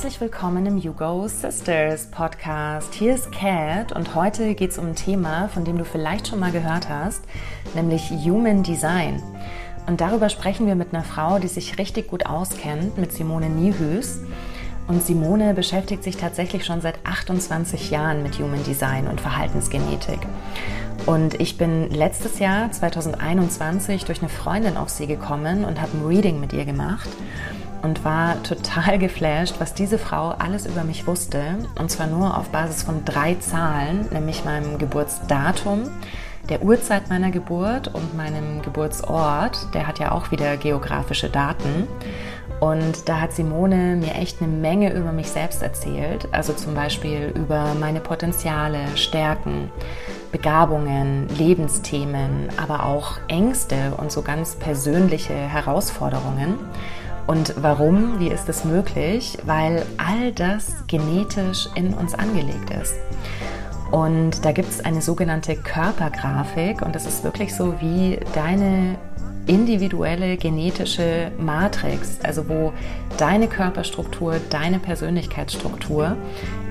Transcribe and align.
Herzlich 0.00 0.22
willkommen 0.22 0.64
im 0.64 0.78
You 0.78 0.94
Go 0.94 1.28
Sisters 1.28 2.06
Podcast. 2.06 2.94
Hier 2.94 3.14
ist 3.14 3.30
Kat 3.32 3.92
und 3.92 4.14
heute 4.14 4.54
geht 4.54 4.70
es 4.70 4.78
um 4.78 4.86
ein 4.86 4.96
Thema, 4.96 5.48
von 5.48 5.66
dem 5.66 5.76
du 5.76 5.84
vielleicht 5.84 6.26
schon 6.26 6.38
mal 6.38 6.52
gehört 6.52 6.88
hast, 6.88 7.22
nämlich 7.74 8.10
Human 8.10 8.62
Design. 8.62 9.22
Und 9.86 10.00
darüber 10.00 10.30
sprechen 10.30 10.66
wir 10.66 10.74
mit 10.74 10.94
einer 10.94 11.04
Frau, 11.04 11.38
die 11.38 11.48
sich 11.48 11.76
richtig 11.76 12.08
gut 12.08 12.24
auskennt, 12.24 12.96
mit 12.96 13.12
Simone 13.12 13.50
Niehüs. 13.50 14.20
Und 14.88 15.02
Simone 15.02 15.52
beschäftigt 15.52 16.02
sich 16.02 16.16
tatsächlich 16.16 16.64
schon 16.64 16.80
seit 16.80 17.04
28 17.04 17.90
Jahren 17.90 18.22
mit 18.22 18.38
Human 18.38 18.64
Design 18.64 19.06
und 19.06 19.20
Verhaltensgenetik. 19.20 20.20
Und 21.04 21.38
ich 21.38 21.58
bin 21.58 21.90
letztes 21.90 22.38
Jahr, 22.38 22.72
2021, 22.72 24.06
durch 24.06 24.20
eine 24.20 24.30
Freundin 24.30 24.78
auf 24.78 24.88
sie 24.88 25.06
gekommen 25.06 25.66
und 25.66 25.78
habe 25.78 25.94
ein 25.98 26.06
Reading 26.06 26.40
mit 26.40 26.54
ihr 26.54 26.64
gemacht 26.64 27.10
und 27.82 28.04
war 28.04 28.42
total 28.42 28.98
geflasht, 28.98 29.56
was 29.58 29.74
diese 29.74 29.98
Frau 29.98 30.30
alles 30.30 30.66
über 30.66 30.84
mich 30.84 31.06
wusste. 31.06 31.40
Und 31.78 31.90
zwar 31.90 32.06
nur 32.06 32.36
auf 32.36 32.50
Basis 32.50 32.82
von 32.82 33.04
drei 33.04 33.34
Zahlen, 33.36 34.06
nämlich 34.10 34.44
meinem 34.44 34.78
Geburtsdatum, 34.78 35.90
der 36.48 36.62
Uhrzeit 36.62 37.08
meiner 37.08 37.30
Geburt 37.30 37.88
und 37.94 38.16
meinem 38.16 38.62
Geburtsort. 38.62 39.68
Der 39.74 39.86
hat 39.86 39.98
ja 39.98 40.12
auch 40.12 40.30
wieder 40.30 40.56
geografische 40.56 41.28
Daten. 41.28 41.86
Und 42.60 43.08
da 43.08 43.20
hat 43.20 43.32
Simone 43.32 43.96
mir 43.96 44.14
echt 44.16 44.42
eine 44.42 44.52
Menge 44.52 44.92
über 44.92 45.12
mich 45.12 45.30
selbst 45.30 45.62
erzählt. 45.62 46.28
Also 46.32 46.52
zum 46.52 46.74
Beispiel 46.74 47.32
über 47.34 47.74
meine 47.78 48.00
Potenziale, 48.00 48.80
Stärken, 48.96 49.70
Begabungen, 50.30 51.26
Lebensthemen, 51.38 52.48
aber 52.56 52.84
auch 52.84 53.18
Ängste 53.28 53.94
und 53.96 54.12
so 54.12 54.22
ganz 54.22 54.56
persönliche 54.56 55.34
Herausforderungen. 55.34 56.58
Und 57.26 57.54
warum? 57.60 58.18
Wie 58.18 58.28
ist 58.28 58.48
das 58.48 58.64
möglich? 58.64 59.38
Weil 59.44 59.84
all 59.96 60.32
das 60.32 60.86
genetisch 60.86 61.68
in 61.74 61.94
uns 61.94 62.14
angelegt 62.14 62.70
ist. 62.70 62.94
Und 63.90 64.44
da 64.44 64.52
gibt 64.52 64.68
es 64.68 64.84
eine 64.84 65.02
sogenannte 65.02 65.56
Körpergrafik 65.56 66.82
und 66.82 66.94
das 66.94 67.06
ist 67.06 67.24
wirklich 67.24 67.54
so 67.54 67.74
wie 67.80 68.20
deine 68.34 68.96
individuelle 69.46 70.36
genetische 70.36 71.32
Matrix, 71.38 72.18
also 72.22 72.48
wo 72.48 72.72
deine 73.16 73.48
Körperstruktur, 73.48 74.36
deine 74.48 74.78
Persönlichkeitsstruktur 74.78 76.16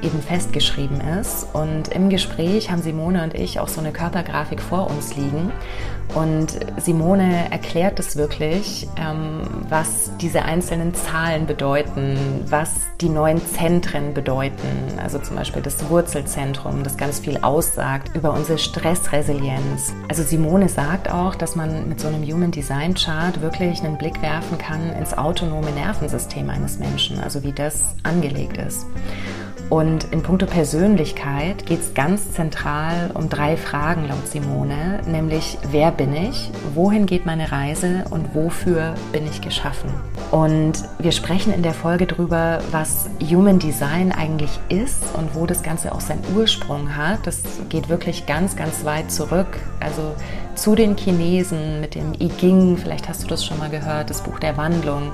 eben 0.02 0.22
festgeschrieben 0.22 1.02
ist. 1.20 1.48
Und 1.54 1.90
im 1.90 2.10
Gespräch 2.10 2.72
haben 2.72 2.82
Simone 2.82 3.24
und 3.24 3.34
ich 3.34 3.60
auch 3.60 3.68
so 3.68 3.82
eine 3.82 3.92
Körpergrafik 3.92 4.62
vor 4.62 4.90
uns 4.90 5.16
liegen. 5.18 5.52
Und 6.16 6.60
Simone 6.78 7.52
erklärt 7.52 8.00
es 8.00 8.16
wirklich, 8.16 8.88
ähm, 8.98 9.42
was 9.70 10.12
diese 10.20 10.44
einzelnen 10.44 10.94
Zahlen 10.94 11.46
bedeuten, 11.46 12.18
was 12.50 12.72
die 13.00 13.10
neuen 13.10 13.46
Zentren 13.46 14.14
bedeuten. 14.14 14.98
Also 15.02 15.20
zum 15.20 15.36
Beispiel 15.36 15.62
das 15.62 15.88
Wurzelzentrum, 15.90 16.84
das 16.84 16.98
ganz 16.98 17.20
viel 17.20 17.38
aussagt 17.38 18.16
über 18.16 18.34
unsere 18.34 18.58
Stressresilienz. 18.58 19.94
Also 20.08 20.24
Simone 20.24 20.68
sagt 20.68 21.12
auch, 21.12 21.36
dass 21.36 21.56
man 21.56 21.88
mit 21.88 22.00
so 22.00 22.08
einem 22.08 22.24
Human 22.24 22.52
Design 22.52 22.96
Chart 22.96 23.40
wirklich 23.42 23.84
einen 23.84 23.98
Blick 23.98 24.22
werfen 24.22 24.58
kann 24.58 24.92
ins 24.94 25.16
autonome 25.16 25.72
Nervensystem 25.72 26.50
eines 26.50 26.80
Menschen, 26.80 27.20
also 27.20 27.44
wie 27.44 27.54
das 27.54 27.96
angelegt 28.04 28.58
ist. 28.58 28.86
Und 29.70 30.06
in 30.12 30.24
puncto 30.24 30.48
Persönlichkeit 30.48 31.66
geht 31.68 31.82
es 31.82 31.94
ganz 31.94 32.32
zentral 32.32 33.12
um 33.14 33.30
drei 33.30 33.56
Fragen 33.56 34.08
laut 34.08 34.28
Simone, 34.28 35.02
nämlich 35.06 35.60
wer 35.70 35.92
bin 35.92 36.12
ich, 36.16 36.50
wohin 36.74 37.06
geht 37.06 37.28
meine 37.28 37.52
Reise 37.52 38.06
und 38.10 38.34
wofür 38.34 38.96
bin 39.12 39.28
ich 39.28 39.42
geschaffen. 39.42 39.92
Und 40.32 40.74
wir 40.98 41.12
sprechen 41.12 41.54
in 41.54 41.62
der 41.62 41.74
Folge 41.74 42.08
darüber, 42.08 42.60
was 42.72 43.10
Human 43.22 43.60
Design 43.60 44.12
eigentlich 44.12 44.60
ist 44.70 45.04
und 45.16 45.36
wo 45.36 45.46
das 45.46 45.62
Ganze 45.62 45.92
auch 45.92 46.02
seinen 46.02 46.24
Ursprung 46.36 46.96
hat. 46.96 47.28
Das 47.28 47.44
geht 47.70 47.90
wirklich 47.90 48.26
ganz, 48.26 48.56
ganz 48.56 48.86
weit 48.86 49.12
zurück. 49.12 49.60
Also 49.80 50.16
zu 50.56 50.76
den 50.76 50.98
Chinesen 50.98 51.80
mit 51.80 51.96
dem 51.96 52.14
I 52.14 52.28
Ging, 52.28 52.76
vielleicht 52.78 53.08
hast 53.08 53.24
du 53.24 53.28
das 53.28 53.46
schon 53.46 53.58
mal 53.60 53.70
gehört, 53.70 54.10
das 54.10 54.24
Buch 54.24 54.40
der 54.40 54.58
Wandlung 54.58 55.12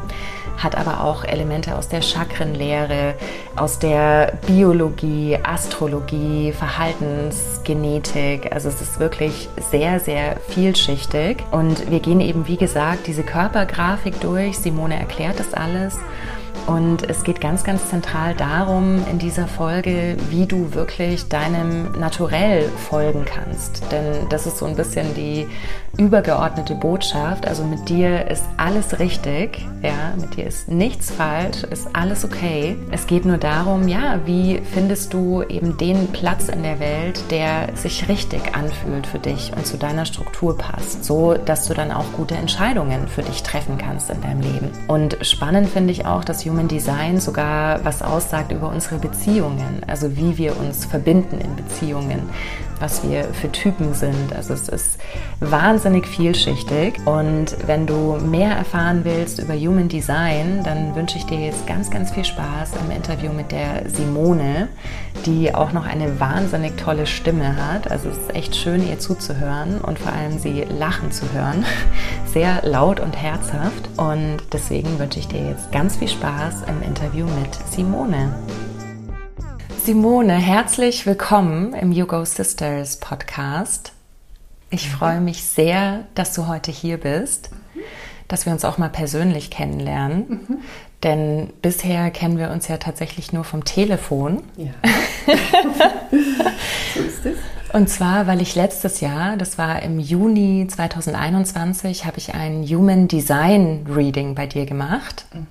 hat 0.58 0.78
aber 0.78 1.04
auch 1.04 1.24
Elemente 1.24 1.78
aus 1.78 1.90
der 1.90 2.02
Chakrenlehre, 2.02 3.16
aus 3.56 3.80
der 3.80 4.34
Biologie, 4.48 5.38
Astrologie, 5.44 6.52
Verhaltensgenetik. 6.52 8.52
Also 8.52 8.70
es 8.70 8.82
ist 8.82 9.00
wirklich 9.00 9.50
sehr, 9.72 10.00
sehr 10.00 10.38
vielschichtig. 10.50 11.44
Und 11.52 11.90
wir 11.90 12.00
gehen 12.00 12.22
eben, 12.22 12.48
wie 12.48 12.58
gesagt, 12.58 13.08
diese 13.08 13.24
Körpergrafik 13.24 14.20
durch. 14.22 14.58
Simone 14.58 15.00
erklärt 15.00 15.40
das 15.40 15.54
alles. 15.54 15.98
Und 16.68 17.08
es 17.10 17.24
geht 17.24 17.42
ganz, 17.42 17.64
ganz 17.64 17.90
zentral 17.90 18.34
darum 18.34 19.04
in 19.10 19.20
dieser 19.20 19.48
Folge, 19.48 20.18
wie 20.30 20.46
du 20.46 20.74
wirklich 20.74 21.28
deinem 21.28 21.92
Naturell 22.00 22.68
folgen 22.90 23.26
kannst. 23.26 23.84
Denn 23.92 24.28
das 24.30 24.48
ist 24.48 24.58
so 24.58 24.66
ein 24.66 24.76
bisschen 24.76 25.14
die 25.14 25.48
übergeordnete 25.98 26.76
Botschaft. 26.76 27.48
Also 27.48 27.64
mit 27.64 27.88
dir 27.90 28.30
ist 28.30 28.44
alles 28.58 29.00
richtig, 29.00 29.66
ja, 29.82 30.14
mit 30.20 30.36
dir 30.36 30.46
ist 30.48 30.70
nichts 30.70 31.12
falsch, 31.12 31.64
ist 31.64 31.88
alles 31.94 32.26
okay. 32.26 32.76
Es 32.92 33.08
geht 33.08 33.26
nur 33.26 33.38
darum, 33.38 33.88
ja, 33.88 34.20
wie 34.26 34.62
findest 34.74 35.14
du 35.14 35.44
eben 35.44 35.78
den 35.78 36.08
Platz 36.08 36.50
in 36.50 36.64
der 36.64 36.80
Welt, 36.80 37.24
der 37.32 37.76
sich 37.76 38.10
richtig 38.10 38.56
anfühlt 38.56 39.08
für 39.08 39.20
dich 39.20 39.52
und 39.56 39.66
zu 39.66 39.78
deiner 39.78 40.06
Struktur 40.06 40.58
passt, 40.58 41.06
so 41.06 41.34
dass 41.34 41.68
du 41.68 41.74
dann 41.74 41.92
auch 41.92 42.06
gute 42.14 42.36
Entscheidungen 42.36 43.08
für 43.08 43.22
dich 43.22 43.44
treffen 43.44 43.78
kannst 43.78 44.10
in 44.10 44.22
deinem 44.22 44.42
Leben. 44.42 44.72
Und 44.88 45.18
spannend 45.22 45.70
finde 45.70 45.92
ich 45.92 46.06
auch, 46.06 46.24
dass 46.24 46.46
Human 46.56 46.70
Design 46.70 47.20
sogar 47.20 47.84
was 47.84 48.02
aussagt 48.02 48.54
über 48.54 48.70
unsere 48.70 48.98
Beziehungen, 48.98 49.82
also 49.88 50.16
wie 50.16 50.38
wir 50.38 50.58
uns 50.58 50.86
verbinden 50.86 51.42
in 51.42 51.54
Beziehungen, 51.54 52.30
was 52.80 53.08
wir 53.08 53.26
für 53.34 53.52
Typen 53.52 53.94
sind. 53.94 54.34
Also 54.36 54.54
es 54.54 54.70
ist 54.70 55.00
wahnsinnig 55.40 56.08
vielschichtig 56.08 56.96
und 57.06 57.56
wenn 57.66 57.86
du 57.86 58.18
mehr 58.18 58.52
erfahren 58.52 59.02
willst 59.04 59.40
über 59.40 59.54
Human 59.54 59.90
Design, 59.90 60.62
dann 60.64 60.96
wünsche 60.96 61.18
ich 61.18 61.26
dir 61.26 61.40
jetzt 61.40 61.68
ganz, 61.68 61.90
ganz 61.90 62.12
viel 62.12 62.26
Spaß 62.26 62.72
im 62.84 62.92
Interview 62.96 63.32
mit 63.32 63.52
der 63.52 63.90
Simone, 63.90 64.68
die 65.26 65.54
auch 65.54 65.72
noch 65.72 65.86
eine 65.86 66.20
wahnsinnig 66.20 66.78
tolle 66.78 67.08
Stimme 67.08 67.56
hat. 67.56 67.90
Also 67.90 68.10
es 68.10 68.18
ist 68.18 68.36
echt 68.36 68.56
schön, 68.56 68.88
ihr 68.88 69.00
zuzuhören 69.00 69.82
und 69.82 70.00
vor 70.00 70.14
allem 70.14 70.38
sie 70.40 70.64
lachen 70.64 71.12
zu 71.12 71.32
hören. 71.34 71.66
Sehr 72.26 72.62
laut 72.64 73.00
und 73.00 73.16
herzhaft 73.16 73.90
und 73.98 74.38
deswegen 74.52 75.00
wünsche 75.00 75.20
ich 75.20 75.28
dir 75.28 75.50
jetzt 75.50 75.72
ganz 75.72 75.98
viel 75.98 76.10
Spaß 76.10 76.64
im 76.68 76.82
Interview 76.82 77.26
mit 77.26 77.56
Simone. 77.72 78.34
Simone, 79.86 80.34
herzlich 80.34 81.06
willkommen 81.06 81.76
im 81.76 81.92
You 81.92 82.08
Go 82.08 82.26
Sisters 82.26 82.98
Podcast. 82.98 83.92
Ich 84.72 84.90
freue 84.90 85.22
mich 85.22 85.44
sehr, 85.44 86.06
dass 86.16 86.34
du 86.34 86.48
heute 86.48 86.72
hier 86.72 86.98
bist, 86.98 87.52
dass 88.28 88.48
wir 88.48 88.54
uns 88.54 88.66
auch 88.66 88.80
mal 88.80 88.90
persönlich 88.90 89.52
kennenlernen. 89.52 90.26
Mhm. 90.28 90.58
Denn 91.04 91.54
bisher 91.62 92.10
kennen 92.10 92.40
wir 92.40 92.50
uns 92.50 92.68
ja 92.68 92.78
tatsächlich 92.78 93.32
nur 93.32 93.44
vom 93.44 93.64
Telefon. 93.64 94.42
Ja. 94.58 94.72
so 96.96 97.00
ist 97.02 97.24
es. 97.24 97.38
Und 97.72 97.88
zwar, 97.88 98.26
weil 98.26 98.42
ich 98.42 98.56
letztes 98.56 99.02
Jahr, 99.02 99.38
das 99.38 99.60
war 99.60 99.84
im 99.84 100.00
Juni 100.00 100.66
2021, 100.68 102.08
habe 102.08 102.18
ich 102.18 102.34
ein 102.34 102.64
Human 102.64 103.08
Design 103.08 103.86
Reading 103.88 104.34
bei 104.34 104.48
dir 104.48 104.66
gemacht. 104.66 105.28
Mhm. 105.32 105.46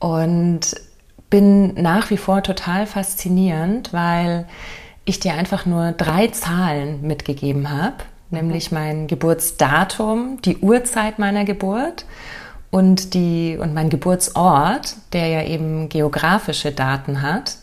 Und 0.00 0.87
bin 1.30 1.74
nach 1.74 2.10
wie 2.10 2.16
vor 2.16 2.42
total 2.42 2.86
faszinierend, 2.86 3.92
weil 3.92 4.46
ich 5.04 5.20
dir 5.20 5.34
einfach 5.34 5.66
nur 5.66 5.92
drei 5.92 6.28
Zahlen 6.28 7.02
mitgegeben 7.02 7.70
habe, 7.70 7.96
nämlich 8.30 8.70
mhm. 8.70 8.78
mein 8.78 9.06
Geburtsdatum, 9.06 10.40
die 10.42 10.58
Uhrzeit 10.58 11.18
meiner 11.18 11.44
Geburt 11.44 12.04
und, 12.70 13.14
die, 13.14 13.58
und 13.60 13.74
mein 13.74 13.88
Geburtsort, 13.88 14.96
der 15.12 15.28
ja 15.28 15.42
eben 15.44 15.88
geografische 15.88 16.72
Daten 16.72 17.22
hat. 17.22 17.56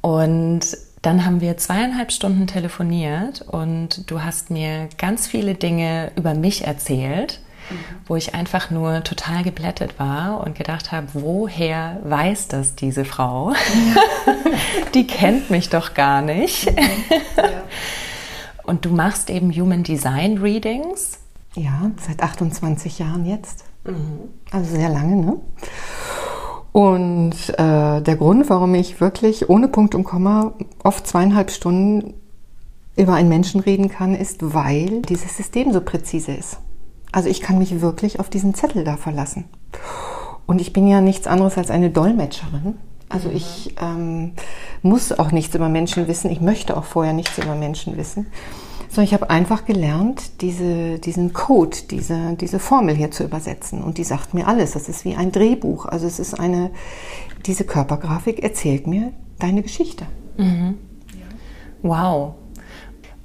Und 0.00 0.60
dann 1.02 1.24
haben 1.24 1.40
wir 1.40 1.56
zweieinhalb 1.56 2.12
Stunden 2.12 2.46
telefoniert 2.46 3.42
und 3.42 4.10
du 4.10 4.22
hast 4.22 4.50
mir 4.50 4.88
ganz 4.98 5.26
viele 5.26 5.54
Dinge 5.54 6.10
über 6.16 6.34
mich 6.34 6.66
erzählt 6.66 7.40
wo 8.06 8.16
ich 8.16 8.34
einfach 8.34 8.70
nur 8.70 9.02
total 9.04 9.42
geblättet 9.42 9.98
war 9.98 10.44
und 10.44 10.54
gedacht 10.56 10.92
habe, 10.92 11.08
woher 11.12 11.98
weiß 12.04 12.48
das 12.48 12.74
diese 12.74 13.04
Frau? 13.04 13.52
Ja. 13.52 14.34
Die 14.94 15.06
kennt 15.06 15.50
mich 15.50 15.68
doch 15.68 15.94
gar 15.94 16.22
nicht. 16.22 16.66
Ja. 17.36 17.62
Und 18.64 18.84
du 18.84 18.90
machst 18.90 19.30
eben 19.30 19.50
Human 19.50 19.82
Design 19.82 20.38
Readings? 20.38 21.18
Ja, 21.54 21.90
seit 22.06 22.22
28 22.22 22.98
Jahren 22.98 23.24
jetzt. 23.24 23.64
Mhm. 23.84 24.28
Also 24.50 24.76
sehr 24.76 24.88
lange, 24.88 25.16
ne? 25.16 25.40
Und 26.72 27.34
äh, 27.58 28.02
der 28.02 28.16
Grund, 28.16 28.48
warum 28.50 28.74
ich 28.74 29.00
wirklich 29.00 29.48
ohne 29.48 29.68
Punkt 29.68 29.94
und 29.94 30.04
Komma 30.04 30.52
oft 30.84 31.06
zweieinhalb 31.06 31.50
Stunden 31.50 32.14
über 32.96 33.14
einen 33.14 33.28
Menschen 33.28 33.60
reden 33.60 33.88
kann, 33.88 34.14
ist, 34.14 34.38
weil 34.54 35.02
dieses 35.02 35.36
System 35.36 35.72
so 35.72 35.80
präzise 35.80 36.32
ist. 36.32 36.58
Also 37.12 37.28
ich 37.28 37.40
kann 37.40 37.58
mich 37.58 37.80
wirklich 37.80 38.20
auf 38.20 38.28
diesen 38.28 38.54
Zettel 38.54 38.84
da 38.84 38.96
verlassen. 38.96 39.44
Und 40.46 40.60
ich 40.60 40.72
bin 40.72 40.88
ja 40.88 41.00
nichts 41.00 41.26
anderes 41.26 41.58
als 41.58 41.70
eine 41.70 41.90
Dolmetscherin 41.90 42.76
Also 43.08 43.30
ich 43.30 43.74
ähm, 43.80 44.32
muss 44.82 45.12
auch 45.12 45.30
nichts 45.30 45.54
über 45.54 45.68
Menschen 45.68 46.08
wissen. 46.08 46.30
Ich 46.30 46.40
möchte 46.40 46.76
auch 46.76 46.84
vorher 46.84 47.12
nichts 47.12 47.38
über 47.38 47.54
Menschen 47.54 47.96
wissen. 47.96 48.26
Sondern 48.88 49.04
ich 49.04 49.12
habe 49.12 49.28
einfach 49.28 49.66
gelernt, 49.66 50.40
diese, 50.40 50.98
diesen 50.98 51.34
Code, 51.34 51.76
diese, 51.90 52.34
diese 52.40 52.58
Formel 52.58 52.94
hier 52.94 53.10
zu 53.10 53.24
übersetzen. 53.24 53.82
Und 53.82 53.98
die 53.98 54.04
sagt 54.04 54.32
mir 54.32 54.46
alles. 54.46 54.72
Das 54.72 54.88
ist 54.88 55.04
wie 55.04 55.14
ein 55.14 55.32
Drehbuch. 55.32 55.84
Also 55.84 56.06
es 56.06 56.18
ist 56.18 56.40
eine, 56.40 56.70
diese 57.44 57.64
Körpergrafik 57.64 58.42
erzählt 58.42 58.86
mir 58.86 59.12
deine 59.38 59.62
Geschichte. 59.62 60.06
Mhm. 60.38 60.78
Wow. 61.82 62.34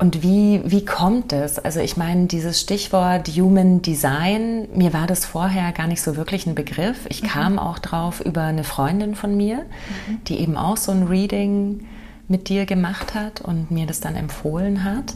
Und 0.04 0.22
wie, 0.22 0.60
wie 0.66 0.84
kommt 0.84 1.32
es? 1.32 1.60
Also 1.60 1.80
ich 1.80 1.96
meine, 1.96 2.26
dieses 2.26 2.60
Stichwort 2.60 3.30
Human 3.30 3.82
Design, 3.82 4.68
mir 4.76 4.92
war 4.92 5.08
das 5.08 5.24
vorher 5.24 5.72
gar 5.72 5.88
nicht 5.88 6.02
so 6.02 6.18
wirklich 6.18 6.46
ein 6.46 6.56
Begriff. 6.56 7.06
Ich 7.08 7.24
mhm. 7.24 7.28
kam 7.28 7.58
auch 7.58 7.80
drauf 7.80 8.20
über 8.20 8.42
eine 8.42 8.66
Freundin 8.66 9.16
von 9.16 9.38
mir, 9.38 9.60
mhm. 9.60 10.22
die 10.28 10.42
eben 10.42 10.58
auch 10.58 10.76
so 10.76 10.92
ein 10.92 11.04
Reading 11.04 11.88
mit 12.28 12.50
dir 12.50 12.66
gemacht 12.66 13.16
hat 13.16 13.40
und 13.40 13.72
mir 13.72 13.86
das 13.86 14.02
dann 14.02 14.18
empfohlen 14.18 14.84
hat. 14.84 15.14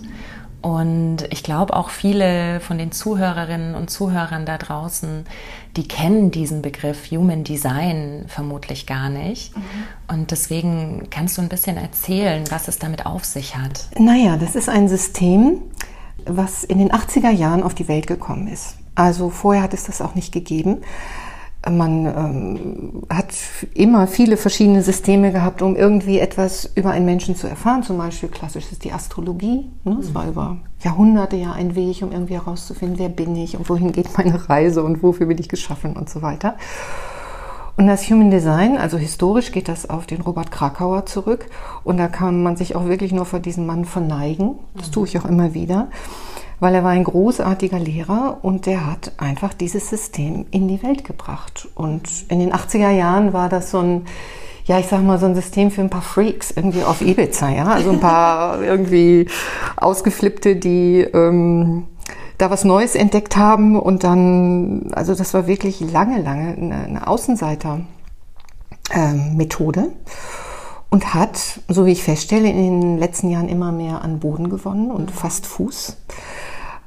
Und 0.62 1.28
ich 1.30 1.44
glaube 1.44 1.76
auch 1.76 1.90
viele 1.90 2.60
von 2.60 2.78
den 2.78 2.92
Zuhörerinnen 2.92 3.76
und 3.76 3.90
Zuhörern 3.90 4.46
da 4.46 4.58
draußen, 4.58 5.26
die 5.76 5.88
kennen 5.88 6.32
diesen 6.32 6.62
Begriff 6.62 7.12
Human 7.12 7.44
Design 7.44 8.26
vermutlich 8.28 8.88
gar 8.88 9.10
nicht. 9.10 9.56
Mhm. 9.56 9.62
Und 10.08 10.32
deswegen 10.32 11.08
kannst 11.12 11.38
du 11.38 11.42
ein 11.42 11.50
bisschen 11.50 11.78
erzählen, 11.78 12.44
was 12.50 12.68
es 12.68 12.80
damit 12.80 13.06
auf 13.06 13.24
sich 13.24 13.56
hat. 13.56 13.88
Naja, 13.98 14.38
das 14.38 14.56
ist 14.56 14.68
ein 14.68 14.90
System, 14.90 15.62
was 16.26 16.64
in 16.64 16.80
den 16.80 16.92
80er 16.92 17.30
Jahren 17.30 17.62
auf 17.62 17.76
die 17.76 17.88
Welt 17.88 18.08
gekommen 18.08 18.48
ist. 18.48 18.78
Also 18.96 19.30
vorher 19.30 19.62
hat 19.62 19.76
es 19.76 19.84
das 19.84 20.02
auch 20.02 20.16
nicht 20.16 20.32
gegeben. 20.32 20.82
Man 21.70 22.06
ähm, 22.06 23.04
hat 23.10 23.34
immer 23.74 24.08
viele 24.08 24.38
verschiedene 24.38 24.82
Systeme 24.82 25.32
gehabt, 25.32 25.62
um 25.62 25.76
irgendwie 25.76 26.20
etwas 26.20 26.72
über 26.76 26.92
einen 26.92 27.06
Menschen 27.06 27.36
zu 27.36 27.48
erfahren. 27.48 27.84
Zum 27.84 27.98
Beispiel 27.98 28.30
klassisch 28.30 28.72
ist 28.72 28.84
die 28.84 28.94
Astrologie. 28.94 29.66
Ne? 29.84 29.98
Es 30.00 30.14
war 30.14 30.28
über 30.28 30.58
Jahrhunderte 30.82 31.36
ja 31.36 31.52
ein 31.52 31.76
Weg, 31.76 32.02
um 32.04 32.12
irgendwie 32.12 32.36
herauszufinden, 32.36 33.00
wer 33.00 33.10
bin 33.10 33.36
ich 33.36 33.58
und 33.58 33.70
wohin 33.70 33.92
geht 33.92 34.18
meine 34.18 34.50
Reise 34.50 34.84
und 34.84 35.04
wofür 35.04 35.28
bin 35.28 35.38
ich 35.40 35.50
geschaffen 35.50 35.96
und 35.96 36.10
so 36.10 36.22
weiter. 36.22 36.56
Und 37.76 37.86
das 37.86 38.10
Human 38.10 38.32
Design, 38.32 38.78
also 38.78 38.98
historisch 38.98 39.52
geht 39.52 39.68
das 39.68 39.88
auf 39.88 40.08
den 40.08 40.22
Robert 40.22 40.50
Krakauer 40.50 41.06
zurück. 41.06 41.46
Und 41.84 41.98
da 41.98 42.08
kann 42.08 42.42
man 42.42 42.56
sich 42.56 42.76
auch 42.76 42.86
wirklich 42.86 43.12
nur 43.12 43.26
vor 43.26 43.40
diesem 43.40 43.68
Mann 43.68 43.86
verneigen. 43.86 44.56
Das 44.76 44.90
tue 44.90 45.06
ich 45.06 45.20
auch 45.20 45.26
immer 45.26 45.54
wieder 45.54 45.90
weil 46.60 46.74
er 46.74 46.84
war 46.84 46.92
ein 46.92 47.04
großartiger 47.04 47.80
Lehrer 47.80 48.40
und 48.42 48.66
der 48.66 48.90
hat 48.90 49.12
einfach 49.18 49.54
dieses 49.54 49.90
System 49.90 50.46
in 50.52 50.68
die 50.68 50.82
Welt 50.82 51.04
gebracht. 51.04 51.68
Und 51.76 52.10
in 52.30 52.40
den 52.40 52.52
80er 52.52 52.90
Jahren 52.90 53.34
war 53.34 53.50
das 53.50 53.72
so 53.72 53.80
ein, 53.80 54.06
ja, 54.66 54.80
ich 54.80 54.88
sag 54.88 55.04
mal, 55.04 55.20
so 55.20 55.28
ein 55.28 55.36
System 55.36 55.70
für 55.70 55.82
ein 55.82 55.90
paar 55.90 56.02
Freaks 56.02 56.52
irgendwie 56.52 56.84
auf 56.84 57.02
Ibiza, 57.02 57.50
ja, 57.50 57.66
also 57.66 57.92
ein 57.92 58.00
paar 58.00 58.64
irgendwie 58.64 59.28
ausgeflippte, 59.76 60.56
die 60.56 61.02
ähm, 61.02 61.84
da 62.38 62.50
was 62.50 62.64
Neues 62.64 62.96
entdeckt 62.96 63.38
haben 63.38 63.80
und 63.80 64.04
dann, 64.04 64.92
also 64.94 65.14
das 65.16 65.34
war 65.34 65.48
wirklich 65.48 65.80
lange, 65.80 66.22
lange 66.22 66.56
eine, 66.56 66.84
eine 66.84 67.08
Außenseiter-Methode. 67.08 69.80
Ähm, 69.80 69.92
und 70.90 71.14
hat, 71.14 71.60
so 71.68 71.86
wie 71.86 71.92
ich 71.92 72.04
feststelle, 72.04 72.50
in 72.50 72.82
den 72.82 72.98
letzten 72.98 73.30
Jahren 73.30 73.50
immer 73.50 73.72
mehr 73.72 74.02
an 74.02 74.20
Boden 74.20 74.50
gewonnen 74.50 74.92
und 74.92 75.12
fast 75.12 75.46
Fuß. 75.46 75.98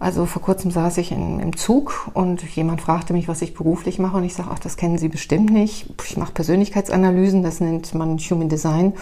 Also 0.00 0.24
vor 0.24 0.40
kurzem 0.40 0.70
saß 0.70 0.96
ich 0.96 1.12
in, 1.12 1.40
im 1.40 1.54
Zug 1.54 2.10
und 2.14 2.42
jemand 2.56 2.80
fragte 2.80 3.12
mich, 3.12 3.28
was 3.28 3.42
ich 3.42 3.52
beruflich 3.52 3.98
mache 3.98 4.16
und 4.16 4.24
ich 4.24 4.32
sage, 4.32 4.48
ach, 4.50 4.58
das 4.58 4.78
kennen 4.78 4.96
Sie 4.96 5.10
bestimmt 5.10 5.50
nicht. 5.50 5.88
Ich 6.06 6.16
mache 6.16 6.32
Persönlichkeitsanalysen, 6.32 7.42
das 7.42 7.60
nennt 7.60 7.92
man 7.94 8.16
Human 8.16 8.48
Design. 8.48 8.94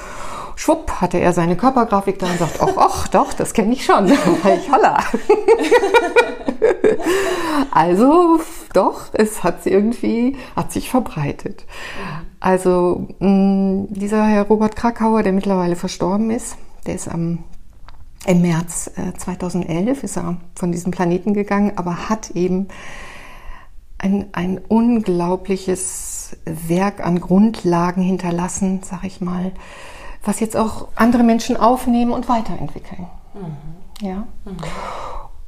Schwupp, 0.57 0.91
hatte 1.01 1.21
er 1.21 1.33
seine 1.33 1.57
Körpergrafik 1.57 2.19
da 2.19 2.27
und 2.27 2.41
sagt, 2.41 2.61
ach, 2.61 2.73
ach 2.77 3.07
doch, 3.07 3.33
das 3.33 3.55
kenne 3.55 3.75
ich 3.75 3.85
schon. 3.85 4.07
ich 4.09 4.73
holla. 4.73 4.99
also 7.71 8.41
doch, 8.73 9.03
es 9.13 9.45
hat 9.45 9.67
irgendwie, 9.67 10.37
hat 10.57 10.73
sich 10.73 10.91
verbreitet. 10.91 11.65
Also 12.41 13.09
mh, 13.19 13.87
dieser 13.91 14.27
Herr 14.27 14.45
Robert 14.45 14.77
Krakauer, 14.77 15.23
der 15.23 15.33
mittlerweile 15.33 15.77
verstorben 15.77 16.31
ist, 16.31 16.57
der 16.87 16.95
ist 16.95 17.09
am 17.09 17.41
im 18.27 18.43
März 18.43 18.91
2011 19.17 20.03
äh, 20.03 20.05
ist 20.05 20.17
er 20.17 20.37
von 20.55 20.73
diesem 20.73 20.91
Planeten 20.91 21.35
gegangen, 21.35 21.73
aber 21.77 22.09
hat 22.09 22.31
eben 22.31 22.69
ein, 23.97 24.27
ein 24.33 24.59
unglaubliches 24.59 26.37
Werk 26.45 27.05
an 27.05 27.21
Grundlagen 27.21 28.03
hinterlassen, 28.03 28.81
sag 28.83 29.05
ich 29.05 29.21
mal, 29.21 29.53
was 30.25 30.41
jetzt 30.41 30.57
auch 30.57 30.89
andere 30.95 31.23
Menschen 31.23 31.57
aufnehmen 31.57 32.13
und 32.13 32.29
weiterentwickeln. 32.29 33.07
Mhm. 33.35 34.07
Ja. 34.07 34.17
Mhm. 34.45 34.57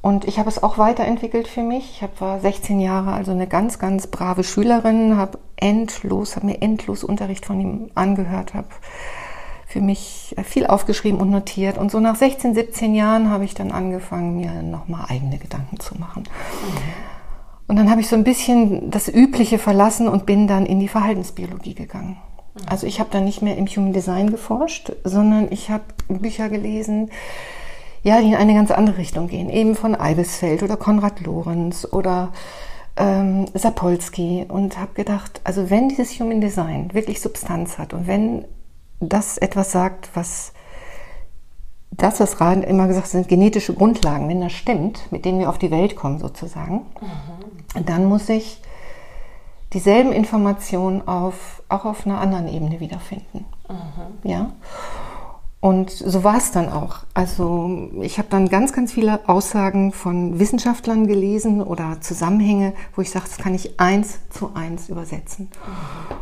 Und 0.03 0.25
ich 0.25 0.39
habe 0.39 0.49
es 0.49 0.63
auch 0.63 0.79
weiterentwickelt 0.79 1.47
für 1.47 1.63
mich. 1.63 2.01
Ich 2.03 2.21
war 2.21 2.41
16 2.41 2.81
Jahre, 2.81 3.13
also 3.13 3.33
eine 3.33 3.47
ganz, 3.47 3.79
ganz 3.79 4.07
brave 4.07 4.45
Schülerin, 4.45 5.17
habe 5.17 5.39
endlos, 5.57 6.37
habe 6.37 6.47
mir 6.47 6.63
endlos 6.63 7.05
Unterricht 7.05 7.45
von 7.45 7.61
ihm 7.61 7.91
angehört, 7.95 8.55
habe 8.55 8.69
für 9.67 9.81
mich 9.81 10.35
viel 10.43 10.67
aufgeschrieben 10.67 11.21
und 11.21 11.31
notiert. 11.31 11.79
Und 11.79 11.91
so 11.91 12.01
nach 12.01 12.17
16, 12.17 12.55
17 12.55 12.95
Jahren 12.95 13.31
habe 13.31 13.45
ich 13.45 13.55
dann 13.55 13.71
angefangen, 13.71 14.37
mir 14.37 14.63
nochmal 14.63 15.05
eigene 15.09 15.39
Gedanken 15.39 15.79
zu 15.79 15.97
machen. 15.99 16.25
Und 17.69 17.77
dann 17.77 17.89
habe 17.89 18.01
ich 18.01 18.09
so 18.09 18.17
ein 18.17 18.25
bisschen 18.25 18.91
das 18.91 19.07
Übliche 19.07 19.59
verlassen 19.59 20.09
und 20.09 20.27
bin 20.27 20.49
dann 20.49 20.67
in 20.67 20.81
die 20.81 20.89
Verhaltensbiologie 20.89 21.75
gegangen. 21.75 22.17
Also 22.67 22.87
ich 22.87 22.99
habe 22.99 23.11
dann 23.13 23.25
nicht 23.25 23.43
mehr 23.43 23.57
im 23.57 23.67
Human 23.67 23.93
Design 23.93 24.31
geforscht, 24.31 24.93
sondern 25.05 25.53
ich 25.53 25.71
habe 25.71 25.85
Bücher 26.09 26.49
gelesen, 26.49 27.11
ja, 28.03 28.21
die 28.21 28.29
in 28.29 28.35
eine 28.35 28.55
ganz 28.55 28.71
andere 28.71 28.99
Richtung 28.99 29.29
gehen. 29.29 29.51
Eben 29.51 29.75
von 29.75 29.95
Eibesfeld 29.95 30.63
oder 30.63 30.77
Konrad 30.77 31.21
Lorenz 31.21 31.87
oder 31.91 32.33
ähm, 32.97 33.47
Sapolsky 33.55 34.47
und 34.49 34.79
habe 34.79 34.95
gedacht, 34.95 35.41
also 35.45 35.71
wenn 35.71 35.89
dieses 35.89 36.19
Human 36.19 36.41
Design 36.41 36.93
wirklich 36.93 37.21
Substanz 37.21 37.79
hat 37.79 37.95
und 37.95 38.07
wenn 38.07 38.45
das 39.01 39.39
etwas 39.39 39.73
sagt, 39.73 40.11
was 40.15 40.53
das, 41.91 42.21
was 42.21 42.41
Rahn 42.41 42.63
immer 42.63 42.87
gesagt 42.87 43.07
hat, 43.07 43.11
sind 43.11 43.29
genetische 43.29 43.75
Grundlagen. 43.75 44.29
Wenn 44.29 44.41
das 44.41 44.53
stimmt, 44.53 45.11
mit 45.11 45.25
denen 45.25 45.41
wir 45.41 45.49
auf 45.49 45.59
die 45.59 45.71
Welt 45.71 45.97
kommen 45.97 46.19
sozusagen, 46.19 46.87
mhm. 47.01 47.85
dann 47.85 48.07
muss 48.07 48.29
ich 48.29 48.63
dieselben 49.73 50.13
Informationen 50.13 51.07
auf, 51.07 51.63
auch 51.69 51.85
auf 51.85 52.07
einer 52.07 52.21
anderen 52.21 52.49
Ebene 52.49 52.81
wiederfinden. 52.81 53.45
Mhm. 53.69 54.31
Ja. 54.31 54.53
Und 55.61 55.91
so 55.91 56.25
war 56.25 56.39
es 56.39 56.53
dann 56.53 56.71
auch. 56.71 57.01
Also 57.13 57.91
ich 58.01 58.17
habe 58.17 58.29
dann 58.31 58.49
ganz, 58.49 58.73
ganz 58.73 58.93
viele 58.93 59.29
Aussagen 59.29 59.93
von 59.93 60.39
Wissenschaftlern 60.39 61.07
gelesen 61.07 61.63
oder 61.63 62.01
Zusammenhänge, 62.01 62.73
wo 62.97 63.03
ich 63.03 63.11
sage, 63.11 63.27
das 63.29 63.37
kann 63.37 63.55
ich 63.55 63.79
eins 63.79 64.21
zu 64.31 64.53
eins 64.55 64.89
übersetzen. 64.89 65.49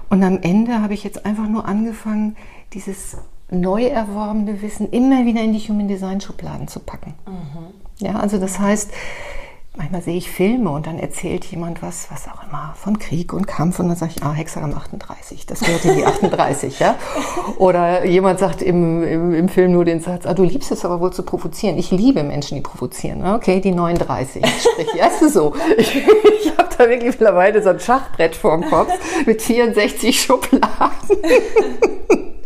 Und 0.09 0.25
am 0.25 0.39
Ende 0.43 0.83
habe 0.83 0.95
ich 0.95 1.05
jetzt 1.05 1.25
einfach 1.25 1.49
nur 1.49 1.67
angefangen, 1.67 2.37
dieses 2.73 3.17
neu 3.49 3.85
erworbene 3.87 4.61
Wissen 4.61 4.91
immer 4.91 5.25
wieder 5.25 5.41
in 5.41 5.53
die 5.53 5.61
Human 5.61 5.87
Design 5.87 6.21
Schubladen 6.21 6.67
zu 6.67 6.81
packen. 6.81 7.15
Mhm. 7.27 8.07
Ja, 8.07 8.19
also 8.19 8.39
das 8.39 8.59
heißt, 8.59 8.91
manchmal 9.79 10.03
sehe 10.03 10.17
ich 10.17 10.31
Filme 10.31 10.71
und 10.71 10.87
dann 10.87 10.99
erzählt 10.99 11.45
jemand 11.47 11.83
was, 11.83 12.09
was 12.11 12.27
auch 12.27 12.47
immer, 12.47 12.75
von 12.77 12.99
Krieg 12.99 13.33
und 13.33 13.47
Kampf 13.47 13.79
und 13.79 13.89
dann 13.89 13.97
sage 13.97 14.13
ich, 14.17 14.23
ah, 14.23 14.33
Hexagramm 14.33 14.75
38, 14.75 15.47
das 15.47 15.61
gehört 15.61 15.85
in 15.85 15.97
die 15.97 16.05
38, 16.05 16.81
ja. 16.81 16.97
Oder 17.59 18.05
jemand 18.05 18.41
sagt 18.41 18.61
im, 18.61 19.03
im, 19.05 19.35
im, 19.35 19.49
Film 19.49 19.73
nur 19.73 19.85
den 19.85 20.01
Satz, 20.01 20.27
ah, 20.27 20.35
du 20.35 20.43
liebst 20.43 20.73
es 20.73 20.85
aber 20.85 21.01
wohl 21.01 21.13
zu 21.13 21.23
provozieren. 21.23 21.79
Ich 21.79 21.91
liebe 21.91 22.23
Menschen, 22.25 22.57
die 22.57 22.61
provozieren. 22.61 23.25
Okay, 23.25 23.61
die 23.61 23.73
39, 23.73 24.45
sprich, 24.45 24.89
ja, 24.95 25.07
ist 25.07 25.33
so. 25.33 25.55
Ich, 25.79 25.97
ich 25.97 26.59
habe 26.59 26.69
da 26.77 26.89
wirklich 26.89 27.13
mittlerweile 27.13 27.63
so 27.63 27.71
ein 27.71 27.79
Schachbrett 27.79 28.35
vorm 28.35 28.63
Kopf 28.63 28.93
mit 29.27 29.41
64 29.41 30.21
Schubladen 30.21 30.69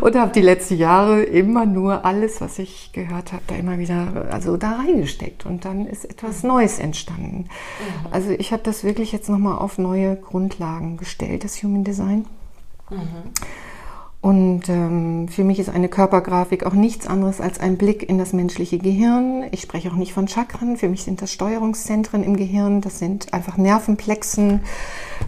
und 0.00 0.16
habe 0.16 0.32
die 0.32 0.40
letzten 0.40 0.76
Jahre 0.76 1.22
immer 1.22 1.66
nur 1.66 2.04
alles, 2.04 2.40
was 2.40 2.58
ich 2.58 2.92
gehört 2.92 3.32
habe, 3.32 3.42
da 3.46 3.56
immer 3.56 3.78
wieder 3.78 4.28
also 4.30 4.56
da 4.56 4.72
reingesteckt 4.72 5.46
und 5.46 5.64
dann 5.64 5.86
ist 5.86 6.04
etwas 6.04 6.42
Neues 6.42 6.78
entstanden. 6.78 7.36
Mhm. 7.38 8.12
Also 8.12 8.30
ich 8.30 8.52
habe 8.52 8.62
das 8.62 8.84
wirklich 8.84 9.12
jetzt 9.12 9.28
nochmal 9.28 9.58
auf 9.58 9.78
neue 9.78 10.16
Grundlagen 10.16 10.96
gestellt, 10.96 11.44
das 11.44 11.62
Human 11.62 11.84
Design. 11.84 12.26
Mhm. 12.90 12.98
Und 14.20 14.68
ähm, 14.68 15.28
für 15.28 15.44
mich 15.44 15.60
ist 15.60 15.68
eine 15.68 15.88
Körpergrafik 15.88 16.66
auch 16.66 16.72
nichts 16.72 17.06
anderes 17.06 17.40
als 17.40 17.60
ein 17.60 17.76
Blick 17.76 18.08
in 18.08 18.18
das 18.18 18.32
menschliche 18.32 18.78
Gehirn. 18.78 19.44
Ich 19.52 19.60
spreche 19.60 19.90
auch 19.90 19.96
nicht 19.96 20.12
von 20.12 20.26
Chakren. 20.26 20.76
Für 20.76 20.88
mich 20.88 21.04
sind 21.04 21.22
das 21.22 21.32
Steuerungszentren 21.32 22.24
im 22.24 22.36
Gehirn. 22.36 22.80
Das 22.80 22.98
sind 22.98 23.32
einfach 23.32 23.56
Nervenplexen, 23.56 24.62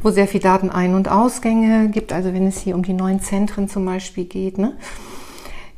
wo 0.03 0.11
sehr 0.11 0.27
viel 0.27 0.41
Datenein- 0.41 0.95
und 0.95 1.09
Ausgänge 1.09 1.89
gibt. 1.89 2.13
Also 2.13 2.35
wenn 2.35 2.49
es 2.49 2.59
hier 2.59 2.75
um 2.75 2.83
die 2.83 2.93
neuen 2.93 3.21
Zentren 3.21 3.69
zum 3.69 3.85
Beispiel 3.85 4.25
geht. 4.25 4.59
Ne? 4.59 4.77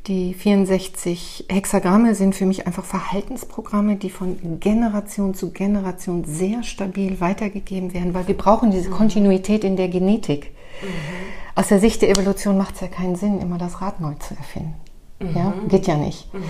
Die 0.06 0.32
64 0.32 1.46
Hexagramme 1.50 2.14
sind 2.14 2.34
für 2.34 2.46
mich 2.46 2.66
einfach 2.66 2.84
Verhaltensprogramme, 2.84 3.96
die 3.96 4.10
von 4.10 4.58
Generation 4.58 5.34
zu 5.34 5.52
Generation 5.52 6.24
sehr 6.24 6.62
stabil 6.62 7.20
weitergegeben 7.20 7.92
werden, 7.92 8.14
weil 8.14 8.26
wir 8.26 8.36
brauchen 8.36 8.70
diese 8.70 8.90
Kontinuität 8.90 9.64
in 9.64 9.76
der 9.76 9.88
Genetik. 9.88 10.50
Mhm. 10.82 11.54
aus 11.54 11.68
der 11.68 11.80
Sicht 11.80 12.02
der 12.02 12.10
Evolution 12.10 12.58
macht 12.58 12.74
es 12.74 12.80
ja 12.80 12.88
keinen 12.88 13.16
Sinn, 13.16 13.40
immer 13.40 13.58
das 13.58 13.80
Rad 13.80 14.00
neu 14.00 14.14
zu 14.14 14.34
erfinden. 14.34 14.74
Mhm. 15.20 15.36
Ja, 15.36 15.54
geht 15.68 15.86
ja 15.86 15.96
nicht. 15.96 16.32
Mhm. 16.34 16.42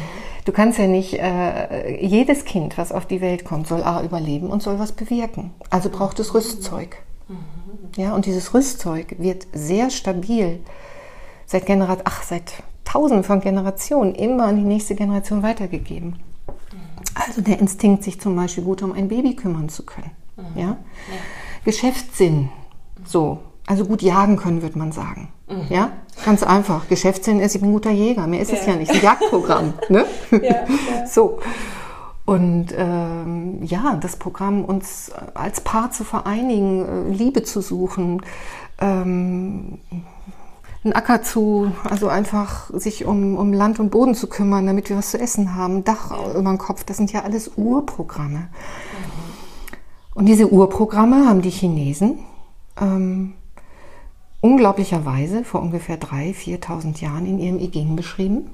Du 0.45 0.53
kannst 0.53 0.79
ja 0.79 0.87
nicht, 0.87 1.15
äh, 1.15 2.05
jedes 2.05 2.45
Kind, 2.45 2.79
was 2.79 2.93
auf 2.93 3.07
die 3.07 3.21
Welt 3.21 3.45
kommt, 3.45 3.69
soll 3.69 3.83
A 3.83 4.03
überleben 4.03 4.49
und 4.49 4.63
soll 4.63 4.79
was 4.79 4.93
bewirken. 4.93 5.53
Also 5.71 5.89
braucht 5.91 6.19
es 6.19 6.35
Rüstzeug. 6.35 6.97
Mhm. 7.29 7.37
Ja, 7.97 8.15
und 8.15 8.27
dieses 8.27 8.55
Rüstzeug 8.55 9.17
wird 9.19 9.47
sehr 9.53 9.91
stabil 9.91 10.61
seit 11.47 11.67
Generat 11.67 12.01
ach, 12.05 12.23
seit 12.23 12.63
tausenden 12.85 13.25
von 13.25 13.41
Generationen 13.41 14.15
immer 14.15 14.45
an 14.45 14.57
die 14.57 14.65
nächste 14.65 14.95
Generation 14.95 15.43
weitergegeben. 15.43 16.17
Also 17.15 17.43
der 17.43 17.59
Instinkt, 17.59 18.05
sich 18.05 18.21
zum 18.21 18.35
Beispiel 18.35 18.65
gut 18.65 18.83
um 18.83 18.93
ein 18.93 19.09
Baby 19.09 19.37
kümmern 19.37 19.69
zu 19.69 19.85
können. 19.85 20.11
Mhm. 20.37 20.59
Ja? 20.59 20.67
ja? 20.67 20.77
Geschäftssinn, 21.65 22.49
so. 23.05 23.39
Also 23.73 23.87
gut 23.87 24.03
jagen 24.03 24.37
können, 24.37 24.61
würde 24.61 24.79
man 24.79 24.93
sagen. 24.93 25.29
Mhm. 25.49 25.65
Ja, 25.71 25.93
ganz 26.27 26.43
einfach. 26.43 26.89
Geschäftssinn 26.89 27.41
ist, 27.41 27.55
ich 27.55 27.63
bin 27.63 27.71
ein 27.71 27.73
guter 27.73 27.91
Jäger. 27.91 28.27
Mehr 28.27 28.43
ist 28.43 28.53
ja. 28.53 28.59
es 28.59 28.67
ja 28.67 28.77
nicht. 28.77 28.91
Ein 28.91 29.01
Jagdprogramm. 29.01 29.73
ne? 29.89 30.05
ja, 30.31 30.39
ja. 30.43 30.67
So. 31.07 31.39
Und 32.27 32.67
ähm, 32.77 33.63
ja, 33.63 33.97
das 33.99 34.17
Programm, 34.17 34.67
uns 34.67 35.11
als 35.33 35.63
Paar 35.63 35.91
zu 35.91 36.05
vereinigen, 36.05 36.85
äh, 36.85 37.15
Liebe 37.15 37.45
zu 37.45 37.63
suchen, 37.63 38.21
ähm, 38.79 39.79
einen 40.85 40.93
Acker 40.93 41.23
zu, 41.23 41.73
also 41.89 42.09
einfach 42.09 42.69
sich 42.75 43.07
um, 43.07 43.39
um 43.39 43.55
Land 43.55 43.81
und 43.81 43.89
Boden 43.89 44.15
zu 44.15 44.27
kümmern, 44.27 44.67
damit 44.67 44.91
wir 44.91 44.99
was 44.99 45.13
zu 45.13 45.19
essen 45.19 45.55
haben, 45.55 45.83
Dach 45.83 46.11
über 46.35 46.51
dem 46.51 46.59
Kopf, 46.59 46.85
das 46.85 46.99
sind 46.99 47.11
ja 47.11 47.23
alles 47.23 47.53
Urprogramme. 47.57 48.39
Mhm. 48.39 48.49
Und 50.13 50.27
diese 50.27 50.53
Urprogramme 50.53 51.27
haben 51.27 51.41
die 51.41 51.49
Chinesen 51.49 52.19
ähm, 52.79 53.33
unglaublicherweise 54.43 55.45
vor 55.45 55.63
ungefähr 55.63 55.99
3.000, 55.99 56.61
4.000 56.61 57.01
Jahren 57.01 57.27
in 57.27 57.39
ihrem 57.39 57.59
I 57.59 57.71
Ching 57.71 57.97
beschrieben. 57.97 58.51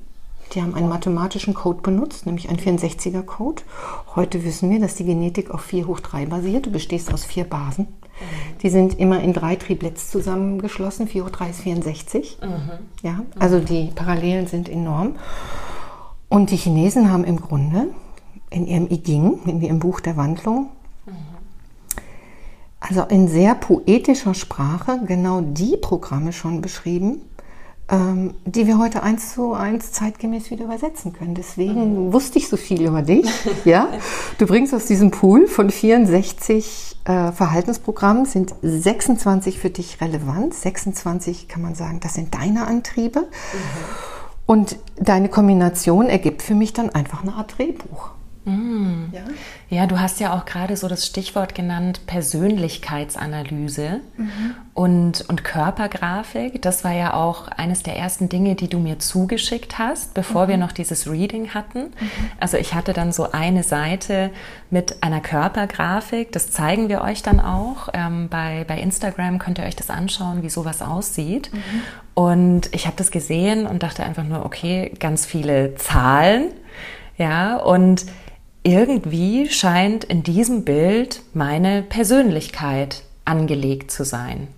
Die 0.52 0.62
haben 0.62 0.74
einen 0.74 0.88
mathematischen 0.88 1.54
Code 1.54 1.82
benutzt, 1.82 2.26
nämlich 2.26 2.48
einen 2.48 2.58
64er 2.58 3.22
Code. 3.22 3.62
Heute 4.14 4.44
wissen 4.44 4.70
wir, 4.70 4.80
dass 4.80 4.94
die 4.94 5.04
Genetik 5.04 5.50
auf 5.50 5.62
4 5.62 5.86
hoch 5.86 6.00
3 6.00 6.26
basiert. 6.26 6.66
Du 6.66 6.70
bestehst 6.70 7.12
aus 7.12 7.24
vier 7.24 7.44
Basen. 7.44 7.84
Mhm. 7.86 8.58
Die 8.62 8.70
sind 8.70 8.98
immer 8.98 9.22
in 9.22 9.32
drei 9.32 9.56
Triplets 9.56 10.10
zusammengeschlossen. 10.10 11.08
4 11.08 11.24
hoch 11.24 11.30
3 11.30 11.50
ist 11.50 11.60
64. 11.60 12.38
Mhm. 12.40 12.70
Ja, 13.02 13.22
also 13.38 13.58
die 13.58 13.90
Parallelen 13.94 14.46
sind 14.46 14.68
enorm. 14.68 15.16
Und 16.28 16.50
die 16.50 16.56
Chinesen 16.56 17.10
haben 17.10 17.24
im 17.24 17.40
Grunde 17.40 17.88
in 18.50 18.66
ihrem 18.66 18.90
I 18.90 19.02
Ching, 19.02 19.40
in 19.46 19.60
ihrem 19.60 19.78
Buch 19.78 20.00
der 20.00 20.16
Wandlung, 20.16 20.60
mhm. 20.62 20.77
Also 22.80 23.02
in 23.02 23.28
sehr 23.28 23.54
poetischer 23.54 24.34
Sprache 24.34 25.00
genau 25.06 25.40
die 25.40 25.76
Programme 25.76 26.32
schon 26.32 26.60
beschrieben, 26.60 27.22
ähm, 27.90 28.34
die 28.44 28.66
wir 28.66 28.78
heute 28.78 29.02
eins 29.02 29.34
zu 29.34 29.54
eins 29.54 29.92
zeitgemäß 29.92 30.50
wieder 30.50 30.66
übersetzen 30.66 31.12
können. 31.12 31.34
Deswegen 31.34 32.06
mhm. 32.06 32.12
wusste 32.12 32.38
ich 32.38 32.48
so 32.48 32.56
viel 32.56 32.82
über 32.86 33.02
dich. 33.02 33.26
ja, 33.64 33.88
du 34.38 34.46
bringst 34.46 34.74
aus 34.74 34.86
diesem 34.86 35.10
Pool 35.10 35.46
von 35.46 35.70
64 35.70 36.98
äh, 37.04 37.32
Verhaltensprogrammen 37.32 38.26
sind 38.26 38.54
26 38.62 39.58
für 39.58 39.70
dich 39.70 40.00
relevant. 40.00 40.54
26 40.54 41.48
kann 41.48 41.62
man 41.62 41.74
sagen, 41.74 42.00
das 42.00 42.14
sind 42.14 42.34
deine 42.34 42.66
Antriebe. 42.66 43.20
Mhm. 43.20 43.26
Und 44.46 44.76
deine 44.96 45.28
Kombination 45.28 46.06
ergibt 46.06 46.42
für 46.42 46.54
mich 46.54 46.72
dann 46.72 46.90
einfach 46.90 47.22
eine 47.22 47.34
Art 47.34 47.58
Drehbuch. 47.58 48.10
Mm. 48.48 49.12
Ja? 49.12 49.20
ja, 49.68 49.86
du 49.86 50.00
hast 50.00 50.20
ja 50.20 50.34
auch 50.34 50.44
gerade 50.44 50.76
so 50.76 50.88
das 50.88 51.06
Stichwort 51.06 51.54
genannt, 51.54 52.00
Persönlichkeitsanalyse 52.06 54.00
mhm. 54.16 54.54
und, 54.74 55.24
und 55.28 55.44
Körpergrafik. 55.44 56.62
Das 56.62 56.84
war 56.84 56.92
ja 56.92 57.14
auch 57.14 57.48
eines 57.48 57.82
der 57.82 57.96
ersten 57.96 58.28
Dinge, 58.28 58.54
die 58.54 58.68
du 58.68 58.78
mir 58.78 58.98
zugeschickt 58.98 59.78
hast, 59.78 60.14
bevor 60.14 60.46
mhm. 60.46 60.48
wir 60.50 60.56
noch 60.56 60.72
dieses 60.72 61.10
Reading 61.10 61.50
hatten. 61.54 61.80
Mhm. 61.80 62.10
Also 62.40 62.56
ich 62.56 62.74
hatte 62.74 62.92
dann 62.92 63.12
so 63.12 63.32
eine 63.32 63.62
Seite 63.62 64.30
mit 64.70 65.02
einer 65.02 65.20
Körpergrafik. 65.20 66.32
Das 66.32 66.50
zeigen 66.50 66.88
wir 66.88 67.02
euch 67.02 67.22
dann 67.22 67.40
auch. 67.40 67.88
Ähm, 67.92 68.28
bei, 68.28 68.64
bei 68.66 68.78
Instagram 68.80 69.38
könnt 69.38 69.58
ihr 69.58 69.64
euch 69.64 69.76
das 69.76 69.90
anschauen, 69.90 70.42
wie 70.42 70.50
sowas 70.50 70.82
aussieht. 70.82 71.50
Mhm. 71.52 71.82
Und 72.14 72.74
ich 72.74 72.86
habe 72.86 72.96
das 72.96 73.10
gesehen 73.10 73.66
und 73.66 73.82
dachte 73.82 74.02
einfach 74.02 74.24
nur, 74.24 74.44
okay, 74.44 74.92
ganz 74.98 75.24
viele 75.24 75.76
Zahlen. 75.76 76.50
Ja, 77.16 77.56
und 77.56 78.06
irgendwie 78.68 79.48
scheint 79.48 80.04
in 80.04 80.22
diesem 80.22 80.64
Bild 80.64 81.22
meine 81.34 81.82
Persönlichkeit 81.82 83.02
angelegt 83.24 83.90
zu 83.90 84.04
sein. 84.04 84.48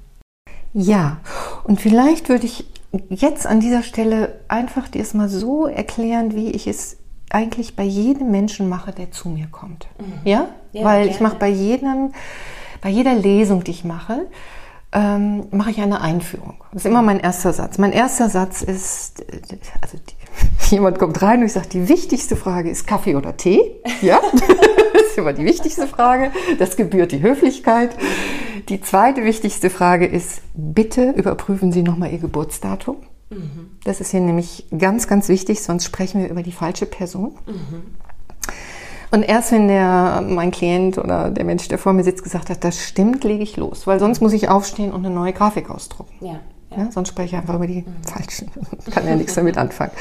Ja, 0.73 1.19
und 1.65 1.81
vielleicht 1.81 2.29
würde 2.29 2.47
ich 2.47 2.65
jetzt 3.09 3.47
an 3.47 3.61
dieser 3.61 3.83
Stelle 3.83 4.41
einfach 4.49 4.89
dir 4.89 5.03
es 5.03 5.15
mal 5.15 5.29
so 5.29 5.67
erklären, 5.67 6.35
wie 6.35 6.51
ich 6.51 6.67
es 6.67 6.97
eigentlich 7.31 7.77
bei 7.77 7.85
jedem 7.85 8.31
Menschen 8.31 8.69
mache, 8.69 8.93
der 8.93 9.11
zu 9.11 9.29
mir 9.29 9.47
kommt. 9.47 9.87
Mhm. 9.99 10.29
Ja? 10.29 10.49
ja? 10.73 10.85
Weil 10.85 11.03
gerne. 11.03 11.11
ich 11.11 11.21
mache 11.21 11.37
bei 11.37 11.49
jedem, 11.49 12.13
bei 12.81 12.89
jeder 12.89 13.15
Lesung, 13.15 13.65
die 13.65 13.71
ich 13.71 13.85
mache, 13.85 14.27
ähm, 14.93 15.47
mache 15.51 15.71
ich 15.71 15.81
eine 15.81 16.01
Einführung. 16.01 16.65
Das 16.73 16.85
ist 16.85 16.91
immer 16.91 17.03
mein 17.03 17.21
erster 17.21 17.53
Satz. 17.53 17.79
Mein 17.79 17.93
erster 17.93 18.29
Satz 18.29 18.63
ist, 18.63 19.25
also 19.81 19.99
die, 19.99 20.15
jemand 20.71 20.99
kommt 20.99 21.21
rein 21.23 21.41
und 21.41 21.47
ich 21.47 21.53
sage, 21.53 21.69
die 21.69 21.89
wichtigste 21.89 22.37
Frage 22.37 22.71
ist 22.71 22.87
Kaffee 22.87 23.17
oder 23.17 23.37
Tee. 23.37 23.61
Ja, 24.03 24.21
das 24.33 25.03
ist 25.03 25.19
immer 25.19 25.33
die 25.33 25.45
wichtigste 25.45 25.87
Frage. 25.87 26.31
Das 26.59 26.77
gebührt 26.77 27.13
die 27.13 27.23
Höflichkeit. 27.23 27.91
Die 28.69 28.81
zweite 28.81 29.25
wichtigste 29.25 29.71
Frage 29.71 30.07
ist, 30.07 30.43
bitte 30.55 31.11
überprüfen 31.11 31.73
Sie 31.73 31.83
nochmal 31.83 32.13
Ihr 32.13 32.19
Geburtsdatum. 32.19 32.97
Mhm. 33.31 33.71
Das 33.85 34.01
ist 34.01 34.11
hier 34.11 34.21
nämlich 34.21 34.67
ganz, 34.77 35.09
ganz 35.09 35.29
wichtig, 35.29 35.63
sonst 35.63 35.85
sprechen 35.85 36.21
wir 36.23 36.29
über 36.29 36.43
die 36.43 36.53
falsche 36.53 36.87
Person. 36.87 37.33
Mhm. 37.47 37.83
Und 39.13 39.23
erst 39.25 39.51
wenn 39.51 39.67
der, 39.67 40.23
mein 40.27 40.53
Klient 40.53 40.99
oder 40.99 41.31
der 41.31 41.45
Mensch, 41.45 41.67
der 41.69 41.79
vor 41.79 41.93
mir 41.93 42.05
sitzt, 42.05 42.23
gesagt 42.23 42.49
hat, 42.49 42.63
das 42.63 42.79
stimmt, 42.79 43.25
lege 43.25 43.43
ich 43.43 43.57
los. 43.57 43.87
Weil 43.87 43.99
sonst 43.99 44.21
muss 44.21 44.33
ich 44.33 44.49
aufstehen 44.49 44.93
und 44.93 45.05
eine 45.05 45.15
neue 45.15 45.33
Grafik 45.33 45.69
ausdrucken. 45.69 46.15
Ja. 46.25 46.41
Ja. 46.77 46.91
Sonst 46.91 47.09
spreche 47.09 47.35
ich 47.35 47.43
einfach 47.43 47.55
über 47.55 47.67
die 47.67 47.85
falschen. 48.07 48.51
Kann 48.91 49.07
ja 49.07 49.17
nichts 49.17 49.35
damit 49.35 49.59
anfangen. 49.59 49.93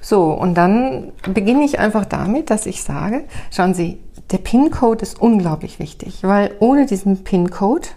So, 0.00 0.32
und 0.32 0.54
dann 0.54 1.12
beginne 1.32 1.64
ich 1.64 1.78
einfach 1.78 2.04
damit, 2.04 2.50
dass 2.50 2.66
ich 2.66 2.82
sage, 2.82 3.24
schauen 3.52 3.72
Sie, 3.72 4.00
der 4.32 4.38
PIN-Code 4.38 5.02
ist 5.02 5.20
unglaublich 5.20 5.78
wichtig, 5.78 6.24
weil 6.24 6.56
ohne 6.58 6.86
diesen 6.86 7.22
PIN-Code 7.22 7.88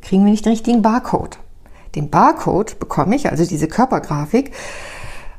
kriegen 0.00 0.24
wir 0.24 0.30
nicht 0.30 0.46
den 0.46 0.52
richtigen 0.52 0.80
Barcode. 0.80 1.38
Den 1.94 2.08
Barcode 2.08 2.78
bekomme 2.78 3.16
ich, 3.16 3.30
also 3.30 3.44
diese 3.44 3.68
Körpergrafik, 3.68 4.52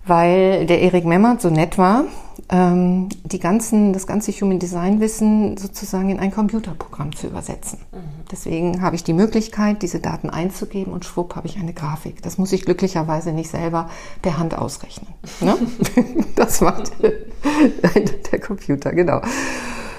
weil 0.05 0.65
der 0.65 0.81
Erik 0.81 1.05
Memmert 1.05 1.41
so 1.41 1.49
nett 1.49 1.77
war, 1.77 2.05
ähm, 2.49 3.09
die 3.23 3.39
ganzen, 3.39 3.93
das 3.93 4.07
ganze 4.07 4.31
Human 4.31 4.59
Design 4.59 4.99
Wissen 4.99 5.57
sozusagen 5.57 6.09
in 6.09 6.19
ein 6.19 6.31
Computerprogramm 6.31 7.15
zu 7.15 7.27
übersetzen. 7.27 7.79
Mhm. 7.91 7.97
Deswegen 8.31 8.81
habe 8.81 8.95
ich 8.95 9.03
die 9.03 9.13
Möglichkeit, 9.13 9.81
diese 9.81 9.99
Daten 9.99 10.29
einzugeben 10.29 10.91
und 10.91 11.05
schwupp 11.05 11.35
habe 11.35 11.47
ich 11.47 11.57
eine 11.57 11.73
Grafik. 11.73 12.21
Das 12.21 12.37
muss 12.37 12.51
ich 12.51 12.65
glücklicherweise 12.65 13.31
nicht 13.31 13.49
selber 13.49 13.89
per 14.21 14.37
Hand 14.37 14.57
ausrechnen. 14.57 15.13
Ne? 15.39 15.55
das 16.35 16.61
macht 16.61 16.91
der 18.31 18.39
Computer, 18.39 18.91
genau. 18.91 19.21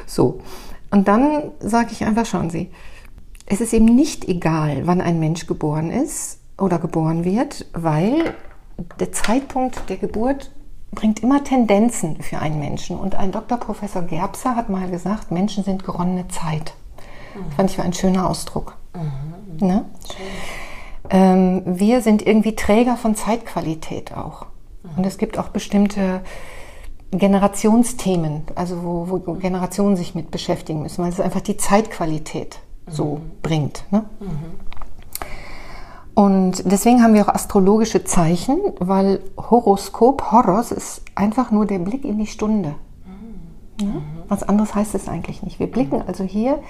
So. 0.07 0.41
Und 0.91 1.09
dann 1.09 1.51
sage 1.61 1.89
ich 1.93 2.05
einfach, 2.05 2.27
schauen 2.27 2.51
Sie, 2.51 2.71
es 3.47 3.61
ist 3.61 3.73
eben 3.73 3.87
nicht 3.87 4.29
egal, 4.29 4.87
wann 4.87 5.01
ein 5.01 5.19
Mensch 5.19 5.47
geboren 5.47 5.91
ist 5.91 6.39
oder 6.59 6.79
geboren 6.79 7.25
wird, 7.25 7.67
weil 7.73 8.35
der 8.99 9.13
Zeitpunkt 9.13 9.89
der 9.89 9.97
Geburt 9.97 10.51
bringt 10.93 11.23
immer 11.23 11.43
Tendenzen 11.43 12.21
für 12.23 12.39
einen 12.39 12.59
Menschen. 12.59 12.99
Und 12.99 13.15
ein 13.17 13.33
Dr. 13.33 13.59
Professor 13.59 14.03
Gerbser 14.03 14.57
hat 14.57 14.69
mal 14.69 14.91
gesagt, 14.91 15.31
Menschen 15.31 15.65
sind 15.65 15.85
geronnene 15.85 16.29
Zeit. 16.29 16.75
Mhm. 17.35 17.53
Fand 17.53 17.71
ich 17.71 17.79
war 17.79 17.85
ein 17.85 17.93
schöner 17.93 18.29
Ausdruck. 18.29 18.77
Mhm. 18.95 19.67
Ne? 19.67 19.85
Ähm, 21.11 21.63
wir 21.67 22.01
sind 22.01 22.27
irgendwie 22.27 22.55
Träger 22.55 22.97
von 22.97 23.15
Zeitqualität 23.15 24.17
auch. 24.17 24.47
Mhm. 24.83 24.99
Und 24.99 25.07
es 25.07 25.19
gibt 25.19 25.39
auch 25.39 25.49
bestimmte 25.49 26.23
Generationsthemen, 27.11 28.43
also 28.55 28.83
wo, 28.83 29.09
wo, 29.09 29.35
Generationen 29.35 29.97
sich 29.97 30.15
mit 30.15 30.31
beschäftigen 30.31 30.83
müssen, 30.83 31.03
weil 31.03 31.13
es 31.13 31.21
einfach 31.21 31.41
die 31.41 31.57
Zeitqualität 31.57 32.59
so 32.89 33.17
mhm. 33.17 33.31
bringt. 33.43 33.85
Ne? 33.91 34.05
Und 36.15 36.71
deswegen 36.71 37.03
haben 37.03 37.15
wir 37.15 37.27
auch 37.27 37.35
astrologische 37.35 38.05
Zeichen, 38.05 38.59
weil 38.79 39.21
Horoskop, 39.37 40.31
Horos, 40.31 40.71
ist 40.71 41.03
einfach 41.17 41.51
nur 41.51 41.67
der 41.67 41.81
Blick 41.81 42.05
in 42.05 42.19
die 42.19 42.27
Stunde. 42.27 42.77
Ja? 43.81 44.03
Was 44.29 44.45
anderes 44.45 44.75
heißt 44.75 44.95
es 44.95 45.09
eigentlich 45.09 45.43
nicht. 45.43 45.59
Wir 45.59 45.67
blicken 45.67 46.03
also 46.07 46.23
hier 46.23 46.61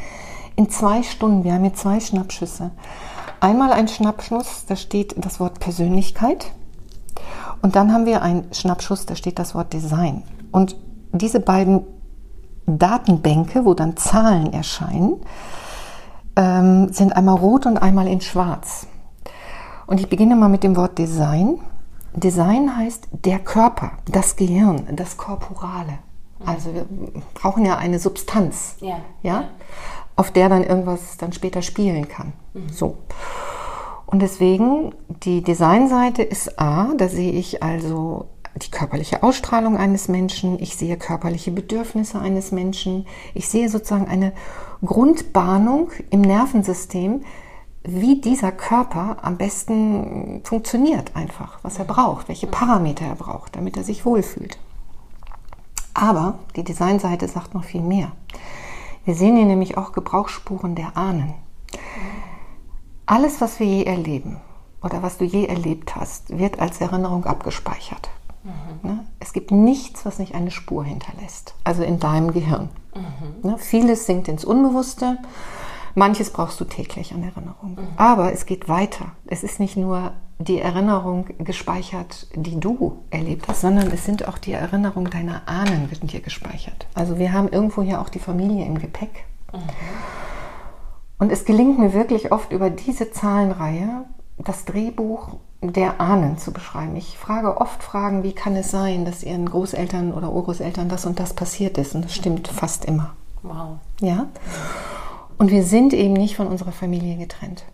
in 0.56 0.70
zwei 0.70 1.02
Stunden. 1.02 1.44
Wir 1.44 1.52
haben 1.52 1.62
hier 1.62 1.74
zwei 1.74 2.00
Schnappschüsse. 2.00 2.70
Einmal 3.40 3.72
ein 3.72 3.88
Schnappschuss, 3.88 4.64
da 4.66 4.76
steht 4.76 5.14
das 5.22 5.40
Wort 5.40 5.60
Persönlichkeit. 5.60 6.52
Und 7.60 7.76
dann 7.76 7.92
haben 7.92 8.06
wir 8.06 8.22
einen 8.22 8.52
Schnappschuss, 8.52 9.04
da 9.04 9.16
steht 9.16 9.38
das 9.38 9.54
Wort 9.54 9.72
Design. 9.72 10.22
Und 10.50 10.76
diese 11.12 11.40
beiden 11.40 11.82
Datenbänke, 12.66 13.66
wo 13.66 13.74
dann 13.74 13.96
Zahlen 13.96 14.52
erscheinen, 14.52 15.16
ähm, 16.36 16.92
sind 16.92 17.14
einmal 17.14 17.36
rot 17.36 17.66
und 17.66 17.76
einmal 17.78 18.06
in 18.08 18.20
schwarz. 18.20 18.86
Und 19.86 20.00
ich 20.00 20.08
beginne 20.08 20.36
mal 20.36 20.48
mit 20.48 20.62
dem 20.62 20.76
Wort 20.76 20.98
Design. 20.98 21.60
Design 22.14 22.76
heißt 22.76 23.08
der 23.24 23.38
Körper, 23.38 23.92
das 24.06 24.36
Gehirn, 24.36 24.86
das 24.92 25.16
Korporale. 25.16 25.98
Also 26.44 26.74
wir 26.74 26.86
brauchen 27.34 27.64
ja 27.64 27.76
eine 27.76 27.98
Substanz, 27.98 28.76
ja. 28.80 28.98
ja 29.22 29.44
auf 30.16 30.30
der 30.30 30.48
dann 30.48 30.64
irgendwas 30.64 31.16
dann 31.16 31.32
später 31.32 31.62
spielen 31.62 32.08
kann. 32.08 32.32
Mhm. 32.52 32.68
So. 32.68 32.98
Und 34.06 34.22
deswegen, 34.22 34.94
die 35.24 35.42
Designseite 35.42 36.22
ist 36.22 36.60
A, 36.60 36.92
da 36.96 37.08
sehe 37.08 37.32
ich 37.32 37.62
also 37.62 38.26
die 38.62 38.70
körperliche 38.70 39.24
Ausstrahlung 39.24 39.76
eines 39.76 40.06
Menschen, 40.06 40.60
ich 40.60 40.76
sehe 40.76 40.96
körperliche 40.96 41.50
Bedürfnisse 41.50 42.20
eines 42.20 42.52
Menschen, 42.52 43.06
ich 43.34 43.48
sehe 43.48 43.68
sozusagen 43.68 44.06
eine 44.06 44.32
Grundbahnung 44.84 45.90
im 46.10 46.20
Nervensystem, 46.20 47.24
wie 47.84 48.20
dieser 48.20 48.50
Körper 48.50 49.18
am 49.22 49.36
besten 49.36 50.40
funktioniert 50.44 51.14
einfach, 51.14 51.58
was 51.62 51.78
er 51.78 51.84
braucht, 51.84 52.28
welche 52.28 52.46
Parameter 52.46 53.04
er 53.04 53.14
braucht, 53.14 53.56
damit 53.56 53.76
er 53.76 53.84
sich 53.84 54.06
wohlfühlt. 54.06 54.58
Aber 55.92 56.38
die 56.56 56.64
Designseite 56.64 57.28
sagt 57.28 57.54
noch 57.54 57.64
viel 57.64 57.82
mehr. 57.82 58.12
Wir 59.04 59.14
sehen 59.14 59.36
hier 59.36 59.44
nämlich 59.44 59.76
auch 59.76 59.92
Gebrauchsspuren 59.92 60.74
der 60.74 60.96
Ahnen. 60.96 61.34
Alles, 63.04 63.42
was 63.42 63.60
wir 63.60 63.66
je 63.66 63.84
erleben 63.84 64.38
oder 64.82 65.02
was 65.02 65.18
du 65.18 65.24
je 65.24 65.44
erlebt 65.44 65.94
hast, 65.94 66.38
wird 66.38 66.58
als 66.58 66.80
Erinnerung 66.80 67.26
abgespeichert. 67.26 68.08
Mhm. 68.44 68.88
Ne? 68.88 69.06
Es 69.20 69.34
gibt 69.34 69.50
nichts, 69.50 70.06
was 70.06 70.18
nicht 70.18 70.34
eine 70.34 70.50
Spur 70.50 70.84
hinterlässt, 70.84 71.54
also 71.64 71.82
in 71.82 72.00
deinem 72.00 72.32
Gehirn. 72.32 72.70
Mhm. 72.94 73.50
Ne? 73.50 73.58
Vieles 73.58 74.06
sinkt 74.06 74.28
ins 74.28 74.44
Unbewusste, 74.44 75.18
manches 75.94 76.30
brauchst 76.30 76.60
du 76.60 76.64
täglich 76.64 77.12
an 77.12 77.22
Erinnerung. 77.22 77.76
Mhm. 77.76 77.88
Aber 77.96 78.32
es 78.32 78.46
geht 78.46 78.68
weiter. 78.68 79.12
Es 79.26 79.42
ist 79.42 79.60
nicht 79.60 79.76
nur 79.76 80.12
die 80.38 80.60
Erinnerung 80.60 81.26
gespeichert, 81.38 82.26
die 82.34 82.58
du 82.58 82.98
erlebt 83.10 83.46
hast, 83.48 83.60
sondern 83.60 83.90
es 83.92 84.04
sind 84.04 84.26
auch 84.26 84.38
die 84.38 84.52
Erinnerungen 84.52 85.10
deiner 85.10 85.48
Ahnen, 85.48 85.90
werden 85.90 86.08
hier 86.08 86.20
gespeichert. 86.20 86.86
Also 86.94 87.18
wir 87.18 87.32
haben 87.32 87.48
irgendwo 87.48 87.82
hier 87.82 88.00
auch 88.00 88.08
die 88.08 88.18
Familie 88.18 88.64
im 88.66 88.78
Gepäck. 88.78 89.24
Mhm. 89.52 89.60
Und 91.18 91.30
es 91.30 91.44
gelingt 91.44 91.78
mir 91.78 91.92
wirklich 91.94 92.32
oft 92.32 92.52
über 92.52 92.70
diese 92.70 93.10
Zahlenreihe 93.10 94.04
das 94.38 94.64
Drehbuch 94.64 95.36
der 95.62 96.00
Ahnen 96.00 96.38
zu 96.38 96.52
beschreiben. 96.52 96.96
Ich 96.96 97.16
frage 97.16 97.60
oft 97.60 97.82
Fragen, 97.82 98.22
wie 98.22 98.32
kann 98.32 98.56
es 98.56 98.70
sein, 98.70 99.04
dass 99.04 99.22
ihren 99.22 99.46
Großeltern 99.46 100.12
oder 100.12 100.32
Urgroßeltern 100.32 100.88
das 100.88 101.06
und 101.06 101.20
das 101.20 101.32
passiert 101.32 101.78
ist? 101.78 101.94
Und 101.94 102.04
das 102.04 102.14
stimmt 102.14 102.48
fast 102.48 102.84
immer. 102.84 103.14
Wow. 103.42 103.78
Ja? 104.00 104.26
Und 105.44 105.50
wir 105.50 105.62
sind 105.62 105.92
eben 105.92 106.14
nicht 106.14 106.36
von 106.36 106.46
unserer 106.46 106.72
Familie 106.72 107.18
getrennt. 107.18 107.66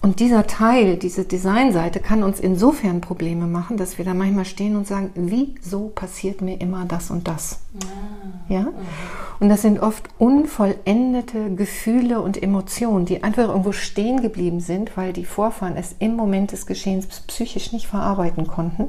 Und 0.00 0.20
dieser 0.20 0.46
Teil, 0.46 0.96
diese 0.96 1.24
Designseite 1.24 1.98
kann 1.98 2.22
uns 2.22 2.38
insofern 2.38 3.00
Probleme 3.00 3.48
machen, 3.48 3.76
dass 3.76 3.98
wir 3.98 4.04
da 4.04 4.14
manchmal 4.14 4.44
stehen 4.44 4.76
und 4.76 4.86
sagen, 4.86 5.10
wieso 5.16 5.88
passiert 5.88 6.40
mir 6.40 6.60
immer 6.60 6.84
das 6.84 7.10
und 7.10 7.26
das? 7.26 7.62
Ah, 7.82 8.52
ja? 8.52 8.68
Und 9.40 9.48
das 9.48 9.62
sind 9.62 9.80
oft 9.80 10.08
unvollendete 10.18 11.52
Gefühle 11.52 12.20
und 12.20 12.40
Emotionen, 12.40 13.06
die 13.06 13.24
einfach 13.24 13.48
irgendwo 13.48 13.72
stehen 13.72 14.22
geblieben 14.22 14.60
sind, 14.60 14.96
weil 14.96 15.12
die 15.12 15.24
Vorfahren 15.24 15.76
es 15.76 15.96
im 15.98 16.14
Moment 16.14 16.52
des 16.52 16.66
Geschehens 16.66 17.08
psychisch 17.26 17.72
nicht 17.72 17.88
verarbeiten 17.88 18.46
konnten. 18.46 18.86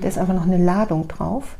Da 0.00 0.06
ist 0.06 0.16
einfach 0.16 0.34
noch 0.34 0.46
eine 0.46 0.64
Ladung 0.64 1.08
drauf. 1.08 1.56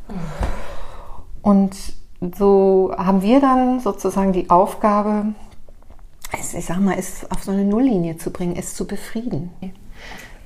Und 1.43 1.75
so 2.21 2.95
haben 2.97 3.23
wir 3.23 3.41
dann 3.41 3.81
sozusagen 3.81 4.33
die 4.33 4.51
Aufgabe, 4.51 5.27
es, 6.39 6.55
ich 6.55 6.67
sag 6.67 6.81
mal, 6.81 6.97
es 6.99 7.31
auf 7.31 7.43
so 7.43 7.51
eine 7.51 7.65
Nulllinie 7.65 8.19
zu 8.19 8.31
bringen, 8.31 8.57
es 8.57 8.75
zu 8.75 8.87
befrieden. 8.87 9.51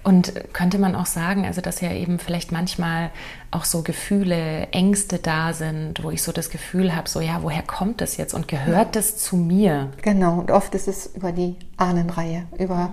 Und 0.05 0.35
könnte 0.53 0.79
man 0.79 0.95
auch 0.95 1.07
sagen, 1.07 1.47
also 1.47 1.63
dass 1.63 1.81
ja 1.81 1.91
eben 1.91 2.19
vielleicht 2.19 2.53
manchmal 2.53 3.11
auch 3.51 3.65
so 3.65 3.83
Gefühle, 3.83 4.69
Ängste 4.71 5.19
da 5.19 5.55
sind, 5.55 6.05
wo 6.05 6.11
ich 6.11 6.23
so 6.23 6.31
das 6.31 6.51
Gefühl 6.51 6.95
habe, 6.95 7.09
so 7.09 7.21
ja, 7.21 7.43
woher 7.43 7.63
kommt 7.63 8.03
das 8.03 8.19
jetzt 8.19 8.35
und 8.35 8.47
gehört 8.47 8.97
das 8.97 9.17
zu 9.17 9.37
mir? 9.37 9.89
Genau, 10.03 10.39
und 10.41 10.51
oft 10.51 10.75
ist 10.75 10.89
es 10.89 11.07
über 11.07 11.33
die 11.33 11.57
Ahnenreihe, 11.79 12.45
über 12.59 12.93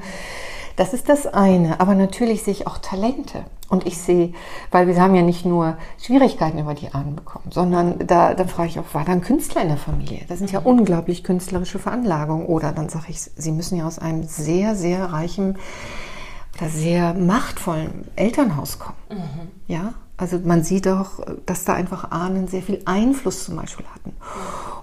das 0.82 0.94
ist 0.96 1.10
das 1.10 1.28
eine. 1.28 1.80
Aber 1.80 1.94
natürlich 1.94 2.42
sehe 2.42 2.54
ich 2.56 2.66
auch 2.66 2.80
Talente. 2.80 3.46
Und 3.70 3.86
ich 3.86 4.00
sehe, 4.00 4.34
weil 4.72 4.88
wir 4.88 5.00
haben 5.00 5.14
ja 5.14 5.22
nicht 5.22 5.46
nur 5.46 5.78
Schwierigkeiten 6.04 6.58
über 6.58 6.74
die 6.74 6.92
Ahnen 6.92 7.16
bekommen, 7.16 7.52
sondern 7.52 8.00
da, 8.08 8.34
da 8.34 8.46
frage 8.46 8.70
ich 8.70 8.80
auch, 8.80 8.94
war 8.94 9.06
da 9.06 9.12
ein 9.12 9.22
Künstler 9.22 9.62
in 9.62 9.68
der 9.68 9.78
Familie? 9.78 10.26
Das 10.28 10.40
sind 10.40 10.52
ja 10.52 10.60
unglaublich 10.60 11.24
künstlerische 11.24 11.78
Veranlagungen. 11.78 12.48
Oder 12.48 12.72
dann 12.72 12.90
sage 12.90 13.06
ich, 13.10 13.22
sie 13.22 13.52
müssen 13.52 13.78
ja 13.78 13.86
aus 13.86 14.00
einem 14.00 14.24
sehr, 14.24 14.76
sehr 14.76 15.14
reichen 15.14 15.60
oder 16.58 16.68
sehr 16.68 17.14
machtvollen 17.14 18.08
Elternhaus 18.16 18.80
kommen. 18.80 18.98
Mhm. 19.12 19.52
Ja, 19.68 19.94
also 20.22 20.38
man 20.38 20.64
sieht 20.64 20.88
auch, 20.88 21.20
dass 21.48 21.66
da 21.66 21.74
einfach 21.74 22.12
Ahnen 22.12 22.48
sehr 22.48 22.62
viel 22.62 22.80
Einfluss 22.86 23.46
zum 23.46 23.56
Beispiel 23.56 23.88
hatten. 23.88 24.16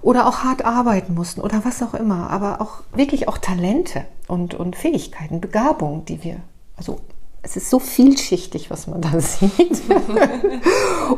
Oder 0.03 0.27
auch 0.27 0.39
hart 0.39 0.65
arbeiten 0.65 1.15
mussten 1.15 1.41
oder 1.41 1.65
was 1.65 1.81
auch 1.81 1.95
immer. 1.95 2.29
Aber 2.31 2.61
auch 2.61 2.81
wirklich 2.93 3.29
auch 3.29 3.39
Talente 3.39 4.05
und, 4.27 4.55
und 4.55 4.75
Fähigkeiten, 4.75 5.41
Begabungen, 5.41 6.05
die 6.07 6.25
wir, 6.25 6.41
also 6.77 6.99
es 7.43 7.57
ist 7.57 7.71
so 7.71 7.79
vielschichtig, 7.79 8.69
was 8.69 8.89
man 8.89 9.01
da 9.01 9.21
sieht. 9.21 9.81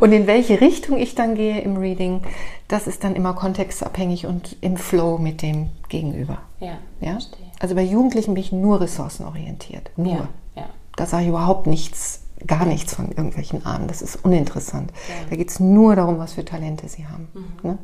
und 0.01 0.13
in 0.13 0.27
welche 0.27 0.61
Richtung 0.61 0.99
ich 0.99 1.15
dann 1.15 1.35
gehe 1.35 1.59
im 1.63 1.79
Reading, 1.79 2.21
das 2.69 2.87
ist 2.87 3.05
dann 3.05 3.17
immer 3.17 3.33
kontextabhängig 3.33 4.27
und 4.27 4.55
im 4.61 4.77
Flow 4.77 5.17
mit 5.17 5.41
dem 5.41 5.71
Gegenüber. 5.89 6.43
Ja, 6.61 6.77
ja? 7.01 7.17
Also 7.59 7.75
bei 7.75 7.85
Jugendlichen 7.85 8.35
bin 8.35 8.43
ich 8.43 8.53
nur 8.53 8.83
ressourcenorientiert. 8.83 9.93
Nur. 9.97 10.13
Ja, 10.13 10.29
ja. 10.57 10.67
Da 10.95 11.07
sage 11.07 11.23
ich 11.23 11.29
überhaupt 11.31 11.67
nichts 11.67 12.21
gar 12.47 12.65
nichts 12.65 12.95
von 12.95 13.09
irgendwelchen 13.09 13.65
Ahnen. 13.67 13.89
Das 13.89 14.03
ist 14.03 14.25
uninteressant. 14.25 14.93
Ja. 15.09 15.27
Da 15.31 15.37
geht 15.37 15.51
es 15.51 15.61
nur 15.61 15.97
darum, 15.97 16.19
was 16.19 16.35
für 16.35 16.45
Talente 16.45 16.89
sie 16.89 17.07
haben. 17.07 17.29
Mhm. 17.35 17.71
Ne? 17.71 17.79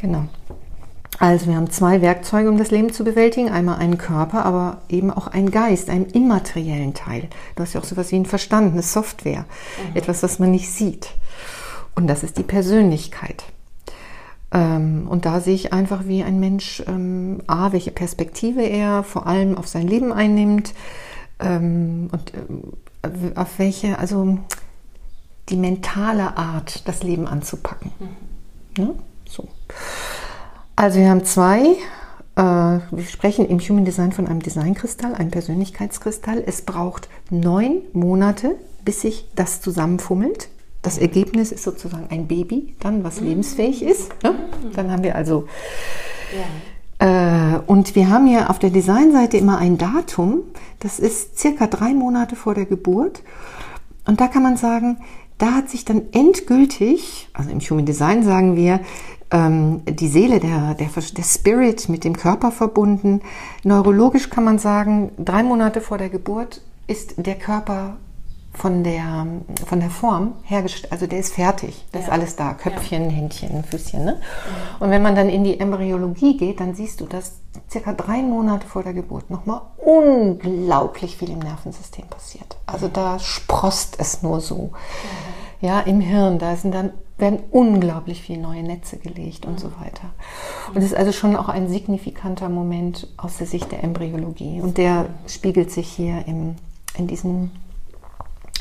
Genau. 0.00 0.24
Also 1.18 1.46
wir 1.46 1.56
haben 1.56 1.70
zwei 1.70 2.00
Werkzeuge, 2.00 2.48
um 2.48 2.58
das 2.58 2.70
Leben 2.70 2.92
zu 2.92 3.02
bewältigen. 3.02 3.50
Einmal 3.50 3.78
einen 3.78 3.98
Körper, 3.98 4.44
aber 4.44 4.78
eben 4.88 5.10
auch 5.10 5.26
einen 5.26 5.50
Geist, 5.50 5.90
einen 5.90 6.06
immateriellen 6.06 6.94
Teil. 6.94 7.28
Du 7.56 7.62
hast 7.62 7.72
ja 7.72 7.80
auch 7.80 7.84
sowas 7.84 8.12
wie 8.12 8.16
ein 8.16 8.26
Verstand, 8.26 8.72
eine 8.72 8.82
Software, 8.82 9.44
mhm. 9.90 9.96
etwas, 9.96 10.22
was 10.22 10.38
man 10.38 10.52
nicht 10.52 10.70
sieht. 10.70 11.10
Und 11.96 12.06
das 12.06 12.22
ist 12.22 12.38
die 12.38 12.44
Persönlichkeit. 12.44 13.44
Ähm, 14.52 15.06
und 15.08 15.26
da 15.26 15.40
sehe 15.40 15.54
ich 15.54 15.72
einfach, 15.72 16.06
wie 16.06 16.22
ein 16.22 16.38
Mensch, 16.38 16.82
ähm, 16.86 17.40
a, 17.48 17.72
welche 17.72 17.90
Perspektive 17.90 18.62
er 18.62 19.02
vor 19.02 19.26
allem 19.26 19.58
auf 19.58 19.66
sein 19.66 19.88
Leben 19.88 20.12
einnimmt 20.12 20.72
ähm, 21.40 22.08
und 22.12 22.32
auf 23.34 23.58
welche, 23.58 23.98
also 23.98 24.38
die 25.48 25.56
mentale 25.56 26.36
Art, 26.36 26.86
das 26.86 27.02
Leben 27.02 27.26
anzupacken. 27.26 27.92
Mhm. 27.98 28.84
Ne? 28.84 28.94
So. 29.28 29.48
Also 30.76 30.98
wir 31.00 31.10
haben 31.10 31.24
zwei. 31.24 31.76
Äh, 32.36 32.42
wir 32.90 33.04
sprechen 33.08 33.46
im 33.46 33.58
Human 33.58 33.84
Design 33.84 34.12
von 34.12 34.26
einem 34.26 34.40
Designkristall, 34.40 35.14
einem 35.14 35.30
Persönlichkeitskristall. 35.30 36.42
Es 36.46 36.62
braucht 36.62 37.08
neun 37.30 37.82
Monate, 37.92 38.56
bis 38.84 39.00
sich 39.02 39.28
das 39.34 39.60
zusammenfummelt. 39.60 40.48
Das 40.82 40.96
mhm. 40.96 41.02
Ergebnis 41.02 41.52
ist 41.52 41.64
sozusagen 41.64 42.06
ein 42.10 42.28
Baby, 42.28 42.74
dann 42.80 43.04
was 43.04 43.20
mhm. 43.20 43.28
lebensfähig 43.28 43.82
ist. 43.82 44.12
Ne? 44.22 44.32
Mhm. 44.32 44.72
Dann 44.74 44.90
haben 44.90 45.02
wir 45.02 45.16
also 45.16 45.48
ja. 46.36 46.44
Äh, 46.98 47.58
und 47.66 47.94
wir 47.94 48.08
haben 48.08 48.26
ja 48.26 48.48
auf 48.48 48.58
der 48.58 48.70
Designseite 48.70 49.36
immer 49.36 49.58
ein 49.58 49.78
Datum, 49.78 50.42
das 50.80 50.98
ist 50.98 51.38
circa 51.38 51.66
drei 51.66 51.94
Monate 51.94 52.36
vor 52.36 52.54
der 52.54 52.66
Geburt. 52.66 53.22
Und 54.06 54.20
da 54.20 54.28
kann 54.28 54.42
man 54.42 54.56
sagen, 54.56 54.98
da 55.38 55.54
hat 55.54 55.68
sich 55.68 55.84
dann 55.84 56.02
endgültig, 56.12 57.28
also 57.32 57.50
im 57.50 57.60
Human 57.60 57.86
Design 57.86 58.24
sagen 58.24 58.56
wir, 58.56 58.80
ähm, 59.30 59.82
die 59.86 60.08
Seele, 60.08 60.40
der, 60.40 60.74
der, 60.74 60.88
der 60.88 61.22
Spirit 61.22 61.88
mit 61.88 62.04
dem 62.04 62.16
Körper 62.16 62.50
verbunden. 62.50 63.20
Neurologisch 63.62 64.30
kann 64.30 64.44
man 64.44 64.58
sagen, 64.58 65.12
drei 65.18 65.42
Monate 65.42 65.80
vor 65.80 65.98
der 65.98 66.08
Geburt 66.08 66.62
ist 66.86 67.14
der 67.18 67.34
Körper 67.34 67.96
von 68.52 68.82
der, 68.82 69.26
von 69.66 69.80
der 69.80 69.90
Form 69.90 70.34
hergestellt, 70.42 70.92
also 70.92 71.06
der 71.06 71.18
ist 71.18 71.34
fertig, 71.34 71.84
da 71.92 71.98
ja. 71.98 72.04
ist 72.04 72.10
alles 72.10 72.36
da, 72.36 72.54
Köpfchen, 72.54 73.04
ja. 73.04 73.16
Händchen, 73.16 73.62
Füßchen. 73.64 74.04
Ne? 74.04 74.20
Und 74.80 74.90
wenn 74.90 75.02
man 75.02 75.14
dann 75.14 75.28
in 75.28 75.44
die 75.44 75.60
Embryologie 75.60 76.36
geht, 76.36 76.60
dann 76.60 76.74
siehst 76.74 77.00
du, 77.00 77.06
dass 77.06 77.40
circa 77.70 77.92
drei 77.92 78.22
Monate 78.22 78.66
vor 78.66 78.82
der 78.82 78.94
Geburt 78.94 79.30
nochmal 79.30 79.60
unglaublich 79.76 81.16
viel 81.16 81.30
im 81.30 81.38
Nervensystem 81.38 82.06
passiert. 82.06 82.56
Also 82.66 82.88
da 82.88 83.18
sprost 83.18 83.96
es 84.00 84.22
nur 84.22 84.40
so. 84.40 84.70
Ja, 85.60 85.80
im 85.80 86.00
Hirn, 86.00 86.38
da 86.38 86.56
sind 86.56 86.72
dann 86.74 86.92
werden 87.18 87.40
unglaublich 87.50 88.22
viele 88.22 88.40
neue 88.40 88.62
Netze 88.62 88.96
gelegt 88.96 89.44
und 89.44 89.58
so 89.58 89.72
weiter. 89.80 90.10
Und 90.68 90.78
es 90.78 90.84
ist 90.84 90.94
also 90.94 91.10
schon 91.12 91.34
auch 91.36 91.48
ein 91.48 91.68
signifikanter 91.68 92.48
Moment 92.48 93.08
aus 93.16 93.38
der 93.38 93.46
Sicht 93.48 93.72
der 93.72 93.82
Embryologie. 93.82 94.60
Und 94.60 94.78
der 94.78 95.06
spiegelt 95.26 95.72
sich 95.72 95.88
hier 95.88 96.26
im, 96.26 96.54
in 96.96 97.08
diesem 97.08 97.50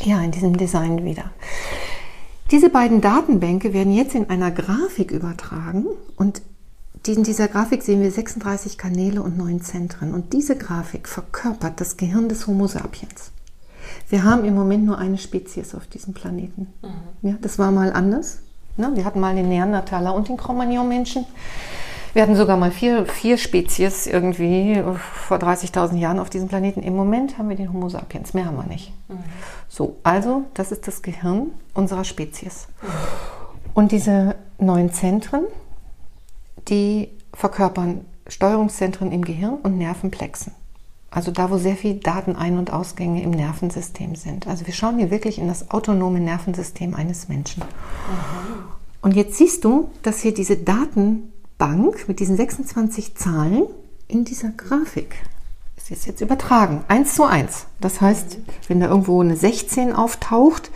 ja, 0.02 0.22
in 0.22 0.32
diesem 0.32 0.58
Design 0.58 1.04
wieder. 1.04 1.32
Diese 2.52 2.70
beiden 2.70 3.02
Datenbänke 3.02 3.74
werden 3.74 3.94
jetzt 3.94 4.16
in 4.16 4.30
einer 4.30 4.52
Grafik 4.52 5.12
übertragen 5.12 5.86
und 6.16 6.42
in 7.06 7.24
dieser 7.24 7.48
Grafik 7.48 7.84
sehen 7.84 8.02
wir 8.02 8.12
36 8.12 8.78
Kanäle 8.78 9.22
und 9.22 9.38
neun 9.38 9.62
Zentren. 9.62 10.14
Und 10.14 10.34
diese 10.34 10.58
Grafik 10.58 11.08
verkörpert 11.08 11.80
das 11.80 11.98
Gehirn 11.98 12.28
des 12.28 12.48
Homo 12.48 12.68
sapiens. 12.68 13.32
Wir 14.10 14.24
haben 14.24 14.46
im 14.46 14.56
Moment 14.56 14.86
nur 14.86 14.98
eine 14.98 15.18
Spezies 15.18 15.76
auf 15.76 15.88
diesem 15.88 16.14
Planeten. 16.14 16.68
Mhm. 16.82 17.30
Ja, 17.30 17.36
das 17.42 17.60
war 17.60 17.72
mal 17.72 17.94
anders. 17.94 18.40
Ne? 18.76 18.92
Wir 18.96 19.06
hatten 19.06 19.20
mal 19.20 19.36
den 19.36 19.50
Neandertaler 19.50 20.14
und 20.14 20.28
den 20.28 20.38
Cro-Magnon-Menschen. 20.38 21.26
Wir 22.14 22.24
hatten 22.24 22.36
sogar 22.36 22.58
mal 22.58 22.72
vier, 22.72 23.06
vier 23.06 23.38
Spezies 23.38 24.08
irgendwie 24.08 24.82
vor 25.14 25.38
30.000 25.38 25.98
Jahren 25.98 26.20
auf 26.20 26.30
diesem 26.30 26.48
Planeten. 26.48 26.82
Im 26.82 26.96
Moment 26.96 27.38
haben 27.38 27.50
wir 27.50 27.56
den 27.56 27.72
Homo 27.72 27.90
sapiens, 27.90 28.34
mehr 28.34 28.46
haben 28.46 28.58
wir 28.58 28.66
nicht. 28.66 28.92
Mhm. 29.08 29.20
So, 29.78 29.98
also 30.02 30.46
das 30.56 30.72
ist 30.72 30.88
das 30.88 31.04
Gehirn 31.04 31.52
unserer 31.76 32.04
Spezies. 32.04 32.68
Und 33.76 33.92
diese 33.92 34.36
neun 34.58 34.92
Zentren, 34.92 35.44
die 36.68 37.10
verkörpern 37.32 38.04
Steuerungszentren 38.28 39.12
im 39.12 39.24
Gehirn 39.24 39.60
und 39.62 39.78
Nervenplexen. 39.78 40.54
Also 41.12 41.30
da, 41.30 41.52
wo 41.52 41.60
sehr 41.60 41.76
viel 41.76 42.00
Datenein- 42.00 42.58
und 42.58 42.74
Ausgänge 42.74 43.22
im 43.22 43.30
Nervensystem 43.30 44.16
sind. 44.16 44.48
Also 44.48 44.66
wir 44.66 44.74
schauen 44.74 44.98
hier 44.98 45.12
wirklich 45.12 45.38
in 45.38 45.48
das 45.48 45.70
autonome 45.70 46.22
Nervensystem 46.22 46.96
eines 46.96 47.30
Menschen. 47.30 47.62
Mhm. 47.62 48.64
Und 49.04 49.16
jetzt 49.16 49.38
siehst 49.38 49.64
du, 49.64 49.92
dass 50.02 50.22
hier 50.22 50.34
diese 50.34 50.58
Daten 50.58 51.32
Bank 51.60 52.08
mit 52.08 52.20
diesen 52.20 52.36
26 52.36 53.14
Zahlen 53.14 53.68
in 54.08 54.26
dieser 54.26 54.50
Grafik 54.50 55.18
ist 55.88 55.90
jetzt, 55.90 56.06
jetzt 56.06 56.22
übertragen. 56.22 56.84
Eins 56.90 57.16
zu 57.16 57.24
eins. 57.24 57.68
Das 57.80 58.02
heißt, 58.02 58.40
wenn 58.68 58.80
da 58.82 58.88
irgendwo 58.88 59.22
eine 59.22 59.38
16 59.38 59.94
auftaucht 59.94 60.70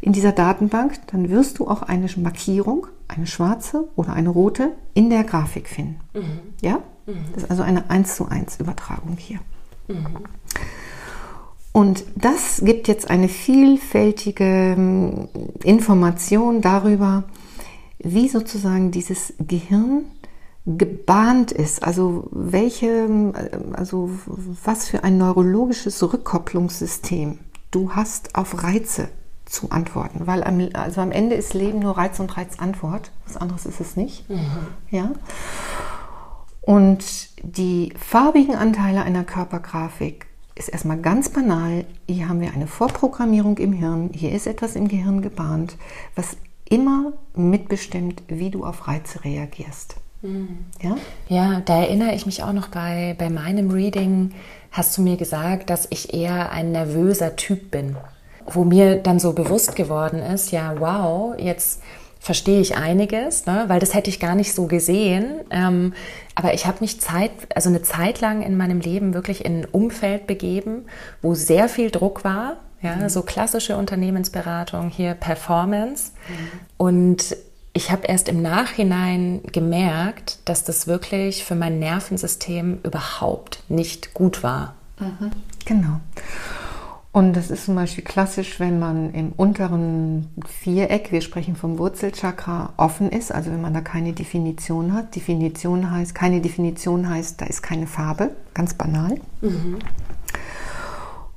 in 0.00 0.12
dieser 0.12 0.32
Datenbank, 0.32 0.98
dann 1.08 1.28
wirst 1.28 1.58
du 1.58 1.68
auch 1.68 1.82
eine 1.82 2.08
Markierung, 2.16 2.86
eine 3.08 3.26
schwarze 3.26 3.88
oder 3.94 4.14
eine 4.14 4.30
rote, 4.30 4.72
in 4.94 5.10
der 5.10 5.24
Grafik 5.24 5.68
finden. 5.68 6.00
Mhm. 6.14 6.40
Ja? 6.62 6.78
Mhm. 7.06 7.24
Das 7.34 7.44
ist 7.44 7.50
also 7.50 7.62
eine 7.62 7.90
1 7.90 8.16
zu 8.16 8.26
1 8.28 8.58
Übertragung 8.60 9.18
hier. 9.18 9.40
Mhm. 9.88 10.06
Und 11.72 12.04
das 12.16 12.62
gibt 12.64 12.88
jetzt 12.88 13.10
eine 13.10 13.28
vielfältige 13.28 14.44
ähm, 14.44 15.28
Information 15.62 16.62
darüber, 16.62 17.24
wie 17.98 18.28
sozusagen 18.28 18.90
dieses 18.92 19.34
Gehirn 19.38 20.04
gebahnt 20.76 21.50
ist, 21.50 21.82
also 21.82 22.28
welche, 22.30 23.32
also 23.72 24.10
was 24.64 24.88
für 24.88 25.02
ein 25.02 25.16
neurologisches 25.16 26.02
Rückkopplungssystem 26.02 27.38
du 27.70 27.92
hast 27.92 28.34
auf 28.34 28.62
Reize 28.62 29.08
zu 29.46 29.70
antworten, 29.70 30.26
weil 30.26 30.44
am, 30.44 30.68
also 30.74 31.00
am 31.00 31.10
Ende 31.10 31.36
ist 31.36 31.54
Leben 31.54 31.78
nur 31.78 31.96
Reiz 31.96 32.20
und 32.20 32.36
Reizantwort, 32.36 33.12
was 33.26 33.38
anderes 33.38 33.64
ist 33.64 33.80
es 33.80 33.96
nicht, 33.96 34.28
mhm. 34.28 34.40
ja. 34.90 35.12
Und 36.60 37.30
die 37.42 37.94
farbigen 37.98 38.54
Anteile 38.54 39.02
einer 39.02 39.24
Körpergrafik 39.24 40.26
ist 40.54 40.68
erstmal 40.68 40.98
ganz 40.98 41.30
banal. 41.30 41.86
Hier 42.06 42.28
haben 42.28 42.42
wir 42.42 42.52
eine 42.52 42.66
Vorprogrammierung 42.66 43.56
im 43.56 43.72
Hirn. 43.72 44.10
Hier 44.12 44.32
ist 44.32 44.46
etwas 44.46 44.76
im 44.76 44.88
Gehirn 44.88 45.22
gebahnt, 45.22 45.78
was 46.14 46.36
immer 46.68 47.14
mitbestimmt, 47.34 48.22
wie 48.28 48.50
du 48.50 48.66
auf 48.66 48.86
Reize 48.86 49.24
reagierst. 49.24 49.96
Ja? 50.22 50.96
ja, 51.28 51.60
da 51.60 51.80
erinnere 51.80 52.14
ich 52.14 52.26
mich 52.26 52.42
auch 52.42 52.52
noch 52.52 52.68
bei, 52.68 53.14
bei 53.18 53.30
meinem 53.30 53.70
Reading, 53.70 54.32
hast 54.72 54.96
du 54.98 55.02
mir 55.02 55.16
gesagt, 55.16 55.70
dass 55.70 55.86
ich 55.90 56.12
eher 56.12 56.50
ein 56.50 56.72
nervöser 56.72 57.36
Typ 57.36 57.70
bin. 57.70 57.96
Wo 58.46 58.64
mir 58.64 58.96
dann 58.96 59.20
so 59.20 59.32
bewusst 59.32 59.76
geworden 59.76 60.20
ist, 60.20 60.50
ja, 60.50 60.74
wow, 60.80 61.34
jetzt 61.38 61.82
verstehe 62.20 62.60
ich 62.60 62.76
einiges, 62.76 63.46
ne? 63.46 63.64
weil 63.68 63.78
das 63.78 63.94
hätte 63.94 64.10
ich 64.10 64.18
gar 64.18 64.34
nicht 64.34 64.54
so 64.54 64.66
gesehen. 64.66 65.40
Ähm, 65.50 65.92
aber 66.34 66.52
ich 66.52 66.66
habe 66.66 66.78
mich 66.80 67.00
Zeit, 67.00 67.30
also 67.54 67.68
eine 67.68 67.82
Zeit 67.82 68.20
lang 68.20 68.42
in 68.42 68.56
meinem 68.56 68.80
Leben 68.80 69.14
wirklich 69.14 69.44
in 69.44 69.60
ein 69.60 69.64
Umfeld 69.66 70.26
begeben, 70.26 70.86
wo 71.22 71.34
sehr 71.34 71.68
viel 71.68 71.90
Druck 71.90 72.24
war, 72.24 72.56
ja, 72.82 72.96
mhm. 72.96 73.08
so 73.08 73.22
klassische 73.22 73.76
Unternehmensberatung, 73.76 74.88
hier 74.90 75.14
Performance. 75.14 76.12
Mhm. 76.28 76.60
Und 76.76 77.36
ich 77.78 77.92
habe 77.92 78.08
erst 78.08 78.28
im 78.28 78.42
Nachhinein 78.42 79.40
gemerkt, 79.52 80.40
dass 80.46 80.64
das 80.64 80.88
wirklich 80.88 81.44
für 81.44 81.54
mein 81.54 81.78
Nervensystem 81.78 82.80
überhaupt 82.82 83.62
nicht 83.68 84.14
gut 84.14 84.42
war. 84.42 84.74
Mhm. 84.98 85.30
Genau. 85.64 86.00
Und 87.12 87.36
das 87.36 87.52
ist 87.52 87.66
zum 87.66 87.76
Beispiel 87.76 88.02
klassisch, 88.02 88.58
wenn 88.58 88.80
man 88.80 89.14
im 89.14 89.30
unteren 89.30 90.26
Viereck, 90.44 91.12
wir 91.12 91.20
sprechen 91.20 91.54
vom 91.54 91.78
Wurzelchakra, 91.78 92.72
offen 92.76 93.10
ist, 93.10 93.30
also 93.30 93.52
wenn 93.52 93.62
man 93.62 93.74
da 93.74 93.80
keine 93.80 94.12
Definition 94.12 94.92
hat. 94.92 95.14
Definition 95.14 95.88
heißt, 95.88 96.16
keine 96.16 96.40
Definition 96.40 97.08
heißt, 97.08 97.40
da 97.40 97.46
ist 97.46 97.62
keine 97.62 97.86
Farbe, 97.86 98.32
ganz 98.54 98.74
banal. 98.74 99.20
Mhm. 99.40 99.78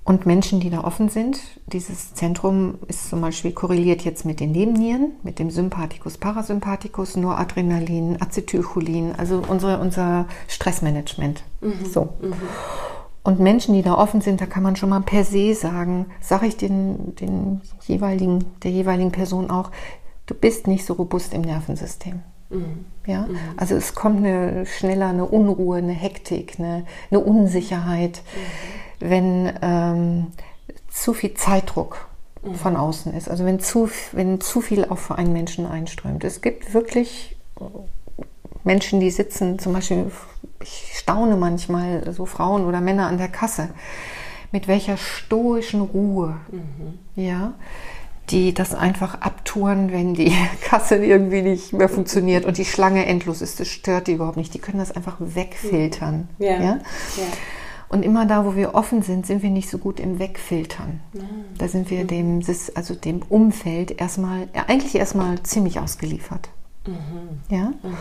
Und 0.04 0.26
Menschen, 0.26 0.60
die 0.60 0.72
da 0.72 0.84
offen 0.84 1.10
sind, 1.10 1.40
dieses 1.68 2.16
Zentrum 2.16 2.80
ist 2.88 3.10
zum 3.10 3.22
Beispiel 3.22 3.52
korreliert 3.52 4.02
jetzt 4.02 4.26
mit 4.26 4.40
den 4.40 4.52
Nebennieren, 4.52 5.12
mit 5.22 5.38
dem 5.38 5.52
Sympathikus, 5.52 6.18
Parasympathikus, 6.18 7.16
Noradrenalin, 7.18 8.20
Acetylcholin, 8.20 9.14
also 9.16 9.44
unsere, 9.48 9.80
unser 9.80 10.26
Stressmanagement. 10.48 11.44
Mhm. 11.62 11.86
So. 11.86 12.10
Mhm. 12.20 12.34
Und 13.24 13.40
Menschen, 13.40 13.76
die 13.76 13.84
da 13.84 13.94
offen 13.94 14.22
sind, 14.22 14.42
da 14.42 14.48
kann 14.48 14.64
man 14.64 14.76
schon 14.76 14.90
mal 14.90 15.02
per 15.02 15.24
se 15.24 15.54
sagen, 15.54 16.08
sage 16.20 16.48
ich 16.48 16.58
den, 16.58 17.16
den 17.18 17.62
jeweiligen, 17.82 18.46
der 18.64 18.72
jeweiligen 18.72 19.12
Person 19.12 19.52
auch, 19.52 19.70
du 20.26 20.34
bist 20.34 20.66
nicht 20.66 20.84
so 20.84 20.94
robust 20.94 21.32
im 21.36 21.42
Nervensystem. 21.42 22.24
Mhm. 22.50 22.86
Ja? 23.06 23.28
Mhm. 23.28 23.38
Also 23.56 23.76
es 23.76 23.94
kommt 23.94 24.26
eine 24.26 24.66
schneller 24.66 25.10
eine 25.10 25.26
Unruhe, 25.26 25.78
eine 25.78 25.94
Hektik, 25.94 26.56
eine, 26.58 26.86
eine 27.12 27.20
Unsicherheit. 27.20 28.24
Mhm 28.36 28.82
wenn 29.02 29.52
ähm, 29.62 30.28
zu 30.90 31.14
viel 31.14 31.34
Zeitdruck 31.34 32.08
mhm. 32.44 32.56
von 32.56 32.76
außen 32.76 33.14
ist. 33.14 33.30
Also 33.30 33.46
wenn 33.46 33.60
zu, 33.60 33.90
wenn 34.12 34.42
zu 34.42 34.62
viel 34.62 34.86
auch 34.86 34.98
für 34.98 35.18
einen 35.18 35.34
Menschen 35.34 35.66
einströmt. 35.66 36.24
Es 36.24 36.42
gibt 36.42 36.74
wirklich 36.74 37.36
Menschen, 38.64 39.00
die 39.00 39.10
sitzen, 39.10 39.60
zum 39.60 39.74
Beispiel, 39.74 40.12
ich 40.62 40.94
staune 40.96 41.36
manchmal, 41.36 42.14
so 42.14 42.26
Frauen 42.26 42.66
oder 42.66 42.82
Männer 42.82 43.08
an 43.08 43.18
der 43.18 43.28
Kasse, 43.28 43.70
mit 44.52 44.68
welcher 44.68 44.98
stoischen 44.98 45.82
Ruhe, 45.82 46.38
mhm. 46.52 47.00
ja, 47.16 47.54
die 48.30 48.54
das 48.54 48.74
einfach 48.76 49.22
abtouren, 49.22 49.92
wenn 49.92 50.14
die 50.14 50.34
Kasse 50.62 50.96
irgendwie 50.96 51.42
nicht 51.42 51.74
mehr 51.74 51.90
funktioniert 51.90 52.46
und 52.46 52.58
die 52.58 52.66
Schlange 52.66 53.06
endlos 53.06 53.42
ist. 53.42 53.60
Das 53.60 53.68
stört 53.68 54.08
die 54.08 54.14
überhaupt 54.14 54.38
nicht. 54.38 54.54
Die 54.54 54.60
können 54.60 54.80
das 54.80 54.92
einfach 54.92 55.18
wegfiltern. 55.20 56.30
Ja. 56.38 56.54
ja? 56.54 56.60
ja. 56.60 56.80
Und 57.92 58.04
immer 58.04 58.26
da, 58.26 58.46
wo 58.46 58.56
wir 58.56 58.74
offen 58.74 59.02
sind, 59.02 59.26
sind 59.26 59.44
wir 59.44 59.50
nicht 59.50 59.70
so 59.70 59.78
gut 59.78 60.00
im 60.00 60.18
Wegfiltern. 60.18 61.02
Da 61.58 61.68
sind 61.68 61.90
wir 61.90 62.06
dem, 62.06 62.42
also 62.74 62.96
dem 62.96 63.22
Umfeld 63.28 64.00
erstmal, 64.00 64.48
eigentlich 64.54 64.96
erstmal 64.96 65.44
ziemlich 65.44 65.78
ausgeliefert. 65.78 66.48
Mhm. 66.88 67.42
Ja? 67.50 67.66
Mhm. 67.84 67.98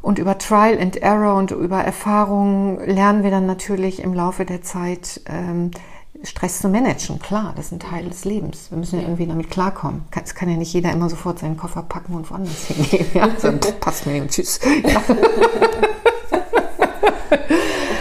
Und 0.00 0.20
über 0.20 0.38
Trial 0.38 0.78
and 0.80 0.96
Error 0.96 1.34
und 1.34 1.50
über 1.50 1.82
Erfahrungen 1.82 2.78
lernen 2.86 3.24
wir 3.24 3.32
dann 3.32 3.46
natürlich 3.46 4.00
im 4.00 4.14
Laufe 4.14 4.44
der 4.44 4.62
Zeit, 4.62 5.20
ähm, 5.26 5.72
Stress 6.22 6.60
zu 6.60 6.68
managen. 6.68 7.18
Klar, 7.18 7.52
das 7.56 7.66
ist 7.66 7.72
ein 7.72 7.80
Teil 7.80 8.08
des 8.08 8.24
Lebens. 8.24 8.70
Wir 8.70 8.78
müssen 8.78 9.00
ja 9.00 9.06
irgendwie 9.06 9.26
damit 9.26 9.50
klarkommen. 9.50 10.02
Es 10.22 10.36
kann 10.36 10.48
ja 10.48 10.56
nicht 10.56 10.72
jeder 10.72 10.92
immer 10.92 11.10
sofort 11.10 11.40
seinen 11.40 11.56
Koffer 11.56 11.82
packen 11.82 12.14
und 12.14 12.30
woanders 12.30 12.66
hingehen. 12.66 13.06
Ja? 13.14 13.22
Also, 13.34 13.52
passt 13.80 14.06
mir 14.06 14.22
und 14.22 14.30
tschüss. 14.30 14.60
Ja. 14.84 15.02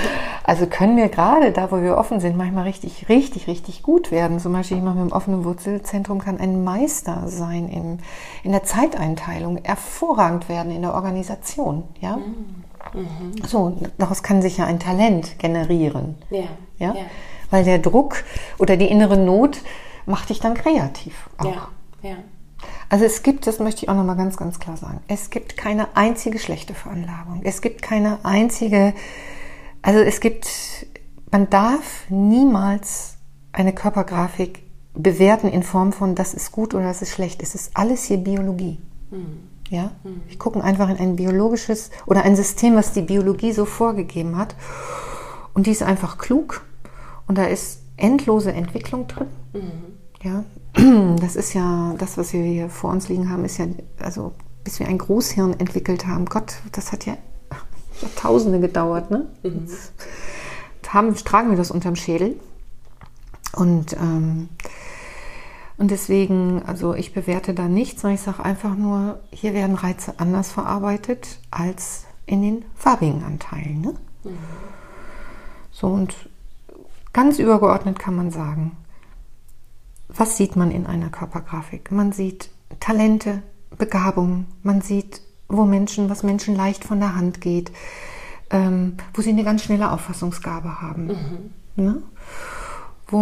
Also 0.49 0.65
können 0.65 0.97
wir 0.97 1.09
gerade 1.09 1.51
da, 1.51 1.71
wo 1.71 1.79
wir 1.79 1.95
offen 1.95 2.19
sind, 2.19 2.35
manchmal 2.35 2.63
richtig, 2.63 3.07
richtig, 3.07 3.45
richtig 3.45 3.83
gut 3.83 4.09
werden. 4.09 4.39
Zum 4.39 4.51
Beispiel 4.51 4.77
jemand 4.77 4.95
mit 4.95 5.03
einem 5.03 5.12
offenen 5.12 5.45
Wurzelzentrum 5.45 6.17
kann 6.17 6.39
ein 6.39 6.63
Meister 6.63 7.25
sein 7.27 7.69
in, 7.69 7.99
in 8.41 8.51
der 8.51 8.63
Zeiteinteilung, 8.63 9.59
hervorragend 9.62 10.49
werden 10.49 10.71
in 10.71 10.81
der 10.81 10.95
Organisation. 10.95 11.83
Ja? 12.01 12.17
Mhm. 12.17 13.45
So, 13.45 13.77
daraus 13.99 14.23
kann 14.23 14.41
sich 14.41 14.57
ja 14.57 14.65
ein 14.65 14.79
Talent 14.79 15.38
generieren. 15.38 16.15
Ja. 16.31 16.45
ja. 16.79 16.95
Ja? 16.95 17.05
Weil 17.51 17.63
der 17.63 17.77
Druck 17.77 18.23
oder 18.57 18.75
die 18.75 18.88
innere 18.88 19.17
Not 19.17 19.59
macht 20.07 20.31
dich 20.31 20.39
dann 20.39 20.55
kreativ. 20.55 21.29
Auch. 21.38 21.45
Ja. 21.45 21.67
Ja. 22.01 22.15
Also 22.89 23.05
es 23.05 23.21
gibt, 23.21 23.45
das 23.45 23.59
möchte 23.59 23.83
ich 23.83 23.89
auch 23.89 23.95
nochmal 23.95 24.17
ganz, 24.17 24.35
ganz 24.35 24.59
klar 24.59 24.77
sagen, 24.77 24.99
es 25.07 25.29
gibt 25.29 25.57
keine 25.57 25.95
einzige 25.95 26.39
schlechte 26.39 26.73
Veranlagung. 26.73 27.41
Es 27.43 27.62
gibt 27.62 27.83
keine 27.83 28.17
einzige 28.23 28.95
also 29.81 29.99
es 29.99 30.19
gibt, 30.19 30.47
man 31.31 31.49
darf 31.49 32.09
niemals 32.09 33.17
eine 33.51 33.73
Körpergrafik 33.73 34.63
bewerten 34.93 35.47
in 35.47 35.63
Form 35.63 35.93
von, 35.93 36.15
das 36.15 36.33
ist 36.33 36.51
gut 36.51 36.73
oder 36.73 36.85
das 36.85 37.01
ist 37.01 37.11
schlecht. 37.11 37.41
Es 37.41 37.55
ist 37.55 37.71
alles 37.73 38.03
hier 38.03 38.17
Biologie. 38.17 38.79
Mhm. 39.11 39.49
Ja, 39.69 39.91
mhm. 40.03 40.21
wir 40.27 40.37
gucken 40.37 40.61
einfach 40.61 40.89
in 40.89 40.97
ein 40.97 41.15
biologisches 41.15 41.91
oder 42.07 42.23
ein 42.23 42.35
System, 42.35 42.75
was 42.75 42.91
die 42.91 43.03
Biologie 43.03 43.51
so 43.51 43.65
vorgegeben 43.65 44.37
hat. 44.37 44.55
Und 45.53 45.67
die 45.67 45.71
ist 45.71 45.83
einfach 45.83 46.17
klug. 46.17 46.65
Und 47.27 47.37
da 47.37 47.45
ist 47.45 47.81
endlose 47.95 48.51
Entwicklung 48.51 49.07
drin. 49.07 49.27
Mhm. 49.53 49.89
Ja, 50.23 50.43
das 51.21 51.35
ist 51.35 51.53
ja 51.53 51.93
das, 51.97 52.17
was 52.17 52.33
wir 52.33 52.43
hier 52.43 52.69
vor 52.69 52.91
uns 52.91 53.09
liegen 53.09 53.29
haben, 53.29 53.45
ist 53.45 53.57
ja, 53.57 53.67
also 53.99 54.33
bis 54.63 54.79
wir 54.79 54.87
ein 54.87 54.97
Großhirn 54.97 55.59
entwickelt 55.59 56.07
haben. 56.07 56.25
Gott, 56.25 56.55
das 56.71 56.91
hat 56.91 57.05
ja 57.05 57.15
Jahrtausende 58.01 58.59
gedauert. 58.59 59.12
Ne? 59.12 59.27
Mhm. 59.43 59.67
Haben, 60.88 61.15
tragen 61.15 61.51
wir 61.51 61.57
das 61.57 61.71
unterm 61.71 61.95
Schädel. 61.95 62.39
Und, 63.55 63.93
ähm, 63.93 64.49
und 65.77 65.91
deswegen, 65.91 66.63
also 66.65 66.93
ich 66.93 67.13
bewerte 67.13 67.53
da 67.53 67.67
nichts, 67.67 68.01
sondern 68.01 68.15
ich 68.15 68.21
sage 68.21 68.43
einfach 68.43 68.75
nur, 68.75 69.19
hier 69.31 69.53
werden 69.53 69.75
Reize 69.75 70.15
anders 70.17 70.51
verarbeitet 70.51 71.39
als 71.51 72.05
in 72.25 72.41
den 72.41 72.65
farbigen 72.75 73.23
Anteilen. 73.23 73.81
Ne? 73.81 73.95
Mhm. 74.23 74.38
So 75.71 75.88
und 75.88 76.15
ganz 77.13 77.39
übergeordnet 77.39 77.99
kann 77.99 78.15
man 78.15 78.31
sagen, 78.31 78.75
was 80.09 80.38
sieht 80.38 80.55
man 80.55 80.71
in 80.71 80.85
einer 80.85 81.09
Körpergrafik? 81.09 81.91
Man 81.91 82.12
sieht 82.12 82.49
Talente, 82.79 83.43
Begabungen, 83.77 84.47
man 84.63 84.81
sieht, 84.81 85.21
wo 85.49 85.65
Menschen, 85.65 86.09
was 86.09 86.23
Menschen 86.23 86.55
leicht 86.55 86.83
von 86.85 86.99
der 86.99 87.15
Hand 87.15 87.41
geht, 87.41 87.71
ähm, 88.51 88.97
wo 89.13 89.21
sie 89.21 89.31
eine 89.31 89.43
ganz 89.43 89.63
schnelle 89.63 89.91
Auffassungsgabe 89.91 90.81
haben. 90.81 91.07
Mhm. 91.75 91.83
Ne? 91.83 92.03
Wo, 93.07 93.17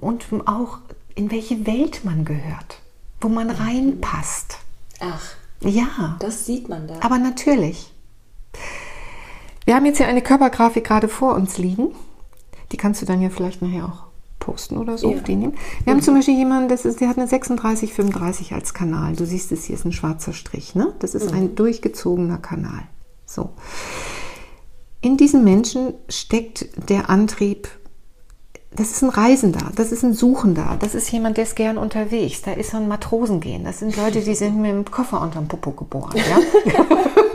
und 0.00 0.26
auch 0.46 0.78
in 1.14 1.30
welche 1.30 1.66
Welt 1.66 2.04
man 2.04 2.24
gehört, 2.24 2.80
wo 3.20 3.28
man 3.28 3.46
mhm. 3.46 3.54
reinpasst. 3.54 4.58
Ach. 5.00 5.34
Ja. 5.60 6.16
Das 6.20 6.46
sieht 6.46 6.68
man 6.68 6.88
da. 6.88 6.94
Aber 7.00 7.18
natürlich. 7.18 7.92
Wir 9.64 9.74
haben 9.74 9.86
jetzt 9.86 9.98
hier 9.98 10.08
eine 10.08 10.22
Körpergrafik 10.22 10.84
gerade 10.84 11.08
vor 11.08 11.34
uns 11.34 11.58
liegen. 11.58 11.94
Die 12.72 12.76
kannst 12.76 13.02
du 13.02 13.06
dann 13.06 13.20
ja 13.20 13.30
vielleicht 13.30 13.62
nachher 13.62 13.84
auch 13.84 14.09
posten 14.40 14.78
oder 14.78 14.98
so. 14.98 15.12
Ja. 15.12 15.20
Die 15.20 15.36
nehmen. 15.36 15.52
Wir 15.84 15.92
mhm. 15.92 15.98
haben 15.98 16.02
zum 16.02 16.14
Beispiel 16.14 16.36
jemanden, 16.36 16.68
das 16.68 16.84
ist, 16.84 17.00
der 17.00 17.08
hat 17.08 17.18
eine 17.18 17.28
3635 17.28 18.52
als 18.52 18.74
Kanal. 18.74 19.14
Du 19.14 19.24
siehst 19.24 19.52
es 19.52 19.64
hier 19.64 19.76
ist 19.76 19.84
ein 19.84 19.92
schwarzer 19.92 20.32
Strich. 20.32 20.74
Ne? 20.74 20.92
Das 20.98 21.14
ist 21.14 21.30
mhm. 21.30 21.36
ein 21.36 21.54
durchgezogener 21.54 22.38
Kanal. 22.38 22.82
So. 23.26 23.50
In 25.02 25.16
diesem 25.16 25.44
Menschen 25.44 25.94
steckt 26.08 26.68
der 26.90 27.08
Antrieb, 27.08 27.68
das 28.72 28.90
ist 28.90 29.02
ein 29.02 29.08
Reisender, 29.08 29.72
das 29.74 29.92
ist 29.92 30.04
ein 30.04 30.12
Suchender, 30.12 30.76
das 30.78 30.94
ist 30.94 31.10
jemand, 31.10 31.36
der 31.38 31.44
ist 31.44 31.56
gern 31.56 31.76
unterwegs, 31.76 32.42
da 32.42 32.52
ist 32.52 32.70
so 32.70 32.76
ein 32.76 32.86
Matrosengehen, 32.86 33.64
das 33.64 33.80
sind 33.80 33.96
Leute, 33.96 34.20
die 34.20 34.34
sind 34.34 34.60
mit 34.60 34.70
dem 34.70 34.84
Koffer 34.84 35.20
unterm 35.20 35.48
Popo 35.48 35.72
geboren. 35.72 36.16
Ja? 36.16 36.38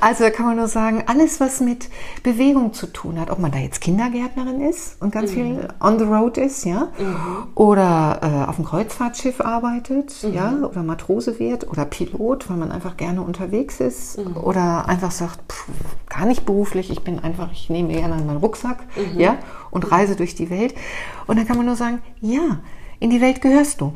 Also 0.00 0.24
da 0.24 0.30
kann 0.30 0.46
man 0.46 0.56
nur 0.56 0.68
sagen, 0.68 1.04
alles, 1.06 1.40
was 1.40 1.60
mit 1.60 1.88
Bewegung 2.22 2.72
zu 2.72 2.86
tun 2.86 3.20
hat, 3.20 3.30
ob 3.30 3.38
man 3.38 3.50
da 3.50 3.58
jetzt 3.58 3.80
Kindergärtnerin 3.80 4.60
ist 4.62 5.00
und 5.00 5.12
ganz 5.12 5.32
mhm. 5.32 5.34
viel 5.34 5.68
on 5.80 5.98
the 5.98 6.04
road 6.04 6.38
ist, 6.38 6.64
ja, 6.64 6.88
mhm. 6.98 7.16
oder 7.54 8.20
äh, 8.22 8.48
auf 8.48 8.56
dem 8.56 8.64
Kreuzfahrtschiff 8.64 9.40
arbeitet, 9.40 10.14
mhm. 10.22 10.34
ja, 10.34 10.52
oder 10.62 10.82
Matrose 10.82 11.38
wird 11.38 11.68
oder 11.68 11.84
Pilot, 11.84 12.48
weil 12.48 12.56
man 12.56 12.72
einfach 12.72 12.96
gerne 12.96 13.22
unterwegs 13.22 13.80
ist 13.80 14.18
mhm. 14.18 14.36
oder 14.36 14.88
einfach 14.88 15.10
sagt, 15.10 15.40
pff, 15.52 15.68
gar 16.08 16.26
nicht 16.26 16.46
beruflich, 16.46 16.90
ich 16.90 17.02
bin 17.02 17.18
einfach, 17.18 17.52
ich 17.52 17.70
nehme 17.70 17.92
gerne 17.92 18.16
meinen 18.16 18.38
Rucksack, 18.38 18.78
mhm. 18.96 19.20
ja, 19.20 19.38
und 19.70 19.90
reise 19.92 20.16
durch 20.16 20.34
die 20.34 20.50
Welt. 20.50 20.74
Und 21.26 21.38
dann 21.38 21.46
kann 21.46 21.56
man 21.56 21.66
nur 21.66 21.76
sagen, 21.76 22.00
ja, 22.20 22.60
in 22.98 23.10
die 23.10 23.20
Welt 23.20 23.40
gehörst 23.40 23.80
du 23.80 23.94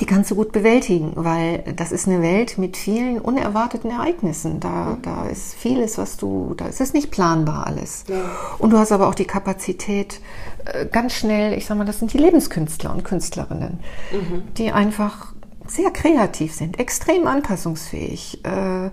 die 0.00 0.06
kannst 0.06 0.30
du 0.30 0.34
gut 0.34 0.52
bewältigen, 0.52 1.12
weil 1.16 1.58
das 1.76 1.92
ist 1.92 2.08
eine 2.08 2.22
Welt 2.22 2.56
mit 2.56 2.76
vielen 2.76 3.18
unerwarteten 3.18 3.90
Ereignissen. 3.90 4.58
Da, 4.58 4.96
mhm. 4.96 5.02
da 5.02 5.26
ist 5.26 5.54
vieles, 5.54 5.98
was 5.98 6.16
du, 6.16 6.54
da 6.56 6.66
ist 6.66 6.80
es 6.80 6.92
nicht 6.94 7.10
planbar 7.10 7.66
alles. 7.66 8.04
Ja. 8.08 8.16
Und 8.58 8.70
du 8.70 8.78
hast 8.78 8.92
aber 8.92 9.08
auch 9.08 9.14
die 9.14 9.26
Kapazität, 9.26 10.20
äh, 10.64 10.86
ganz 10.86 11.12
schnell, 11.12 11.52
ich 11.52 11.66
sag 11.66 11.76
mal, 11.76 11.84
das 11.84 11.98
sind 11.98 12.12
die 12.12 12.18
Lebenskünstler 12.18 12.92
und 12.92 13.04
Künstlerinnen, 13.04 13.80
mhm. 14.12 14.42
die 14.56 14.72
einfach 14.72 15.34
sehr 15.66 15.90
kreativ 15.90 16.54
sind, 16.54 16.78
extrem 16.78 17.26
anpassungsfähig, 17.26 18.44
äh, 18.44 18.90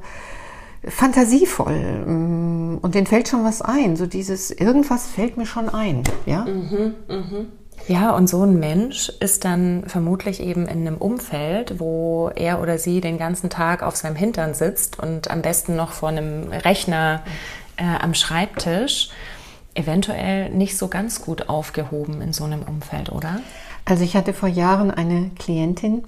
fantasievoll 0.87 2.05
mm, 2.05 2.77
und 2.81 2.95
denen 2.95 3.07
fällt 3.07 3.27
schon 3.27 3.43
was 3.43 3.61
ein. 3.61 3.95
So 3.95 4.05
dieses, 4.05 4.51
irgendwas 4.51 5.07
fällt 5.07 5.37
mir 5.37 5.45
schon 5.45 5.69
ein, 5.69 6.03
ja. 6.25 6.45
Mhm, 6.45 6.93
mh. 7.07 7.45
Ja, 7.89 8.11
und 8.11 8.29
so 8.29 8.43
ein 8.43 8.59
Mensch 8.59 9.09
ist 9.19 9.45
dann 9.45 9.83
vermutlich 9.87 10.41
eben 10.41 10.67
in 10.67 10.85
einem 10.85 10.97
Umfeld, 10.97 11.79
wo 11.79 12.29
er 12.35 12.61
oder 12.61 12.77
sie 12.77 13.01
den 13.01 13.17
ganzen 13.17 13.49
Tag 13.49 13.81
auf 13.81 13.95
seinem 13.95 14.15
Hintern 14.15 14.53
sitzt 14.53 14.99
und 14.99 15.31
am 15.31 15.41
besten 15.41 15.75
noch 15.75 15.91
vor 15.91 16.09
einem 16.09 16.51
Rechner 16.51 17.23
äh, 17.77 17.83
am 17.99 18.13
Schreibtisch, 18.13 19.09
eventuell 19.73 20.51
nicht 20.51 20.77
so 20.77 20.87
ganz 20.87 21.23
gut 21.23 21.49
aufgehoben 21.49 22.21
in 22.21 22.31
so 22.31 22.43
einem 22.43 22.61
Umfeld, 22.61 23.11
oder? 23.11 23.39
Also 23.85 24.03
ich 24.03 24.15
hatte 24.15 24.35
vor 24.35 24.49
Jahren 24.49 24.91
eine 24.91 25.31
Klientin, 25.39 26.03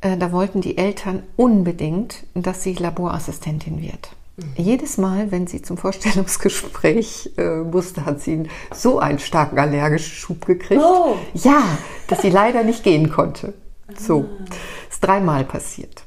äh, 0.00 0.16
da 0.16 0.32
wollten 0.32 0.62
die 0.62 0.78
Eltern 0.78 1.22
unbedingt, 1.36 2.24
dass 2.32 2.62
sie 2.62 2.72
Laborassistentin 2.72 3.82
wird. 3.82 4.08
Jedes 4.56 4.98
Mal, 4.98 5.30
wenn 5.30 5.46
sie 5.46 5.62
zum 5.62 5.76
Vorstellungsgespräch 5.76 7.32
äh, 7.36 7.56
musste, 7.58 8.04
hat 8.04 8.20
sie 8.20 8.44
so 8.72 8.98
einen 8.98 9.18
starken 9.18 9.58
allergischen 9.58 10.14
Schub 10.14 10.46
gekriegt. 10.46 10.82
Oh. 10.82 11.16
Ja, 11.34 11.62
dass 12.08 12.22
sie 12.22 12.30
leider 12.30 12.62
nicht 12.62 12.82
gehen 12.82 13.10
konnte. 13.10 13.54
So, 13.98 14.20
ah. 14.20 14.44
ist 14.90 15.04
dreimal 15.04 15.44
passiert. 15.44 16.04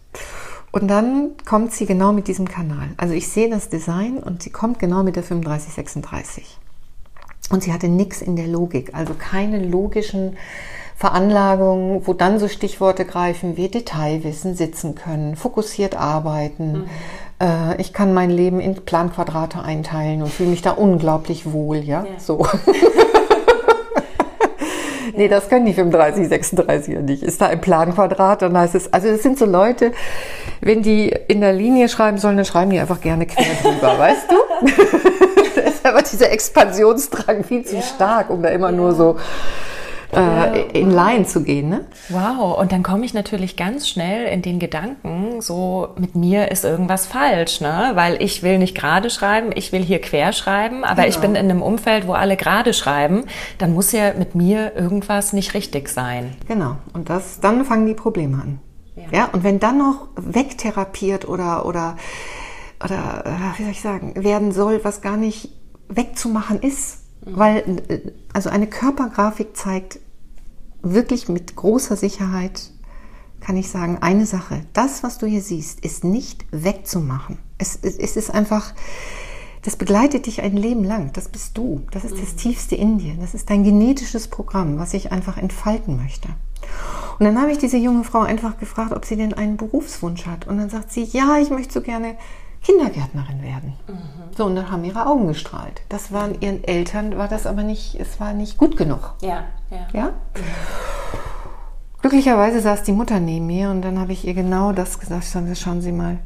Und 0.71 0.87
dann 0.87 1.31
kommt 1.45 1.71
sie 1.71 1.85
genau 1.85 2.13
mit 2.13 2.27
diesem 2.27 2.47
Kanal. 2.47 2.89
Also 2.97 3.13
ich 3.13 3.27
sehe 3.27 3.49
das 3.49 3.69
Design 3.69 4.17
und 4.17 4.41
sie 4.41 4.49
kommt 4.49 4.79
genau 4.79 5.03
mit 5.03 5.15
der 5.15 5.23
3536. 5.23 6.57
Und 7.51 7.61
sie 7.61 7.71
hatte 7.71 7.89
nichts 7.89 8.21
in 8.21 8.35
der 8.35 8.47
Logik, 8.47 8.95
also 8.95 9.13
keine 9.13 9.63
logischen 9.63 10.37
Veranlagungen, 10.95 12.07
wo 12.07 12.13
dann 12.13 12.39
so 12.39 12.47
Stichworte 12.47 13.05
greifen 13.05 13.57
wie 13.57 13.67
Detailwissen, 13.67 14.55
sitzen 14.55 14.95
können, 14.95 15.35
fokussiert 15.35 15.95
arbeiten. 15.95 16.71
Mhm 16.71 16.85
äh, 17.43 17.79
ich 17.79 17.93
kann 17.93 18.13
mein 18.13 18.29
Leben 18.29 18.59
in 18.59 18.75
Planquadrate 18.75 19.61
einteilen 19.61 20.21
und 20.21 20.29
fühle 20.29 20.49
mich 20.49 20.61
da 20.61 20.71
unglaublich 20.71 21.51
wohl, 21.51 21.77
ja, 21.77 22.05
ja. 22.05 22.19
so. 22.19 22.47
nee, 25.15 25.27
das 25.27 25.49
können 25.49 25.65
die 25.65 25.73
35, 25.73 26.27
36er 26.27 27.01
nicht. 27.01 27.23
Ist 27.23 27.41
da 27.41 27.47
ein 27.47 27.61
Planquadrat, 27.61 28.41
dann 28.41 28.57
heißt 28.57 28.75
es, 28.75 28.91
also 28.93 29.09
das 29.09 29.21
sind 29.21 29.37
so 29.37 29.45
Leute, 29.45 29.91
wenn 30.61 30.81
die 30.81 31.13
in 31.27 31.41
der 31.41 31.53
Linie 31.53 31.89
schreiben 31.89 32.17
sollen, 32.17 32.37
dann 32.37 32.45
schreiben 32.45 32.71
die 32.71 32.79
einfach 32.79 33.01
gerne 33.01 33.25
quer 33.25 33.45
drüber, 33.61 33.97
weißt 33.99 34.31
du? 34.31 34.35
da 35.55 35.61
ist 35.61 35.85
aber 35.85 36.01
dieser 36.01 36.31
Expansionsdrang 36.31 37.43
viel 37.43 37.65
zu 37.65 37.75
ja. 37.75 37.81
stark, 37.81 38.29
um 38.29 38.41
da 38.41 38.49
immer 38.49 38.71
ja. 38.71 38.75
nur 38.75 38.93
so 38.93 39.17
äh, 40.15 40.79
in 40.79 40.91
Line 40.91 41.25
zu 41.25 41.43
gehen. 41.43 41.69
Ne? 41.69 41.85
Wow, 42.09 42.59
und 42.59 42.71
dann 42.71 42.83
komme 42.83 43.05
ich 43.05 43.13
natürlich 43.13 43.55
ganz 43.55 43.87
schnell 43.87 44.27
in 44.27 44.41
den 44.41 44.59
Gedanken, 44.59 45.41
so 45.41 45.89
mit 45.97 46.15
mir 46.15 46.51
ist 46.51 46.65
irgendwas 46.65 47.07
falsch, 47.07 47.61
ne? 47.61 47.91
weil 47.95 48.21
ich 48.21 48.43
will 48.43 48.57
nicht 48.57 48.75
gerade 48.75 49.09
schreiben, 49.09 49.49
ich 49.55 49.71
will 49.71 49.81
hier 49.81 50.01
quer 50.01 50.33
schreiben, 50.33 50.83
aber 50.83 51.03
genau. 51.03 51.07
ich 51.07 51.17
bin 51.19 51.31
in 51.35 51.49
einem 51.49 51.61
Umfeld, 51.61 52.07
wo 52.07 52.13
alle 52.13 52.37
gerade 52.37 52.73
schreiben, 52.73 53.25
dann 53.57 53.73
muss 53.73 53.91
ja 53.91 54.13
mit 54.13 54.35
mir 54.35 54.75
irgendwas 54.75 55.33
nicht 55.33 55.53
richtig 55.53 55.89
sein. 55.89 56.35
Genau, 56.47 56.77
und 56.93 57.09
das, 57.09 57.39
dann 57.39 57.65
fangen 57.65 57.85
die 57.85 57.93
Probleme 57.93 58.37
an. 58.37 58.59
Ja, 58.95 59.03
ja 59.11 59.29
und 59.31 59.43
wenn 59.43 59.59
dann 59.59 59.77
noch 59.77 60.07
wegtherapiert 60.15 61.27
oder, 61.27 61.65
oder, 61.65 61.95
oder, 62.83 63.23
äh, 63.25 63.57
wie 63.59 63.63
soll 63.63 63.71
ich 63.71 63.81
sagen, 63.81 64.13
werden 64.23 64.51
soll, 64.51 64.83
was 64.83 65.01
gar 65.01 65.17
nicht 65.17 65.49
wegzumachen 65.89 66.61
ist. 66.61 67.02
Weil, 67.25 67.81
äh, 67.87 68.11
also 68.33 68.49
eine 68.49 68.67
Körpergrafik 68.67 69.55
zeigt 69.55 69.99
wirklich 70.81 71.29
mit 71.29 71.55
großer 71.55 71.95
Sicherheit, 71.95 72.71
kann 73.39 73.57
ich 73.57 73.69
sagen, 73.69 73.97
eine 74.01 74.25
Sache. 74.25 74.65
Das, 74.73 75.03
was 75.03 75.17
du 75.17 75.25
hier 75.25 75.41
siehst, 75.41 75.81
ist 75.81 76.03
nicht 76.03 76.45
wegzumachen. 76.51 77.37
Es, 77.57 77.77
es, 77.81 77.97
es 77.97 78.15
ist 78.15 78.31
einfach, 78.31 78.73
das 79.63 79.75
begleitet 79.75 80.25
dich 80.25 80.41
ein 80.41 80.55
Leben 80.55 80.83
lang. 80.83 81.11
Das 81.13 81.29
bist 81.29 81.57
du. 81.57 81.81
Das 81.91 82.03
ist 82.03 82.21
das 82.21 82.33
mhm. 82.33 82.37
tiefste 82.37 82.75
in 82.75 82.97
dir. 82.99 83.15
Das 83.19 83.33
ist 83.33 83.49
dein 83.49 83.63
genetisches 83.63 84.27
Programm, 84.27 84.77
was 84.77 84.93
ich 84.93 85.11
einfach 85.11 85.37
entfalten 85.37 85.97
möchte. 85.97 86.29
Und 87.19 87.25
dann 87.25 87.39
habe 87.39 87.51
ich 87.51 87.57
diese 87.57 87.77
junge 87.77 88.03
Frau 88.03 88.21
einfach 88.21 88.57
gefragt, 88.57 88.91
ob 88.91 89.05
sie 89.05 89.15
denn 89.15 89.33
einen 89.33 89.57
Berufswunsch 89.57 90.25
hat. 90.25 90.47
Und 90.47 90.57
dann 90.57 90.69
sagt 90.69 90.91
sie, 90.91 91.03
ja, 91.03 91.37
ich 91.37 91.49
möchte 91.49 91.73
so 91.73 91.81
gerne 91.81 92.15
Kindergärtnerin 92.63 93.41
werden. 93.41 93.73
Mhm. 93.87 94.35
So, 94.35 94.45
und 94.45 94.55
dann 94.55 94.71
haben 94.71 94.83
ihre 94.83 95.05
Augen 95.05 95.27
gestrahlt. 95.27 95.81
Das 95.89 96.11
waren 96.11 96.39
ihren 96.41 96.63
Eltern, 96.63 97.17
war 97.17 97.27
das 97.27 97.45
aber 97.45 97.63
nicht, 97.63 97.95
es 97.99 98.19
war 98.19 98.33
nicht 98.33 98.57
gut 98.57 98.77
genug. 98.77 99.13
Ja, 99.21 99.43
ja. 99.69 99.87
ja? 99.93 100.13
Glücklicherweise 102.01 102.61
saß 102.61 102.83
die 102.83 102.91
Mutter 102.91 103.19
neben 103.19 103.47
mir 103.47 103.69
und 103.69 103.81
dann 103.81 103.99
habe 103.99 104.11
ich 104.11 104.25
ihr 104.25 104.33
genau 104.33 104.71
das 104.71 104.99
gesagt. 104.99 105.25
Schauen 105.57 105.81
Sie 105.81 105.91
mal, 105.91 106.19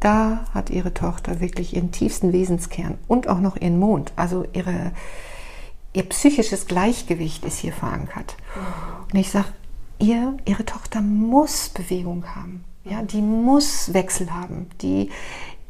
da 0.00 0.44
hat 0.52 0.70
ihre 0.70 0.92
Tochter 0.92 1.40
wirklich 1.40 1.74
ihren 1.74 1.90
tiefsten 1.90 2.32
Wesenskern 2.32 2.98
und 3.08 3.28
auch 3.28 3.40
noch 3.40 3.56
ihren 3.56 3.78
Mond. 3.78 4.12
Also 4.16 4.44
ihre, 4.52 4.92
ihr 5.94 6.08
psychisches 6.08 6.66
Gleichgewicht 6.66 7.44
ist 7.44 7.58
hier 7.58 7.72
verankert. 7.72 8.36
Mhm. 8.54 9.12
Und 9.12 9.18
ich 9.18 9.30
sage, 9.30 9.48
ihr, 9.98 10.36
ihre 10.44 10.64
Tochter 10.64 11.00
muss 11.00 11.70
Bewegung 11.70 12.24
haben. 12.34 12.64
Ja, 12.84 13.02
die 13.02 13.20
muss 13.20 13.92
Wechsel 13.94 14.32
haben. 14.32 14.68
Die, 14.80 15.10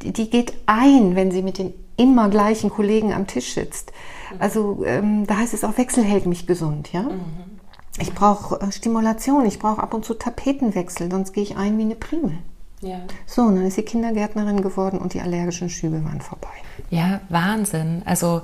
die 0.03 0.29
geht 0.29 0.53
ein, 0.65 1.15
wenn 1.15 1.31
sie 1.31 1.41
mit 1.41 1.57
den 1.57 1.73
immer 1.97 2.29
gleichen 2.29 2.69
Kollegen 2.69 3.13
am 3.13 3.27
Tisch 3.27 3.53
sitzt. 3.53 3.91
Mhm. 4.31 4.41
Also 4.41 4.83
ähm, 4.85 5.27
da 5.27 5.37
heißt 5.37 5.53
es 5.53 5.63
auch, 5.63 5.77
Wechsel 5.77 6.03
hält 6.03 6.25
mich 6.25 6.47
gesund, 6.47 6.93
ja. 6.93 7.03
Mhm. 7.03 7.57
Ich 7.99 8.13
brauche 8.13 8.61
äh, 8.61 8.71
Stimulation, 8.71 9.45
ich 9.45 9.59
brauche 9.59 9.81
ab 9.81 9.93
und 9.93 10.05
zu 10.05 10.13
Tapetenwechsel, 10.13 11.09
sonst 11.09 11.33
gehe 11.33 11.43
ich 11.43 11.57
ein 11.57 11.77
wie 11.77 11.83
eine 11.83 11.95
Primel. 11.95 12.37
Ja. 12.81 12.99
So, 13.25 13.41
und 13.41 13.55
dann 13.55 13.65
ist 13.65 13.75
sie 13.75 13.81
Kindergärtnerin 13.81 14.61
geworden 14.61 14.99
und 14.99 15.15
die 15.15 15.21
allergischen 15.21 15.69
Schübe 15.69 16.03
waren 16.05 16.21
vorbei. 16.21 16.47
Ja, 16.91 17.21
Wahnsinn. 17.29 18.03
Also 18.05 18.43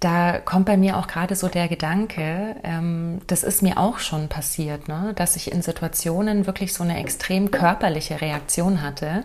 da 0.00 0.38
kommt 0.38 0.64
bei 0.64 0.78
mir 0.78 0.96
auch 0.96 1.06
gerade 1.06 1.36
so 1.36 1.48
der 1.48 1.68
Gedanke, 1.68 2.56
ähm, 2.64 3.20
das 3.26 3.42
ist 3.42 3.62
mir 3.62 3.76
auch 3.76 3.98
schon 3.98 4.28
passiert, 4.28 4.88
ne? 4.88 5.12
dass 5.14 5.36
ich 5.36 5.52
in 5.52 5.60
Situationen 5.60 6.46
wirklich 6.46 6.72
so 6.72 6.82
eine 6.82 6.98
extrem 6.98 7.50
körperliche 7.50 8.22
Reaktion 8.22 8.80
hatte. 8.80 9.24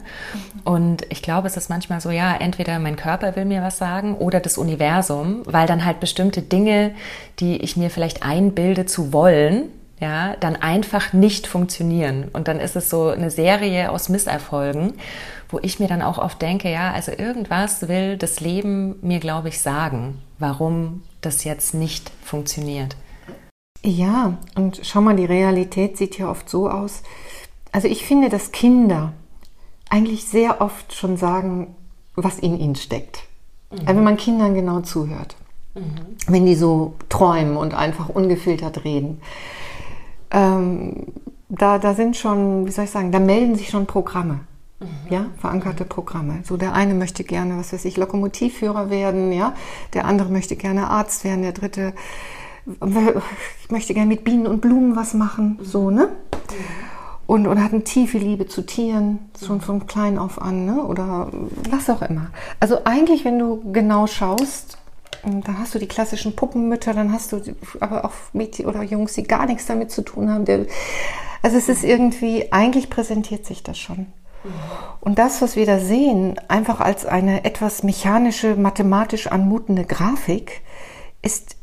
Und 0.65 1.03
ich 1.09 1.21
glaube, 1.21 1.47
es 1.47 1.55
ist 1.55 1.69
manchmal 1.69 2.01
so, 2.01 2.11
ja, 2.11 2.35
entweder 2.35 2.77
mein 2.79 2.97
Körper 2.97 3.37
will 3.37 3.45
mir 3.45 3.61
was 3.61 3.77
sagen 3.77 4.15
oder 4.15 4.41
das 4.41 4.57
Universum, 4.57 5.43
weil 5.45 5.65
dann 5.65 5.85
halt 5.85 6.01
bestimmte 6.01 6.41
Dinge, 6.41 6.93
die 7.39 7.55
ich 7.55 7.77
mir 7.77 7.89
vielleicht 7.89 8.23
einbilde 8.23 8.85
zu 8.85 9.13
wollen, 9.13 9.69
ja, 10.01 10.35
dann 10.41 10.57
einfach 10.57 11.13
nicht 11.13 11.47
funktionieren. 11.47 12.25
Und 12.33 12.49
dann 12.49 12.59
ist 12.59 12.75
es 12.75 12.89
so 12.89 13.07
eine 13.07 13.31
Serie 13.31 13.91
aus 13.91 14.09
Misserfolgen, 14.09 14.95
wo 15.47 15.59
ich 15.61 15.79
mir 15.79 15.87
dann 15.87 16.01
auch 16.01 16.17
oft 16.17 16.41
denke, 16.41 16.69
ja, 16.69 16.91
also 16.91 17.13
irgendwas 17.13 17.87
will 17.87 18.17
das 18.17 18.41
Leben 18.41 18.97
mir, 19.01 19.21
glaube 19.21 19.47
ich, 19.47 19.61
sagen, 19.61 20.21
warum 20.39 21.03
das 21.21 21.43
jetzt 21.43 21.73
nicht 21.73 22.11
funktioniert. 22.23 22.95
Ja, 23.83 24.37
und 24.55 24.81
schau 24.83 25.01
mal, 25.01 25.15
die 25.15 25.25
Realität 25.25 25.97
sieht 25.97 26.17
ja 26.17 26.29
oft 26.29 26.49
so 26.49 26.69
aus. 26.69 27.03
Also 27.71 27.87
ich 27.87 28.05
finde, 28.05 28.29
dass 28.29 28.51
Kinder 28.51 29.13
eigentlich 29.89 30.25
sehr 30.25 30.61
oft 30.61 30.93
schon 30.93 31.17
sagen, 31.17 31.75
was 32.15 32.39
in 32.39 32.59
ihnen 32.59 32.75
steckt. 32.75 33.23
Mhm. 33.71 33.79
Also 33.79 33.95
wenn 33.95 34.03
man 34.03 34.17
Kindern 34.17 34.55
genau 34.55 34.81
zuhört. 34.81 35.35
Mhm. 35.75 36.15
Wenn 36.27 36.45
die 36.45 36.55
so 36.55 36.95
träumen 37.09 37.57
und 37.57 37.73
einfach 37.73 38.09
ungefiltert 38.09 38.83
reden 38.85 39.21
ähm, 40.31 41.05
da, 41.49 41.77
da 41.77 41.93
sind 41.93 42.17
schon, 42.17 42.65
wie 42.67 42.71
soll 42.71 42.85
ich 42.85 42.91
sagen, 42.91 43.11
da 43.11 43.19
melden 43.19 43.55
sich 43.55 43.69
schon 43.69 43.85
Programme. 43.85 44.41
Mhm. 44.79 44.87
Ja, 45.09 45.25
verankerte 45.37 45.85
Programme. 45.85 46.39
So 46.43 46.57
der 46.57 46.73
eine 46.73 46.93
möchte 46.93 47.23
gerne, 47.23 47.57
was 47.57 47.71
weiß 47.71 47.85
ich, 47.85 47.97
Lokomotivführer 47.97 48.89
werden, 48.89 49.31
ja, 49.31 49.53
der 49.93 50.05
andere 50.05 50.29
möchte 50.29 50.55
gerne 50.55 50.89
Arzt 50.89 51.23
werden, 51.23 51.41
der 51.43 51.53
dritte 51.53 51.93
ich 53.61 53.69
möchte 53.71 53.93
gerne 53.93 54.07
mit 54.07 54.23
Bienen 54.23 54.47
und 54.47 54.61
Blumen 54.61 54.95
was 54.95 55.13
machen, 55.13 55.57
mhm. 55.59 55.65
so, 55.65 55.89
ne? 55.91 56.09
Und, 57.27 57.47
und 57.47 57.63
hat 57.63 57.73
eine 57.73 57.83
tiefe 57.83 58.19
Liebe 58.19 58.47
zu 58.47 58.63
Tieren, 58.63 59.17
schon 59.43 59.59
von 59.59 59.87
klein 59.87 60.19
auf 60.19 60.41
an, 60.41 60.65
ne? 60.65 60.83
Oder 60.83 61.31
was 61.69 61.89
auch 61.89 62.01
immer. 62.01 62.27
Also 62.59 62.83
eigentlich, 62.85 63.25
wenn 63.25 63.39
du 63.39 63.71
genau 63.71 64.07
schaust, 64.07 64.77
dann 65.23 65.57
hast 65.57 65.73
du 65.73 65.79
die 65.79 65.87
klassischen 65.87 66.35
Puppenmütter, 66.35 66.93
dann 66.93 67.11
hast 67.11 67.31
du 67.31 67.41
aber 67.79 68.05
auch 68.05 68.13
Mädchen 68.33 68.67
oder 68.67 68.83
Jungs, 68.83 69.13
die 69.13 69.23
gar 69.23 69.47
nichts 69.47 69.65
damit 69.65 69.91
zu 69.91 70.03
tun 70.03 70.29
haben. 70.29 70.45
Also 71.41 71.57
es 71.57 71.69
ist 71.69 71.83
irgendwie, 71.83 72.51
eigentlich 72.51 72.89
präsentiert 72.89 73.45
sich 73.45 73.63
das 73.63 73.77
schon. 73.77 74.07
Und 75.01 75.19
das, 75.19 75.41
was 75.41 75.55
wir 75.55 75.65
da 75.65 75.79
sehen, 75.79 76.39
einfach 76.47 76.79
als 76.79 77.05
eine 77.05 77.45
etwas 77.45 77.83
mechanische, 77.83 78.55
mathematisch 78.55 79.27
anmutende 79.27 79.85
Grafik, 79.85 80.61
ist, 81.21 81.55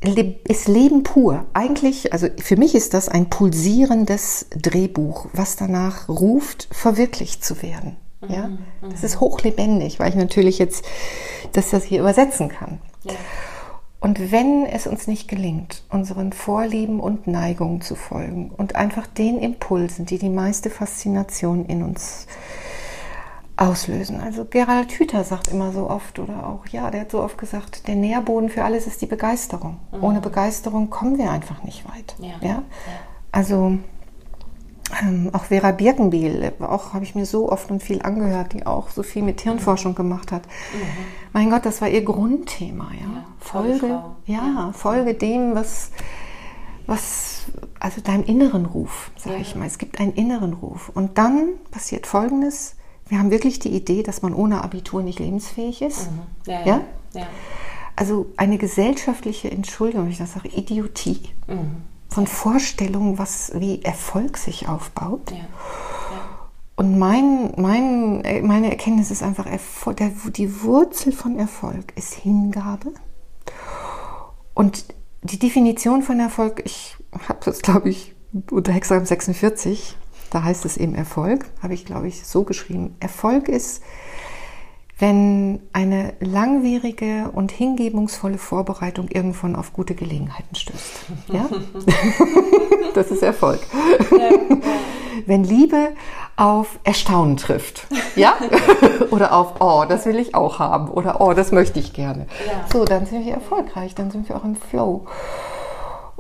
ist 0.49 0.69
Leben 0.69 1.05
pur. 1.05 1.45
Eigentlich, 1.53 2.13
also 2.13 2.27
für 2.39 2.57
mich 2.57 2.75
ist 2.75 2.95
das 2.95 3.09
ein 3.09 3.31
pulsierendes 3.31 4.47
Drehbuch, 4.51 5.27
was 5.33 5.57
danach 5.57 6.09
ruft, 6.09 6.69
verwirklicht 6.73 7.45
zu 7.45 7.63
werden. 7.63 7.97
Ja, 8.29 8.49
mhm, 8.49 8.59
das 8.91 9.03
ist 9.03 9.21
hochlebendig, 9.21 9.99
weil 9.99 10.11
ich 10.11 10.15
natürlich 10.15 10.59
jetzt 10.59 10.85
das, 11.53 11.71
das 11.71 11.85
hier 11.85 12.01
übersetzen 12.01 12.49
kann. 12.49 12.81
Ja. 13.05 13.15
Und 14.03 14.33
wenn 14.33 14.67
es 14.67 14.89
uns 14.89 15.07
nicht 15.07 15.29
gelingt, 15.29 15.85
unseren 15.89 16.33
Vorlieben 16.33 16.99
und 16.99 17.29
Neigungen 17.29 17.83
zu 17.83 17.95
folgen 17.95 18.51
und 18.51 18.75
einfach 18.75 19.07
den 19.07 19.39
Impulsen, 19.39 20.07
die 20.07 20.19
die 20.19 20.29
meiste 20.29 20.71
Faszination 20.71 21.67
in 21.67 21.85
uns 21.85 22.27
auslösen. 23.57 24.21
Also 24.21 24.45
Gerald 24.45 24.91
Hüther 24.91 25.23
sagt 25.23 25.47
immer 25.47 25.71
so 25.71 25.89
oft 25.89 26.19
oder 26.19 26.49
auch, 26.49 26.67
ja, 26.67 26.91
der 26.91 27.03
hat 27.03 27.13
so 27.13 27.23
oft 27.23 27.39
gesagt, 27.39 27.87
der 27.87 27.95
Nährboden 27.95 28.49
für 28.49 28.65
alles 28.65 28.89
ist 28.89 29.03
die 29.03 29.07
Begeisterung. 29.07 29.77
Mhm. 29.93 30.03
Ohne 30.03 30.21
Begeisterung 30.21 30.91
kommen 30.91 31.17
wir 31.17 31.31
einfach 31.31 31.63
nicht 31.63 31.85
weit. 31.89 32.17
Ja. 32.19 32.49
ja? 32.49 32.63
Also 33.31 33.79
ähm, 35.01 35.31
auch 35.33 35.45
Vera 35.45 35.73
Birkenbiel, 35.73 36.53
auch 36.61 36.93
habe 36.93 37.05
ich 37.05 37.15
mir 37.15 37.25
so 37.25 37.51
oft 37.51 37.71
und 37.71 37.83
viel 37.83 38.03
angehört, 38.03 38.53
die 38.53 38.67
auch 38.67 38.91
so 38.91 39.03
viel 39.03 39.23
mit 39.23 39.41
Hirnforschung 39.41 39.95
gemacht 39.95 40.33
hat. 40.33 40.43
Mhm. 40.43 40.81
Mein 41.33 41.51
Gott, 41.51 41.65
das 41.65 41.81
war 41.81 41.89
ihr 41.89 42.05
Grundthema, 42.05 42.91
ja. 42.93 43.07
ja 43.07 43.25
Folge, 43.39 43.87
ja, 44.27 44.43
ja, 44.57 44.73
Folge 44.73 45.15
dem, 45.15 45.55
was, 45.55 45.91
was, 46.87 47.45
also 47.81 48.01
deinem 48.01 48.25
inneren 48.25 48.67
Ruf, 48.67 49.11
sage 49.17 49.39
ich 49.41 49.55
mal. 49.55 49.67
Es 49.67 49.79
gibt 49.79 49.99
einen 50.01 50.13
inneren 50.13 50.53
Ruf. 50.53 50.91
Und 50.93 51.17
dann 51.17 51.49
passiert 51.71 52.07
Folgendes. 52.07 52.77
Wir 53.09 53.19
haben 53.19 53.31
wirklich 53.31 53.59
die 53.59 53.71
Idee, 53.75 54.03
dass 54.03 54.23
man 54.23 54.35
ohne 54.35 54.63
Abitur 54.63 55.03
nicht 55.03 55.21
lebensfähig 55.21 55.83
ist. 55.83 56.11
Mhm. 56.11 56.21
Ja, 56.47 56.65
ja? 56.65 56.81
Also 57.95 58.27
eine 58.37 58.59
gesellschaftliche 58.59 59.51
Entschuldigung, 59.51 60.05
wenn 60.05 60.13
ich 60.13 60.19
das 60.19 60.33
sage, 60.33 60.49
Idiotie. 60.49 61.21
Mhm 61.47 61.92
von 62.13 62.27
Vorstellungen, 62.27 63.19
was, 63.19 63.53
wie 63.55 63.83
Erfolg 63.83 64.37
sich 64.37 64.69
aufbaut. 64.69 65.31
Ja. 65.31 65.37
Ja. 65.39 65.45
Und 66.77 66.99
mein, 66.99 67.53
mein, 67.57 68.23
meine 68.47 68.71
Erkenntnis 68.71 69.11
ist 69.11 69.23
einfach, 69.23 69.47
Erfolg, 69.47 69.99
der, 69.99 70.11
die 70.31 70.63
Wurzel 70.63 71.13
von 71.13 71.39
Erfolg 71.39 71.93
ist 71.97 72.15
Hingabe. 72.15 72.93
Und 74.55 74.87
die 75.23 75.39
Definition 75.39 76.03
von 76.03 76.19
Erfolg, 76.21 76.63
ich 76.65 76.97
habe 77.29 77.41
das, 77.45 77.63
glaube 77.63 77.89
ich, 77.89 78.15
unter 78.51 78.73
Hexagramm 78.73 79.07
46, 79.07 79.97
da 80.31 80.43
heißt 80.43 80.65
es 80.65 80.77
eben 80.77 80.95
Erfolg, 80.95 81.47
habe 81.63 81.75
ich, 81.75 81.85
glaube 81.85 82.09
ich, 82.09 82.27
so 82.27 82.45
geschrieben. 82.45 82.97
Erfolg 83.01 83.49
ist 83.49 83.83
wenn 85.03 85.59
eine 85.73 86.13
langwierige 86.21 87.29
und 87.33 87.51
hingebungsvolle 87.51 88.39
Vorbereitung 88.39 89.09
irgendwann 89.09 89.57
auf 89.57 89.73
gute 89.73 89.97
Gelegenheiten 89.97 90.55
stößt. 90.55 91.07
Ja? 91.33 91.49
das 92.95 93.11
ist 93.11 93.25
Erfolg. 93.25 93.59
Wenn 95.27 95.43
Liebe 95.43 95.89
auf 96.37 96.79
Erstaunen 96.85 97.37
trifft, 97.37 97.89
ja? 98.15 98.37
oder 99.11 99.33
auf, 99.33 99.61
oh, 99.61 99.85
das 99.89 100.07
will 100.07 100.21
ich 100.21 100.37
auch 100.37 100.61
haben, 100.61 100.89
oder 100.89 101.21
oh, 101.21 101.33
das 101.33 101.51
möchte 101.51 101.81
ich 101.81 101.93
gerne. 101.93 102.27
So, 102.73 102.85
dann 102.85 103.05
sind 103.05 103.27
wir 103.27 103.35
erfolgreich, 103.35 103.97
dann 103.97 104.13
sind 104.13 104.29
wir 104.29 104.37
auch 104.37 104.45
im 104.45 104.55
Flow. 104.55 105.09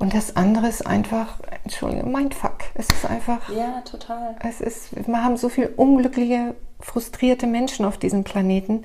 Und 0.02 0.14
das 0.14 0.34
andere 0.34 0.66
ist 0.66 0.84
einfach, 0.84 1.38
Entschuldigung, 1.62 2.10
Mindfuck. 2.10 2.56
Es 2.74 2.88
ist 2.88 3.06
einfach. 3.08 3.48
Ja, 3.48 3.82
total. 3.82 4.34
Es 4.42 4.60
ist, 4.60 5.06
wir 5.06 5.22
haben 5.22 5.36
so 5.36 5.48
viele 5.48 5.68
unglückliche, 5.68 6.56
frustrierte 6.80 7.46
Menschen 7.46 7.84
auf 7.84 7.98
diesem 7.98 8.24
Planeten. 8.24 8.82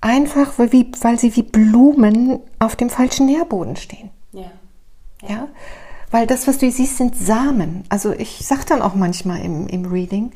Einfach, 0.00 0.58
weil, 0.58 0.72
wie, 0.72 0.90
weil 1.02 1.20
sie 1.20 1.36
wie 1.36 1.44
Blumen 1.44 2.40
auf 2.58 2.74
dem 2.74 2.90
falschen 2.90 3.26
Nährboden 3.26 3.76
stehen. 3.76 4.10
Ja. 4.32 4.50
ja. 5.22 5.28
ja? 5.28 5.48
Weil 6.10 6.26
das, 6.26 6.48
was 6.48 6.58
du 6.58 6.68
siehst, 6.68 6.96
sind 6.96 7.14
Samen. 7.14 7.84
Also 7.88 8.10
ich 8.10 8.44
sage 8.44 8.62
dann 8.66 8.82
auch 8.82 8.96
manchmal 8.96 9.40
im, 9.42 9.68
im 9.68 9.84
Reading, 9.84 10.32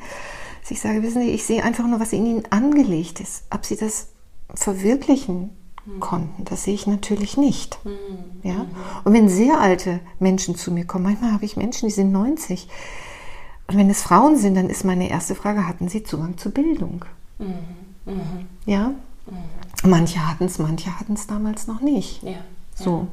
ich 0.69 0.79
sage, 0.79 1.03
wissen 1.03 1.21
Sie, 1.21 1.31
ich 1.31 1.43
sehe 1.43 1.61
einfach 1.61 1.85
nur, 1.85 1.99
was 1.99 2.13
in 2.13 2.25
ihnen 2.25 2.43
angelegt 2.51 3.19
ist. 3.19 3.43
Ob 3.53 3.65
sie 3.65 3.75
das 3.75 4.07
verwirklichen. 4.55 5.49
Konnten. 5.99 6.45
Das 6.45 6.63
sehe 6.63 6.73
ich 6.73 6.87
natürlich 6.87 7.37
nicht. 7.37 7.79
Mhm. 7.85 8.41
Ja? 8.43 8.55
Mhm. 8.55 8.69
Und 9.03 9.13
wenn 9.13 9.29
sehr 9.29 9.59
alte 9.59 9.99
Menschen 10.19 10.55
zu 10.55 10.71
mir 10.71 10.85
kommen, 10.85 11.05
manchmal 11.05 11.33
habe 11.33 11.45
ich 11.45 11.57
Menschen, 11.57 11.87
die 11.87 11.93
sind 11.93 12.11
90. 12.11 12.67
Und 13.67 13.77
wenn 13.77 13.89
es 13.89 14.01
Frauen 14.01 14.37
sind, 14.37 14.55
dann 14.55 14.69
ist 14.69 14.85
meine 14.85 15.09
erste 15.09 15.35
Frage, 15.35 15.67
hatten 15.67 15.89
sie 15.89 16.03
Zugang 16.03 16.37
zur 16.37 16.53
Bildung? 16.53 17.03
Ja? 18.65 18.93
Manche 19.83 20.27
hatten 20.27 20.45
es, 20.45 20.57
manche 20.57 20.97
hatten 20.99 21.13
es 21.13 21.27
damals 21.27 21.67
noch 21.67 21.81
nicht. 21.81 22.23
Ja. 22.23 22.37
So. 22.73 23.07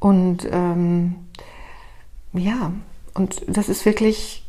Und 0.00 0.46
ähm, 0.50 1.14
ja, 2.32 2.72
und 3.14 3.42
das 3.48 3.68
ist 3.68 3.84
wirklich, 3.84 4.44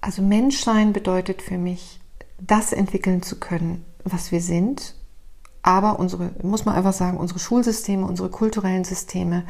also 0.00 0.22
Menschsein 0.22 0.92
bedeutet 0.92 1.42
für 1.42 1.58
mich, 1.58 2.00
das 2.38 2.72
entwickeln 2.72 3.22
zu 3.22 3.38
können, 3.38 3.84
was 4.04 4.32
wir 4.32 4.40
sind 4.40 4.94
aber 5.62 5.98
unsere, 5.98 6.30
muss 6.42 6.64
man 6.64 6.74
einfach 6.74 6.92
sagen, 6.92 7.18
unsere 7.18 7.38
Schulsysteme, 7.38 8.06
unsere 8.06 8.30
kulturellen 8.30 8.84
Systeme, 8.84 9.44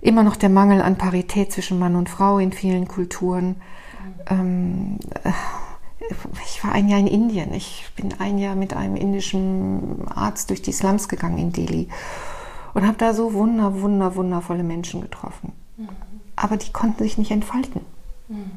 immer 0.00 0.22
noch 0.22 0.36
der 0.36 0.50
Mangel 0.50 0.82
an 0.82 0.96
Parität 0.96 1.52
zwischen 1.52 1.78
Mann 1.78 1.96
und 1.96 2.08
Frau 2.08 2.38
in 2.38 2.52
vielen 2.52 2.88
Kulturen. 2.88 3.56
Ähm, 4.28 4.98
ich 6.44 6.62
war 6.62 6.72
ein 6.72 6.88
Jahr 6.88 7.00
in 7.00 7.06
Indien. 7.06 7.52
Ich 7.54 7.86
bin 7.96 8.14
ein 8.18 8.38
Jahr 8.38 8.54
mit 8.54 8.74
einem 8.74 8.96
indischen 8.96 10.06
Arzt 10.08 10.50
durch 10.50 10.62
die 10.62 10.72
Slums 10.72 11.08
gegangen 11.08 11.38
in 11.38 11.52
Delhi 11.52 11.88
und 12.74 12.86
habe 12.86 12.98
da 12.98 13.14
so 13.14 13.32
wunder, 13.32 13.80
wunder, 13.80 14.14
wundervolle 14.14 14.62
Menschen 14.62 15.00
getroffen. 15.00 15.52
Mhm. 15.76 15.88
Aber 16.36 16.56
die 16.56 16.72
konnten 16.72 17.02
sich 17.02 17.16
nicht 17.16 17.30
entfalten. 17.30 17.82
Mhm. 18.28 18.50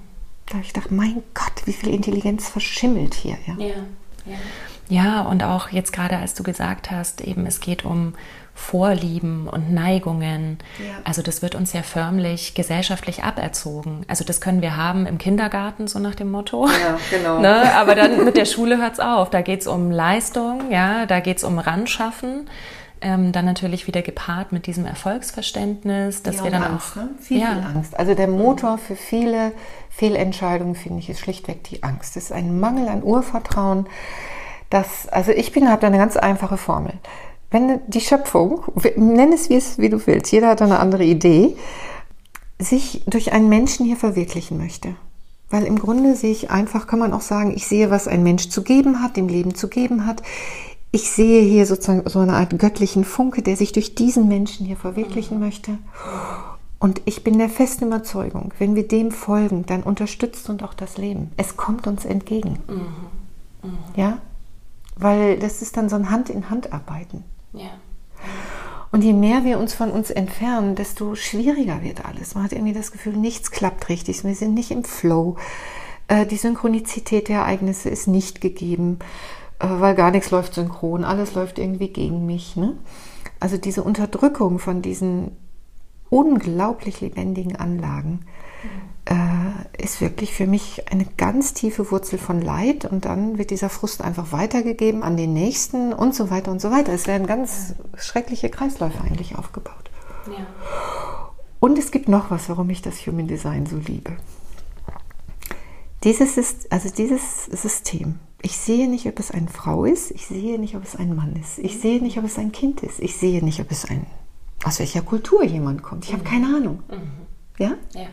Da 0.48 0.56
habe 0.56 0.64
ich 0.64 0.74
gedacht, 0.74 0.92
mein 0.92 1.24
Gott, 1.34 1.66
wie 1.66 1.74
viel 1.74 1.90
Intelligenz 1.90 2.48
verschimmelt 2.48 3.14
hier. 3.14 3.38
Ja. 3.46 3.56
ja, 3.58 3.68
ja. 4.26 4.38
Ja, 4.90 5.22
und 5.22 5.44
auch 5.44 5.70
jetzt 5.70 5.92
gerade, 5.92 6.18
als 6.18 6.34
du 6.34 6.44
gesagt 6.44 6.92
hast, 6.92 7.22
eben 7.22 7.46
es 7.46 7.60
geht 7.60 7.84
um 7.84 8.14
Vorlieben 8.58 9.48
und 9.48 9.72
Neigungen. 9.72 10.58
Ja. 10.80 10.96
Also 11.04 11.22
das 11.22 11.44
wird 11.44 11.54
uns 11.54 11.74
ja 11.74 11.84
förmlich 11.84 12.56
gesellschaftlich 12.56 13.24
aberzogen. 13.24 14.04
Also 14.08 14.24
das 14.24 14.42
können 14.42 14.62
wir 14.62 14.76
haben 14.76 15.06
im 15.06 15.20
Kindergarten, 15.20 15.88
so 15.88 16.00
nach 16.00 16.16
dem 16.16 16.32
Motto. 16.32 16.68
Ja, 16.68 16.98
genau. 17.12 17.40
ne? 17.42 17.76
Aber 17.76 17.94
dann 17.94 18.26
mit 18.26 18.36
der 18.36 18.46
Schule 18.46 18.80
hört 18.80 18.94
es 18.94 19.00
auf. 19.00 19.30
Da 19.30 19.42
geht 19.42 19.62
es 19.62 19.68
um 19.68 19.92
Leistung, 19.92 20.72
ja, 20.72 21.06
da 21.06 21.20
geht 21.20 21.38
es 21.38 21.44
um 21.44 21.60
Ranschaffen. 21.60 22.50
Ähm, 23.00 23.32
dann 23.32 23.46
natürlich 23.46 23.86
wieder 23.86 24.02
gepaart 24.02 24.52
mit 24.52 24.66
diesem 24.66 24.88
Erfolgsverständnis, 24.88 26.24
dass 26.24 26.38
ja, 26.38 26.44
wir 26.46 26.52
dann 26.52 26.64
Angst, 26.64 26.94
auch 26.94 26.96
ne? 26.96 27.10
viel, 27.20 27.40
ja. 27.40 27.54
viel 27.54 27.64
Angst. 27.64 28.00
Also 28.00 28.16
der 28.16 28.28
Motor 28.28 28.80
für 28.80 28.96
viele 28.96 29.52
Fehlentscheidungen 29.92 30.74
finde 30.74 31.00
ich 31.00 31.10
ist 31.10 31.20
schlichtweg 31.20 31.64
die 31.64 31.84
Angst. 31.84 32.18
Es 32.18 32.26
ist 32.26 32.32
ein 32.32 32.60
Mangel 32.60 32.88
an 32.88 33.04
Urvertrauen. 33.04 33.86
Das, 34.70 35.08
also 35.10 35.32
ich 35.32 35.52
bin 35.52 35.70
habe 35.70 35.82
da 35.82 35.88
eine 35.88 35.98
ganz 35.98 36.18
einfache 36.18 36.58
Formel. 36.58 36.94
Wenn 37.50 37.80
die 37.88 38.02
Schöpfung, 38.02 38.64
nenn 38.98 39.32
es 39.32 39.50
wie, 39.50 39.56
es 39.56 39.78
wie 39.78 39.90
du 39.90 40.06
willst, 40.06 40.32
jeder 40.32 40.50
hat 40.50 40.62
eine 40.62 40.80
andere 40.80 41.06
Idee, 41.06 41.56
sich 42.60 43.04
durch 43.08 43.32
einen 43.32 43.50
Menschen 43.50 43.86
hier 43.86 43.96
verwirklichen 43.96 44.58
möchte. 44.58 44.96
Weil 45.50 45.64
im 45.64 45.80
Grunde 45.80 46.16
sehe 46.16 46.32
ich 46.32 46.52
einfach, 46.52 46.88
kann 46.88 47.00
man 47.00 47.14
auch 47.14 47.22
sagen, 47.22 47.54
ich 47.56 47.68
sehe, 47.68 47.90
was 47.90 48.08
ein 48.08 48.24
Mensch 48.24 48.50
zu 48.50 48.64
geben 48.64 49.02
hat, 49.02 49.16
dem 49.16 49.30
Leben 49.30 49.56
zu 49.56 49.70
geben 49.70 50.06
hat. 50.06 50.22
Ich 50.92 51.10
sehe 51.10 51.42
hier 51.42 51.66
sozusagen 51.66 52.08
so 52.10 52.20
eine 52.20 52.34
Art 52.34 52.58
göttlichen 52.60 53.06
Funke, 53.06 53.42
der 53.42 53.56
sich 53.56 53.72
durch 53.72 53.96
diesen 53.96 54.28
Menschen 54.28 54.66
hier 54.66 54.78
verwirklichen 54.78 55.40
möchte. 55.40 55.78
Und 56.80 57.02
ich 57.06 57.24
bin 57.24 57.38
der 57.38 57.50
festen 57.50 57.86
Überzeugung, 57.86 58.54
wenn 58.60 58.76
wir 58.76 58.88
dem 58.88 59.12
folgen, 59.12 59.66
dann 59.66 59.84
unterstützt 59.84 60.50
uns 60.50 60.62
auch 60.64 60.74
das 60.74 60.98
Leben. 60.98 61.32
Es 61.38 61.56
kommt 61.56 61.88
uns 61.88 62.06
entgegen. 62.06 62.60
Mhm. 62.68 63.70
Mhm. 63.70 63.78
Ja? 63.96 64.18
Weil 64.98 65.38
das 65.38 65.62
ist 65.62 65.78
dann 65.78 65.90
so 65.90 65.96
ein 65.96 66.10
Hand-in-Hand-Arbeiten. 66.10 67.24
Ja. 67.54 67.70
Und 68.92 69.04
je 69.04 69.14
mehr 69.14 69.44
wir 69.44 69.60
uns 69.60 69.74
von 69.74 69.92
uns 69.92 70.10
entfernen, 70.10 70.76
desto 70.76 71.16
schwieriger 71.16 71.84
wird 71.84 72.06
alles. 72.06 72.36
Man 72.36 72.44
hat 72.44 72.54
irgendwie 72.54 72.74
das 72.74 72.92
Gefühl, 72.92 73.14
nichts 73.14 73.52
klappt 73.52 73.90
richtig. 73.90 74.24
Wir 74.24 74.36
sind 74.36 74.54
nicht 74.54 74.72
im 74.72 74.84
Flow. 74.84 75.36
Äh, 76.08 76.26
die 76.26 76.38
Synchronizität 76.38 77.28
der 77.28 77.40
Ereignisse 77.40 77.90
ist 77.90 78.08
nicht 78.08 78.42
gegeben, 78.42 79.00
äh, 79.60 79.68
weil 79.70 79.94
gar 79.96 80.12
nichts 80.12 80.32
läuft 80.32 80.54
synchron. 80.54 81.04
Alles 81.04 81.34
läuft 81.36 81.60
irgendwie 81.60 81.90
gegen 81.90 82.26
mich. 82.26 82.56
Ne? 82.56 82.78
Also 83.40 83.58
diese 83.58 83.84
Unterdrückung 83.84 84.58
von 84.58 84.82
diesen 84.82 85.32
unglaublich 86.10 87.02
lebendigen 87.02 87.58
Anlagen 87.58 88.22
äh, 89.10 89.84
ist 89.84 90.02
wirklich 90.02 90.34
für 90.34 90.48
mich 90.48 90.92
eine 90.92 91.06
ganz 91.06 91.54
tiefe 91.54 91.92
Wurzel 91.92 92.20
von 92.20 92.42
Leid 92.42 92.86
und 92.86 93.06
dann 93.06 93.38
wird 93.38 93.52
dieser 93.52 93.70
Frust 93.70 94.02
einfach 94.02 94.32
weitergegeben 94.32 95.02
an 95.02 95.16
den 95.16 95.34
Nächsten 95.34 95.94
und 95.94 96.14
so 96.14 96.30
weiter 96.30 96.52
und 96.52 96.62
so 96.62 96.72
weiter. 96.72 96.92
Es 96.92 97.08
werden 97.08 97.26
ganz 97.26 97.76
schreckliche 97.96 98.50
Kreisläufe 98.50 99.02
eigentlich 99.02 99.38
aufgebaut. 99.38 99.90
Ja. 100.28 100.46
Und 101.60 101.78
es 101.78 101.92
gibt 101.92 102.10
noch 102.10 102.30
was, 102.32 102.50
warum 102.50 102.70
ich 102.70 102.82
das 102.82 103.06
Human 103.08 103.28
Design 103.28 103.66
so 103.66 103.78
liebe. 103.78 104.18
Dieses 106.04 106.38
ist, 106.38 106.72
also 106.72 106.90
dieses 106.90 107.46
System. 107.46 108.20
Ich 108.42 108.58
sehe 108.58 108.90
nicht, 108.90 109.08
ob 109.08 109.20
es 109.20 109.32
eine 109.32 109.48
Frau 109.48 109.86
ist. 109.86 110.12
Ich 110.12 110.28
sehe 110.28 110.60
nicht, 110.60 110.76
ob 110.76 110.84
es 110.84 110.96
ein 110.96 111.16
Mann 111.16 111.36
ist. 111.36 111.58
Ich 111.60 111.80
sehe 111.80 112.02
nicht, 112.02 112.20
ob 112.20 112.26
es 112.26 112.38
ein 112.38 112.52
Kind 112.52 112.84
ist. 112.84 113.00
Ich 113.00 113.16
sehe 113.16 113.44
nicht, 113.44 113.60
ob 113.62 113.72
es 113.72 113.86
ein, 113.86 114.06
aus 114.64 114.80
welcher 114.80 115.02
Kultur 115.02 115.44
jemand 115.44 115.82
kommt. 115.82 116.06
Ich 116.06 116.14
habe 116.14 116.24
mhm. 116.24 116.28
keine 116.28 116.46
Ahnung. 116.58 116.84
Mhm. 116.90 117.27
Ja? 117.58 117.74
ja? 117.94 118.02
Ja, 118.02 118.08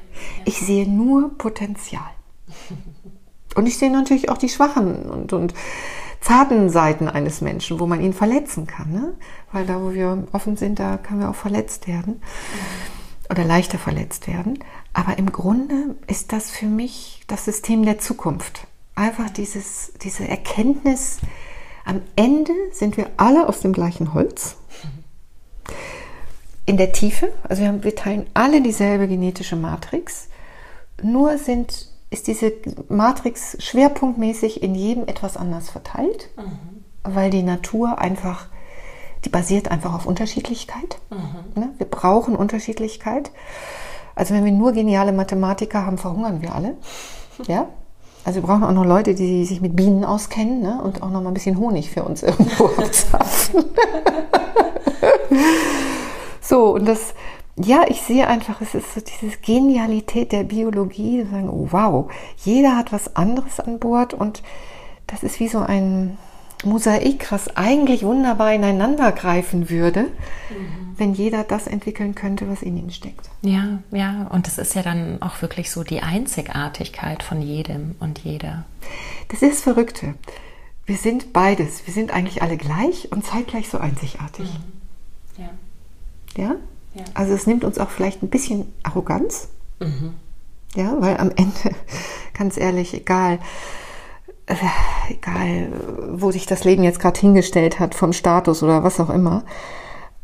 Ich 0.45 0.59
sehe 0.59 0.89
nur 0.89 1.37
Potenzial. 1.37 2.11
Und 3.55 3.67
ich 3.67 3.79
sehe 3.79 3.91
natürlich 3.91 4.31
auch 4.31 4.39
die 4.39 4.49
schwachen 4.49 5.05
und, 5.05 5.33
und 5.33 5.55
zarten 6.21 6.71
Seiten 6.71 7.07
eines 7.07 7.41
Menschen, 7.41 7.79
wo 7.79 7.87
man 7.87 8.01
ihn 8.01 8.13
verletzen 8.13 8.67
kann. 8.67 8.91
Ne? 8.91 9.15
Weil 9.53 9.65
da, 9.65 9.81
wo 9.81 9.93
wir 9.93 10.27
offen 10.33 10.57
sind, 10.57 10.81
da 10.81 10.97
können 10.97 11.21
wir 11.21 11.31
auch 11.31 11.37
verletzt 11.37 11.87
werden 11.87 12.21
oder 13.31 13.45
leichter 13.45 13.79
verletzt 13.79 14.27
werden. 14.27 14.59
Aber 14.93 15.19
im 15.19 15.31
Grunde 15.31 15.95
ist 16.09 16.33
das 16.33 16.51
für 16.51 16.67
mich 16.67 17.23
das 17.29 17.45
System 17.45 17.85
der 17.85 17.99
Zukunft. 17.99 18.67
Einfach 18.97 19.31
dieses, 19.31 19.93
diese 20.03 20.27
Erkenntnis, 20.27 21.19
am 21.85 22.01
Ende 22.17 22.53
sind 22.73 22.97
wir 22.97 23.11
alle 23.19 23.49
aus 23.49 23.61
dem 23.61 23.73
gleichen 23.73 24.15
Holz 24.15 24.57
in 26.67 26.77
der 26.77 26.93
Tiefe, 26.93 27.31
also 27.49 27.63
wir, 27.63 27.69
haben, 27.69 27.85
wir 27.85 27.95
teilen 27.95 28.27
alle 28.35 28.63
dieselbe 28.63 29.07
genetische 29.07 29.57
Matrix, 29.57 30.29
nur 31.03 31.39
sind, 31.39 31.89
ist 32.11 32.27
diese 32.27 32.53
Matrix 32.89 33.57
schwerpunktmäßig 33.63 34.63
in 34.63 34.75
jedem 34.75 35.07
etwas 35.07 35.37
anders 35.37 35.69
verteilt, 35.69 36.31
mhm. 36.37 36.85
weil 37.03 37.31
die 37.31 37.43
Natur 37.43 37.99
einfach, 37.99 38.47
die 39.25 39.29
basiert 39.29 39.71
einfach 39.71 39.95
auf 39.95 40.07
Unterschiedlichkeit. 40.07 40.99
Mhm. 41.11 41.61
Ne? 41.61 41.71
Wir 41.79 41.87
brauchen 41.87 42.37
Unterschiedlichkeit. 42.37 43.31
Also 44.15 44.33
wenn 44.33 44.45
wir 44.45 44.53
nur 44.53 44.73
geniale 44.73 45.13
Mathematiker 45.13 45.85
haben, 45.85 45.99
verhungern 45.99 46.43
wir 46.43 46.55
alle. 46.55 46.75
Ja? 47.49 47.67
Also 48.25 48.41
wir 48.41 48.47
brauchen 48.47 48.63
auch 48.63 48.73
noch 48.73 48.87
Leute, 48.87 49.17
die 49.17 49.45
sich 49.45 49.61
mit 49.61 49.75
Bienen 49.75 50.05
auskennen 50.05 50.63
ne? 50.63 50.81
und 50.81 51.03
auch 51.03 51.11
noch 51.11 51.21
mal 51.21 51.31
ein 51.31 51.35
bisschen 51.35 51.59
Honig 51.59 51.91
für 51.91 52.05
uns 52.05 52.23
irgendwo 52.23 52.67
abzapfen. 52.79 53.65
So, 56.55 56.73
und 56.73 56.87
das, 56.87 57.15
ja, 57.57 57.85
ich 57.89 58.03
sehe 58.03 58.29
einfach, 58.29 58.61
es 58.61 58.77
ist 58.77 58.95
so 58.95 59.01
diese 59.01 59.37
Genialität 59.39 60.31
der 60.31 60.45
Biologie, 60.45 61.27
sagen, 61.29 61.51
oh 61.51 61.67
wow, 61.73 62.13
jeder 62.45 62.77
hat 62.77 62.93
was 62.93 63.17
anderes 63.17 63.59
an 63.59 63.81
Bord 63.81 64.15
und 64.15 64.41
das 65.09 65.25
ist 65.25 65.41
wie 65.41 65.49
so 65.49 65.59
ein 65.59 66.17
Mosaik, 66.65 67.33
was 67.33 67.57
eigentlich 67.57 68.05
wunderbar 68.05 68.55
ineinander 68.55 69.11
greifen 69.11 69.69
würde, 69.69 70.03
mhm. 70.03 70.95
wenn 70.97 71.15
jeder 71.15 71.43
das 71.43 71.67
entwickeln 71.67 72.15
könnte, 72.15 72.49
was 72.49 72.63
in 72.63 72.77
ihm 72.77 72.91
steckt. 72.91 73.29
Ja, 73.43 73.81
ja, 73.91 74.29
und 74.31 74.47
das 74.47 74.59
ist 74.59 74.77
ja 74.77 74.83
dann 74.83 75.21
auch 75.23 75.43
wirklich 75.43 75.73
so 75.73 75.83
die 75.83 76.03
Einzigartigkeit 76.03 77.25
von 77.25 77.43
jedem 77.43 77.97
und 77.99 78.21
jeder. 78.21 78.65
Das 79.27 79.43
ist 79.43 79.65
Verrückte. 79.65 80.15
Wir 80.87 80.99
sind 80.99 81.33
beides. 81.33 81.85
Wir 81.85 81.93
sind 81.93 82.13
eigentlich 82.13 82.43
alle 82.43 82.57
gleich 82.57 83.11
und 83.11 83.27
zeitgleich 83.27 83.69
so 83.69 83.79
einzigartig. 83.79 84.45
Mhm. 84.45 84.74
Ja. 86.37 86.57
Ja? 86.95 87.05
Also 87.15 87.35
es 87.35 87.47
nimmt 87.47 87.65
uns 87.65 87.79
auch 87.79 87.91
vielleicht 87.91 88.23
ein 88.23 88.31
bisschen 88.31 88.73
Arroganz. 88.83 89.49
Mhm. 89.81 90.15
Ja, 90.75 90.97
weil 91.01 91.17
am 91.19 91.31
Ende, 91.31 91.75
ganz 92.39 92.57
ehrlich, 92.57 92.95
egal, 92.95 93.39
äh, 94.47 94.55
egal, 95.09 95.73
wo 96.13 96.31
sich 96.31 96.47
das 96.47 96.65
Leben 96.65 96.83
jetzt 96.83 97.01
gerade 97.01 97.19
hingestellt 97.19 97.79
hat, 97.81 97.95
vom 97.95 98.13
Status 98.13 98.63
oder 98.63 98.83
was 98.83 99.01
auch 99.01 99.11
immer, 99.11 99.45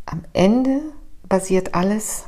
am 0.07 0.23
Ende 0.33 0.81
basiert 1.29 1.75
alles 1.75 2.25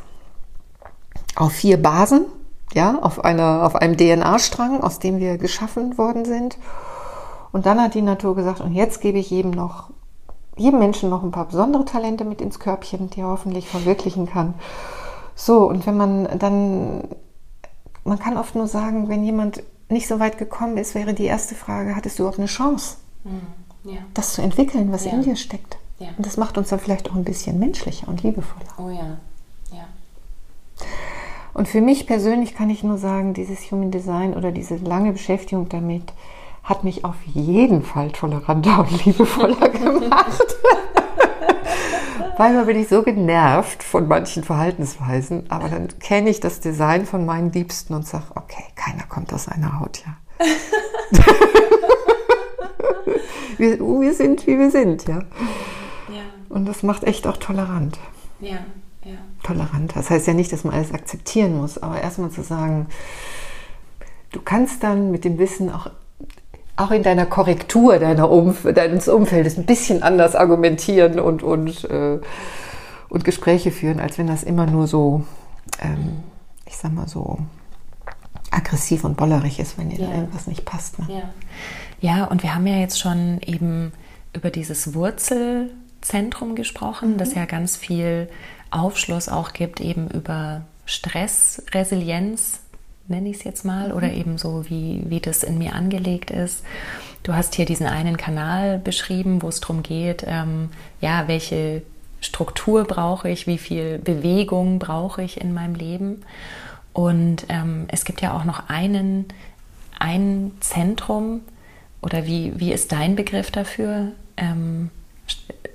auf 1.34 1.52
vier 1.52 1.82
Basen, 1.82 2.26
ja, 2.74 2.98
auf, 3.00 3.24
einer, 3.24 3.64
auf 3.64 3.76
einem 3.76 3.96
DNA-Strang, 3.96 4.80
aus 4.80 4.98
dem 4.98 5.18
wir 5.18 5.38
geschaffen 5.38 5.98
worden 5.98 6.24
sind. 6.24 6.58
Und 7.50 7.66
dann 7.66 7.80
hat 7.80 7.94
die 7.94 8.02
Natur 8.02 8.34
gesagt, 8.34 8.60
und 8.60 8.72
jetzt 8.72 9.00
gebe 9.00 9.18
ich 9.18 9.30
jedem 9.30 9.50
noch 9.50 9.90
jedem 10.56 10.78
Menschen 10.78 11.10
noch 11.10 11.22
ein 11.22 11.30
paar 11.30 11.46
besondere 11.46 11.84
Talente 11.84 12.24
mit 12.24 12.40
ins 12.40 12.58
Körbchen, 12.58 13.10
die 13.10 13.20
er 13.20 13.28
hoffentlich 13.28 13.68
verwirklichen 13.68 14.26
kann. 14.26 14.54
So, 15.34 15.68
und 15.68 15.86
wenn 15.86 15.96
man 15.96 16.38
dann, 16.38 17.04
man 18.04 18.18
kann 18.18 18.36
oft 18.36 18.54
nur 18.54 18.66
sagen, 18.66 19.08
wenn 19.08 19.24
jemand 19.24 19.62
nicht 19.88 20.08
so 20.08 20.20
weit 20.20 20.38
gekommen 20.38 20.76
ist, 20.76 20.94
wäre 20.94 21.14
die 21.14 21.24
erste 21.24 21.54
Frage, 21.54 21.96
hattest 21.96 22.18
du 22.18 22.22
überhaupt 22.22 22.38
eine 22.38 22.48
Chance, 22.48 22.96
mhm. 23.24 23.90
ja. 23.90 23.98
das 24.14 24.34
zu 24.34 24.42
entwickeln, 24.42 24.92
was 24.92 25.04
ja. 25.04 25.12
in 25.12 25.22
dir 25.22 25.36
steckt? 25.36 25.78
Ja. 25.98 26.08
Und 26.16 26.26
das 26.26 26.36
macht 26.36 26.58
uns 26.58 26.70
dann 26.70 26.80
vielleicht 26.80 27.10
auch 27.10 27.14
ein 27.14 27.24
bisschen 27.24 27.58
menschlicher 27.58 28.08
und 28.08 28.22
liebevoller. 28.22 28.66
Oh 28.78 28.88
ja, 28.88 29.18
ja. 29.70 29.84
Und 31.54 31.68
für 31.68 31.80
mich 31.80 32.06
persönlich 32.06 32.54
kann 32.54 32.70
ich 32.70 32.82
nur 32.82 32.98
sagen, 32.98 33.34
dieses 33.34 33.70
Human 33.70 33.90
Design 33.90 34.34
oder 34.34 34.52
diese 34.52 34.76
lange 34.76 35.12
Beschäftigung 35.12 35.68
damit, 35.68 36.12
hat 36.62 36.84
mich 36.84 37.04
auf 37.04 37.16
jeden 37.34 37.82
Fall 37.82 38.12
toleranter 38.12 38.80
und 38.90 39.04
liebevoller 39.04 39.68
gemacht. 39.70 40.56
Manchmal 42.38 42.64
bin 42.64 42.80
ich 42.80 42.88
so 42.88 43.02
genervt 43.02 43.82
von 43.82 44.08
manchen 44.08 44.42
Verhaltensweisen, 44.42 45.50
aber 45.50 45.68
dann 45.68 45.88
kenne 45.98 46.30
ich 46.30 46.40
das 46.40 46.60
Design 46.60 47.04
von 47.06 47.26
meinen 47.26 47.52
Liebsten 47.52 47.94
und 47.94 48.06
sage, 48.06 48.24
okay, 48.34 48.64
keiner 48.74 49.04
kommt 49.04 49.32
aus 49.34 49.48
einer 49.48 49.78
Haut, 49.78 50.02
ja. 50.04 50.16
wir, 53.58 53.78
wir, 53.78 54.14
sind, 54.14 54.46
wie 54.46 54.58
wir 54.58 54.70
sind, 54.70 55.06
ja. 55.06 55.18
ja. 56.08 56.22
Und 56.48 56.66
das 56.66 56.82
macht 56.82 57.04
echt 57.04 57.26
auch 57.26 57.36
tolerant. 57.36 57.98
Ja, 58.40 58.58
ja. 59.04 59.18
Tolerant. 59.42 59.94
Das 59.94 60.10
heißt 60.10 60.26
ja 60.26 60.34
nicht, 60.34 60.52
dass 60.52 60.64
man 60.64 60.74
alles 60.74 60.92
akzeptieren 60.92 61.56
muss, 61.56 61.78
aber 61.78 62.00
erstmal 62.00 62.30
zu 62.30 62.42
sagen, 62.42 62.86
du 64.32 64.40
kannst 64.40 64.82
dann 64.82 65.10
mit 65.10 65.24
dem 65.24 65.38
Wissen 65.38 65.70
auch 65.70 65.90
auch 66.76 66.90
in 66.90 67.02
deiner 67.02 67.26
Korrektur 67.26 67.98
deiner 67.98 68.30
Umf 68.30 68.66
deines 68.74 69.08
Umfeldes 69.08 69.58
ein 69.58 69.66
bisschen 69.66 70.02
anders 70.02 70.34
argumentieren 70.34 71.20
und, 71.20 71.42
und, 71.42 71.84
äh, 71.84 72.18
und 73.08 73.24
Gespräche 73.24 73.70
führen, 73.70 74.00
als 74.00 74.18
wenn 74.18 74.26
das 74.26 74.42
immer 74.42 74.66
nur 74.66 74.86
so, 74.86 75.24
ähm, 75.80 76.22
ich 76.66 76.76
sag 76.76 76.92
mal 76.92 77.08
so, 77.08 77.38
aggressiv 78.50 79.04
und 79.04 79.16
bollerig 79.16 79.58
ist, 79.58 79.78
wenn 79.78 79.90
dir 79.90 80.00
ja. 80.00 80.10
irgendwas 80.14 80.46
nicht 80.46 80.64
passt. 80.64 80.98
Ne? 80.98 81.06
Ja. 82.00 82.16
ja, 82.16 82.24
und 82.24 82.42
wir 82.42 82.54
haben 82.54 82.66
ja 82.66 82.76
jetzt 82.76 83.00
schon 83.00 83.40
eben 83.44 83.92
über 84.34 84.50
dieses 84.50 84.94
Wurzelzentrum 84.94 86.54
gesprochen, 86.54 87.12
mhm. 87.12 87.18
das 87.18 87.34
ja 87.34 87.44
ganz 87.46 87.76
viel 87.76 88.28
Aufschluss 88.70 89.28
auch 89.28 89.52
gibt, 89.52 89.80
eben 89.80 90.08
über 90.08 90.62
Stressresilienz, 90.86 92.60
nenne 93.08 93.28
ich 93.28 93.38
es 93.38 93.44
jetzt 93.44 93.64
mal, 93.64 93.88
mhm. 93.88 93.94
oder 93.94 94.12
eben 94.12 94.38
so, 94.38 94.68
wie, 94.68 95.02
wie 95.06 95.20
das 95.20 95.42
in 95.42 95.58
mir 95.58 95.74
angelegt 95.74 96.30
ist. 96.30 96.64
Du 97.22 97.34
hast 97.34 97.54
hier 97.54 97.66
diesen 97.66 97.86
einen 97.86 98.16
Kanal 98.16 98.78
beschrieben, 98.78 99.42
wo 99.42 99.48
es 99.48 99.60
darum 99.60 99.82
geht, 99.82 100.24
ähm, 100.26 100.70
ja, 101.00 101.28
welche 101.28 101.82
Struktur 102.20 102.84
brauche 102.84 103.28
ich, 103.28 103.46
wie 103.46 103.58
viel 103.58 103.98
Bewegung 103.98 104.78
brauche 104.78 105.22
ich 105.22 105.40
in 105.40 105.52
meinem 105.54 105.74
Leben. 105.74 106.22
Und 106.92 107.46
ähm, 107.48 107.86
es 107.88 108.04
gibt 108.04 108.20
ja 108.20 108.36
auch 108.36 108.44
noch 108.44 108.68
einen, 108.68 109.26
ein 109.98 110.52
Zentrum, 110.60 111.40
oder 112.02 112.26
wie, 112.26 112.52
wie 112.58 112.72
ist 112.72 112.92
dein 112.92 113.14
Begriff 113.14 113.50
dafür? 113.50 114.12
Ähm, 114.36 114.90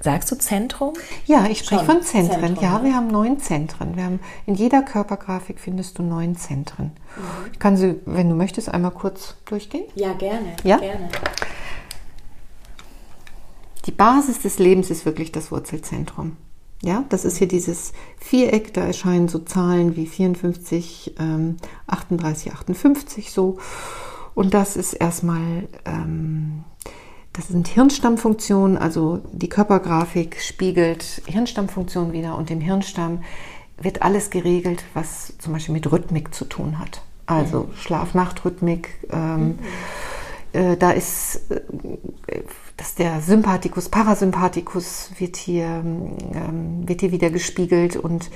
Sagst 0.07 0.31
du 0.31 0.37
Zentrum? 0.37 0.93
Ja, 1.25 1.47
ich 1.47 1.59
spreche 1.59 1.83
von 1.83 2.01
Zentren. 2.01 2.39
Zentrum, 2.39 2.63
ja, 2.63 2.81
wir 2.81 2.95
haben 2.95 3.07
neun 3.07 3.41
Zentren. 3.41 3.97
Wir 3.97 4.05
haben 4.05 4.21
in 4.45 4.55
jeder 4.55 4.81
Körpergrafik 4.81 5.59
findest 5.59 5.99
du 5.99 6.03
neun 6.03 6.37
Zentren. 6.37 6.93
Mhm. 7.17 7.51
Ich 7.51 7.59
kann 7.59 7.75
sie, 7.75 7.99
wenn 8.05 8.29
du 8.29 8.35
möchtest, 8.35 8.69
einmal 8.69 8.91
kurz 8.91 9.35
durchgehen. 9.43 9.83
Ja, 9.95 10.13
gerne. 10.13 10.55
Ja? 10.63 10.77
gerne. 10.77 11.09
Die 13.85 13.91
Basis 13.91 14.39
des 14.39 14.59
Lebens 14.59 14.89
ist 14.91 15.05
wirklich 15.05 15.33
das 15.33 15.51
Wurzelzentrum. 15.51 16.37
Ja, 16.81 17.03
das 17.09 17.25
ist 17.25 17.35
hier 17.35 17.49
dieses 17.49 17.91
Viereck, 18.17 18.73
da 18.73 18.85
erscheinen 18.85 19.27
so 19.27 19.39
Zahlen 19.39 19.97
wie 19.97 20.07
54, 20.07 21.15
ähm, 21.19 21.57
38, 21.87 22.53
58 22.53 23.33
so. 23.33 23.57
Und 24.35 24.53
das 24.53 24.77
ist 24.77 24.93
erstmal 24.93 25.67
ähm, 25.83 26.63
das 27.37 27.47
sind 27.47 27.67
Hirnstammfunktionen, 27.67 28.77
also 28.77 29.21
die 29.31 29.47
Körpergrafik 29.47 30.41
spiegelt 30.41 31.21
Hirnstammfunktionen 31.27 32.11
wieder 32.11 32.35
und 32.35 32.51
im 32.51 32.59
Hirnstamm 32.59 33.23
wird 33.79 34.01
alles 34.01 34.31
geregelt, 34.31 34.83
was 34.95 35.37
zum 35.37 35.53
Beispiel 35.53 35.73
mit 35.73 35.89
Rhythmik 35.91 36.33
zu 36.33 36.45
tun 36.45 36.79
hat. 36.79 37.03
Also 37.27 37.63
mhm. 37.63 37.75
Schlaf-Nacht-Rhythmik. 37.75 38.89
Ähm, 39.11 39.45
mhm. 39.45 39.59
äh, 40.53 40.77
da 40.77 40.91
ist 40.91 41.41
äh, 41.51 42.41
dass 42.77 42.93
der 42.93 43.21
Sympathikus, 43.21 43.89
Parasympathikus 43.89 45.11
wird 45.17 45.35
hier, 45.35 45.65
ähm, 45.65 46.87
wird 46.87 47.01
hier 47.01 47.11
wieder 47.11 47.31
gespiegelt 47.31 47.97
und 47.97 48.29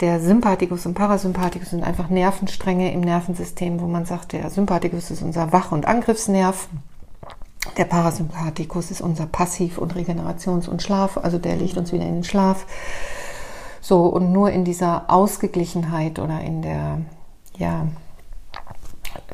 der 0.00 0.20
Sympathikus 0.20 0.84
und 0.86 0.94
Parasympathikus 0.94 1.70
sind 1.70 1.82
einfach 1.82 2.10
Nervenstränge 2.10 2.92
im 2.92 3.00
Nervensystem, 3.00 3.80
wo 3.80 3.86
man 3.86 4.04
sagt, 4.04 4.32
der 4.32 4.50
Sympathikus 4.50 5.10
ist 5.10 5.22
unser 5.22 5.52
Wach- 5.52 5.72
und 5.72 5.86
Angriffsnerv. 5.86 6.68
Der 7.76 7.84
Parasympathikus 7.84 8.90
ist 8.90 9.00
unser 9.00 9.26
Passiv- 9.26 9.78
und 9.78 9.94
Regenerations- 9.94 10.68
und 10.68 10.82
Schlaf, 10.82 11.18
also 11.18 11.38
der 11.38 11.56
legt 11.56 11.76
uns 11.76 11.92
wieder 11.92 12.04
in 12.04 12.16
den 12.16 12.24
Schlaf. 12.24 12.66
So, 13.80 14.06
und 14.06 14.32
nur 14.32 14.50
in 14.50 14.64
dieser 14.64 15.04
Ausgeglichenheit 15.08 16.18
oder 16.18 16.40
in 16.40 16.62
der, 16.62 16.98
ja, 17.58 17.86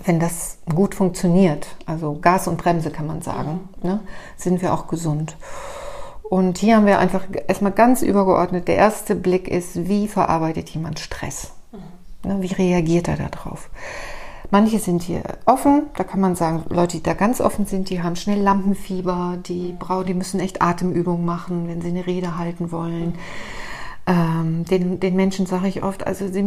wenn 0.04 0.18
das 0.20 0.58
gut 0.74 0.94
funktioniert, 0.94 1.68
also 1.86 2.18
Gas 2.20 2.48
und 2.48 2.56
Bremse 2.56 2.90
kann 2.90 3.06
man 3.06 3.22
sagen, 3.22 3.68
ne, 3.82 4.00
sind 4.36 4.62
wir 4.62 4.72
auch 4.74 4.88
gesund. 4.88 5.36
Und 6.22 6.58
hier 6.58 6.76
haben 6.76 6.86
wir 6.86 6.98
einfach 6.98 7.24
erstmal 7.48 7.72
ganz 7.72 8.02
übergeordnet, 8.02 8.68
der 8.68 8.76
erste 8.76 9.14
Blick 9.14 9.48
ist, 9.48 9.88
wie 9.88 10.08
verarbeitet 10.08 10.70
jemand 10.70 11.00
Stress? 11.00 11.52
Ne, 12.24 12.40
wie 12.40 12.52
reagiert 12.52 13.08
er 13.08 13.16
darauf? 13.16 13.70
Manche 14.50 14.78
sind 14.78 15.02
hier 15.02 15.22
offen, 15.46 15.86
da 15.96 16.02
kann 16.02 16.20
man 16.20 16.34
sagen, 16.34 16.64
Leute, 16.70 16.96
die 16.96 17.02
da 17.02 17.14
ganz 17.14 17.40
offen 17.40 17.66
sind, 17.66 17.88
die 17.88 18.02
haben 18.02 18.16
schnell 18.16 18.40
Lampenfieber, 18.40 19.38
die, 19.46 19.74
brauchen, 19.78 20.06
die 20.06 20.14
müssen 20.14 20.40
echt 20.40 20.60
Atemübungen 20.60 21.24
machen, 21.24 21.68
wenn 21.68 21.80
sie 21.80 21.88
eine 21.88 22.06
Rede 22.06 22.36
halten 22.36 22.72
wollen. 22.72 23.14
Ähm, 24.06 24.64
den, 24.64 24.98
den 24.98 25.14
Menschen 25.14 25.46
sage 25.46 25.68
ich 25.68 25.84
oft, 25.84 26.04
also 26.04 26.26
sie, 26.26 26.44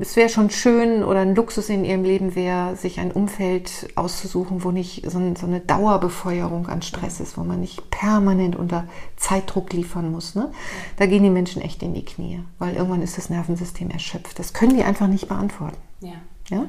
es 0.00 0.16
wäre 0.16 0.28
schon 0.28 0.50
schön 0.50 1.02
oder 1.02 1.20
ein 1.20 1.34
Luxus 1.34 1.70
in 1.70 1.84
ihrem 1.84 2.02
Leben 2.02 2.34
wäre, 2.34 2.76
sich 2.76 3.00
ein 3.00 3.10
Umfeld 3.10 3.88
auszusuchen, 3.94 4.64
wo 4.64 4.70
nicht 4.70 5.10
so, 5.10 5.18
so, 5.34 5.46
eine 5.46 5.60
Dauerbefeuerung 5.60 6.66
an 6.66 6.82
Stress 6.82 7.20
ist, 7.20 7.38
wo 7.38 7.44
man 7.44 7.60
nicht 7.60 7.90
permanent 7.90 8.54
unter 8.54 8.84
Zeitdruck 9.16 9.72
liefern 9.72 10.10
muss. 10.10 10.34
Ne? 10.34 10.50
Da 10.96 11.06
gehen 11.06 11.22
die 11.22 11.30
Menschen 11.30 11.62
echt 11.62 11.82
in 11.82 11.94
die 11.94 12.04
Knie, 12.04 12.40
weil 12.58 12.74
irgendwann 12.74 13.02
ist 13.02 13.16
das 13.16 13.30
Nervensystem 13.30 13.88
erschöpft. 13.88 14.38
Das 14.38 14.52
können 14.52 14.76
die 14.76 14.84
einfach 14.84 15.06
nicht 15.06 15.28
beantworten. 15.28 15.78
Ja. 16.00 16.16
ja? 16.50 16.66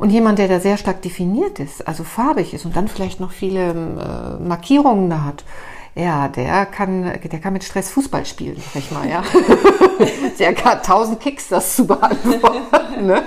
Und 0.00 0.08
jemand, 0.08 0.38
der 0.38 0.48
da 0.48 0.60
sehr 0.60 0.78
stark 0.78 1.02
definiert 1.02 1.58
ist, 1.58 1.86
also 1.86 2.04
farbig 2.04 2.54
ist 2.54 2.64
und 2.64 2.74
dann 2.74 2.88
vielleicht 2.88 3.20
noch 3.20 3.32
viele 3.32 3.68
äh, 3.68 4.42
Markierungen 4.42 5.10
da 5.10 5.24
hat, 5.24 5.44
ja, 5.94 6.28
der 6.28 6.64
kann, 6.64 7.02
der 7.02 7.38
kann 7.38 7.52
mit 7.52 7.64
Stress 7.64 7.90
Fußball 7.90 8.24
spielen, 8.24 8.56
sag 8.72 8.82
ich 8.82 8.90
mal, 8.92 9.06
ja. 9.06 9.22
der 10.38 10.54
kann 10.54 10.82
tausend 10.82 11.20
Kicks 11.20 11.48
das 11.48 11.76
zu 11.76 11.86
beantworten. 11.86 12.60
Ne? 13.06 13.22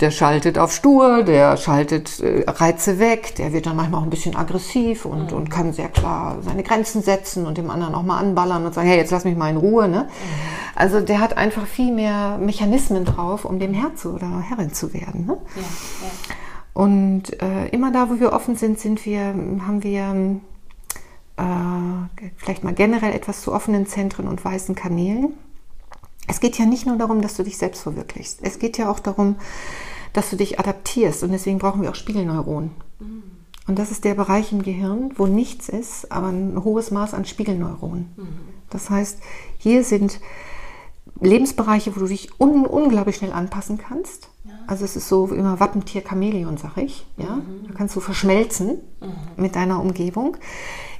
Der 0.00 0.10
schaltet 0.10 0.58
auf 0.58 0.72
stur, 0.72 1.22
der 1.22 1.56
schaltet 1.56 2.20
äh, 2.20 2.44
Reize 2.48 2.98
weg, 2.98 3.34
der 3.36 3.52
wird 3.52 3.66
dann 3.66 3.76
manchmal 3.76 4.00
auch 4.00 4.04
ein 4.04 4.10
bisschen 4.10 4.36
aggressiv 4.36 5.04
und, 5.04 5.32
mhm. 5.32 5.36
und 5.36 5.50
kann 5.50 5.72
sehr 5.72 5.88
klar 5.88 6.38
seine 6.42 6.62
Grenzen 6.62 7.02
setzen 7.02 7.46
und 7.46 7.58
dem 7.58 7.70
anderen 7.70 7.94
auch 7.94 8.02
mal 8.02 8.18
anballern 8.18 8.64
und 8.64 8.74
sagen, 8.74 8.88
hey, 8.88 8.98
jetzt 8.98 9.10
lass 9.10 9.24
mich 9.24 9.36
mal 9.36 9.50
in 9.50 9.56
Ruhe. 9.56 9.88
Ne? 9.88 10.04
Mhm. 10.04 10.08
Also 10.74 11.00
der 11.00 11.20
hat 11.20 11.36
einfach 11.36 11.66
viel 11.66 11.92
mehr 11.92 12.38
Mechanismen 12.38 13.04
drauf, 13.04 13.44
um 13.44 13.58
dem 13.58 13.74
Herr 13.74 13.94
zu 13.96 14.14
oder 14.14 14.40
Herrin 14.40 14.72
zu 14.72 14.94
werden. 14.94 15.26
Ne? 15.26 15.36
Ja, 15.56 15.62
ja. 15.62 16.34
Und 16.74 17.42
äh, 17.42 17.68
immer 17.70 17.90
da, 17.90 18.08
wo 18.08 18.20
wir 18.20 18.32
offen 18.32 18.54
sind, 18.54 18.78
sind 18.78 19.04
wir, 19.04 19.34
haben 19.66 19.82
wir 19.82 20.40
äh, 21.36 22.30
vielleicht 22.36 22.62
mal 22.62 22.74
generell 22.74 23.12
etwas 23.12 23.42
zu 23.42 23.52
offenen 23.52 23.86
Zentren 23.86 24.28
und 24.28 24.44
weißen 24.44 24.76
Kanälen. 24.76 25.34
Es 26.28 26.40
geht 26.40 26.58
ja 26.58 26.66
nicht 26.66 26.86
nur 26.86 26.96
darum, 26.96 27.22
dass 27.22 27.36
du 27.36 27.42
dich 27.42 27.58
selbst 27.58 27.82
verwirklichst. 27.82 28.40
Es 28.42 28.58
geht 28.58 28.78
ja 28.78 28.90
auch 28.90 29.00
darum, 29.00 29.36
dass 30.12 30.30
du 30.30 30.36
dich 30.36 30.60
adaptierst. 30.60 31.22
Und 31.22 31.32
deswegen 31.32 31.58
brauchen 31.58 31.82
wir 31.82 31.90
auch 31.90 31.94
Spiegelneuronen. 31.94 32.70
Mhm. 33.00 33.22
Und 33.66 33.78
das 33.78 33.90
ist 33.90 34.04
der 34.04 34.14
Bereich 34.14 34.52
im 34.52 34.62
Gehirn, 34.62 35.12
wo 35.16 35.26
nichts 35.26 35.68
ist, 35.68 36.12
aber 36.12 36.28
ein 36.28 36.62
hohes 36.64 36.90
Maß 36.90 37.14
an 37.14 37.24
Spiegelneuronen. 37.24 38.12
Mhm. 38.16 38.28
Das 38.70 38.90
heißt, 38.90 39.18
hier 39.58 39.84
sind 39.84 40.20
Lebensbereiche, 41.20 41.94
wo 41.94 42.00
du 42.00 42.06
dich 42.06 42.40
un 42.40 42.66
unglaublich 42.66 43.16
schnell 43.16 43.32
anpassen 43.32 43.78
kannst. 43.78 44.28
Ja. 44.44 44.52
Also 44.66 44.84
es 44.84 44.96
ist 44.96 45.08
so 45.08 45.26
immer 45.28 45.60
Wappentier 45.60 46.02
Chamäleon, 46.06 46.56
sag 46.56 46.76
ich. 46.76 47.06
Ja? 47.16 47.36
Mhm. 47.36 47.66
Da 47.68 47.74
kannst 47.74 47.96
du 47.96 48.00
verschmelzen 48.00 48.78
mhm. 49.00 49.12
mit 49.36 49.56
deiner 49.56 49.80
Umgebung. 49.80 50.36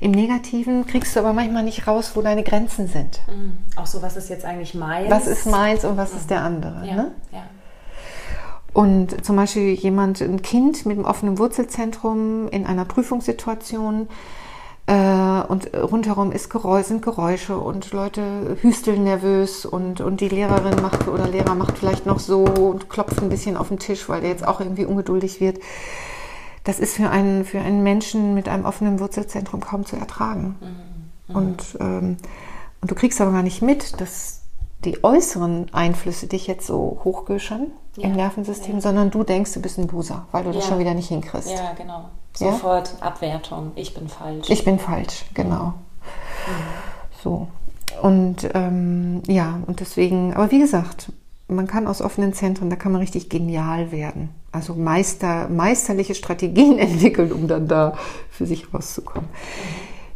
Im 0.00 0.12
Negativen 0.12 0.86
kriegst 0.86 1.14
du 1.14 1.20
aber 1.20 1.32
manchmal 1.32 1.64
nicht 1.64 1.86
raus, 1.86 2.12
wo 2.14 2.22
deine 2.22 2.44
Grenzen 2.44 2.88
sind. 2.88 3.20
Mhm. 3.28 3.58
Auch 3.76 3.86
so, 3.86 4.02
was 4.02 4.16
ist 4.16 4.28
jetzt 4.28 4.44
eigentlich 4.44 4.74
meins? 4.74 5.10
Was 5.10 5.26
ist 5.26 5.46
meins 5.46 5.84
und 5.84 5.96
was 5.96 6.14
ist 6.14 6.30
der 6.30 6.42
andere? 6.42 6.86
Ja. 6.86 6.94
Ne? 6.94 7.12
Ja. 7.32 7.42
Und 8.72 9.24
zum 9.24 9.36
Beispiel 9.36 9.72
jemand, 9.72 10.20
ein 10.20 10.42
Kind 10.42 10.86
mit 10.86 10.96
einem 10.96 11.06
offenen 11.06 11.38
Wurzelzentrum 11.38 12.48
in 12.48 12.66
einer 12.66 12.84
Prüfungssituation 12.84 14.08
und 14.92 15.74
rundherum 15.74 16.32
ist 16.32 16.48
Geräusch, 16.48 16.86
sind 16.86 17.02
Geräusche 17.02 17.58
und 17.58 17.92
Leute 17.92 18.56
hüsteln 18.62 19.04
nervös 19.04 19.66
und, 19.66 20.00
und 20.00 20.22
die 20.22 20.30
Lehrerin 20.30 20.80
macht 20.80 21.08
oder 21.08 21.28
Lehrer 21.28 21.54
macht 21.54 21.76
vielleicht 21.76 22.06
noch 22.06 22.18
so 22.18 22.44
und 22.44 22.88
klopft 22.88 23.20
ein 23.20 23.28
bisschen 23.28 23.58
auf 23.58 23.68
den 23.68 23.78
Tisch, 23.78 24.08
weil 24.08 24.22
der 24.22 24.30
jetzt 24.30 24.48
auch 24.48 24.60
irgendwie 24.60 24.86
ungeduldig 24.86 25.40
wird. 25.40 25.58
Das 26.64 26.78
ist 26.78 26.96
für 26.96 27.10
einen, 27.10 27.44
für 27.44 27.60
einen 27.60 27.82
Menschen 27.82 28.32
mit 28.32 28.48
einem 28.48 28.64
offenen 28.64 28.98
Wurzelzentrum 28.98 29.60
kaum 29.60 29.84
zu 29.84 29.96
ertragen. 29.96 30.56
Mhm. 31.28 31.36
Und, 31.36 31.76
ähm, 31.80 32.16
und 32.80 32.90
du 32.90 32.94
kriegst 32.94 33.20
aber 33.20 33.32
gar 33.32 33.42
nicht 33.42 33.60
mit, 33.60 34.00
dass 34.00 34.42
die 34.84 35.04
äußeren 35.04 35.66
Einflüsse 35.74 36.28
dich 36.28 36.46
jetzt 36.46 36.66
so 36.66 37.00
hochgöschern 37.04 37.66
ja. 37.96 38.04
im 38.04 38.12
Nervensystem, 38.12 38.76
ja. 38.76 38.80
sondern 38.80 39.10
du 39.10 39.24
denkst, 39.24 39.52
du 39.52 39.60
bist 39.60 39.78
ein 39.78 39.86
Buser, 39.86 40.26
weil 40.32 40.44
du 40.44 40.50
ja. 40.50 40.56
das 40.56 40.66
schon 40.66 40.78
wieder 40.78 40.94
nicht 40.94 41.08
hinkriegst. 41.08 41.50
Ja, 41.50 41.74
genau. 41.76 42.08
Sofort 42.38 42.94
Abwertung. 43.00 43.72
Ich 43.74 43.94
bin 43.94 44.08
falsch. 44.08 44.48
Ich 44.50 44.64
bin 44.64 44.78
falsch, 44.78 45.24
genau. 45.34 45.66
Mhm. 45.66 45.74
So. 47.22 47.48
Und 48.02 48.48
ähm, 48.54 49.22
ja, 49.26 49.60
und 49.66 49.80
deswegen, 49.80 50.34
aber 50.34 50.50
wie 50.50 50.60
gesagt, 50.60 51.12
man 51.48 51.66
kann 51.66 51.86
aus 51.86 52.02
offenen 52.02 52.32
Zentren, 52.32 52.70
da 52.70 52.76
kann 52.76 52.92
man 52.92 53.00
richtig 53.00 53.28
genial 53.28 53.90
werden. 53.90 54.30
Also 54.52 54.74
Meister, 54.74 55.48
meisterliche 55.48 56.14
Strategien 56.14 56.78
entwickeln, 56.78 57.32
um 57.32 57.48
dann 57.48 57.66
da 57.66 57.94
für 58.30 58.46
sich 58.46 58.72
rauszukommen. 58.72 59.28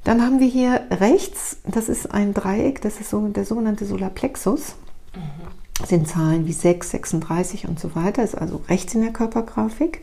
Dann 0.04 0.22
haben 0.22 0.40
wir 0.40 0.48
hier 0.48 0.80
rechts, 0.90 1.58
das 1.64 1.88
ist 1.88 2.12
ein 2.12 2.34
Dreieck, 2.34 2.82
das 2.82 3.00
ist 3.00 3.10
so 3.10 3.20
der 3.28 3.44
sogenannte 3.44 3.86
Solarplexus. 3.86 4.74
Mhm. 5.14 5.86
sind 5.86 6.08
Zahlen 6.08 6.46
wie 6.46 6.52
6, 6.52 6.90
36 6.90 7.68
und 7.68 7.78
so 7.78 7.94
weiter, 7.94 8.22
ist 8.22 8.36
also 8.36 8.62
rechts 8.68 8.94
in 8.94 9.02
der 9.02 9.12
Körpergrafik. 9.12 10.02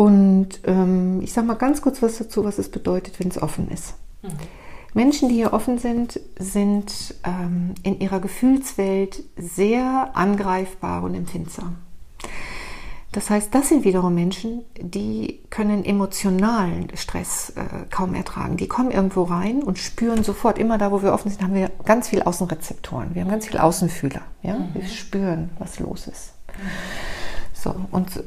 Und 0.00 0.60
ähm, 0.64 1.20
ich 1.20 1.34
sage 1.34 1.46
mal 1.46 1.56
ganz 1.56 1.82
kurz 1.82 2.00
was 2.00 2.16
dazu, 2.16 2.42
was 2.42 2.56
es 2.56 2.70
bedeutet, 2.70 3.20
wenn 3.20 3.28
es 3.28 3.42
offen 3.42 3.68
ist. 3.68 3.96
Mhm. 4.22 4.30
Menschen, 4.94 5.28
die 5.28 5.34
hier 5.34 5.52
offen 5.52 5.76
sind, 5.76 6.18
sind 6.38 7.14
ähm, 7.22 7.74
in 7.82 8.00
ihrer 8.00 8.18
Gefühlswelt 8.18 9.22
sehr 9.36 10.12
angreifbar 10.14 11.02
und 11.02 11.14
empfindsam. 11.14 11.76
Das 13.12 13.28
heißt, 13.28 13.54
das 13.54 13.68
sind 13.68 13.84
wiederum 13.84 14.14
Menschen, 14.14 14.62
die 14.80 15.40
können 15.50 15.84
emotionalen 15.84 16.96
Stress 16.96 17.52
äh, 17.56 17.84
kaum 17.90 18.14
ertragen. 18.14 18.56
Die 18.56 18.68
kommen 18.68 18.92
irgendwo 18.92 19.24
rein 19.24 19.62
und 19.62 19.76
spüren 19.78 20.24
sofort, 20.24 20.56
immer 20.58 20.78
da, 20.78 20.92
wo 20.92 21.02
wir 21.02 21.12
offen 21.12 21.30
sind, 21.30 21.42
haben 21.42 21.54
wir 21.54 21.70
ganz 21.84 22.08
viel 22.08 22.22
Außenrezeptoren. 22.22 23.14
Wir 23.14 23.20
haben 23.20 23.30
ganz 23.30 23.48
viel 23.48 23.58
Außenfühler. 23.58 24.22
Ja? 24.42 24.54
Mhm. 24.60 24.68
Wir 24.72 24.88
spüren, 24.88 25.50
was 25.58 25.78
los 25.78 26.06
ist. 26.06 26.32
So, 27.52 27.74
und, 27.90 28.16
und, 28.16 28.24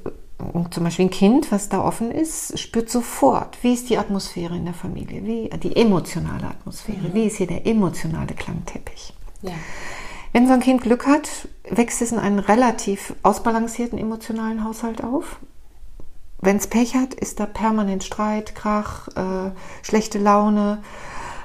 zum 0.72 0.84
Beispiel 0.84 1.06
ein 1.06 1.12
Kind, 1.12 1.52
was 1.52 1.70
da 1.70 1.84
offen 1.84 2.12
ist, 2.12 2.58
spürt 2.60 2.90
sofort, 2.90 3.58
wie 3.62 3.74
ist 3.74 3.90
die 3.90 3.98
Atmosphäre 3.98 4.56
in 4.56 4.66
der 4.66 4.74
Familie, 4.74 5.26
wie 5.26 5.50
die 5.58 5.76
emotionale 5.76 6.48
Atmosphäre, 6.48 7.10
mhm. 7.10 7.14
wie 7.14 7.26
ist 7.26 7.38
hier 7.38 7.48
der 7.48 7.66
emotionale 7.66 8.34
Klangteppich. 8.34 9.14
Ja. 9.42 9.54
Wenn 10.34 10.48
so 10.48 10.54
ein 10.54 10.62
Kind 10.62 10.82
Glück 10.82 11.06
hat, 11.06 11.48
wächst 11.70 12.02
es 12.02 12.12
in 12.12 12.18
einen 12.18 12.40
relativ 12.40 13.14
ausbalancierten 13.22 14.00
emotionalen 14.00 14.64
Haushalt 14.64 15.04
auf. 15.04 15.38
Wenn 16.42 16.58
es 16.58 16.68
Pech 16.68 16.96
hat, 16.96 17.14
ist 17.14 17.40
da 17.40 17.46
permanent 17.46 18.04
Streit, 18.04 18.56
Krach, 18.56 19.08
äh, 19.10 19.52
schlechte 19.84 20.18
Laune, 20.18 20.82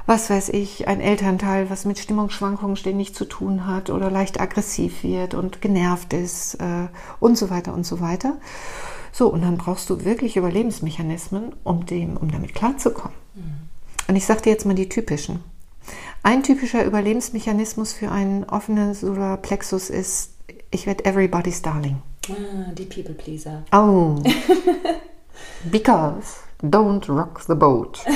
was 0.09 0.31
weiß 0.31 0.49
ich, 0.49 0.89
ein 0.89 1.03
Elternteil, 1.03 1.69
was 1.69 1.85
mit 1.85 1.99
Stimmungsschwankungen 1.99 2.77
ständig 2.77 3.15
zu 3.15 3.27
tun 3.27 3.67
hat 3.67 3.91
oder 3.91 4.11
leicht 4.11 4.41
aggressiv 4.41 5.03
wird 5.03 5.35
und 5.35 5.61
genervt 5.61 6.15
ist 6.15 6.55
äh, 6.55 6.89
und 7.21 7.37
so 7.37 7.51
weiter 7.51 7.75
und 7.75 7.85
so 7.85 8.01
weiter. 8.01 8.39
So, 9.13 9.29
und 9.29 9.43
dann 9.43 9.59
brauchst 9.59 9.91
du 9.91 10.07
wirklich 10.07 10.39
Überlebensmechanismen, 10.39 11.55
um, 11.63 11.85
dem, 11.85 12.17
um 12.17 12.31
damit 12.31 12.55
klarzukommen. 12.55 13.15
Mhm. 13.35 13.69
Und 14.09 14.17
ich 14.17 14.25
sage 14.25 14.41
dir 14.41 14.51
jetzt 14.51 14.65
mal 14.65 14.73
die 14.73 14.89
typischen. 14.89 15.41
Ein 16.23 16.43
typischer 16.43 16.87
Überlebensmechanismus 16.87 17.93
für 17.93 18.11
einen 18.11 18.45
offenen 18.45 18.95
Solarplexus 18.95 19.91
ist, 19.91 20.31
ich 20.71 20.87
werde 20.87 21.05
everybody's 21.05 21.61
darling. 21.61 22.01
Ah, 22.31 22.73
die 22.73 22.87
People 22.87 23.13
Pleaser. 23.13 23.63
Oh. 23.73 24.23
Because 25.71 26.48
don't 26.63 27.09
rock 27.09 27.43
the 27.47 27.55
boat. 27.55 28.05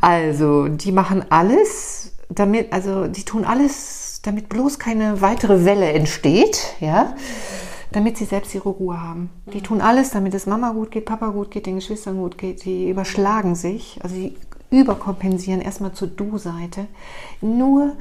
Also, 0.00 0.68
die 0.68 0.92
machen 0.92 1.24
alles, 1.30 2.12
damit, 2.28 2.72
also 2.72 3.06
die 3.06 3.24
tun 3.24 3.44
alles, 3.44 4.20
damit 4.22 4.48
bloß 4.50 4.78
keine 4.78 5.20
weitere 5.22 5.64
Welle 5.64 5.92
entsteht, 5.92 6.74
ja, 6.80 7.14
damit 7.92 8.18
sie 8.18 8.24
selbst 8.24 8.54
ihre 8.54 8.68
Ruhe 8.68 9.00
haben. 9.00 9.30
Die 9.46 9.62
tun 9.62 9.80
alles, 9.80 10.10
damit 10.10 10.34
es 10.34 10.46
Mama 10.46 10.72
gut 10.72 10.90
geht, 10.90 11.06
Papa 11.06 11.28
gut 11.28 11.50
geht, 11.50 11.66
den 11.66 11.76
Geschwistern 11.76 12.16
gut 12.16 12.36
geht. 12.36 12.64
Die 12.64 12.90
überschlagen 12.90 13.54
sich, 13.54 13.98
also 14.02 14.14
die 14.14 14.36
überkompensieren, 14.70 15.60
erstmal 15.60 15.92
zur 15.92 16.08
Du-Seite, 16.08 16.86
nur 17.40 17.92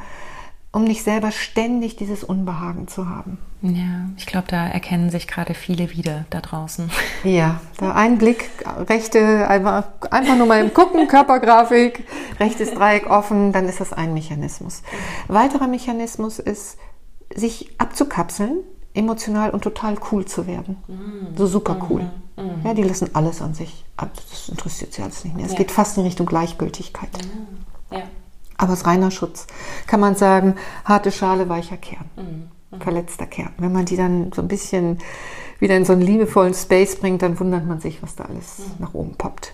um 0.73 0.83
nicht 0.83 1.03
selber 1.03 1.31
ständig 1.31 1.95
dieses 1.95 2.23
Unbehagen 2.23 2.87
zu 2.87 3.07
haben. 3.07 3.37
Ja, 3.61 4.09
ich 4.17 4.25
glaube, 4.25 4.47
da 4.49 4.67
erkennen 4.67 5.11
sich 5.11 5.27
gerade 5.27 5.53
viele 5.53 5.91
wieder 5.91 6.25
da 6.29 6.41
draußen. 6.41 6.89
Ja, 7.23 7.61
da 7.77 7.93
ein 7.93 8.17
Blick, 8.17 8.49
rechte, 8.89 9.47
einfach, 9.47 9.85
einfach 10.11 10.35
nur 10.35 10.45
mal 10.45 10.59
im 10.59 10.73
Gucken, 10.73 11.07
Körpergrafik, 11.07 12.05
rechtes 12.37 12.73
Dreieck 12.73 13.09
offen, 13.09 13.53
dann 13.53 13.69
ist 13.69 13.79
das 13.79 13.93
ein 13.93 14.13
Mechanismus. 14.13 14.83
Weiterer 15.29 15.67
Mechanismus 15.67 16.39
ist, 16.39 16.77
sich 17.33 17.69
abzukapseln, 17.77 18.57
emotional 18.93 19.51
und 19.51 19.63
total 19.63 19.95
cool 20.11 20.25
zu 20.25 20.47
werden. 20.47 20.77
Mhm. 20.87 21.37
So 21.37 21.47
super 21.47 21.77
cool. 21.89 22.01
Mhm. 22.35 22.43
Mhm. 22.43 22.65
Ja, 22.65 22.73
die 22.73 22.83
lassen 22.83 23.11
alles 23.13 23.41
an 23.41 23.53
sich 23.53 23.85
ab. 23.95 24.09
Das 24.29 24.49
interessiert 24.49 24.93
sie 24.93 25.01
alles 25.01 25.23
nicht 25.23 25.35
mehr. 25.35 25.45
Es 25.45 25.53
ja. 25.53 25.59
geht 25.59 25.71
fast 25.71 25.97
in 25.97 26.03
Richtung 26.03 26.25
Gleichgültigkeit. 26.25 27.09
Ja. 27.91 28.03
Aber 28.57 28.73
es 28.73 28.79
ist 28.79 28.87
reiner 28.87 29.11
Schutz. 29.11 29.47
Kann 29.87 29.99
man 29.99 30.15
sagen, 30.15 30.55
harte 30.85 31.11
Schale, 31.11 31.49
weicher 31.49 31.77
Kern. 31.77 32.05
Mhm. 32.15 32.77
mhm. 32.77 32.81
Verletzter 32.81 33.25
Kern. 33.25 33.53
Wenn 33.57 33.71
man 33.71 33.85
die 33.85 33.97
dann 33.97 34.31
so 34.33 34.41
ein 34.41 34.47
bisschen 34.47 34.99
wieder 35.59 35.77
in 35.77 35.85
so 35.85 35.93
einen 35.93 36.01
liebevollen 36.01 36.53
Space 36.53 36.97
bringt, 36.97 37.21
dann 37.21 37.39
wundert 37.39 37.65
man 37.65 37.79
sich, 37.79 38.03
was 38.03 38.15
da 38.15 38.25
alles 38.25 38.59
mhm. 38.59 38.65
nach 38.79 38.93
oben 38.93 39.15
poppt. 39.15 39.53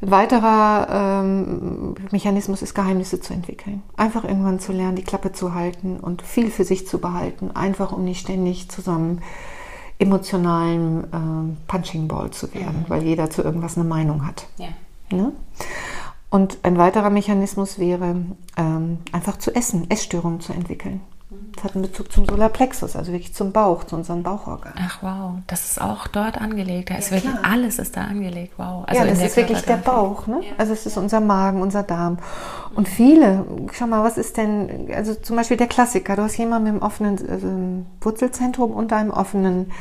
Ein 0.00 0.10
weiterer 0.12 1.22
ähm, 1.22 1.94
Mechanismus 2.12 2.62
ist, 2.62 2.74
Geheimnisse 2.74 3.20
zu 3.20 3.34
entwickeln. 3.34 3.82
Einfach 3.96 4.24
irgendwann 4.24 4.60
zu 4.60 4.72
lernen, 4.72 4.94
die 4.94 5.02
Klappe 5.02 5.32
zu 5.32 5.54
halten 5.54 5.98
und 5.98 6.22
viel 6.22 6.50
für 6.50 6.64
sich 6.64 6.86
zu 6.86 6.98
behalten, 6.98 7.50
einfach 7.52 7.92
um 7.92 8.04
nicht 8.04 8.20
ständig 8.20 8.68
zusammen 8.68 9.22
emotionalen 9.98 11.04
ähm, 11.12 11.56
Punching 11.66 12.06
Ball 12.06 12.30
zu 12.30 12.54
werden, 12.54 12.84
mhm. 12.84 12.88
weil 12.88 13.02
jeder 13.02 13.30
zu 13.30 13.42
irgendwas 13.42 13.76
eine 13.76 13.88
Meinung 13.88 14.26
hat. 14.26 14.46
Ja. 14.56 14.68
Ne? 15.10 15.32
Und 16.30 16.58
ein 16.62 16.76
weiterer 16.76 17.10
Mechanismus 17.10 17.78
wäre, 17.78 18.16
ähm, 18.56 18.98
einfach 19.12 19.38
zu 19.38 19.54
essen, 19.54 19.90
Essstörungen 19.90 20.40
zu 20.40 20.52
entwickeln. 20.52 21.00
Das 21.54 21.64
hat 21.64 21.74
einen 21.74 21.82
Bezug 21.82 22.10
zum 22.10 22.24
Solarplexus, 22.24 22.96
also 22.96 23.12
wirklich 23.12 23.34
zum 23.34 23.52
Bauch, 23.52 23.84
zu 23.84 23.96
unserem 23.96 24.22
Bauchorgan. 24.22 24.72
Ach 24.78 25.02
wow, 25.02 25.32
das 25.46 25.70
ist 25.70 25.80
auch 25.80 26.06
dort 26.06 26.40
angelegt. 26.40 26.88
Da 26.88 26.94
ist 26.94 27.10
wirklich 27.10 27.32
klar. 27.32 27.52
alles 27.52 27.78
ist 27.78 27.96
da 27.96 28.04
angelegt. 28.04 28.54
Wow. 28.56 28.84
Also 28.86 29.02
ja, 29.02 29.08
das 29.08 29.20
ist 29.20 29.36
wirklich 29.36 29.60
der 29.62 29.76
Bauch. 29.76 30.26
Ne? 30.26 30.40
Ja. 30.42 30.52
Also 30.56 30.72
es 30.72 30.86
ist 30.86 30.96
unser 30.96 31.20
Magen, 31.20 31.60
unser 31.60 31.82
Darm. 31.82 32.18
Und 32.74 32.88
viele, 32.88 33.44
schau 33.72 33.86
mal, 33.86 34.04
was 34.04 34.16
ist 34.16 34.38
denn, 34.38 34.88
also 34.94 35.14
zum 35.14 35.36
Beispiel 35.36 35.56
der 35.56 35.66
Klassiker, 35.66 36.16
du 36.16 36.22
hast 36.22 36.38
jemanden 36.38 36.64
mit 36.64 36.72
einem 36.74 36.82
offenen 36.82 37.18
also 37.28 37.84
Wurzelzentrum 38.00 38.70
und 38.70 38.92
einem 38.92 39.10
offenen 39.10 39.72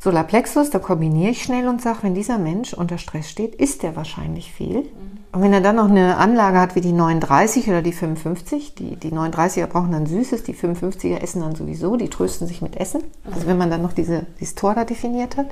Solarplexus, 0.00 0.70
da 0.70 0.78
kombiniere 0.78 1.30
ich 1.30 1.42
schnell 1.42 1.68
und 1.68 1.82
sage, 1.82 1.98
wenn 2.02 2.14
dieser 2.14 2.38
Mensch 2.38 2.72
unter 2.72 2.98
Stress 2.98 3.28
steht, 3.30 3.54
isst 3.54 3.84
er 3.84 3.94
wahrscheinlich 3.94 4.50
viel. 4.50 4.78
Mhm. 4.78 5.19
Und 5.32 5.42
wenn 5.42 5.52
er 5.52 5.60
dann 5.60 5.76
noch 5.76 5.88
eine 5.88 6.16
Anlage 6.16 6.58
hat 6.58 6.74
wie 6.74 6.80
die 6.80 6.92
39 6.92 7.68
oder 7.68 7.82
die 7.82 7.92
55, 7.92 8.74
die, 8.74 8.96
die 8.96 9.12
39er 9.12 9.66
brauchen 9.66 9.92
dann 9.92 10.06
Süßes, 10.06 10.42
die 10.42 10.54
55er 10.54 11.18
essen 11.18 11.42
dann 11.42 11.54
sowieso, 11.54 11.96
die 11.96 12.10
trösten 12.10 12.48
sich 12.48 12.62
mit 12.62 12.76
Essen. 12.76 13.04
Also 13.24 13.46
wenn 13.46 13.58
man 13.58 13.70
dann 13.70 13.82
noch 13.82 13.92
diese, 13.92 14.26
dieses 14.40 14.56
Tor 14.56 14.74
da 14.74 14.84
definiert 14.84 15.36
hat. 15.36 15.46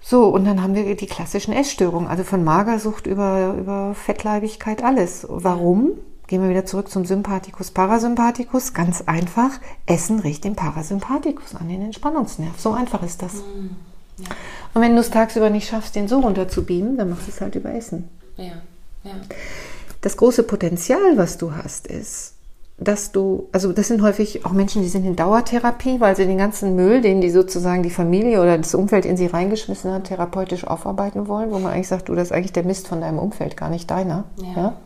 So, 0.00 0.26
und 0.26 0.44
dann 0.44 0.62
haben 0.62 0.74
wir 0.74 0.96
die 0.96 1.06
klassischen 1.06 1.52
Essstörungen, 1.52 2.08
also 2.08 2.24
von 2.24 2.42
Magersucht 2.42 3.06
über, 3.06 3.54
über 3.58 3.94
Fettleibigkeit, 3.94 4.82
alles. 4.82 5.26
Warum? 5.28 5.92
Gehen 6.26 6.42
wir 6.42 6.50
wieder 6.50 6.64
zurück 6.64 6.90
zum 6.90 7.04
Sympathikus, 7.04 7.70
Parasympathikus. 7.70 8.74
Ganz 8.74 9.02
einfach, 9.06 9.50
Essen 9.86 10.18
riecht 10.18 10.42
den 10.42 10.56
Parasympathikus 10.56 11.54
an, 11.54 11.68
den 11.68 11.82
Entspannungsnerv. 11.82 12.58
So 12.58 12.72
einfach 12.72 13.04
ist 13.04 13.22
das. 13.22 13.34
Mhm. 13.34 13.76
Ja. 14.18 14.26
Und 14.74 14.82
wenn 14.82 14.94
du 14.94 15.00
es 15.00 15.10
tagsüber 15.10 15.50
nicht 15.50 15.68
schaffst, 15.68 15.96
den 15.96 16.08
so 16.08 16.20
runter 16.20 16.48
zu 16.48 16.64
beamen, 16.64 16.96
dann 16.96 17.10
machst 17.10 17.26
du 17.26 17.30
es 17.30 17.40
halt 17.40 17.54
über 17.54 17.72
Essen. 17.74 18.08
Ja. 18.36 18.52
Ja. 19.04 19.12
Das 20.00 20.16
große 20.16 20.42
Potenzial, 20.42 21.16
was 21.16 21.38
du 21.38 21.54
hast, 21.54 21.86
ist, 21.86 22.34
dass 22.78 23.10
du, 23.10 23.48
also 23.52 23.72
das 23.72 23.88
sind 23.88 24.02
häufig 24.02 24.44
auch 24.44 24.52
Menschen, 24.52 24.82
die 24.82 24.88
sind 24.88 25.06
in 25.06 25.16
Dauertherapie, 25.16 25.98
weil 25.98 26.14
sie 26.14 26.26
den 26.26 26.36
ganzen 26.36 26.76
Müll, 26.76 27.00
den 27.00 27.20
die 27.20 27.30
sozusagen 27.30 27.82
die 27.82 27.90
Familie 27.90 28.42
oder 28.42 28.58
das 28.58 28.74
Umfeld 28.74 29.06
in 29.06 29.16
sie 29.16 29.26
reingeschmissen 29.26 29.92
hat, 29.92 30.04
therapeutisch 30.04 30.66
aufarbeiten 30.66 31.26
wollen, 31.26 31.50
wo 31.52 31.58
man 31.58 31.72
eigentlich 31.72 31.88
sagt, 31.88 32.08
du, 32.08 32.14
das 32.14 32.28
ist 32.28 32.32
eigentlich 32.32 32.52
der 32.52 32.64
Mist 32.64 32.86
von 32.88 33.00
deinem 33.00 33.18
Umfeld, 33.18 33.56
gar 33.56 33.70
nicht 33.70 33.90
deiner. 33.90 34.24
Ja. 34.36 34.54
ja? 34.54 34.76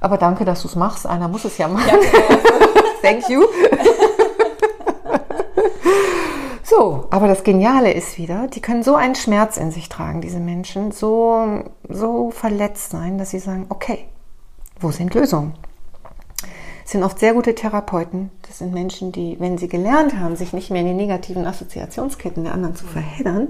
Aber 0.00 0.18
danke, 0.18 0.44
dass 0.44 0.62
du 0.62 0.68
es 0.68 0.76
machst. 0.76 1.06
Einer 1.06 1.28
muss 1.28 1.44
es 1.44 1.58
ja 1.58 1.66
machen. 1.66 1.88
Ja, 1.88 1.98
Thank 3.02 3.28
you. 3.28 3.44
so, 6.76 7.06
aber 7.10 7.28
das 7.28 7.44
Geniale 7.44 7.92
ist 7.92 8.18
wieder, 8.18 8.48
die 8.48 8.60
können 8.60 8.82
so 8.82 8.94
einen 8.94 9.14
Schmerz 9.14 9.56
in 9.56 9.70
sich 9.70 9.88
tragen, 9.88 10.20
diese 10.20 10.40
Menschen, 10.40 10.92
so, 10.92 11.62
so 11.88 12.30
verletzt 12.30 12.90
sein, 12.90 13.18
dass 13.18 13.30
sie 13.30 13.38
sagen, 13.38 13.66
okay, 13.68 14.06
wo 14.80 14.90
sind 14.90 15.14
Lösungen? 15.14 15.54
Sind 16.84 17.02
oft 17.02 17.18
sehr 17.18 17.32
gute 17.32 17.54
Therapeuten. 17.54 18.30
Das 18.46 18.58
sind 18.58 18.74
Menschen, 18.74 19.10
die, 19.10 19.36
wenn 19.40 19.56
sie 19.56 19.68
gelernt 19.68 20.18
haben, 20.18 20.36
sich 20.36 20.52
nicht 20.52 20.70
mehr 20.70 20.82
in 20.82 20.88
die 20.88 20.94
negativen 20.94 21.46
Assoziationsketten 21.46 22.44
der 22.44 22.52
anderen 22.52 22.76
zu 22.76 22.84
verheddern, 22.84 23.48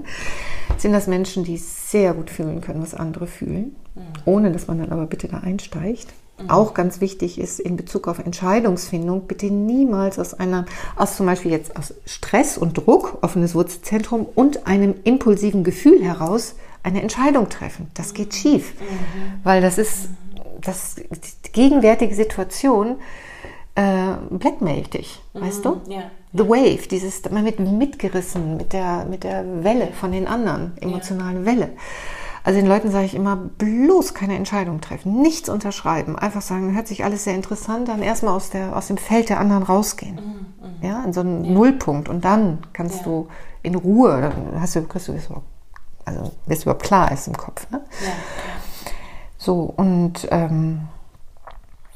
sind 0.77 0.93
das 0.93 1.07
Menschen, 1.07 1.43
die 1.43 1.57
sehr 1.57 2.13
gut 2.13 2.29
fühlen 2.29 2.61
können, 2.61 2.81
was 2.81 2.93
andere 2.93 3.27
fühlen, 3.27 3.75
mhm. 3.93 4.01
ohne 4.25 4.51
dass 4.51 4.67
man 4.67 4.79
dann 4.79 4.91
aber 4.91 5.05
bitte 5.05 5.27
da 5.27 5.39
einsteigt. 5.39 6.07
Mhm. 6.37 6.49
Auch 6.49 6.73
ganz 6.73 7.01
wichtig 7.01 7.39
ist 7.39 7.59
in 7.59 7.77
Bezug 7.77 8.07
auf 8.07 8.19
Entscheidungsfindung, 8.19 9.27
bitte 9.27 9.47
niemals 9.47 10.19
aus 10.19 10.33
einer, 10.33 10.65
aus 10.95 11.15
zum 11.15 11.25
Beispiel 11.25 11.51
jetzt 11.51 11.77
aus 11.77 11.93
Stress 12.05 12.57
und 12.57 12.77
Druck, 12.77 13.19
offenes 13.21 13.55
Wurzelzentrum 13.55 14.25
und 14.35 14.67
einem 14.67 14.95
impulsiven 15.03 15.63
Gefühl 15.63 16.03
heraus 16.03 16.55
eine 16.83 17.01
Entscheidung 17.01 17.49
treffen. 17.49 17.89
Das 17.93 18.13
geht 18.13 18.33
schief, 18.33 18.73
mhm. 18.79 19.43
weil 19.43 19.61
das 19.61 19.77
ist, 19.77 20.09
das, 20.61 20.95
die 20.95 21.51
gegenwärtige 21.51 22.15
Situation 22.15 22.97
äh, 23.75 24.15
blackmailt 24.29 24.93
dich, 24.93 25.21
mhm. 25.33 25.41
weißt 25.41 25.65
du? 25.65 25.81
Ja. 25.87 26.03
The 26.33 26.47
Wave, 26.49 26.87
dieses, 26.89 27.21
man 27.29 27.45
wird 27.45 27.59
mitgerissen 27.59 28.57
mit 28.57 28.73
der, 28.73 29.05
mit 29.05 29.23
der 29.23 29.63
Welle 29.63 29.87
von 29.93 30.11
den 30.11 30.27
anderen, 30.27 30.77
emotionalen 30.81 31.45
ja. 31.45 31.51
Welle. 31.51 31.69
Also 32.43 32.59
den 32.59 32.67
Leuten 32.67 32.91
sage 32.91 33.05
ich 33.05 33.15
immer, 33.15 33.35
bloß 33.35 34.13
keine 34.13 34.35
Entscheidung 34.35 34.79
treffen, 34.79 35.21
nichts 35.21 35.49
unterschreiben, 35.49 36.17
einfach 36.17 36.41
sagen, 36.41 36.75
hört 36.75 36.87
sich 36.87 37.03
alles 37.03 37.23
sehr 37.23 37.33
interessant 37.33 37.89
an, 37.89 38.01
erstmal 38.01 38.35
aus, 38.35 38.49
der, 38.49 38.75
aus 38.75 38.87
dem 38.87 38.97
Feld 38.97 39.29
der 39.29 39.39
anderen 39.39 39.63
rausgehen. 39.63 40.15
Mhm. 40.15 40.87
Ja, 40.87 41.03
in 41.03 41.13
so 41.13 41.21
einen 41.21 41.43
ja. 41.43 41.51
Nullpunkt 41.51 42.09
und 42.09 42.23
dann 42.23 42.59
kannst 42.73 42.97
ja. 42.99 43.03
du 43.03 43.27
in 43.63 43.75
Ruhe, 43.75 44.21
dann 44.21 44.61
hast 44.61 44.75
du, 44.75 44.83
kriegst 44.83 45.07
du 45.07 45.13
das 45.13 45.25
überhaupt, 45.25 45.47
also 46.05 46.31
bis 46.45 46.63
überhaupt 46.63 46.83
klar 46.83 47.11
ist 47.11 47.27
im 47.27 47.35
Kopf. 47.35 47.69
Ne? 47.71 47.81
Ja, 48.01 48.11
so, 49.37 49.73
und 49.75 50.27
ähm, 50.31 50.81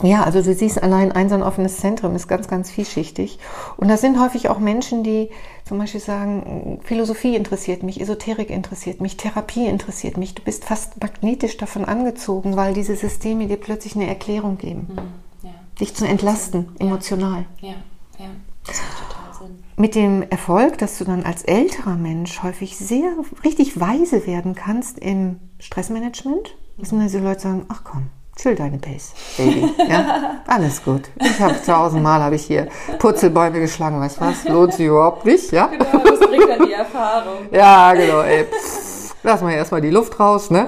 Ja, 0.02 0.24
also 0.24 0.42
du 0.42 0.54
siehst 0.54 0.82
allein 0.82 1.12
ein 1.12 1.28
so 1.28 1.36
ein 1.36 1.44
offenes 1.44 1.78
Zentrum 1.78 2.16
ist 2.16 2.30
ganz, 2.30 2.48
ganz 2.48 2.72
vielschichtig. 2.72 3.38
Und 3.76 3.90
da 3.90 3.98
sind 3.98 4.20
häufig 4.20 4.48
auch 4.48 4.60
Menschen, 4.60 5.04
die 5.04 5.30
zum 5.66 5.78
Beispiel 5.78 6.00
sagen, 6.00 6.80
Philosophie 6.84 7.36
interessiert 7.36 7.84
mich, 7.84 8.00
Esoterik 8.00 8.50
interessiert 8.50 9.02
mich, 9.02 9.18
Therapie 9.18 9.66
interessiert 9.68 10.16
mich. 10.16 10.36
Du 10.36 10.42
bist 10.42 10.64
fast 10.64 11.02
magnetisch 11.02 11.58
davon 11.58 11.84
angezogen, 11.84 12.56
weil 12.56 12.74
diese 12.74 12.96
Systeme 12.96 13.48
dir 13.48 13.58
plötzlich 13.58 13.96
eine 13.96 14.08
Erklärung 14.08 14.58
geben. 14.58 14.88
Mhm, 14.90 15.48
ja. 15.48 15.54
Dich 15.82 15.94
zu 15.94 16.08
entlasten, 16.08 16.70
ja. 16.80 16.88
emotional. 16.88 17.46
Ja, 17.60 17.76
ja, 18.20 18.28
das 18.66 18.82
macht 18.82 19.10
total 19.10 19.48
Sinn. 19.48 19.64
Mit 19.76 19.96
dem 19.96 20.24
Erfolg, 20.24 20.78
dass 20.78 20.98
du 20.98 21.04
dann 21.04 21.24
als 21.24 21.44
älterer 21.44 21.98
Mensch 21.98 22.42
häufig 22.42 22.78
sehr 22.78 23.12
richtig 23.44 23.82
weise 23.82 24.26
werden 24.26 24.56
kannst 24.56 24.98
im 24.98 25.42
Stressmanagement. 25.60 26.56
Das 26.78 26.90
sind 26.90 27.02
diese 27.02 27.20
Leute 27.20 27.42
sagen, 27.42 27.66
ach 27.68 27.84
komm, 27.84 28.08
chill 28.42 28.56
deine 28.56 28.78
Pace, 28.78 29.14
Baby. 29.38 29.70
Ja, 29.90 30.42
alles 30.48 30.84
gut. 30.84 31.10
Ich 31.20 31.40
habe 31.40 31.56
tausendmal 31.66 32.22
habe 32.22 32.36
ich 32.36 32.46
hier 32.46 32.68
Purzelbäume 32.98 33.60
geschlagen, 33.60 34.00
weißt 34.00 34.18
du 34.18 34.22
was? 34.22 34.44
Lohnt 34.46 34.74
sich 34.74 34.88
überhaupt 34.88 35.26
nicht, 35.26 35.52
ja? 35.52 35.68
Genau, 35.68 36.04
das 36.04 36.20
bringt 36.20 36.50
dann 36.50 36.66
die 36.66 36.74
Erfahrung. 36.74 37.38
ja, 37.52 37.94
genau, 37.94 38.22
ey. 38.22 38.46
lass 39.24 39.42
mal 39.42 39.52
erstmal 39.52 39.82
die 39.82 39.90
Luft 39.90 40.20
raus, 40.20 40.50
ne? 40.52 40.68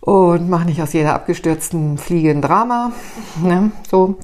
Und 0.00 0.48
mach 0.48 0.64
nicht 0.64 0.82
aus 0.82 0.92
jeder 0.92 1.14
abgestürzten 1.14 1.98
Fliege 1.98 2.30
ein 2.30 2.42
Drama, 2.42 2.92
ne? 3.42 3.72
So. 3.90 4.16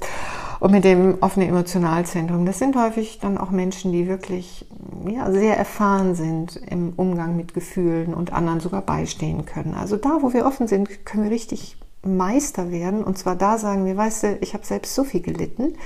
Und 0.59 0.73
mit 0.73 0.85
dem 0.85 1.19
offenen 1.21 1.51
Emotionalzentrum, 1.51 2.47
das 2.47 2.59
sind 2.59 2.77
häufig 2.77 3.19
dann 3.21 3.37
auch 3.37 3.51
Menschen, 3.51 3.93
die 3.93 4.09
wirklich 4.09 4.67
ja, 5.07 5.31
sehr 5.31 5.57
erfahren 5.57 6.15
sind 6.15 6.57
im 6.71 6.95
Umgang 6.97 7.37
mit 7.37 7.53
Gefühlen 7.53 8.15
und 8.15 8.33
anderen 8.33 8.61
sogar 8.61 8.81
beistehen 8.81 9.45
können. 9.45 9.75
Also 9.75 9.97
da, 9.97 10.19
wo 10.23 10.33
wir 10.33 10.47
offen 10.47 10.67
sind, 10.67 11.05
können 11.05 11.25
wir 11.25 11.31
richtig 11.31 11.77
Meister 12.07 12.71
werden. 12.71 13.05
Und 13.05 13.19
zwar 13.19 13.37
da 13.37 13.59
sagen 13.59 13.85
wir, 13.85 13.97
weißt 13.97 14.23
du, 14.23 14.39
ich 14.41 14.55
habe 14.55 14.65
selbst 14.65 14.95
so 14.95 15.05
viel 15.05 15.21
gelitten 15.21 15.63
mhm. 15.63 15.77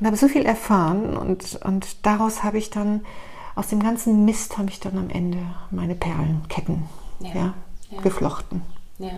und 0.00 0.06
habe 0.06 0.16
so 0.16 0.28
viel 0.28 0.44
erfahren. 0.44 1.16
Und, 1.16 1.60
und 1.64 2.06
daraus 2.06 2.42
habe 2.42 2.58
ich 2.58 2.70
dann, 2.70 3.02
aus 3.54 3.68
dem 3.68 3.82
ganzen 3.82 4.24
Mist 4.24 4.58
habe 4.58 4.70
ich 4.70 4.80
dann 4.80 4.96
am 4.98 5.10
Ende 5.10 5.38
meine 5.70 5.94
Perlenketten 5.94 6.84
ja. 7.20 7.34
Ja, 7.34 7.54
ja. 7.90 8.00
geflochten. 8.02 8.62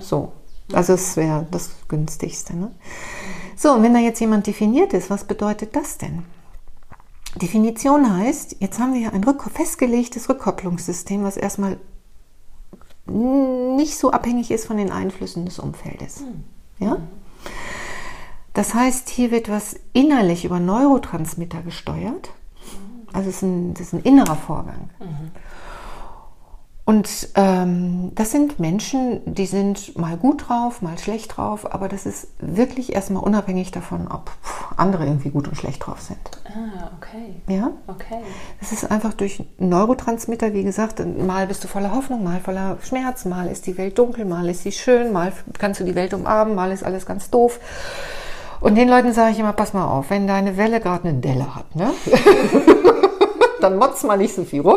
So. 0.01 0.33
Also 0.73 0.93
es 0.93 1.17
wäre 1.17 1.47
das 1.51 1.71
günstigste. 1.89 2.57
Ne? 2.57 2.71
So, 3.57 3.73
und 3.73 3.83
wenn 3.83 3.95
da 3.95 4.01
jetzt 4.01 4.21
jemand 4.21 4.47
definiert 4.47 4.93
ist, 4.93 5.11
was 5.11 5.25
bedeutet 5.25 5.75
das 5.75 5.99
denn? 5.99 6.23
Definition 7.37 8.17
heißt, 8.17 8.57
jetzt 8.61 8.79
haben 8.79 8.95
wir 8.95 9.01
ja 9.01 9.11
ein 9.11 9.25
festgelegtes 9.53 10.29
Rückkopplungssystem, 10.29 11.23
was 11.23 11.37
erstmal 11.37 11.79
nicht 13.11 13.97
so 13.97 14.11
abhängig 14.11 14.51
ist 14.51 14.67
von 14.67 14.77
den 14.77 14.91
Einflüssen 14.91 15.45
des 15.45 15.59
Umfeldes. 15.59 16.21
Mhm. 16.21 16.45
Ja? 16.85 16.97
Das 18.55 18.75
heißt, 18.75 19.09
hier 19.09 19.31
wird 19.31 19.49
was 19.49 19.77
innerlich 19.93 20.45
über 20.45 20.59
Neurotransmitter 20.59 21.63
gesteuert. 21.63 22.31
Also 23.13 23.29
es 23.29 23.37
ist 23.37 23.43
ein, 23.43 23.75
das 23.75 23.83
ist 23.89 23.93
ein 23.95 24.03
innerer 24.03 24.37
Vorgang. 24.37 24.91
Mhm. 24.99 25.31
Und 26.91 27.29
ähm, 27.37 28.11
das 28.17 28.33
sind 28.33 28.59
Menschen, 28.59 29.21
die 29.25 29.47
sind 29.47 29.97
mal 29.97 30.17
gut 30.17 30.49
drauf, 30.49 30.83
mal 30.83 30.99
schlecht 30.99 31.37
drauf, 31.37 31.73
aber 31.73 31.87
das 31.87 32.05
ist 32.05 32.27
wirklich 32.41 32.97
erstmal 32.97 33.23
unabhängig 33.23 33.71
davon, 33.71 34.09
ob 34.09 34.33
andere 34.77 35.05
irgendwie 35.05 35.31
gut 35.31 35.47
und 35.47 35.55
schlecht 35.55 35.87
drauf 35.87 36.01
sind. 36.01 36.19
Ah, 36.47 36.91
okay. 36.97 37.43
Ja? 37.47 37.71
Okay. 37.87 38.19
Das 38.59 38.73
ist 38.73 38.91
einfach 38.91 39.15
durch 39.15 39.45
Neurotransmitter, 39.59 40.53
wie 40.53 40.65
gesagt, 40.65 41.01
mal 41.17 41.47
bist 41.47 41.63
du 41.63 41.69
voller 41.69 41.95
Hoffnung, 41.95 42.25
mal 42.25 42.41
voller 42.41 42.79
Schmerz, 42.83 43.25
mal 43.25 43.47
ist 43.47 43.69
die 43.69 43.79
Welt 43.79 43.97
dunkel, 43.97 44.25
mal 44.25 44.49
ist 44.49 44.65
sie 44.65 44.73
schön, 44.73 45.13
mal 45.13 45.33
kannst 45.61 45.79
du 45.79 45.85
die 45.85 45.95
Welt 45.95 46.13
umarmen, 46.13 46.57
mal 46.57 46.73
ist 46.73 46.83
alles 46.83 47.07
ganz 47.07 47.31
doof. 47.31 47.61
Und 48.61 48.75
den 48.75 48.89
Leuten 48.89 49.13
sage 49.13 49.31
ich 49.31 49.39
immer, 49.39 49.53
pass 49.53 49.75
mal 49.75 49.87
auf, 49.87 50.11
wenn 50.11 50.27
deine 50.27 50.57
Welle 50.57 50.81
gerade 50.81 51.09
eine 51.09 51.21
Delle 51.21 51.55
hat, 51.55 51.77
ne? 51.77 51.93
dann 53.61 53.77
motz 53.77 54.03
mal 54.03 54.19
nicht 54.19 54.35
so 54.35 54.43
viel 54.43 54.63
rum, 54.63 54.77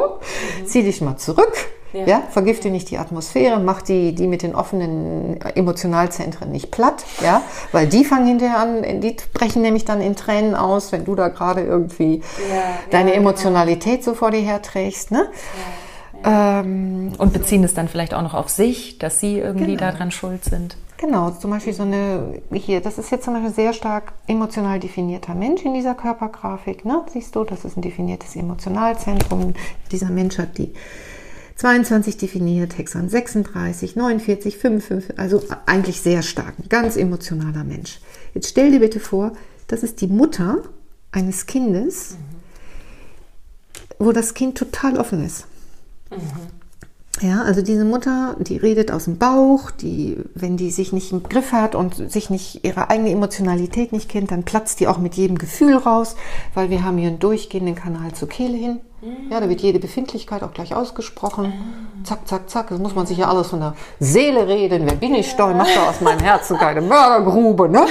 mhm. 0.62 0.68
zieh 0.68 0.84
dich 0.84 1.02
mal 1.02 1.18
zurück 1.18 1.52
ja. 1.94 2.06
ja. 2.06 2.24
vergifte 2.30 2.70
nicht 2.70 2.90
die 2.90 2.98
Atmosphäre, 2.98 3.60
mach 3.60 3.82
die, 3.82 4.14
die 4.14 4.28
mit 4.28 4.42
den 4.42 4.56
offenen 4.56 5.40
Emotionalzentren 5.42 6.52
nicht 6.52 6.72
platt, 6.72 7.06
ja, 7.24 7.42
weil 7.72 7.88
die 7.88 8.04
fangen 8.04 8.28
hinterher 8.28 8.58
an, 8.58 9.02
die 9.02 9.16
brechen 9.34 9.62
nämlich 9.62 9.86
dann 9.86 10.02
in 10.02 10.16
Tränen 10.16 10.56
aus, 10.56 10.92
wenn 10.92 11.06
du 11.06 11.16
da 11.16 11.30
gerade 11.30 11.62
irgendwie 11.62 12.22
ja, 12.50 12.64
deine 12.92 13.12
ja, 13.12 13.16
genau. 13.18 13.30
Emotionalität 13.30 14.02
genau. 14.02 14.12
so 14.12 14.14
vor 14.14 14.32
dir 14.32 14.42
herträgst, 14.42 15.12
ne? 15.12 15.28
Ähm, 16.26 17.12
und 17.18 17.34
beziehen 17.34 17.64
es 17.64 17.74
dann 17.74 17.88
vielleicht 17.88 18.14
auch 18.14 18.22
noch 18.22 18.34
auf 18.34 18.50
sich, 18.50 18.98
dass 18.98 19.20
sie 19.20 19.40
irgendwie 19.40 19.76
genau. 19.76 19.92
daran 19.92 20.12
schuld 20.12 20.46
sind. 20.46 20.78
Genau, 20.98 21.32
zum 21.32 21.52
Beispiel 21.52 21.74
so 21.74 21.84
eine, 21.84 22.40
hier, 22.54 22.80
das 22.80 22.98
ist 22.98 23.12
jetzt 23.12 23.26
zum 23.26 23.34
Beispiel 23.34 23.50
ein 23.50 23.54
sehr 23.54 23.74
stark 23.74 24.14
emotional 24.26 24.80
definierter 24.80 25.36
Mensch 25.36 25.66
in 25.66 25.74
dieser 25.74 25.96
Körpergrafik. 25.96 26.86
Ne? 26.86 27.04
Siehst 27.12 27.36
du, 27.36 27.44
das 27.44 27.66
ist 27.66 27.76
ein 27.76 27.82
definiertes 27.82 28.38
Emotionalzentrum. 28.38 29.54
Dieser 29.92 30.10
Mensch 30.10 30.38
hat 30.38 30.58
die 30.58 30.74
22 31.56 32.18
definiert, 32.18 32.78
Hexan 32.78 33.10
36, 33.10 33.96
49, 33.96 34.58
55, 34.58 35.20
also 35.20 35.44
eigentlich 35.66 36.02
sehr 36.02 36.22
stark, 36.24 36.60
ein 36.60 36.70
ganz 36.70 36.98
emotionaler 36.98 37.64
Mensch. 37.64 38.00
Jetzt 38.34 38.50
stell 38.50 38.72
dir 38.72 38.80
bitte 38.80 39.00
vor, 39.00 39.34
das 39.68 39.84
ist 39.84 40.02
die 40.02 40.08
Mutter 40.08 40.64
eines 41.12 41.46
Kindes, 41.46 42.18
wo 44.00 44.12
das 44.12 44.34
Kind 44.34 44.58
total 44.58 44.98
offen 44.98 45.24
ist. 45.24 45.46
Mhm. 46.10 46.63
Ja, 47.22 47.44
also 47.44 47.62
diese 47.62 47.86
Mutter, 47.86 48.36
die 48.40 48.58
redet 48.58 48.92
aus 48.92 49.06
dem 49.06 49.18
Bauch, 49.18 49.70
die, 49.72 50.18
wenn 50.34 50.58
die 50.58 50.72
sich 50.72 50.94
nicht 50.94 51.12
im 51.12 51.24
Griff 51.24 51.52
hat 51.52 51.76
und 51.76 52.12
sich 52.12 52.30
nicht 52.30 52.66
ihre 52.66 52.90
eigene 52.90 53.12
Emotionalität 53.12 53.94
nicht 53.94 54.10
kennt, 54.10 54.32
dann 54.32 54.44
platzt 54.44 54.80
die 54.80 54.88
auch 54.88 54.98
mit 54.98 55.14
jedem 55.14 55.38
Gefühl 55.38 55.78
raus, 55.78 56.16
weil 56.56 56.70
wir 56.70 56.84
haben 56.84 56.98
hier 56.98 57.10
einen 57.10 57.20
durchgehenden 57.20 57.76
Kanal 57.76 58.14
zur 58.14 58.30
Kehle 58.30 58.58
hin. 58.58 58.80
Ja, 59.30 59.42
da 59.42 59.50
wird 59.50 59.62
jede 59.62 59.80
Befindlichkeit 59.80 60.44
auch 60.44 60.54
gleich 60.54 60.74
ausgesprochen. 60.74 61.54
Zack, 62.04 62.28
zack, 62.28 62.50
zack. 62.50 62.70
Das 62.70 62.80
muss 62.80 62.96
man 62.96 63.06
sich 63.06 63.18
ja 63.18 63.28
alles 63.28 63.48
von 63.48 63.60
der 63.60 63.76
Seele 64.00 64.48
reden. 64.48 64.84
Wer 64.86 64.96
bin 64.96 65.14
ich 65.14 65.36
doch? 65.36 65.50
Ich 65.50 65.56
mache 65.56 65.72
da 65.76 65.90
aus 65.90 66.00
meinem 66.00 66.22
Herzen 66.22 66.58
keine 66.58 66.82
Mördergrube, 66.82 67.68
ne? 67.68 67.86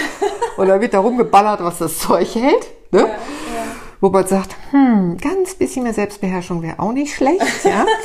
Und 0.57 0.69
da 0.69 0.81
wird 0.81 0.95
da 0.95 1.01
rumgeballert, 1.01 1.63
was 1.63 1.79
das 1.79 1.99
Zeug 1.99 2.35
hält, 2.35 2.67
ne? 2.93 3.01
Ja, 3.01 3.07
ja. 3.07 3.13
Wo 4.03 4.11
man 4.11 4.27
sagt, 4.27 4.57
hm, 4.73 5.17
ganz 5.19 5.55
bisschen 5.55 5.85
mehr 5.85 5.95
Selbstbeherrschung 5.95 6.61
wäre 6.61 6.81
auch 6.81 6.93
nicht 6.93 7.15
schlecht, 7.15 7.65
ja? 7.65 7.87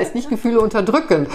heißt 0.00 0.14
nicht 0.14 0.30
Gefühle 0.30 0.60
unterdrücken, 0.60 1.26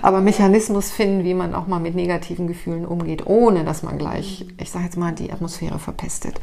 aber 0.00 0.20
Mechanismus 0.20 0.90
finden, 0.90 1.24
wie 1.24 1.34
man 1.34 1.54
auch 1.54 1.66
mal 1.66 1.80
mit 1.80 1.94
negativen 1.94 2.46
Gefühlen 2.46 2.86
umgeht, 2.86 3.26
ohne 3.26 3.64
dass 3.64 3.82
man 3.82 3.98
gleich, 3.98 4.46
ich 4.58 4.70
sage 4.70 4.84
jetzt 4.84 4.96
mal, 4.96 5.12
die 5.12 5.32
Atmosphäre 5.32 5.78
verpestet. 5.78 6.40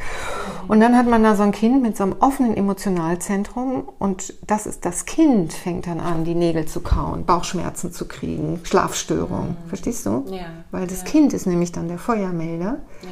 Und 0.68 0.82
dann 0.82 0.98
hat 0.98 1.08
man 1.08 1.24
da 1.24 1.36
so 1.36 1.44
ein 1.44 1.52
Kind 1.52 1.82
mit 1.82 1.98
so 1.98 2.04
einem 2.04 2.16
offenen 2.20 2.56
Emotionalzentrum 2.56 3.88
und 3.98 4.34
das 4.46 4.66
ist 4.66 4.86
das 4.86 5.06
Kind 5.06 5.54
fängt 5.54 5.88
dann 5.88 6.00
an, 6.00 6.26
die 6.26 6.36
Nägel 6.36 6.66
zu 6.66 6.82
kauen, 6.82 7.26
Bauchschmerzen 7.26 7.92
zu 7.92 8.08
kriegen, 8.08 8.60
Schlafstörungen. 8.64 9.58
Mhm. 9.64 9.70
Verstehst 9.70 10.06
du? 10.06 10.26
Ja. 10.30 10.46
Weil 10.72 10.88
das 10.88 11.00
ja. 11.00 11.06
Kind 11.06 11.34
ist 11.34 11.48
nämlich 11.48 11.72
dann 11.72 11.88
der 11.88 11.98
Feuermelder. 11.98 12.80
Ja 13.02 13.10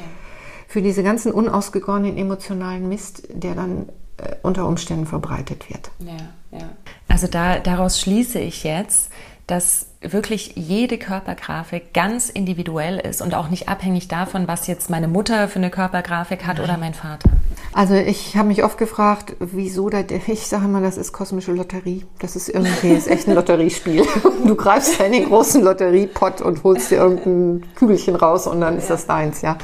für 0.68 0.82
diese 0.82 1.02
ganzen 1.02 1.32
unausgegorenen 1.32 2.16
emotionalen 2.16 2.88
Mist, 2.88 3.26
der 3.32 3.54
dann 3.54 3.88
äh, 4.18 4.36
unter 4.42 4.68
Umständen 4.68 5.06
verbreitet 5.06 5.68
wird. 5.70 5.90
Ja, 5.98 6.58
ja. 6.58 6.68
Also 7.08 7.26
da, 7.26 7.58
daraus 7.58 7.98
schließe 8.00 8.38
ich 8.38 8.64
jetzt, 8.64 9.10
dass 9.48 9.86
wirklich 10.02 10.52
jede 10.56 10.98
Körpergrafik 10.98 11.94
ganz 11.94 12.28
individuell 12.28 12.98
ist 12.98 13.22
und 13.22 13.34
auch 13.34 13.48
nicht 13.48 13.66
abhängig 13.68 14.06
davon, 14.06 14.46
was 14.46 14.66
jetzt 14.66 14.90
meine 14.90 15.08
Mutter 15.08 15.48
für 15.48 15.58
eine 15.58 15.70
Körpergrafik 15.70 16.46
hat 16.46 16.60
oder 16.60 16.76
mein 16.76 16.92
Vater. 16.92 17.30
Also 17.72 17.94
ich 17.94 18.36
habe 18.36 18.48
mich 18.48 18.62
oft 18.62 18.76
gefragt, 18.76 19.36
wieso 19.40 19.88
da, 19.88 20.00
ich 20.26 20.46
sage 20.46 20.66
immer, 20.66 20.82
das 20.82 20.98
ist 20.98 21.12
kosmische 21.12 21.52
Lotterie. 21.52 22.04
Das 22.18 22.36
ist 22.36 22.50
irgendwie, 22.50 22.90
ist 22.90 23.08
echt 23.08 23.26
ein 23.26 23.34
Lotteriespiel. 23.34 24.04
Du 24.44 24.54
greifst 24.54 25.00
in 25.00 25.12
den 25.12 25.26
großen 25.26 25.62
Lotteriepot 25.62 26.40
und 26.40 26.62
holst 26.62 26.90
dir 26.90 26.98
irgendein 26.98 27.68
Kügelchen 27.74 28.16
raus 28.16 28.46
und 28.46 28.60
dann 28.60 28.78
ist 28.78 28.88
das 28.88 29.06
deins, 29.06 29.42
ja. 29.42 29.58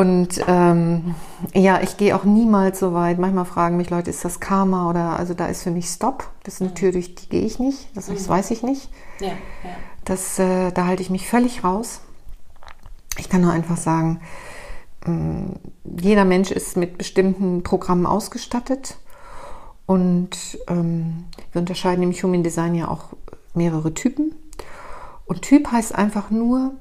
Und 0.00 0.42
ähm, 0.46 1.14
ja, 1.52 1.82
ich 1.82 1.98
gehe 1.98 2.16
auch 2.16 2.24
niemals 2.24 2.78
so 2.78 2.94
weit. 2.94 3.18
Manchmal 3.18 3.44
fragen 3.44 3.76
mich 3.76 3.90
Leute, 3.90 4.08
ist 4.08 4.24
das 4.24 4.40
Karma 4.40 4.88
oder 4.88 5.18
also 5.18 5.34
da 5.34 5.44
ist 5.44 5.62
für 5.62 5.70
mich 5.70 5.90
Stopp. 5.90 6.26
Das 6.42 6.54
ist 6.54 6.62
eine 6.62 6.70
mhm. 6.70 6.74
Tür, 6.74 6.92
durch 6.92 7.14
die 7.16 7.28
gehe 7.28 7.44
ich 7.44 7.58
nicht. 7.58 7.94
Das, 7.94 8.06
das 8.06 8.22
mhm. 8.22 8.28
weiß 8.30 8.50
ich 8.50 8.62
nicht. 8.62 8.88
Ja, 9.20 9.26
ja. 9.28 9.34
Das, 10.06 10.38
äh, 10.38 10.72
da 10.72 10.86
halte 10.86 11.02
ich 11.02 11.10
mich 11.10 11.28
völlig 11.28 11.64
raus. 11.64 12.00
Ich 13.18 13.28
kann 13.28 13.42
nur 13.42 13.52
einfach 13.52 13.76
sagen, 13.76 14.22
äh, 15.04 16.00
jeder 16.00 16.24
Mensch 16.24 16.50
ist 16.50 16.78
mit 16.78 16.96
bestimmten 16.96 17.62
Programmen 17.62 18.06
ausgestattet. 18.06 18.96
Und 19.84 20.56
ähm, 20.68 21.24
wir 21.52 21.60
unterscheiden 21.60 22.02
im 22.02 22.12
Human 22.12 22.42
Design 22.42 22.74
ja 22.74 22.88
auch 22.88 23.10
mehrere 23.52 23.92
Typen. 23.92 24.34
Und 25.26 25.42
Typ 25.42 25.70
heißt 25.70 25.94
einfach 25.94 26.30
nur, 26.30 26.72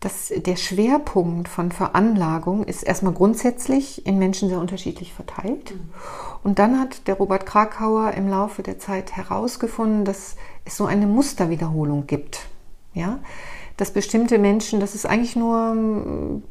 dass 0.00 0.32
der 0.34 0.56
Schwerpunkt 0.56 1.48
von 1.48 1.72
Veranlagung 1.72 2.64
ist 2.64 2.82
erstmal 2.82 3.12
grundsätzlich 3.12 4.06
in 4.06 4.18
Menschen 4.18 4.48
sehr 4.48 4.58
unterschiedlich 4.58 5.12
verteilt. 5.12 5.74
Mhm. 5.74 5.80
Und 6.42 6.58
dann 6.58 6.80
hat 6.80 7.06
der 7.06 7.16
Robert 7.16 7.44
Krakauer 7.44 8.12
im 8.12 8.28
Laufe 8.28 8.62
der 8.62 8.78
Zeit 8.78 9.12
herausgefunden, 9.14 10.04
dass 10.04 10.36
es 10.64 10.76
so 10.76 10.86
eine 10.86 11.06
Musterwiederholung 11.06 12.06
gibt. 12.06 12.46
Ja? 12.94 13.20
dass 13.80 13.92
bestimmte 13.92 14.38
Menschen, 14.38 14.78
dass 14.78 14.94
es 14.94 15.06
eigentlich 15.06 15.36
nur 15.36 15.72
ähm, 15.72 16.42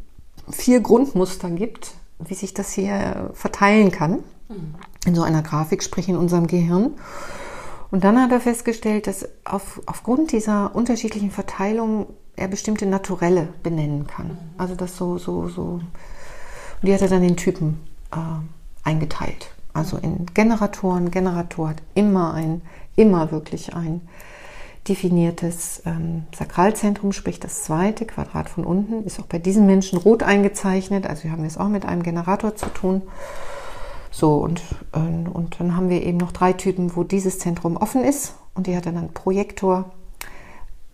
vier 0.50 0.80
Grundmuster 0.80 1.52
gibt, 1.52 1.94
wie 2.18 2.34
sich 2.34 2.56
das 2.56 2.74
hier 2.74 3.30
verteilen 3.34 3.92
kann 3.92 4.24
mhm. 4.50 4.74
in 5.06 5.14
so 5.14 5.22
einer 5.22 5.44
Grafik, 5.44 5.84
sprich 5.84 6.10
in 6.10 6.18
unserem 6.18 6.48
Gehirn. 6.48 6.96
Und 7.92 8.04
dann 8.04 8.20
hat 8.20 8.32
er 8.32 8.40
festgestellt, 8.40 9.06
dass 9.06 9.30
auf, 9.46 9.80
aufgrund 9.86 10.32
dieser 10.32 10.76
unterschiedlichen 10.76 11.30
Verteilung 11.30 12.08
er 12.40 12.48
bestimmte 12.48 12.86
Naturelle 12.86 13.50
benennen 13.64 14.08
kann. 14.08 14.38
Also 14.58 14.76
das 14.76 14.98
so, 14.98 15.18
so, 15.18 15.48
so. 15.48 15.64
Und 15.64 15.84
die 16.84 16.94
hat 16.94 17.02
er 17.02 17.10
dann 17.10 17.24
in 17.24 17.38
Typen 17.38 17.80
äh, 18.12 18.88
eingeteilt. 18.88 19.52
Also 19.74 19.98
in 19.98 20.26
Generatoren. 20.34 21.12
Generator 21.12 21.70
hat 21.70 21.82
immer 21.94 22.34
ein, 22.34 22.62
immer 22.96 23.32
wirklich 23.32 23.76
ein 23.76 24.02
definiertes 24.88 25.84
ähm, 25.86 26.24
Sakralzentrum, 26.36 27.12
sprich 27.12 27.40
das 27.40 27.64
zweite 27.64 28.06
Quadrat 28.06 28.50
von 28.50 28.64
unten, 28.64 29.06
ist 29.06 29.20
auch 29.20 29.26
bei 29.26 29.38
diesen 29.38 29.66
Menschen 29.66 30.00
rot 30.00 30.24
eingezeichnet. 30.24 31.06
Also 31.06 31.26
wir 31.26 31.32
haben 31.32 31.46
es 31.46 31.58
auch 31.58 31.68
mit 31.68 31.86
einem 31.86 32.04
Generator 32.04 32.56
zu 32.56 32.68
tun. 32.68 33.04
So, 34.12 34.36
und, 34.38 34.62
äh, 34.94 35.30
und 35.30 35.60
dann 35.60 35.76
haben 35.76 35.90
wir 35.90 36.04
eben 36.04 36.18
noch 36.18 36.32
drei 36.32 36.54
Typen, 36.54 36.96
wo 36.96 37.04
dieses 37.04 37.40
Zentrum 37.40 37.78
offen 37.78 38.04
ist. 38.04 38.36
Und 38.56 38.68
die 38.68 38.76
hat 38.76 38.86
dann 38.86 39.14
Projektor, 39.14 39.92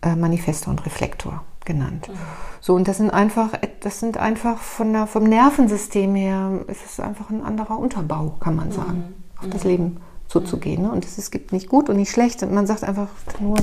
äh, 0.05 0.15
Manifestor 0.15 0.71
und 0.71 0.85
Reflektor 0.85 1.43
genannt. 1.65 2.07
Mhm. 2.07 2.13
So, 2.61 2.75
und 2.75 2.87
das 2.87 2.97
sind 2.97 3.09
einfach, 3.09 3.49
das 3.81 3.99
sind 3.99 4.17
einfach 4.17 4.59
von 4.59 4.93
der, 4.93 5.07
vom 5.07 5.23
Nervensystem 5.23 6.15
her, 6.15 6.63
es 6.67 6.83
ist 6.85 6.99
einfach 6.99 7.29
ein 7.29 7.43
anderer 7.43 7.77
Unterbau, 7.77 8.35
kann 8.39 8.55
man 8.55 8.71
sagen, 8.71 8.97
mhm. 8.97 9.43
auf 9.43 9.49
das 9.49 9.63
mhm. 9.63 9.69
Leben 9.69 9.97
zuzugehen. 10.27 10.83
Ne? 10.83 10.91
Und 10.91 11.05
es 11.05 11.31
gibt 11.31 11.51
nicht 11.51 11.67
gut 11.67 11.89
und 11.89 11.97
nicht 11.97 12.11
schlecht. 12.11 12.41
Und 12.43 12.53
man 12.53 12.67
sagt 12.67 12.83
einfach 12.83 13.09
nur, 13.39 13.57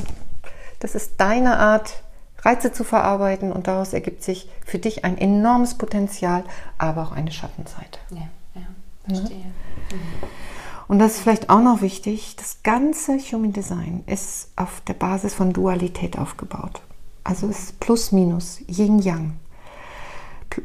das 0.81 0.95
ist 0.95 1.13
deine 1.19 1.59
Art, 1.59 2.03
Reize 2.39 2.73
zu 2.73 2.83
verarbeiten 2.83 3.53
und 3.53 3.69
daraus 3.69 3.93
ergibt 3.93 4.25
sich 4.25 4.51
für 4.67 4.79
dich 4.79 5.05
ein 5.05 5.17
enormes 5.17 5.75
Potenzial, 5.75 6.43
aber 6.77 7.03
auch 7.03 7.13
eine 7.13 7.31
Schattenseite. 7.31 8.01
Ja, 8.11 8.29
ja, 8.57 8.63
ne? 9.07 9.17
verstehe. 9.17 9.39
Mhm. 9.39 10.52
Und 10.89 10.99
das 10.99 11.15
ist 11.15 11.21
vielleicht 11.21 11.51
auch 11.51 11.61
noch 11.61 11.81
wichtig, 11.81 12.37
das 12.37 12.63
ganze 12.63 13.19
Human 13.19 13.53
Design 13.53 14.03
ist 14.07 14.51
auf 14.57 14.81
der 14.83 14.95
Basis 14.95 15.35
von 15.35 15.53
Dualität 15.53 16.19
aufgebaut. 16.19 16.83
Also 17.25 17.49
es 17.49 17.65
ist 17.65 17.81
plus 17.81 18.13
minus, 18.13 18.61
Yin 18.67 18.99
Yang. 18.99 19.35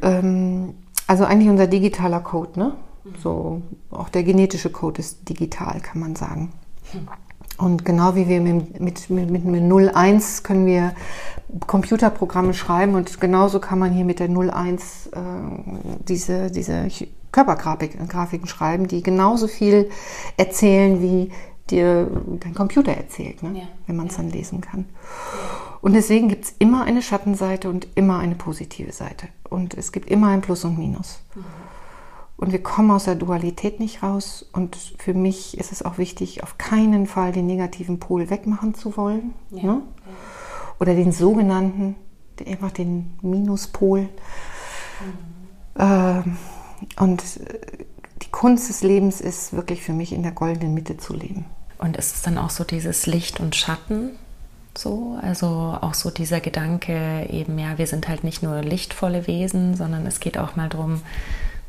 Ähm, 0.02 0.74
also 1.06 1.24
eigentlich 1.24 1.48
unser 1.48 1.66
digitaler 1.66 2.20
Code, 2.20 2.58
ne? 2.58 2.76
So, 3.22 3.62
auch 3.90 4.10
der 4.10 4.22
genetische 4.22 4.70
Code 4.70 5.00
ist 5.00 5.28
digital, 5.28 5.80
kann 5.80 6.00
man 6.00 6.14
sagen. 6.14 6.52
Und 7.58 7.84
genau 7.84 8.14
wie 8.14 8.28
wir 8.28 8.40
mit, 8.40 8.80
mit, 8.80 9.10
mit, 9.10 9.44
mit 9.44 9.94
01 9.94 10.44
können 10.44 10.64
wir 10.64 10.92
Computerprogramme 11.66 12.54
schreiben 12.54 12.94
und 12.94 13.20
genauso 13.20 13.58
kann 13.58 13.78
man 13.78 13.92
hier 13.92 14.04
mit 14.04 14.20
der 14.20 14.28
01 14.28 15.08
äh, 15.08 15.18
diese, 16.06 16.50
diese 16.50 16.88
Körpergrafiken 17.32 18.46
schreiben, 18.46 18.86
die 18.86 19.02
genauso 19.02 19.48
viel 19.48 19.90
erzählen, 20.36 21.02
wie 21.02 21.32
dir 21.70 22.08
dein 22.40 22.54
Computer 22.54 22.92
erzählt, 22.92 23.42
ne? 23.42 23.60
ja. 23.60 23.64
wenn 23.86 23.96
man 23.96 24.06
es 24.06 24.16
ja. 24.16 24.22
dann 24.22 24.30
lesen 24.30 24.60
kann. 24.60 24.86
Und 25.80 25.94
deswegen 25.94 26.28
gibt 26.28 26.44
es 26.44 26.54
immer 26.58 26.84
eine 26.84 27.02
Schattenseite 27.02 27.68
und 27.68 27.88
immer 27.94 28.18
eine 28.18 28.34
positive 28.34 28.92
Seite. 28.92 29.28
Und 29.48 29.74
es 29.74 29.92
gibt 29.92 30.10
immer 30.10 30.28
ein 30.28 30.40
Plus 30.40 30.64
und 30.64 30.78
Minus. 30.78 31.20
Mhm. 31.34 31.44
Und 32.38 32.52
wir 32.52 32.62
kommen 32.62 32.92
aus 32.92 33.04
der 33.04 33.16
Dualität 33.16 33.80
nicht 33.80 34.02
raus. 34.02 34.46
Und 34.52 34.76
für 34.98 35.12
mich 35.12 35.58
ist 35.58 35.72
es 35.72 35.82
auch 35.82 35.98
wichtig, 35.98 36.44
auf 36.44 36.56
keinen 36.56 37.06
Fall 37.06 37.32
den 37.32 37.46
negativen 37.46 37.98
Pol 37.98 38.30
wegmachen 38.30 38.74
zu 38.74 38.96
wollen. 38.96 39.34
Ja, 39.50 39.62
ne? 39.64 39.82
Oder 40.78 40.94
den 40.94 41.10
sogenannten, 41.10 41.96
einfach 42.46 42.70
den 42.70 43.18
Minuspol. 43.22 44.02
Mhm. 44.02 44.08
Ähm, 45.80 46.36
und 47.00 47.22
die 48.22 48.30
Kunst 48.30 48.68
des 48.68 48.82
Lebens 48.82 49.20
ist 49.20 49.52
wirklich 49.52 49.82
für 49.82 49.92
mich 49.92 50.12
in 50.12 50.22
der 50.22 50.32
goldenen 50.32 50.74
Mitte 50.74 50.96
zu 50.96 51.14
leben. 51.14 51.44
Und 51.78 51.96
ist 51.96 52.14
es 52.14 52.22
dann 52.22 52.38
auch 52.38 52.50
so 52.50 52.62
dieses 52.62 53.06
Licht 53.06 53.40
und 53.40 53.56
Schatten? 53.56 54.10
So, 54.76 55.18
also 55.20 55.76
auch 55.80 55.94
so 55.94 56.10
dieser 56.10 56.38
Gedanke 56.38 57.26
eben, 57.30 57.58
ja, 57.58 57.78
wir 57.78 57.88
sind 57.88 58.06
halt 58.06 58.22
nicht 58.22 58.44
nur 58.44 58.60
lichtvolle 58.60 59.26
Wesen, 59.26 59.74
sondern 59.74 60.06
es 60.06 60.20
geht 60.20 60.38
auch 60.38 60.54
mal 60.54 60.68
darum, 60.68 61.00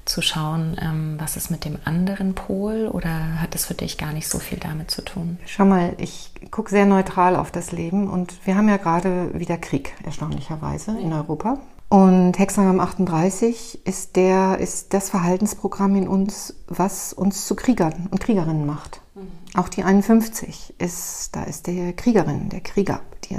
zu 0.10 0.22
schauen, 0.22 0.76
ähm, 0.82 1.16
was 1.20 1.38
ist 1.38 1.52
mit 1.52 1.66
dem 1.66 1.78
anderen 1.86 2.34
Pol 2.34 2.90
oder 2.92 3.42
hat 3.42 3.56
es 3.56 3.66
für 3.66 3.76
dich 3.76 3.98
gar 3.98 4.12
nicht 4.12 4.28
so 4.28 4.40
viel 4.40 4.58
damit 4.58 4.92
zu 4.92 5.04
tun? 5.04 5.38
Schau 5.46 5.66
mal, 5.66 5.94
ich 5.98 6.32
gucke 6.52 6.72
sehr 6.72 6.86
neutral 6.86 7.36
auf 7.36 7.52
das 7.52 7.72
Leben 7.72 8.10
und 8.10 8.46
wir 8.46 8.56
haben 8.56 8.68
ja 8.68 8.78
gerade 8.78 9.38
wieder 9.40 9.58
Krieg, 9.58 9.94
erstaunlicherweise, 10.04 10.98
in 11.00 11.14
Europa. 11.14 11.60
Und 11.90 12.38
Hexagramm 12.38 12.80
38 12.80 13.86
ist, 13.86 14.16
der, 14.16 14.60
ist 14.60 14.94
das 14.94 15.10
Verhaltensprogramm 15.10 15.96
in 15.96 16.08
uns, 16.08 16.54
was 16.68 17.14
uns 17.14 17.48
zu 17.48 17.56
Kriegern 17.56 18.08
und 18.12 18.20
Kriegerinnen 18.20 18.66
macht. 18.66 19.02
Mhm. 19.16 19.22
Auch 19.56 19.70
die 19.70 19.84
51 19.84 20.76
ist, 20.78 21.36
da 21.36 21.44
ist 21.44 21.66
der 21.66 21.94
Kriegerin, 21.94 22.50
der 22.50 22.62
Krieger. 22.62 23.02
Die, 23.26 23.38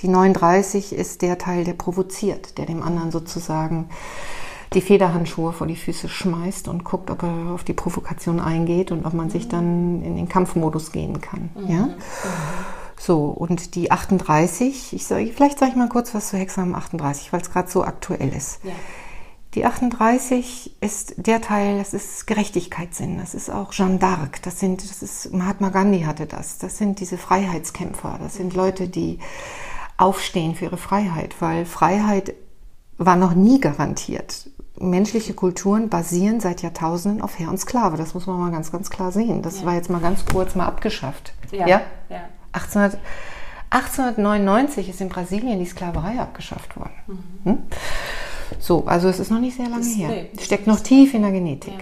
die 0.00 0.08
39 0.08 0.92
ist 0.92 1.22
der 1.22 1.38
Teil, 1.38 1.64
der 1.64 1.72
provoziert, 1.72 2.58
der 2.58 2.66
dem 2.66 2.84
anderen 2.84 3.10
sozusagen 3.10 3.88
die 4.74 4.80
Federhandschuhe 4.80 5.52
vor 5.52 5.66
die 5.66 5.76
Füße 5.76 6.08
schmeißt 6.08 6.68
und 6.68 6.84
guckt, 6.84 7.10
ob 7.10 7.22
er 7.22 7.52
auf 7.52 7.64
die 7.64 7.72
Provokation 7.72 8.40
eingeht 8.40 8.92
und 8.92 9.06
ob 9.06 9.14
man 9.14 9.30
sich 9.30 9.48
dann 9.48 10.02
in 10.02 10.16
den 10.16 10.28
Kampfmodus 10.28 10.92
gehen 10.92 11.20
kann. 11.20 11.50
Mhm. 11.54 11.70
Ja? 11.70 11.82
Mhm. 11.82 11.94
So, 13.00 13.26
und 13.26 13.74
die 13.74 13.90
38, 13.90 14.92
ich 14.92 15.06
sag, 15.06 15.26
vielleicht 15.28 15.58
sage 15.58 15.70
ich 15.70 15.76
mal 15.76 15.88
kurz 15.88 16.14
was 16.14 16.28
zu 16.28 16.36
Hexagramm 16.36 16.74
38, 16.74 17.32
weil 17.32 17.40
es 17.40 17.50
gerade 17.50 17.70
so 17.70 17.84
aktuell 17.84 18.30
ist. 18.34 18.60
Ja. 18.64 18.72
Die 19.54 19.64
38 19.64 20.76
ist 20.82 21.14
der 21.16 21.40
Teil, 21.40 21.78
das 21.78 21.94
ist 21.94 22.26
Gerechtigkeitssinn, 22.26 23.18
das 23.18 23.34
ist 23.34 23.50
auch 23.50 23.72
Jeanne 23.72 23.98
d'Arc, 23.98 24.42
das 24.42 24.60
sind, 24.60 24.88
das 24.88 25.02
ist, 25.02 25.32
Mahatma 25.32 25.70
Gandhi 25.70 26.02
hatte 26.02 26.26
das, 26.26 26.58
das 26.58 26.76
sind 26.76 27.00
diese 27.00 27.16
Freiheitskämpfer, 27.16 28.18
das 28.20 28.34
sind 28.34 28.54
Leute, 28.54 28.88
die 28.88 29.20
aufstehen 29.96 30.54
für 30.54 30.66
ihre 30.66 30.76
Freiheit, 30.76 31.34
weil 31.40 31.64
Freiheit 31.64 32.34
war 32.98 33.16
noch 33.16 33.34
nie 33.34 33.60
garantiert 33.60 34.50
menschliche 34.80 35.34
Kulturen 35.34 35.88
basieren 35.88 36.40
seit 36.40 36.62
Jahrtausenden 36.62 37.22
auf 37.22 37.38
Herr 37.38 37.48
und 37.48 37.58
Sklave. 37.58 37.96
Das 37.96 38.14
muss 38.14 38.26
man 38.26 38.38
mal 38.38 38.50
ganz, 38.50 38.72
ganz 38.72 38.90
klar 38.90 39.12
sehen. 39.12 39.42
Das 39.42 39.60
ja. 39.60 39.66
war 39.66 39.74
jetzt 39.74 39.90
mal 39.90 40.00
ganz 40.00 40.24
kurz 40.24 40.54
mal 40.54 40.66
abgeschafft. 40.66 41.32
Ja. 41.50 41.66
ja? 41.66 41.80
ja. 42.08 42.28
1800, 42.52 43.00
1899 43.70 44.88
ist 44.88 45.00
in 45.00 45.08
Brasilien 45.08 45.58
die 45.58 45.66
Sklaverei 45.66 46.18
abgeschafft 46.18 46.76
worden. 46.76 46.92
Mhm. 47.06 47.50
Hm? 47.50 47.58
So, 48.58 48.86
also 48.86 49.08
es 49.08 49.18
ist 49.18 49.30
noch 49.30 49.40
nicht 49.40 49.56
sehr 49.56 49.68
lange 49.68 49.84
das, 49.84 49.96
her. 49.96 50.26
Steckt 50.40 50.66
noch 50.66 50.80
tief 50.80 51.12
in 51.14 51.22
der 51.22 51.32
Genetik. 51.32 51.74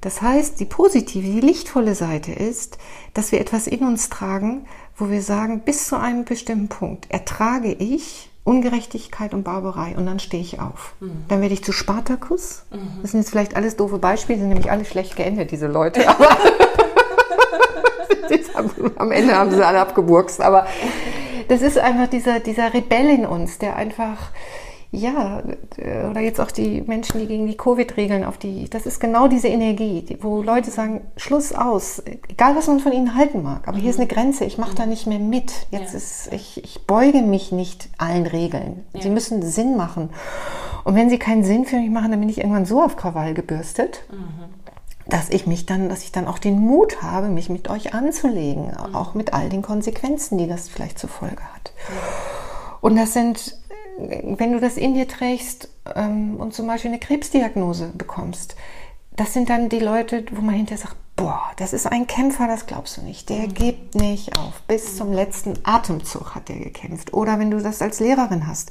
Das 0.00 0.22
heißt, 0.22 0.60
die 0.60 0.64
positive, 0.64 1.26
die 1.26 1.40
lichtvolle 1.40 1.94
Seite 1.94 2.32
ist, 2.32 2.78
dass 3.14 3.32
wir 3.32 3.40
etwas 3.40 3.66
in 3.66 3.80
uns 3.80 4.08
tragen, 4.08 4.66
wo 4.96 5.10
wir 5.10 5.22
sagen, 5.22 5.60
bis 5.60 5.88
zu 5.88 5.96
einem 5.96 6.24
bestimmten 6.24 6.68
Punkt 6.68 7.10
ertrage 7.10 7.72
ich 7.72 8.30
Ungerechtigkeit 8.48 9.34
und 9.34 9.44
Barbarei 9.44 9.94
und 9.96 10.06
dann 10.06 10.18
stehe 10.18 10.42
ich 10.42 10.60
auf. 10.60 10.94
Mhm. 11.00 11.24
Dann 11.28 11.40
werde 11.40 11.54
ich 11.54 11.62
zu 11.62 11.72
Spartakus. 11.72 12.64
Mhm. 12.70 13.02
Das 13.02 13.12
sind 13.12 13.20
jetzt 13.20 13.30
vielleicht 13.30 13.56
alles 13.56 13.76
doofe 13.76 13.98
Beispiele, 13.98 14.38
sind 14.38 14.48
nämlich 14.48 14.70
alle 14.70 14.84
schlecht 14.84 15.16
geendet, 15.16 15.50
diese 15.50 15.66
Leute. 15.66 16.08
Aber 16.18 16.28
am 18.96 19.12
Ende 19.12 19.36
haben 19.36 19.50
sie 19.50 19.64
alle 19.64 19.80
abgeburkst. 19.80 20.40
Aber 20.40 20.66
das 21.48 21.62
ist 21.62 21.78
einfach 21.78 22.08
dieser, 22.08 22.40
dieser 22.40 22.72
Rebell 22.74 23.08
in 23.08 23.26
uns, 23.26 23.58
der 23.58 23.76
einfach 23.76 24.30
ja, 24.90 25.42
oder 26.10 26.20
jetzt 26.20 26.40
auch 26.40 26.50
die 26.50 26.80
Menschen, 26.80 27.20
die 27.20 27.26
gegen 27.26 27.46
die 27.46 27.56
Covid-Regeln 27.56 28.24
auf 28.24 28.38
die, 28.38 28.70
das 28.70 28.86
ist 28.86 29.00
genau 29.00 29.28
diese 29.28 29.48
Energie, 29.48 30.16
wo 30.22 30.42
Leute 30.42 30.70
sagen, 30.70 31.02
Schluss 31.18 31.52
aus, 31.52 32.02
egal 32.28 32.56
was 32.56 32.68
man 32.68 32.80
von 32.80 32.92
ihnen 32.92 33.14
halten 33.14 33.42
mag, 33.42 33.68
aber 33.68 33.76
mhm. 33.76 33.82
hier 33.82 33.90
ist 33.90 33.98
eine 33.98 34.08
Grenze, 34.08 34.46
ich 34.46 34.56
mache 34.56 34.74
da 34.74 34.86
nicht 34.86 35.06
mehr 35.06 35.18
mit. 35.18 35.52
Jetzt 35.70 35.92
ja. 35.92 35.98
ist, 35.98 36.32
ich, 36.32 36.64
ich 36.64 36.86
beuge 36.86 37.20
mich 37.20 37.52
nicht 37.52 37.90
allen 37.98 38.26
Regeln. 38.26 38.84
Ja. 38.94 39.02
Sie 39.02 39.10
müssen 39.10 39.42
Sinn 39.42 39.76
machen. 39.76 40.08
Und 40.84 40.94
wenn 40.94 41.10
sie 41.10 41.18
keinen 41.18 41.44
Sinn 41.44 41.66
für 41.66 41.76
mich 41.76 41.90
machen, 41.90 42.10
dann 42.10 42.20
bin 42.20 42.30
ich 42.30 42.38
irgendwann 42.38 42.64
so 42.64 42.82
auf 42.82 42.96
Krawall 42.96 43.34
gebürstet. 43.34 44.04
Mhm 44.10 44.48
dass 45.10 45.30
ich 45.30 45.46
mich 45.46 45.64
dann, 45.64 45.88
dass 45.88 46.02
ich 46.02 46.12
dann 46.12 46.26
auch 46.26 46.38
den 46.38 46.58
Mut 46.58 47.00
habe, 47.00 47.28
mich 47.28 47.48
mit 47.48 47.70
euch 47.70 47.94
anzulegen, 47.94 48.66
mhm. 48.66 48.94
auch 48.94 49.14
mit 49.14 49.32
all 49.32 49.48
den 49.48 49.62
Konsequenzen, 49.62 50.36
die 50.36 50.46
das 50.46 50.68
vielleicht 50.68 50.98
zur 50.98 51.08
Folge 51.08 51.42
hat. 51.54 51.72
Und 52.82 52.96
das 52.96 53.14
sind 53.14 53.56
wenn 53.98 54.52
du 54.52 54.60
das 54.60 54.76
in 54.76 54.94
dir 54.94 55.08
trägst 55.08 55.68
ähm, 55.94 56.36
und 56.36 56.54
zum 56.54 56.66
Beispiel 56.66 56.90
eine 56.90 57.00
Krebsdiagnose 57.00 57.92
bekommst, 57.94 58.56
das 59.16 59.32
sind 59.32 59.50
dann 59.50 59.68
die 59.68 59.80
Leute, 59.80 60.24
wo 60.30 60.40
man 60.40 60.54
hinterher 60.54 60.78
sagt, 60.78 60.96
boah, 61.16 61.42
das 61.56 61.72
ist 61.72 61.86
ein 61.86 62.06
Kämpfer, 62.06 62.46
das 62.46 62.66
glaubst 62.66 62.96
du 62.96 63.02
nicht. 63.02 63.28
Der 63.28 63.48
mhm. 63.48 63.54
gibt 63.54 63.94
nicht 63.96 64.38
auf. 64.38 64.62
Bis 64.68 64.96
zum 64.96 65.12
letzten 65.12 65.54
Atemzug 65.64 66.36
hat 66.36 66.48
der 66.48 66.56
gekämpft. 66.56 67.12
Oder 67.12 67.38
wenn 67.40 67.50
du 67.50 67.60
das 67.60 67.82
als 67.82 67.98
Lehrerin 67.98 68.46
hast. 68.46 68.70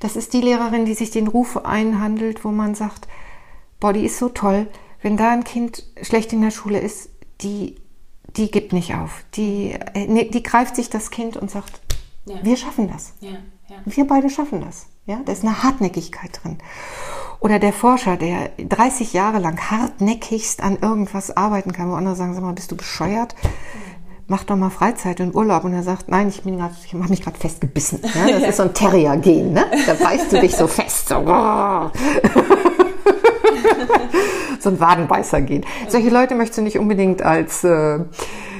Das 0.00 0.14
ist 0.14 0.34
die 0.34 0.42
Lehrerin, 0.42 0.84
die 0.84 0.94
sich 0.94 1.10
den 1.10 1.28
Ruf 1.28 1.56
einhandelt, 1.64 2.44
wo 2.44 2.50
man 2.50 2.74
sagt, 2.74 3.08
boah, 3.80 3.94
die 3.94 4.04
ist 4.04 4.18
so 4.18 4.28
toll. 4.28 4.66
Wenn 5.00 5.16
da 5.16 5.30
ein 5.30 5.44
Kind 5.44 5.84
schlecht 6.02 6.32
in 6.32 6.42
der 6.42 6.50
Schule 6.50 6.78
ist, 6.78 7.08
die, 7.40 7.76
die 8.36 8.50
gibt 8.50 8.74
nicht 8.74 8.94
auf. 8.94 9.24
Die, 9.34 9.72
äh, 9.72 10.28
die 10.28 10.42
greift 10.42 10.76
sich 10.76 10.90
das 10.90 11.10
Kind 11.10 11.38
und 11.38 11.50
sagt, 11.50 11.80
ja. 12.26 12.36
wir 12.42 12.56
schaffen 12.58 12.88
das. 12.88 13.14
Ja. 13.20 13.38
Ja. 13.72 13.78
Wir 13.84 14.06
beide 14.06 14.28
schaffen 14.28 14.60
das. 14.60 14.86
Ja, 15.06 15.20
da 15.24 15.32
ist 15.32 15.42
eine 15.42 15.62
Hartnäckigkeit 15.62 16.40
drin. 16.42 16.58
Oder 17.40 17.58
der 17.58 17.72
Forscher, 17.72 18.16
der 18.16 18.50
30 18.58 19.14
Jahre 19.14 19.38
lang 19.38 19.58
hartnäckigst 19.58 20.62
an 20.62 20.78
irgendwas 20.80 21.36
arbeiten 21.36 21.72
kann, 21.72 21.90
wo 21.90 21.94
andere 21.94 22.14
sagen, 22.14 22.34
sag 22.34 22.42
mal, 22.42 22.52
bist 22.52 22.70
du 22.70 22.76
bescheuert? 22.76 23.34
Mach 24.28 24.44
doch 24.44 24.56
mal 24.56 24.70
Freizeit 24.70 25.20
und 25.20 25.34
Urlaub. 25.34 25.64
Und 25.64 25.72
er 25.72 25.82
sagt, 25.82 26.08
nein, 26.08 26.28
ich 26.28 26.42
bin 26.42 26.58
gerade, 26.58 26.74
ich 26.84 26.94
habe 26.94 27.08
mich 27.08 27.22
gerade 27.22 27.38
festgebissen. 27.38 28.00
Ja, 28.14 28.38
das 28.38 28.42
ist 28.50 28.58
so 28.58 28.62
ein 28.64 28.74
Terrier-Gen, 28.74 29.54
ne? 29.54 29.64
Da 29.86 29.94
beißt 29.94 30.32
du 30.32 30.40
dich 30.40 30.54
so 30.54 30.66
fest. 30.68 31.08
So, 31.08 31.14
so 34.60 34.68
ein 34.68 34.80
Wadenbeißer 34.80 35.40
gehen. 35.40 35.64
Solche 35.88 36.10
Leute 36.10 36.34
möchtest 36.34 36.58
du 36.58 36.62
nicht 36.62 36.78
unbedingt 36.78 37.22
als 37.22 37.64
äh, 37.64 38.00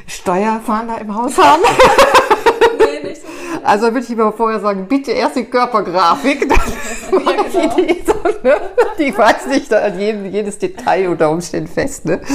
Steuerfahnder 0.06 1.00
im 1.00 1.14
Haus 1.14 1.38
haben. 1.38 1.62
nee, 2.78 3.08
nicht 3.08 3.22
so. 3.22 3.28
Also 3.62 3.86
würde 3.86 4.00
ich 4.00 4.08
lieber 4.08 4.32
vorher 4.32 4.60
sagen, 4.60 4.86
bitte 4.88 5.12
erst 5.12 5.36
die 5.36 5.44
Körpergrafik. 5.44 6.48
Dann 6.48 6.58
ja, 7.24 7.42
genau. 7.52 7.76
die, 7.76 8.02
so, 8.06 8.14
ne? 8.42 8.60
die 8.98 9.16
weiß 9.16 9.46
nicht 9.46 9.72
an 9.72 9.98
jedem, 9.98 10.26
jedes 10.26 10.58
Detail 10.58 11.08
unter 11.08 11.30
Umständen 11.30 11.68
fest. 11.68 12.04
Ne? 12.04 12.20
Ja. 12.22 12.34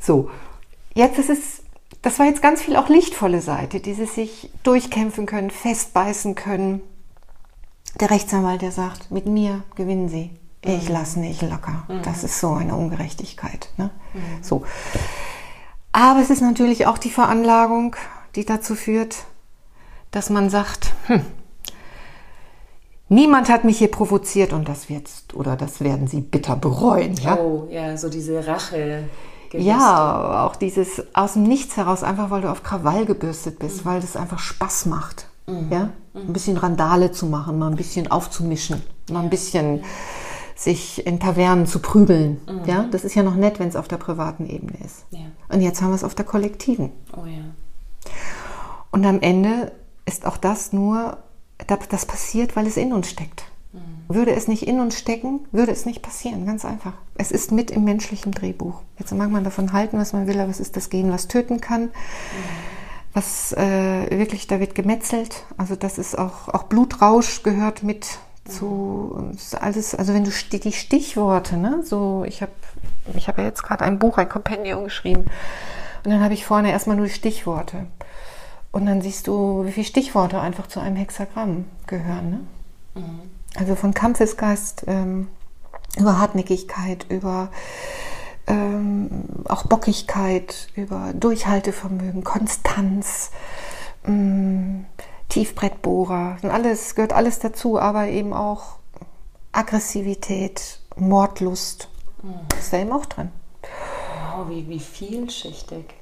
So, 0.00 0.30
jetzt 0.94 1.18
ist 1.18 1.30
es, 1.30 1.62
das 2.02 2.18
war 2.18 2.26
jetzt 2.26 2.42
ganz 2.42 2.62
viel 2.62 2.76
auch 2.76 2.88
lichtvolle 2.88 3.40
Seite, 3.40 3.80
dieses 3.80 4.14
sich 4.14 4.50
durchkämpfen 4.62 5.26
können, 5.26 5.50
festbeißen 5.50 6.34
können. 6.34 6.82
Der 8.00 8.10
Rechtsanwalt, 8.10 8.62
der 8.62 8.72
sagt, 8.72 9.10
mit 9.10 9.26
mir 9.26 9.62
gewinnen 9.76 10.08
Sie. 10.08 10.30
Ich 10.62 10.88
mhm. 10.88 10.94
lasse 10.94 11.20
nicht 11.20 11.42
locker. 11.42 11.84
Mhm. 11.88 12.02
Das 12.02 12.24
ist 12.24 12.40
so 12.40 12.52
eine 12.52 12.74
Ungerechtigkeit. 12.74 13.68
Ne? 13.76 13.90
Mhm. 14.14 14.42
So. 14.42 14.64
Aber 15.92 16.20
es 16.20 16.30
ist 16.30 16.40
natürlich 16.40 16.86
auch 16.86 16.98
die 16.98 17.10
Veranlagung, 17.10 17.94
die 18.34 18.44
dazu 18.44 18.74
führt, 18.74 19.26
dass 20.14 20.30
man 20.30 20.48
sagt, 20.48 20.92
hm, 21.06 21.22
niemand 23.08 23.48
hat 23.48 23.64
mich 23.64 23.78
hier 23.78 23.90
provoziert 23.90 24.52
und 24.52 24.68
das 24.68 24.88
wird 24.88 25.08
oder 25.34 25.56
das 25.56 25.80
werden 25.80 26.06
sie 26.06 26.20
bitter 26.20 26.54
bereuen. 26.56 27.14
Ja? 27.14 27.36
Oh, 27.36 27.66
ja, 27.70 27.96
so 27.96 28.08
diese 28.08 28.46
Rache. 28.46 29.04
Ja, 29.52 30.46
auch 30.46 30.56
dieses 30.56 31.02
aus 31.14 31.34
dem 31.34 31.44
Nichts 31.44 31.76
heraus, 31.76 32.02
einfach 32.02 32.30
weil 32.30 32.42
du 32.42 32.50
auf 32.50 32.62
Krawall 32.62 33.06
gebürstet 33.06 33.58
bist, 33.58 33.84
mhm. 33.84 33.90
weil 33.90 34.00
das 34.00 34.16
einfach 34.16 34.38
Spaß 34.38 34.86
macht. 34.86 35.26
Mhm. 35.46 35.68
Ja? 35.70 35.90
Ein 36.14 36.32
bisschen 36.32 36.56
Randale 36.56 37.12
zu 37.12 37.26
machen, 37.26 37.58
mal 37.58 37.70
ein 37.70 37.76
bisschen 37.76 38.10
aufzumischen, 38.10 38.82
mal 39.10 39.22
ein 39.22 39.30
bisschen 39.30 39.84
sich 40.56 41.04
in 41.06 41.18
Tavernen 41.18 41.66
zu 41.66 41.80
prügeln. 41.80 42.40
Mhm. 42.48 42.68
Ja? 42.68 42.88
Das 42.90 43.04
ist 43.04 43.14
ja 43.14 43.22
noch 43.24 43.36
nett, 43.36 43.58
wenn 43.58 43.68
es 43.68 43.76
auf 43.76 43.88
der 43.88 43.96
privaten 43.96 44.48
Ebene 44.48 44.78
ist. 44.84 45.04
Ja. 45.10 45.26
Und 45.48 45.60
jetzt 45.60 45.82
haben 45.82 45.90
wir 45.90 45.96
es 45.96 46.04
auf 46.04 46.14
der 46.14 46.24
kollektiven. 46.24 46.90
Oh 47.16 47.26
ja. 47.26 47.44
Und 48.90 49.04
am 49.06 49.20
Ende 49.20 49.72
ist 50.06 50.26
auch 50.26 50.36
das 50.36 50.72
nur, 50.72 51.18
das 51.66 52.06
passiert, 52.06 52.56
weil 52.56 52.66
es 52.66 52.76
in 52.76 52.92
uns 52.92 53.08
steckt. 53.08 53.44
Mhm. 53.72 54.14
Würde 54.14 54.32
es 54.32 54.48
nicht 54.48 54.66
in 54.66 54.80
uns 54.80 54.98
stecken, 54.98 55.40
würde 55.52 55.72
es 55.72 55.86
nicht 55.86 56.02
passieren. 56.02 56.46
Ganz 56.46 56.64
einfach. 56.64 56.92
Es 57.16 57.30
ist 57.30 57.52
mit 57.52 57.70
im 57.70 57.84
menschlichen 57.84 58.32
Drehbuch. 58.32 58.80
Jetzt 58.98 59.12
mag 59.12 59.30
man 59.30 59.44
davon 59.44 59.72
halten, 59.72 59.98
was 59.98 60.12
man 60.12 60.26
will, 60.26 60.40
aber 60.40 60.50
es 60.50 60.60
ist 60.60 60.76
das 60.76 60.90
Gen, 60.90 61.12
was 61.12 61.28
töten 61.28 61.60
kann. 61.60 61.84
Mhm. 61.84 61.90
Was 63.14 63.52
äh, 63.52 64.18
wirklich, 64.18 64.48
da 64.48 64.58
wird 64.58 64.74
gemetzelt. 64.74 65.44
Also 65.56 65.76
das 65.76 65.98
ist 65.98 66.18
auch, 66.18 66.48
auch 66.48 66.64
Blutrausch 66.64 67.44
gehört 67.44 67.82
mit 67.82 68.18
zu 68.46 69.32
alles, 69.58 69.94
also 69.94 70.12
wenn 70.12 70.24
du 70.24 70.30
die 70.30 70.72
Stichworte, 70.72 71.56
ne, 71.56 71.82
so 71.82 72.24
ich 72.26 72.42
habe 72.42 72.52
ich 73.16 73.28
habe 73.28 73.42
ja 73.42 73.48
jetzt 73.48 73.62
gerade 73.62 73.84
ein 73.84 73.98
Buch, 73.98 74.18
ein 74.18 74.28
Kompendium 74.28 74.84
geschrieben 74.84 75.24
und 76.04 76.10
dann 76.10 76.22
habe 76.22 76.34
ich 76.34 76.44
vorne 76.44 76.70
erstmal 76.70 76.96
nur 76.96 77.06
die 77.06 77.12
Stichworte 77.12 77.86
und 78.74 78.86
dann 78.86 79.00
siehst 79.02 79.28
du, 79.28 79.64
wie 79.64 79.70
viele 79.70 79.86
Stichworte 79.86 80.40
einfach 80.40 80.66
zu 80.66 80.80
einem 80.80 80.96
Hexagramm 80.96 81.66
gehören, 81.86 82.30
ne? 82.30 82.40
Mhm. 83.00 83.20
Also 83.56 83.76
von 83.76 83.94
Kampfesgeist 83.94 84.86
ähm, 84.88 85.28
über 85.96 86.18
Hartnäckigkeit, 86.18 87.06
über 87.08 87.52
ähm, 88.48 89.26
auch 89.48 89.66
Bockigkeit, 89.66 90.66
über 90.74 91.12
Durchhaltevermögen, 91.14 92.24
Konstanz. 92.24 93.30
Ähm, 94.04 94.86
Tiefbrettbohrer, 95.28 96.38
alles, 96.42 96.96
gehört 96.96 97.12
alles 97.12 97.38
dazu, 97.38 97.78
aber 97.78 98.08
eben 98.08 98.32
auch 98.32 98.78
Aggressivität, 99.52 100.80
Mordlust. 100.96 101.88
Mhm. 102.24 102.40
Ist 102.58 102.72
da 102.72 102.78
eben 102.78 102.92
auch 102.92 103.06
drin. 103.06 103.30
Wow, 104.36 104.48
wie, 104.48 104.68
wie 104.68 104.80
vielschichtig. 104.80 105.94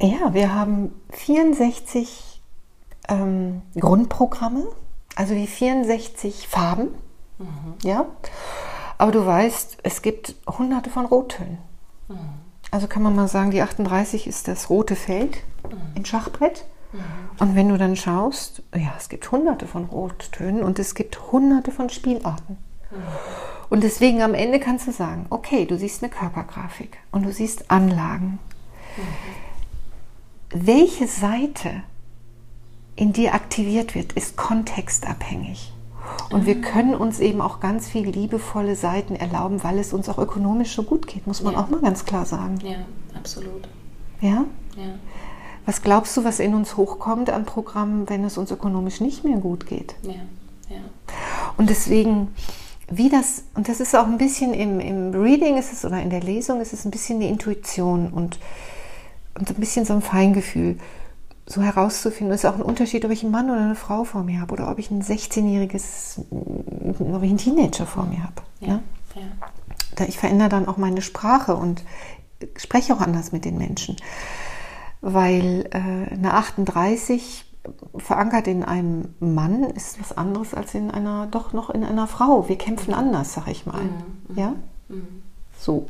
Ja, 0.00 0.32
wir 0.32 0.54
haben 0.54 0.94
64 1.10 2.40
ähm, 3.08 3.62
Grundprogramme, 3.74 4.66
also 5.16 5.34
die 5.34 5.46
64 5.46 6.46
Farben. 6.46 6.88
Mhm. 7.38 7.74
Ja. 7.82 8.06
Aber 8.96 9.12
du 9.12 9.24
weißt, 9.24 9.78
es 9.82 10.02
gibt 10.02 10.36
hunderte 10.46 10.90
von 10.90 11.06
Rottönen. 11.06 11.58
Mhm. 12.08 12.18
Also 12.70 12.86
kann 12.86 13.02
man 13.02 13.16
mal 13.16 13.28
sagen, 13.28 13.50
die 13.50 13.62
38 13.62 14.26
ist 14.26 14.46
das 14.46 14.70
rote 14.70 14.94
Feld 14.94 15.38
mhm. 15.64 15.78
im 15.96 16.04
Schachbrett. 16.04 16.64
Mhm. 16.92 17.00
Und 17.40 17.56
wenn 17.56 17.68
du 17.68 17.78
dann 17.78 17.96
schaust, 17.96 18.62
ja, 18.74 18.92
es 18.96 19.08
gibt 19.08 19.30
hunderte 19.32 19.66
von 19.66 19.86
Rottönen 19.86 20.62
und 20.62 20.78
es 20.78 20.94
gibt 20.94 21.32
hunderte 21.32 21.72
von 21.72 21.90
Spielarten. 21.90 22.58
Mhm. 22.90 22.96
Und 23.70 23.82
deswegen 23.82 24.22
am 24.22 24.34
Ende 24.34 24.60
kannst 24.60 24.86
du 24.86 24.92
sagen, 24.92 25.26
okay, 25.30 25.66
du 25.66 25.76
siehst 25.76 26.02
eine 26.02 26.10
Körpergrafik 26.10 26.98
und 27.10 27.24
du 27.24 27.32
siehst 27.32 27.70
Anlagen. 27.70 28.38
Mhm. 28.96 29.47
Welche 30.50 31.06
Seite 31.06 31.82
in 32.96 33.12
dir 33.12 33.34
aktiviert 33.34 33.94
wird, 33.94 34.12
ist 34.14 34.36
kontextabhängig. 34.36 35.72
Und 36.30 36.46
wir 36.46 36.60
können 36.60 36.94
uns 36.94 37.20
eben 37.20 37.40
auch 37.40 37.60
ganz 37.60 37.88
viel 37.88 38.08
liebevolle 38.08 38.76
Seiten 38.76 39.14
erlauben, 39.14 39.62
weil 39.62 39.78
es 39.78 39.92
uns 39.92 40.08
auch 40.08 40.18
ökonomisch 40.18 40.74
so 40.74 40.82
gut 40.82 41.06
geht, 41.06 41.26
muss 41.26 41.42
man 41.42 41.54
ja. 41.54 41.60
auch 41.60 41.68
mal 41.68 41.80
ganz 41.80 42.04
klar 42.04 42.24
sagen. 42.24 42.58
Ja, 42.62 42.76
absolut. 43.14 43.68
Ja? 44.20 44.44
Ja. 44.76 44.94
Was 45.66 45.82
glaubst 45.82 46.16
du, 46.16 46.24
was 46.24 46.40
in 46.40 46.54
uns 46.54 46.76
hochkommt 46.76 47.30
an 47.30 47.44
Programmen, 47.44 48.08
wenn 48.08 48.24
es 48.24 48.38
uns 48.38 48.50
ökonomisch 48.50 49.00
nicht 49.00 49.24
mehr 49.24 49.36
gut 49.36 49.66
geht? 49.66 49.94
Ja, 50.02 50.14
ja. 50.70 50.80
Und 51.56 51.68
deswegen, 51.68 52.28
wie 52.90 53.10
das, 53.10 53.44
und 53.54 53.68
das 53.68 53.80
ist 53.80 53.94
auch 53.94 54.06
ein 54.06 54.18
bisschen 54.18 54.54
im, 54.54 54.80
im 54.80 55.10
Reading 55.10 55.58
ist 55.58 55.72
es 55.72 55.84
oder 55.84 56.00
in 56.00 56.10
der 56.10 56.22
Lesung 56.22 56.60
ist 56.60 56.72
es 56.72 56.84
ein 56.84 56.90
bisschen 56.90 57.20
die 57.20 57.28
Intuition 57.28 58.10
und, 58.12 58.38
und 59.38 59.50
ein 59.50 59.56
bisschen 59.56 59.84
so 59.84 59.94
ein 59.94 60.02
Feingefühl, 60.02 60.78
so 61.46 61.62
herauszufinden. 61.62 62.34
Es 62.34 62.44
ist 62.44 62.50
auch 62.50 62.56
ein 62.56 62.62
Unterschied, 62.62 63.04
ob 63.04 63.10
ich 63.10 63.22
einen 63.22 63.32
Mann 63.32 63.50
oder 63.50 63.60
eine 63.60 63.74
Frau 63.74 64.04
vor 64.04 64.22
mir 64.22 64.40
habe 64.40 64.52
oder 64.52 64.70
ob 64.70 64.78
ich 64.78 64.90
ein 64.90 65.02
16-jähriges, 65.02 66.20
ob 66.30 67.22
ich 67.22 67.30
einen 67.30 67.38
Teenager 67.38 67.86
vor 67.86 68.04
mir 68.04 68.22
habe. 68.22 68.42
Ja, 68.60 68.68
ja? 68.68 68.80
ja. 69.16 70.06
Ich 70.06 70.18
verändere 70.18 70.48
dann 70.48 70.68
auch 70.68 70.76
meine 70.76 71.02
Sprache 71.02 71.56
und 71.56 71.82
spreche 72.56 72.94
auch 72.94 73.00
anders 73.00 73.32
mit 73.32 73.44
den 73.44 73.58
Menschen 73.58 73.96
weil 75.00 75.68
äh, 75.70 76.12
eine 76.12 76.34
38 76.34 77.44
verankert 77.96 78.46
in 78.48 78.64
einem 78.64 79.14
Mann 79.20 79.62
ist 79.62 80.00
was 80.00 80.16
anderes 80.16 80.54
als 80.54 80.74
in 80.74 80.90
einer, 80.90 81.26
doch 81.26 81.52
noch 81.52 81.70
in 81.70 81.84
einer 81.84 82.06
Frau. 82.06 82.48
Wir 82.48 82.56
kämpfen 82.56 82.94
anders, 82.94 83.34
sag 83.34 83.48
ich 83.48 83.66
mal. 83.66 83.82
Mhm. 83.82 84.38
Ja? 84.38 84.54
Mhm. 84.88 85.22
So. 85.58 85.86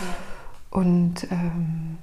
Ja. 0.00 0.78
Und, 0.78 1.30
ähm, 1.30 1.98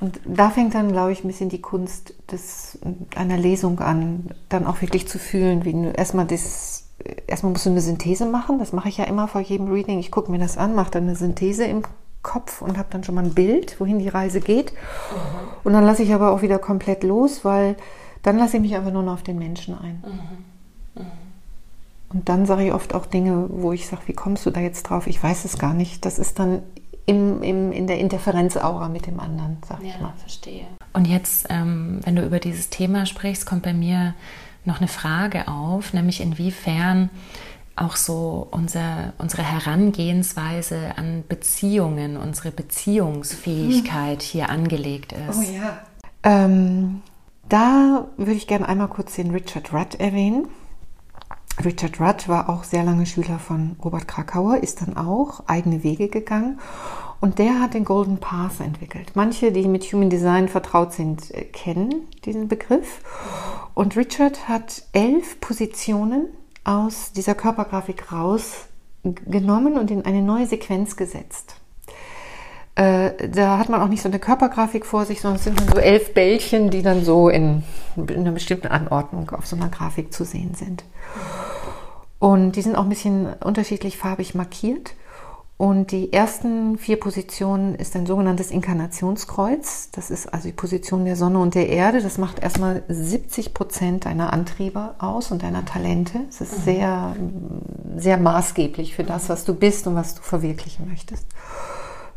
und 0.00 0.18
da 0.24 0.50
fängt 0.50 0.74
dann, 0.74 0.92
glaube 0.92 1.12
ich, 1.12 1.22
ein 1.22 1.28
bisschen 1.28 1.50
die 1.50 1.60
Kunst 1.60 2.14
des, 2.32 2.78
einer 3.14 3.36
Lesung 3.36 3.80
an, 3.80 4.30
dann 4.48 4.66
auch 4.66 4.80
wirklich 4.80 5.06
zu 5.06 5.18
fühlen, 5.18 5.64
wie 5.66 5.88
erstmal 5.94 6.26
das, 6.26 6.88
erstmal 7.26 7.52
musst 7.52 7.66
du 7.66 7.70
eine 7.70 7.82
Synthese 7.82 8.24
machen, 8.24 8.58
das 8.58 8.72
mache 8.72 8.88
ich 8.88 8.96
ja 8.96 9.04
immer 9.04 9.28
vor 9.28 9.42
jedem 9.42 9.70
Reading. 9.70 9.98
Ich 9.98 10.10
gucke 10.10 10.30
mir 10.30 10.38
das 10.38 10.56
an, 10.56 10.74
mache 10.74 10.90
dann 10.90 11.02
eine 11.04 11.16
Synthese 11.16 11.64
im 11.64 11.82
Kopf 12.22 12.62
und 12.62 12.78
habe 12.78 12.88
dann 12.90 13.04
schon 13.04 13.14
mal 13.14 13.24
ein 13.24 13.34
Bild, 13.34 13.78
wohin 13.78 13.98
die 13.98 14.08
Reise 14.08 14.40
geht. 14.40 14.72
Mhm. 14.72 15.16
Und 15.64 15.72
dann 15.74 15.84
lasse 15.84 16.02
ich 16.02 16.14
aber 16.14 16.32
auch 16.32 16.40
wieder 16.40 16.58
komplett 16.58 17.02
los, 17.02 17.44
weil 17.44 17.76
dann 18.22 18.38
lasse 18.38 18.56
ich 18.56 18.62
mich 18.62 18.76
einfach 18.76 18.92
nur 18.92 19.02
noch 19.02 19.14
auf 19.14 19.22
den 19.22 19.38
Menschen 19.38 19.78
ein. 19.78 20.02
Mhm. 20.04 21.02
Mhm. 21.02 21.10
Und 22.12 22.28
dann 22.28 22.46
sage 22.46 22.66
ich 22.66 22.72
oft 22.72 22.94
auch 22.94 23.06
Dinge, 23.06 23.46
wo 23.50 23.72
ich 23.72 23.86
sage, 23.86 24.02
wie 24.06 24.14
kommst 24.14 24.44
du 24.44 24.50
da 24.50 24.60
jetzt 24.60 24.84
drauf? 24.84 25.06
Ich 25.06 25.22
weiß 25.22 25.44
es 25.44 25.58
gar 25.58 25.74
nicht. 25.74 26.04
Das 26.04 26.18
ist 26.18 26.38
dann 26.38 26.62
im, 27.06 27.42
im, 27.42 27.72
in 27.72 27.86
der 27.86 27.98
Interferenzaura 27.98 28.88
mit 28.88 29.06
dem 29.06 29.20
anderen, 29.20 29.58
sag 29.66 29.82
ja, 29.82 29.88
ich 29.88 30.00
mal. 30.00 30.12
verstehe. 30.16 30.66
Und 30.92 31.06
jetzt, 31.06 31.46
ähm, 31.50 32.00
wenn 32.04 32.16
du 32.16 32.24
über 32.24 32.38
dieses 32.38 32.70
Thema 32.70 33.06
sprichst, 33.06 33.46
kommt 33.46 33.62
bei 33.62 33.72
mir 33.72 34.14
noch 34.64 34.78
eine 34.78 34.88
Frage 34.88 35.48
auf, 35.48 35.92
nämlich 35.92 36.20
inwiefern 36.20 37.10
auch 37.76 37.96
so 37.96 38.46
unser, 38.50 39.14
unsere 39.18 39.42
Herangehensweise 39.42 40.96
an 40.96 41.24
Beziehungen, 41.28 42.16
unsere 42.16 42.50
Beziehungsfähigkeit 42.50 44.22
hier 44.22 44.50
angelegt 44.50 45.12
ist. 45.12 45.38
Oh 45.38 45.42
ja. 45.42 45.78
Ähm, 46.22 47.00
da 47.48 48.06
würde 48.16 48.32
ich 48.32 48.46
gerne 48.46 48.68
einmal 48.68 48.88
kurz 48.88 49.16
den 49.16 49.30
Richard 49.30 49.72
Rudd 49.72 49.94
erwähnen. 49.98 50.48
Richard 51.64 52.00
Rudd 52.00 52.28
war 52.28 52.48
auch 52.48 52.64
sehr 52.64 52.84
lange 52.84 53.06
Schüler 53.06 53.38
von 53.38 53.76
Robert 53.84 54.08
Krakauer, 54.08 54.58
ist 54.58 54.80
dann 54.80 54.96
auch 54.96 55.44
eigene 55.46 55.82
Wege 55.82 56.08
gegangen 56.08 56.58
Und 57.20 57.38
der 57.38 57.60
hat 57.60 57.74
den 57.74 57.84
Golden 57.84 58.18
Path 58.18 58.60
entwickelt. 58.60 59.12
Manche, 59.14 59.52
die 59.52 59.68
mit 59.68 59.84
Human 59.84 60.10
Design 60.10 60.48
vertraut 60.48 60.92
sind, 60.92 61.30
äh, 61.34 61.44
kennen 61.44 62.08
diesen 62.24 62.48
Begriff. 62.48 63.02
Und 63.74 63.96
Richard 63.96 64.48
hat 64.48 64.82
elf 64.92 65.40
Positionen 65.40 66.26
aus 66.64 67.12
dieser 67.12 67.34
Körpergrafik 67.34 68.12
rausgenommen 68.12 69.78
und 69.78 69.90
in 69.90 70.04
eine 70.04 70.22
neue 70.22 70.46
Sequenz 70.46 70.96
gesetzt. 70.96 71.56
Äh, 72.74 73.28
da 73.28 73.58
hat 73.58 73.68
man 73.68 73.82
auch 73.82 73.88
nicht 73.88 74.02
so 74.02 74.08
eine 74.08 74.18
Körpergrafik 74.18 74.86
vor 74.86 75.04
sich, 75.04 75.20
sondern 75.20 75.36
es 75.36 75.44
sind 75.44 75.60
so 75.60 75.78
elf 75.78 76.14
Bällchen, 76.14 76.70
die 76.70 76.82
dann 76.82 77.04
so 77.04 77.28
in, 77.28 77.62
in 77.96 78.10
einer 78.10 78.32
bestimmten 78.32 78.68
Anordnung 78.68 79.30
auf 79.30 79.46
so 79.46 79.56
einer 79.56 79.68
Grafik 79.68 80.14
zu 80.14 80.24
sehen 80.24 80.54
sind. 80.54 80.84
Und 82.20 82.52
die 82.52 82.62
sind 82.62 82.76
auch 82.76 82.84
ein 82.84 82.88
bisschen 82.90 83.32
unterschiedlich 83.42 83.98
farbig 83.98 84.36
markiert. 84.36 84.94
Und 85.56 85.90
die 85.90 86.12
ersten 86.12 86.78
vier 86.78 86.98
Positionen 86.98 87.74
ist 87.74 87.94
ein 87.96 88.06
sogenanntes 88.06 88.50
Inkarnationskreuz. 88.50 89.90
Das 89.92 90.10
ist 90.10 90.32
also 90.32 90.48
die 90.48 90.54
Position 90.54 91.04
der 91.04 91.16
Sonne 91.16 91.38
und 91.38 91.54
der 91.54 91.68
Erde. 91.68 92.00
Das 92.00 92.16
macht 92.16 92.38
erstmal 92.38 92.82
70 92.88 93.52
Prozent 93.52 94.04
deiner 94.06 94.32
Antriebe 94.32 94.94
aus 94.98 95.30
und 95.30 95.42
deiner 95.42 95.64
Talente. 95.64 96.20
Es 96.30 96.40
ist 96.40 96.58
mhm. 96.58 96.62
sehr, 96.62 97.16
sehr 97.96 98.16
maßgeblich 98.16 98.94
für 98.94 99.04
das, 99.04 99.28
was 99.28 99.44
du 99.44 99.54
bist 99.54 99.86
und 99.86 99.96
was 99.96 100.14
du 100.14 100.22
verwirklichen 100.22 100.88
möchtest. 100.88 101.26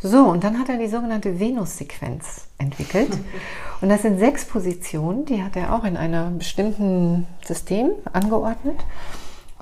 So, 0.02 0.20
und 0.20 0.44
dann 0.44 0.60
hat 0.60 0.68
er 0.68 0.78
die 0.78 0.88
sogenannte 0.88 1.40
Venus-Sequenz 1.40 2.48
entwickelt. 2.58 3.12
Und 3.82 3.88
das 3.90 4.02
sind 4.02 4.20
sechs 4.20 4.46
Positionen, 4.46 5.24
die 5.26 5.42
hat 5.44 5.56
er 5.56 5.74
auch 5.74 5.86
in 5.86 5.96
einem 5.96 6.38
bestimmten 6.38 7.26
System 7.46 7.92
angeordnet. 8.12 8.78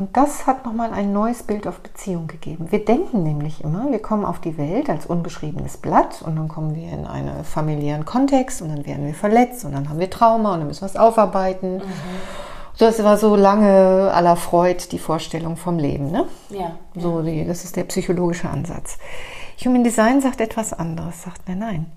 Und 0.01 0.17
das 0.17 0.47
hat 0.47 0.65
nochmal 0.65 0.93
ein 0.93 1.13
neues 1.13 1.43
Bild 1.43 1.67
auf 1.67 1.79
Beziehung 1.81 2.25
gegeben. 2.25 2.71
Wir 2.71 2.83
denken 2.83 3.21
nämlich 3.21 3.63
immer, 3.63 3.91
wir 3.91 4.01
kommen 4.01 4.25
auf 4.25 4.41
die 4.41 4.57
Welt 4.57 4.89
als 4.89 5.05
unbeschriebenes 5.05 5.77
Blatt 5.77 6.23
und 6.23 6.37
dann 6.37 6.47
kommen 6.47 6.73
wir 6.73 6.91
in 6.91 7.05
einen 7.05 7.43
familiären 7.43 8.03
Kontext 8.03 8.63
und 8.63 8.69
dann 8.69 8.87
werden 8.87 9.05
wir 9.05 9.13
verletzt 9.13 9.63
und 9.63 9.73
dann 9.73 9.89
haben 9.89 9.99
wir 9.99 10.09
Trauma 10.09 10.53
und 10.53 10.61
dann 10.61 10.67
müssen 10.67 10.81
wir 10.81 10.87
es 10.87 10.95
aufarbeiten. 10.95 11.75
Mhm. 11.75 11.81
Das 12.79 13.03
war 13.03 13.15
so 13.19 13.35
lange 13.35 14.11
aller 14.11 14.35
Freud 14.37 14.87
die 14.91 14.97
Vorstellung 14.97 15.55
vom 15.55 15.77
Leben. 15.77 16.09
Ne? 16.09 16.25
Ja. 16.49 16.71
So, 16.95 17.21
die, 17.21 17.45
das 17.45 17.63
ist 17.63 17.75
der 17.75 17.83
psychologische 17.83 18.49
Ansatz. 18.49 18.97
Human 19.63 19.83
Design 19.83 20.19
sagt 20.19 20.41
etwas 20.41 20.73
anderes, 20.73 21.21
sagt, 21.21 21.47
nein, 21.47 21.59
nein. 21.59 21.91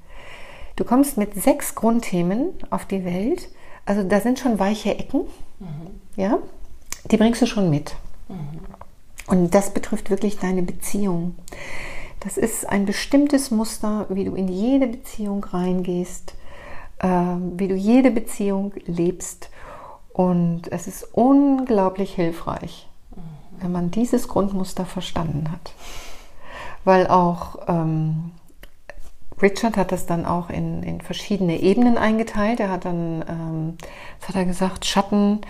Du 0.77 0.85
kommst 0.85 1.17
mit 1.17 1.43
sechs 1.43 1.75
Grundthemen 1.75 2.51
auf 2.69 2.85
die 2.85 3.07
Welt. 3.07 3.49
Also 3.87 4.03
da 4.03 4.21
sind 4.21 4.39
schon 4.39 4.59
weiche 4.59 4.91
Ecken. 4.91 5.23
Mhm. 5.59 6.01
Ja, 6.17 6.37
die 7.11 7.17
bringst 7.17 7.43
du 7.43 7.47
schon 7.47 7.71
mit. 7.71 7.95
Mhm. 8.29 8.61
Und 9.27 9.55
das 9.55 9.73
betrifft 9.73 10.11
wirklich 10.11 10.39
deine 10.39 10.63
Beziehung. 10.63 11.35
Das 12.21 12.37
ist 12.37 12.69
ein 12.69 12.87
bestimmtes 12.87 13.51
Muster, 13.51 14.07
wie 14.09 14.25
du 14.25 14.35
in 14.35 14.49
jede 14.49 14.87
Beziehung 14.87 15.45
reingehst, 15.45 16.35
äh, 16.99 17.09
wie 17.09 17.69
du 17.69 17.75
jede 17.75 18.11
Beziehung 18.11 18.73
lebst. 18.87 19.51
Und 20.13 20.71
es 20.71 20.87
ist 20.87 21.09
unglaublich 21.13 22.15
hilfreich, 22.15 22.89
mhm. 23.15 23.63
wenn 23.63 23.73
man 23.73 23.91
dieses 23.91 24.29
Grundmuster 24.29 24.87
verstanden 24.87 25.51
hat. 25.51 25.73
Weil 26.85 27.07
auch 27.07 27.59
ähm, 27.67 28.33
Richard 29.43 29.77
hat 29.77 29.93
das 29.93 30.07
dann 30.07 30.25
auch 30.27 30.51
in, 30.51 30.83
in 30.83 31.01
verschiedene 31.01 31.61
Ebenen 31.61 31.99
eingeteilt. 31.99 32.61
Er 32.61 32.71
hat 32.71 32.85
dann, 32.85 33.25
ähm, 33.29 33.79
was 34.21 34.29
hat 34.29 34.37
er 34.37 34.45
gesagt, 34.45 34.85
Schatten, 34.85 35.41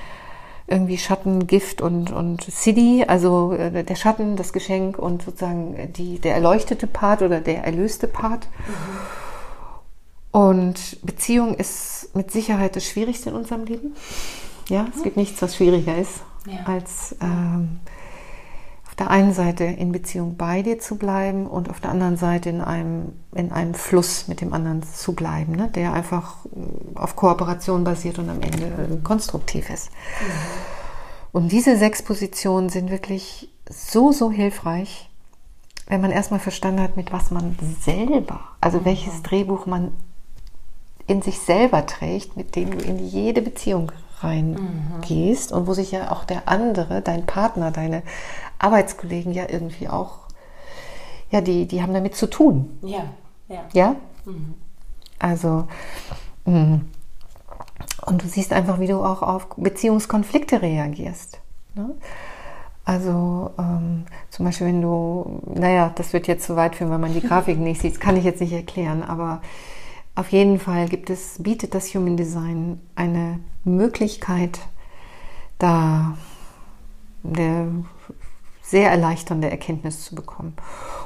irgendwie 0.66 0.96
Schatten, 0.98 1.46
Gift 1.46 1.82
und, 1.82 2.10
und 2.10 2.42
Siddhi, 2.44 3.04
also 3.06 3.52
äh, 3.52 3.84
der 3.84 3.94
Schatten, 3.96 4.36
das 4.36 4.52
Geschenk 4.52 4.98
und 4.98 5.22
sozusagen 5.22 5.92
die, 5.92 6.18
der 6.18 6.34
erleuchtete 6.34 6.86
Part 6.86 7.22
oder 7.22 7.40
der 7.40 7.64
erlöste 7.64 8.08
Part. 8.08 8.48
Mhm. 8.66 10.40
Und 10.40 10.98
Beziehung 11.02 11.54
ist 11.54 12.10
mit 12.14 12.30
Sicherheit 12.30 12.74
das 12.76 12.84
Schwierigste 12.84 13.30
in 13.30 13.36
unserem 13.36 13.64
Leben. 13.66 13.94
Ja, 14.68 14.86
es 14.94 15.02
gibt 15.02 15.16
nichts, 15.16 15.40
was 15.42 15.54
schwieriger 15.54 15.96
ist, 15.96 16.22
ja. 16.46 16.64
als 16.64 17.14
ähm, 17.20 17.80
auf 18.94 18.98
der 18.98 19.10
einen 19.10 19.32
Seite 19.32 19.64
in 19.64 19.90
Beziehung 19.90 20.36
bei 20.36 20.62
dir 20.62 20.78
zu 20.78 20.94
bleiben 20.94 21.48
und 21.48 21.68
auf 21.68 21.80
der 21.80 21.90
anderen 21.90 22.16
Seite 22.16 22.48
in 22.48 22.60
einem, 22.60 23.12
in 23.34 23.50
einem 23.50 23.74
Fluss 23.74 24.28
mit 24.28 24.40
dem 24.40 24.52
anderen 24.52 24.84
zu 24.84 25.14
bleiben, 25.14 25.56
ne? 25.56 25.68
der 25.74 25.92
einfach 25.92 26.44
äh, 26.44 26.96
auf 26.96 27.16
Kooperation 27.16 27.82
basiert 27.82 28.20
und 28.20 28.30
am 28.30 28.40
Ende 28.40 28.66
äh, 28.66 28.96
konstruktiv 29.02 29.68
ist. 29.68 29.90
Mhm. 29.90 30.26
Und 31.32 31.50
diese 31.50 31.76
sechs 31.76 32.02
Positionen 32.04 32.68
sind 32.68 32.88
wirklich 32.88 33.48
so, 33.68 34.12
so 34.12 34.30
hilfreich, 34.30 35.10
wenn 35.88 36.00
man 36.00 36.12
erstmal 36.12 36.38
verstanden 36.38 36.80
hat, 36.80 36.96
mit 36.96 37.12
was 37.12 37.32
man 37.32 37.56
selber, 37.80 38.42
also 38.60 38.78
mhm. 38.78 38.84
welches 38.84 39.24
Drehbuch 39.24 39.66
man 39.66 39.90
in 41.08 41.20
sich 41.20 41.40
selber 41.40 41.84
trägt, 41.86 42.36
mit 42.36 42.54
dem 42.54 42.70
du 42.70 42.84
in 42.84 43.04
jede 43.04 43.42
Beziehung 43.42 43.90
reingehst 44.20 45.50
mhm. 45.50 45.56
und 45.56 45.66
wo 45.66 45.74
sich 45.74 45.90
ja 45.90 46.12
auch 46.12 46.22
der 46.24 46.48
andere, 46.48 47.02
dein 47.02 47.26
Partner, 47.26 47.72
deine 47.72 48.02
Arbeitskollegen 48.64 49.32
ja 49.32 49.44
irgendwie 49.48 49.88
auch, 49.88 50.20
ja, 51.30 51.40
die, 51.40 51.66
die 51.66 51.82
haben 51.82 51.94
damit 51.94 52.16
zu 52.16 52.26
tun. 52.28 52.78
Ja, 52.82 53.04
ja. 53.48 53.64
Ja? 53.72 53.96
Mhm. 54.24 54.54
Also, 55.18 55.66
mh. 56.46 56.80
Und 58.06 58.22
du 58.22 58.28
siehst 58.28 58.52
einfach, 58.52 58.80
wie 58.80 58.86
du 58.86 59.02
auch 59.02 59.22
auf 59.22 59.48
Beziehungskonflikte 59.56 60.62
reagierst. 60.62 61.40
Ne? 61.74 61.94
Also 62.84 63.50
ähm, 63.58 64.04
zum 64.30 64.44
Beispiel, 64.44 64.66
wenn 64.66 64.82
du, 64.82 65.40
naja, 65.54 65.90
das 65.94 66.12
wird 66.12 66.26
jetzt 66.26 66.46
zu 66.46 66.54
weit 66.54 66.76
führen, 66.76 66.90
weil 66.90 66.98
man 66.98 67.14
die 67.14 67.22
Grafik 67.22 67.58
nicht 67.58 67.80
sieht, 67.80 67.94
das 67.94 68.00
kann 68.00 68.16
ich 68.16 68.24
jetzt 68.24 68.40
nicht 68.40 68.52
erklären, 68.52 69.02
aber 69.02 69.40
auf 70.14 70.30
jeden 70.30 70.60
Fall 70.60 70.88
gibt 70.88 71.08
es, 71.08 71.42
bietet 71.42 71.74
das 71.74 71.94
Human 71.94 72.16
Design 72.16 72.80
eine 72.94 73.40
Möglichkeit, 73.64 74.60
da 75.58 76.16
eine 77.24 77.84
sehr 78.64 78.90
erleichternde 78.90 79.50
Erkenntnis 79.50 80.04
zu 80.04 80.14
bekommen. 80.14 80.54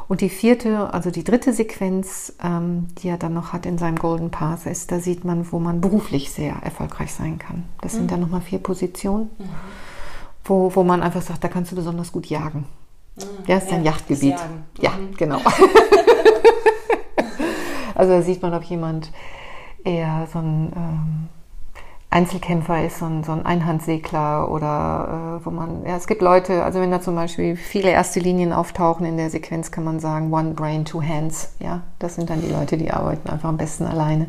Und 0.07 0.21
die 0.21 0.29
vierte, 0.29 0.95
also 0.95 1.11
die 1.11 1.25
dritte 1.25 1.53
Sequenz, 1.53 2.33
ähm, 2.43 2.87
die 2.99 3.09
er 3.09 3.19
dann 3.19 3.35
noch 3.35 3.53
hat 3.53 3.67
in 3.67 3.79
seinem 3.79 3.97
Golden 3.97 4.31
Path, 4.31 4.67
ist, 4.67 4.93
da 4.93 5.01
sieht 5.01 5.25
man, 5.25 5.51
wo 5.53 5.59
man 5.59 5.81
beruflich 5.81 6.31
sehr 6.31 6.55
erfolgreich 6.63 7.13
sein 7.13 7.39
kann. 7.39 7.65
Das 7.81 7.93
mhm. 7.93 7.97
sind 7.99 8.11
dann 8.13 8.21
nochmal 8.21 8.41
vier 8.41 8.61
Positionen, 8.61 9.31
mhm. 9.39 9.49
wo, 10.45 10.75
wo 10.75 10.85
man 10.85 11.03
einfach 11.03 11.23
sagt, 11.23 11.43
da 11.43 11.49
kannst 11.49 11.73
du 11.73 11.77
besonders 11.77 12.13
gut 12.13 12.27
jagen. 12.27 12.65
Mhm. 13.17 13.23
Ja, 13.49 13.57
ist 13.59 13.71
dein 13.71 13.85
ja, 13.85 13.91
Yachtgebiet. 13.91 14.37
Ja, 14.81 14.93
mhm. 14.93 15.17
genau. 15.17 15.41
Also 17.99 18.13
da 18.13 18.23
sieht 18.23 18.43
man, 18.43 18.55
ob 18.55 18.63
jemand 18.63 19.11
eher 19.85 20.29
so 20.33 20.39
ein 20.39 20.73
ähm, 20.77 21.29
Einzelkämpfer 22.11 22.87
ist, 22.87 23.01
so 23.01 23.05
ein, 23.05 23.23
so 23.23 23.33
ein 23.33 23.45
Einhandsegler 23.45 24.51
oder 24.51 25.41
äh, 25.41 25.45
wo 25.45 25.51
man, 25.51 25.85
ja, 25.85 25.95
es 25.95 26.07
gibt 26.07 26.23
Leute, 26.23 26.65
also 26.65 26.81
wenn 26.81 26.91
da 26.91 27.03
zum 27.03 27.15
Beispiel 27.15 27.55
viele 27.55 27.91
erste 27.91 28.19
Linien 28.19 28.55
auftauchen 28.55 29.05
in 29.05 29.19
der 29.19 29.29
Sequenz, 29.29 29.71
kann 29.71 29.85
man 29.85 30.01
sagen, 30.01 30.33
one 30.33 30.55
brain, 30.55 30.87
two 30.87 31.03
hands. 31.03 31.53
Ja, 31.61 31.83
das 31.99 32.15
sind 32.15 32.31
dann 32.31 32.41
die 32.41 32.51
Leute, 32.51 32.79
die 32.79 32.91
arbeiten 32.91 33.29
einfach 33.29 33.51
am 33.51 33.59
besten 33.59 33.85
alleine. 33.85 34.29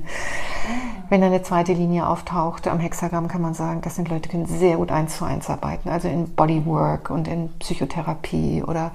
Wenn 1.08 1.22
da 1.22 1.28
eine 1.28 1.42
zweite 1.42 1.72
Linie 1.72 2.06
auftaucht 2.06 2.68
am 2.68 2.80
Hexagramm, 2.80 3.30
kann 3.30 3.42
man 3.42 3.54
sagen, 3.54 3.80
das 3.82 3.96
sind 3.96 4.10
Leute, 4.10 4.24
die 4.24 4.30
können 4.30 4.46
sehr 4.46 4.76
gut 4.76 4.92
eins 4.92 5.18
zu 5.18 5.24
eins 5.24 5.50
arbeiten, 5.50 5.88
also 5.88 6.10
in 6.10 6.36
Bodywork 6.36 7.10
und 7.10 7.30
in 7.30 7.50
Psychotherapie 7.60 8.62
oder 8.62 8.92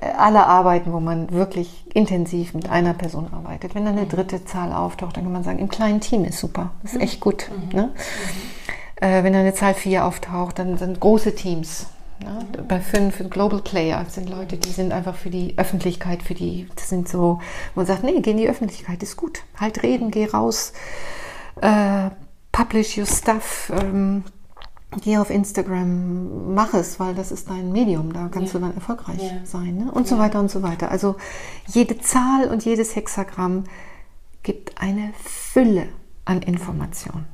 alle 0.00 0.46
Arbeiten, 0.46 0.92
wo 0.92 1.00
man 1.00 1.30
wirklich 1.30 1.84
intensiv 1.94 2.54
mit 2.54 2.70
einer 2.70 2.94
Person 2.94 3.28
arbeitet. 3.32 3.74
Wenn 3.74 3.84
dann 3.84 3.98
eine 3.98 4.06
dritte 4.06 4.44
Zahl 4.44 4.72
auftaucht, 4.72 5.16
dann 5.16 5.24
kann 5.24 5.32
man 5.32 5.44
sagen, 5.44 5.58
im 5.58 5.68
kleinen 5.68 6.00
Team 6.00 6.24
ist 6.24 6.38
super, 6.38 6.70
das 6.82 6.92
ist 6.92 6.98
mhm. 6.98 7.04
echt 7.04 7.20
gut. 7.20 7.50
Mhm. 7.50 7.76
Ne? 7.76 7.82
Mhm. 7.86 9.06
Äh, 9.06 9.24
wenn 9.24 9.32
dann 9.32 9.42
eine 9.42 9.54
Zahl 9.54 9.74
4 9.74 10.04
auftaucht, 10.04 10.58
dann 10.58 10.78
sind 10.78 11.00
große 11.00 11.34
Teams. 11.34 11.86
Ne? 12.22 12.46
Mhm. 12.58 12.66
Bei 12.66 12.80
fünf 12.80 13.18
Global 13.30 13.60
Player 13.60 14.04
sind 14.08 14.30
Leute, 14.30 14.56
die 14.56 14.70
sind 14.70 14.92
einfach 14.92 15.14
für 15.14 15.30
die 15.30 15.54
Öffentlichkeit, 15.58 16.22
für 16.22 16.34
die, 16.34 16.68
das 16.76 16.88
sind 16.88 17.08
so, 17.08 17.40
wo 17.74 17.80
man 17.80 17.86
sagt, 17.86 18.02
nee, 18.02 18.20
geh 18.20 18.30
in 18.30 18.36
die 18.38 18.48
Öffentlichkeit, 18.48 19.02
ist 19.02 19.16
gut. 19.16 19.40
Halt 19.58 19.82
reden, 19.82 20.10
geh 20.10 20.26
raus, 20.26 20.72
äh, 21.60 22.10
publish 22.52 22.96
your 22.96 23.06
stuff, 23.06 23.70
ähm, 23.78 24.24
geh 25.02 25.18
auf 25.18 25.30
Instagram, 25.30 26.54
mach 26.54 26.74
es, 26.74 26.98
weil 26.98 27.14
das 27.14 27.30
ist 27.30 27.48
dein 27.48 27.70
Medium, 27.72 28.12
da 28.12 28.28
kannst 28.28 28.52
ja. 28.52 28.58
du 28.58 28.66
dann 28.66 28.74
erfolgreich 28.74 29.22
ja. 29.22 29.44
sein 29.44 29.76
ne? 29.76 29.92
und 29.92 30.04
ja. 30.04 30.16
so 30.16 30.18
weiter 30.18 30.40
und 30.40 30.50
so 30.50 30.62
weiter. 30.62 30.90
Also 30.90 31.16
jede 31.68 31.98
Zahl 32.00 32.48
und 32.48 32.64
jedes 32.64 32.96
Hexagramm 32.96 33.64
gibt 34.42 34.80
eine 34.80 35.12
Fülle 35.24 35.86
an 36.24 36.42
Informationen. 36.42 37.26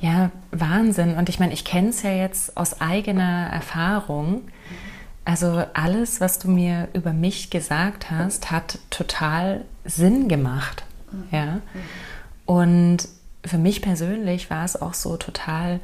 Ja, 0.00 0.30
Wahnsinn. 0.50 1.16
Und 1.16 1.28
ich 1.28 1.38
meine, 1.38 1.52
ich 1.52 1.64
kenne 1.64 1.90
es 1.90 2.02
ja 2.02 2.10
jetzt 2.10 2.56
aus 2.56 2.80
eigener 2.80 3.48
Erfahrung. 3.52 4.42
Also 5.24 5.64
alles, 5.74 6.20
was 6.20 6.40
du 6.40 6.48
mir 6.48 6.88
über 6.92 7.12
mich 7.12 7.50
gesagt 7.50 8.10
hast, 8.10 8.50
hat 8.50 8.80
total 8.90 9.64
Sinn 9.84 10.28
gemacht. 10.28 10.84
Mhm. 11.12 11.24
Ja. 11.30 11.60
Und 12.46 13.08
für 13.44 13.58
mich 13.58 13.80
persönlich 13.80 14.50
war 14.50 14.64
es 14.64 14.80
auch 14.80 14.94
so 14.94 15.16
total 15.16 15.80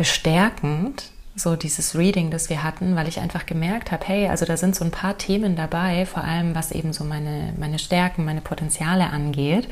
bestärkend, 0.00 1.10
so 1.36 1.56
dieses 1.56 1.94
Reading, 1.94 2.30
das 2.30 2.48
wir 2.48 2.62
hatten, 2.62 2.96
weil 2.96 3.06
ich 3.06 3.20
einfach 3.20 3.44
gemerkt 3.44 3.92
habe, 3.92 4.02
hey, 4.06 4.28
also 4.28 4.46
da 4.46 4.56
sind 4.56 4.74
so 4.74 4.82
ein 4.82 4.90
paar 4.90 5.18
Themen 5.18 5.56
dabei, 5.56 6.06
vor 6.06 6.24
allem 6.24 6.54
was 6.54 6.72
eben 6.72 6.94
so 6.94 7.04
meine, 7.04 7.52
meine 7.58 7.78
Stärken, 7.78 8.24
meine 8.24 8.40
Potenziale 8.40 9.10
angeht, 9.10 9.68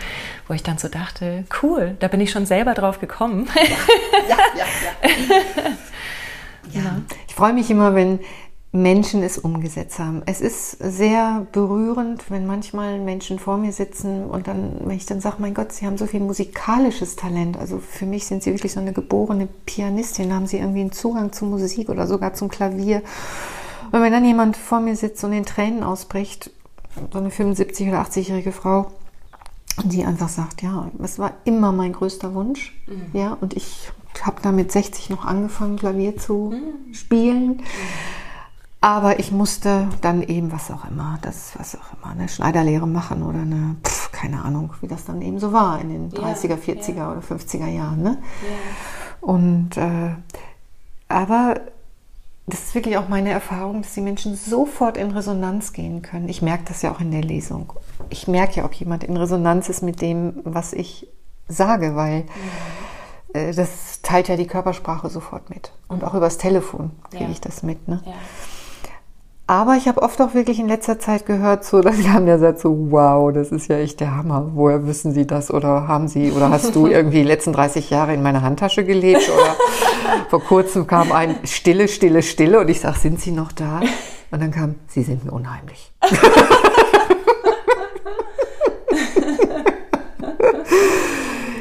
wo 0.46 0.52
ich 0.52 0.62
dann 0.62 0.76
so 0.76 0.88
dachte, 0.88 1.44
cool, 1.62 1.96
da 2.00 2.08
bin 2.08 2.20
ich 2.20 2.30
schon 2.30 2.44
selber 2.44 2.74
drauf 2.74 3.00
gekommen. 3.00 3.48
Ja, 4.28 4.36
ja, 4.58 4.66
ja. 5.02 5.08
ja. 6.72 6.82
ja. 6.82 7.02
Ich 7.26 7.34
freue 7.34 7.54
mich 7.54 7.70
immer, 7.70 7.94
wenn 7.94 8.20
Menschen 8.70 9.22
es 9.22 9.38
umgesetzt 9.38 9.98
haben. 9.98 10.22
Es 10.26 10.42
ist 10.42 10.72
sehr 10.72 11.46
berührend, 11.52 12.30
wenn 12.30 12.46
manchmal 12.46 12.98
Menschen 12.98 13.38
vor 13.38 13.56
mir 13.56 13.72
sitzen 13.72 14.24
und 14.24 14.46
dann, 14.46 14.76
wenn 14.84 14.96
ich 14.96 15.06
dann 15.06 15.22
sage, 15.22 15.36
mein 15.38 15.54
Gott, 15.54 15.72
sie 15.72 15.86
haben 15.86 15.96
so 15.96 16.06
viel 16.06 16.20
musikalisches 16.20 17.16
Talent. 17.16 17.56
Also 17.56 17.78
für 17.78 18.04
mich 18.04 18.26
sind 18.26 18.42
sie 18.42 18.52
wirklich 18.52 18.72
so 18.72 18.80
eine 18.80 18.92
geborene 18.92 19.48
Pianistin, 19.64 20.34
haben 20.34 20.46
sie 20.46 20.58
irgendwie 20.58 20.82
einen 20.82 20.92
Zugang 20.92 21.32
zur 21.32 21.48
Musik 21.48 21.88
oder 21.88 22.06
sogar 22.06 22.34
zum 22.34 22.50
Klavier. 22.50 23.02
Und 23.90 24.02
wenn 24.02 24.12
dann 24.12 24.26
jemand 24.26 24.58
vor 24.58 24.80
mir 24.80 24.96
sitzt 24.96 25.24
und 25.24 25.32
in 25.32 25.46
Tränen 25.46 25.82
ausbricht, 25.82 26.50
so 27.10 27.18
eine 27.18 27.30
75- 27.30 27.88
oder 27.88 28.02
80-jährige 28.02 28.52
Frau, 28.52 28.92
die 29.82 30.04
einfach 30.04 30.28
sagt, 30.28 30.60
ja, 30.60 30.90
das 30.98 31.18
war 31.18 31.32
immer 31.44 31.72
mein 31.72 31.94
größter 31.94 32.34
Wunsch. 32.34 32.78
Mhm. 32.86 33.18
Ja, 33.18 33.38
und 33.40 33.54
ich 33.54 33.90
habe 34.20 34.42
da 34.42 34.52
mit 34.52 34.72
60 34.72 35.08
noch 35.08 35.24
angefangen, 35.24 35.78
Klavier 35.78 36.18
zu 36.18 36.52
mhm. 36.52 36.92
spielen. 36.92 37.46
Mhm 37.46 37.60
aber 38.80 39.18
ich 39.18 39.32
musste 39.32 39.88
dann 40.02 40.22
eben, 40.22 40.52
was 40.52 40.70
auch 40.70 40.88
immer, 40.88 41.18
das, 41.22 41.52
was 41.58 41.76
auch 41.76 41.96
immer, 41.96 42.12
eine 42.12 42.28
Schneiderlehre 42.28 42.86
machen 42.86 43.24
oder 43.24 43.40
eine, 43.40 43.76
pf, 43.84 44.12
keine 44.12 44.44
Ahnung, 44.44 44.72
wie 44.80 44.86
das 44.86 45.04
dann 45.04 45.20
eben 45.20 45.40
so 45.40 45.52
war 45.52 45.80
in 45.80 45.88
den 45.88 46.12
30er, 46.12 46.56
40er 46.56 46.94
ja. 46.94 47.10
oder 47.10 47.20
50er 47.20 47.66
Jahren. 47.66 48.02
Ne? 48.02 48.18
Ja. 48.42 49.26
Und, 49.26 49.76
äh, 49.76 50.14
aber 51.08 51.60
das 52.46 52.60
ist 52.60 52.74
wirklich 52.74 52.96
auch 52.96 53.08
meine 53.08 53.30
Erfahrung, 53.30 53.82
dass 53.82 53.94
die 53.94 54.00
Menschen 54.00 54.36
sofort 54.36 54.96
in 54.96 55.10
Resonanz 55.10 55.72
gehen 55.72 56.02
können. 56.02 56.28
Ich 56.28 56.40
merke 56.40 56.64
das 56.68 56.82
ja 56.82 56.92
auch 56.92 57.00
in 57.00 57.10
der 57.10 57.22
Lesung. 57.22 57.72
Ich 58.10 58.28
merke 58.28 58.56
ja, 58.56 58.64
ob 58.64 58.74
jemand 58.74 59.04
in 59.04 59.16
Resonanz 59.16 59.68
ist 59.68 59.82
mit 59.82 60.00
dem, 60.00 60.40
was 60.44 60.72
ich 60.72 61.08
sage, 61.48 61.96
weil 61.96 62.26
ja. 63.34 63.40
äh, 63.40 63.52
das 63.52 64.02
teilt 64.02 64.28
ja 64.28 64.36
die 64.36 64.46
Körpersprache 64.46 65.10
sofort 65.10 65.50
mit. 65.50 65.72
Und 65.88 66.04
auch 66.04 66.14
übers 66.14 66.38
Telefon 66.38 66.92
kriege 67.10 67.30
ich 67.32 67.40
das 67.40 67.64
mit. 67.64 67.88
Ne? 67.88 68.02
Aber 69.50 69.76
ich 69.76 69.88
habe 69.88 70.02
oft 70.02 70.20
auch 70.20 70.34
wirklich 70.34 70.60
in 70.60 70.68
letzter 70.68 70.98
Zeit 70.98 71.24
gehört, 71.24 71.64
so, 71.64 71.80
dass 71.84 71.96
sie 71.96 72.10
haben 72.10 72.26
ja 72.28 72.34
gesagt, 72.34 72.60
so, 72.60 72.90
wow, 72.90 73.32
das 73.32 73.50
ist 73.50 73.68
ja 73.68 73.78
echt 73.78 73.98
der 73.98 74.14
Hammer. 74.14 74.50
Woher 74.54 74.86
wissen 74.86 75.12
Sie 75.12 75.26
das? 75.26 75.50
Oder 75.50 75.88
haben 75.88 76.06
Sie, 76.06 76.30
oder 76.32 76.50
hast 76.50 76.76
du 76.76 76.86
irgendwie 76.86 77.22
die 77.22 77.28
letzten 77.28 77.54
30 77.54 77.88
Jahre 77.88 78.12
in 78.12 78.22
meiner 78.22 78.42
Handtasche 78.42 78.84
gelebt? 78.84 79.28
Oder 79.28 79.56
vor 80.28 80.42
kurzem 80.44 80.86
kam 80.86 81.12
ein 81.12 81.34
Stille, 81.44 81.88
Stille, 81.88 82.22
Stille 82.22 82.60
und 82.60 82.68
ich 82.68 82.80
sag, 82.80 82.96
sind 82.96 83.20
Sie 83.20 83.30
noch 83.30 83.50
da? 83.50 83.80
Und 84.30 84.42
dann 84.42 84.50
kam, 84.50 84.74
Sie 84.86 85.02
sind 85.02 85.24
mir 85.24 85.32
unheimlich. 85.32 85.92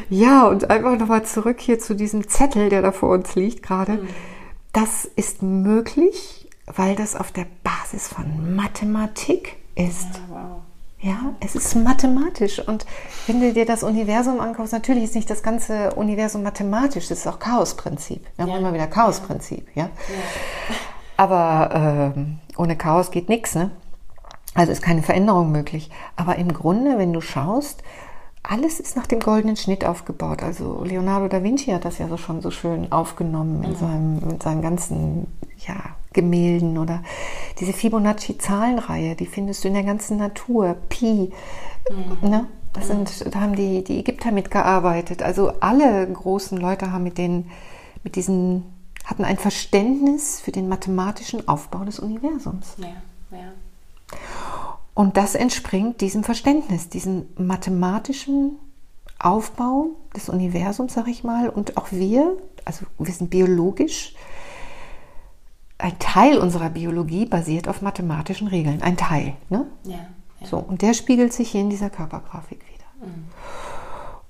ja, 0.10 0.46
und 0.48 0.70
einfach 0.70 1.00
nochmal 1.00 1.24
zurück 1.24 1.62
hier 1.62 1.80
zu 1.80 1.96
diesem 1.96 2.28
Zettel, 2.28 2.68
der 2.68 2.82
da 2.82 2.92
vor 2.92 3.12
uns 3.12 3.36
liegt 3.36 3.64
gerade. 3.64 3.94
Mhm. 3.94 4.10
Das 4.74 5.06
ist 5.06 5.42
möglich 5.42 6.37
weil 6.68 6.96
das 6.96 7.16
auf 7.16 7.32
der 7.32 7.46
Basis 7.64 8.08
von 8.08 8.56
Mathematik 8.56 9.58
ist. 9.76 10.16
Ja, 10.16 10.22
wow. 10.30 10.62
Ja, 11.00 11.36
es 11.40 11.56
ist 11.56 11.76
mathematisch. 11.76 12.60
Und 12.60 12.86
wenn 13.28 13.40
du 13.40 13.54
dir 13.54 13.66
das 13.66 13.84
Universum 13.84 14.40
anguckst, 14.40 14.74
natürlich 14.74 15.04
ist 15.04 15.16
nicht 15.16 15.30
das 15.30 15.44
ganze 15.44 15.94
Universum 15.94 16.42
mathematisch, 16.42 17.08
das 17.08 17.20
ist 17.20 17.28
auch 17.28 17.40
Chaosprinzip. 17.40 18.26
Wir 18.36 18.44
haben 18.44 18.52
ja. 18.52 18.58
immer 18.58 18.74
wieder 18.74 18.88
Chaosprinzip, 18.88 19.68
ja. 19.76 19.84
ja. 19.84 19.90
Aber 21.16 22.14
ähm, 22.16 22.40
ohne 22.58 22.76
Chaos 22.76 23.12
geht 23.12 23.30
nichts, 23.30 23.54
ne? 23.54 23.72
Also 24.56 24.72
ist 24.72 24.82
keine 24.82 25.04
Veränderung 25.04 25.52
möglich. 25.52 25.92
Aber 26.16 26.38
im 26.38 26.52
Grunde, 26.52 26.98
wenn 26.98 27.14
du 27.14 27.22
schaust, 27.22 27.84
alles 28.42 28.80
ist 28.80 28.96
nach 28.96 29.06
dem 29.06 29.20
goldenen 29.20 29.56
Schnitt 29.56 29.86
aufgebaut. 29.86 30.42
Also 30.42 30.84
Leonardo 30.84 31.28
da 31.28 31.44
Vinci 31.44 31.72
hat 31.72 31.86
das 31.86 32.00
ja 32.00 32.08
so 32.08 32.18
schon 32.18 32.42
so 32.42 32.50
schön 32.50 32.92
aufgenommen 32.92 33.64
in 33.64 33.72
mhm. 33.72 33.76
seinem, 33.76 34.20
mit 34.28 34.44
seinen 34.44 34.62
ganzen 34.64 35.28
ja, 35.58 35.76
Gemälden 36.18 36.80
oder 36.80 37.04
diese 37.60 37.74
Fibonacci-Zahlenreihe, 37.74 39.16
die 39.16 39.28
findest 39.28 39.64
du 39.64 39.68
in 39.68 39.76
der 39.76 39.84
ganzen 39.84 40.18
Natur. 40.18 40.76
Pi, 40.90 41.32
mhm. 41.90 42.30
ne? 42.30 42.48
Das 42.74 42.88
sind, 42.88 43.34
da 43.34 43.40
haben 43.40 43.56
die, 43.56 43.84
die 43.84 44.00
Ägypter 44.00 44.32
mitgearbeitet. 44.32 45.24
Also 45.24 45.54
alle 45.62 46.08
großen 46.12 46.58
Leute 46.58 46.92
haben 46.92 47.04
mit 47.04 47.18
den, 47.18 47.50
mit 48.04 48.16
diesen, 48.16 48.64
hatten 49.06 49.24
ein 49.24 49.38
Verständnis 49.38 50.40
für 50.40 50.52
den 50.52 50.68
mathematischen 50.68 51.48
Aufbau 51.48 51.86
des 51.86 52.00
Universums. 52.00 52.76
Ja, 52.78 53.38
ja. 53.38 53.54
Und 54.94 55.18
das 55.18 55.36
entspringt 55.36 56.02
diesem 56.02 56.24
Verständnis, 56.24 56.90
diesem 56.90 57.28
mathematischen 57.38 58.58
Aufbau 59.20 59.88
des 60.16 60.30
Universums, 60.30 60.94
sag 60.94 61.08
ich 61.08 61.24
mal. 61.24 61.50
Und 61.50 61.78
auch 61.78 61.92
wir, 61.92 62.38
also 62.66 62.86
wir 62.98 63.14
sind 63.14 63.30
biologisch 63.30 64.14
ein 65.78 66.00
Teil 66.00 66.38
unserer 66.38 66.70
Biologie 66.70 67.26
basiert 67.26 67.68
auf 67.68 67.82
mathematischen 67.82 68.48
Regeln. 68.48 68.82
Ein 68.82 68.98
Teil. 68.98 69.34
Ne? 69.50 69.66
Ja, 69.84 69.96
ja. 70.40 70.48
So, 70.48 70.58
und 70.58 70.82
der 70.82 70.94
spiegelt 70.94 71.34
sich 71.34 71.52
hier 71.52 71.62
in 71.62 71.70
dieser 71.70 71.90
Körpergrafik 71.90 72.60
wieder. 72.60 73.08
Mhm. 73.08 73.26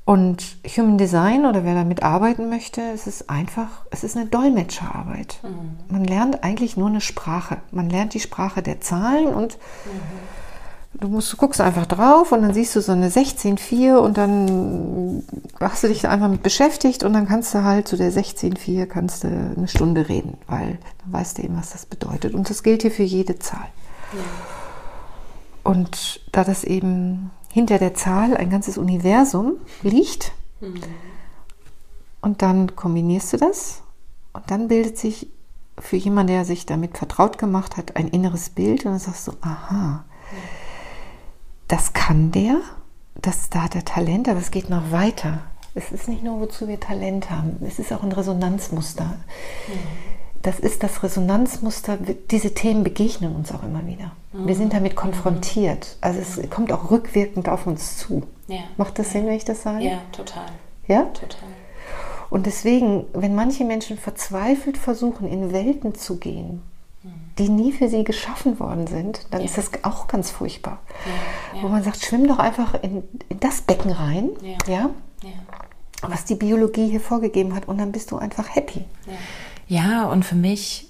Und 0.03 0.57
Human 0.77 0.97
Design 0.97 1.45
oder 1.45 1.65
wer 1.65 1.75
damit 1.75 2.01
arbeiten 2.01 2.49
möchte, 2.49 2.81
es 2.93 3.07
ist 3.07 3.29
einfach, 3.29 3.85
es 3.91 4.05
ist 4.05 4.15
eine 4.15 4.27
Dolmetscherarbeit. 4.27 5.39
Mhm. 5.43 5.93
Man 5.93 6.05
lernt 6.05 6.43
eigentlich 6.43 6.77
nur 6.77 6.87
eine 6.87 7.01
Sprache. 7.01 7.57
Man 7.71 7.89
lernt 7.89 8.13
die 8.13 8.21
Sprache 8.21 8.61
der 8.61 8.79
Zahlen 8.79 9.33
und 9.33 9.57
mhm 9.85 10.36
Du, 10.99 11.07
musst, 11.09 11.31
du 11.31 11.37
guckst 11.37 11.61
einfach 11.61 11.85
drauf 11.85 12.31
und 12.31 12.41
dann 12.41 12.53
siehst 12.53 12.75
du 12.75 12.81
so 12.81 12.91
eine 12.91 13.09
16.4 13.09 13.97
und 13.97 14.17
dann 14.17 15.23
hast 15.59 15.83
du 15.83 15.87
dich 15.87 16.01
da 16.01 16.09
einfach 16.09 16.29
mit 16.29 16.41
beschäftigt 16.41 17.03
und 17.03 17.13
dann 17.13 17.27
kannst 17.27 17.53
du 17.53 17.63
halt 17.63 17.87
zu 17.87 17.97
der 17.97 18.11
16.4 18.11 18.87
kannst 18.87 19.23
du 19.23 19.27
eine 19.27 19.67
Stunde 19.67 20.09
reden, 20.09 20.37
weil 20.47 20.79
dann 21.03 21.13
weißt 21.13 21.37
du 21.37 21.43
eben, 21.43 21.55
was 21.55 21.71
das 21.71 21.85
bedeutet. 21.85 22.33
Und 22.33 22.49
das 22.49 22.63
gilt 22.63 22.81
hier 22.81 22.91
für 22.91 23.03
jede 23.03 23.37
Zahl. 23.37 23.67
Ja. 24.13 24.19
Und 25.63 26.21
da 26.31 26.43
das 26.43 26.63
eben 26.63 27.29
hinter 27.51 27.77
der 27.77 27.93
Zahl 27.93 28.35
ein 28.35 28.49
ganzes 28.49 28.77
Universum 28.77 29.57
liegt, 29.83 30.31
mhm. 30.61 30.81
und 32.21 32.41
dann 32.41 32.75
kombinierst 32.75 33.33
du 33.33 33.37
das 33.37 33.81
und 34.33 34.49
dann 34.49 34.67
bildet 34.67 34.97
sich 34.97 35.27
für 35.79 35.97
jemanden, 35.97 36.33
der 36.33 36.45
sich 36.45 36.65
damit 36.65 36.97
vertraut 36.97 37.37
gemacht 37.37 37.77
hat, 37.77 37.95
ein 37.95 38.07
inneres 38.07 38.49
Bild 38.49 38.85
und 38.85 38.93
dann 38.93 38.99
sagst 38.99 39.27
du, 39.27 39.33
aha, 39.41 40.05
das 41.67 41.93
kann 41.93 42.31
der, 42.31 42.57
das, 43.15 43.49
da 43.49 43.63
hat 43.63 43.75
er 43.75 43.85
Talent, 43.85 44.29
aber 44.29 44.39
es 44.39 44.51
geht 44.51 44.69
noch 44.69 44.91
weiter. 44.91 45.41
Es 45.75 45.91
ist 45.91 46.07
nicht 46.07 46.23
nur, 46.23 46.39
wozu 46.39 46.67
wir 46.67 46.79
Talent 46.79 47.29
haben, 47.29 47.57
es 47.65 47.79
ist 47.79 47.93
auch 47.93 48.03
ein 48.03 48.11
Resonanzmuster. 48.11 49.05
Mhm. 49.05 49.73
Das 50.41 50.59
ist 50.59 50.81
das 50.83 51.03
Resonanzmuster, 51.03 51.97
diese 52.31 52.53
Themen 52.53 52.83
begegnen 52.83 53.35
uns 53.35 53.51
auch 53.51 53.63
immer 53.63 53.85
wieder. 53.85 54.11
Mhm. 54.33 54.47
Wir 54.47 54.55
sind 54.55 54.73
damit 54.73 54.95
konfrontiert. 54.95 55.97
Also 55.99 56.19
es 56.19 56.49
kommt 56.49 56.71
auch 56.71 56.89
rückwirkend 56.89 57.49
auf 57.49 57.67
uns 57.67 57.97
zu. 57.97 58.23
Ja. 58.47 58.59
Macht 58.77 58.97
das 58.97 59.11
Sinn, 59.11 59.25
wenn 59.25 59.33
ich 59.33 59.45
das 59.45 59.63
sage? 59.63 59.83
Ja, 59.83 60.01
total. 60.11 60.45
Ja? 60.87 61.03
Total. 61.03 61.49
Und 62.29 62.45
deswegen, 62.45 63.05
wenn 63.13 63.35
manche 63.35 63.63
Menschen 63.63 63.97
verzweifelt 63.97 64.77
versuchen, 64.77 65.27
in 65.27 65.53
Welten 65.53 65.95
zu 65.95 66.17
gehen, 66.17 66.61
die 67.37 67.49
nie 67.49 67.71
für 67.71 67.89
sie 67.89 68.03
geschaffen 68.03 68.59
worden 68.59 68.87
sind, 68.87 69.27
dann 69.31 69.41
ja. 69.41 69.45
ist 69.45 69.57
das 69.57 69.71
auch 69.83 70.07
ganz 70.07 70.31
furchtbar. 70.31 70.79
Ja, 71.05 71.57
ja. 71.57 71.63
Wo 71.63 71.69
man 71.69 71.83
sagt, 71.83 72.03
schwimm 72.03 72.27
doch 72.27 72.39
einfach 72.39 72.81
in, 72.81 73.03
in 73.29 73.39
das 73.39 73.61
Becken 73.61 73.91
rein, 73.91 74.29
ja. 74.67 74.89
was 76.01 76.25
die 76.25 76.35
Biologie 76.35 76.89
hier 76.89 77.01
vorgegeben 77.01 77.55
hat, 77.55 77.67
und 77.67 77.77
dann 77.77 77.91
bist 77.91 78.11
du 78.11 78.17
einfach 78.17 78.55
happy. 78.55 78.85
Ja, 79.67 80.05
und 80.05 80.23
für 80.23 80.35
mich 80.35 80.87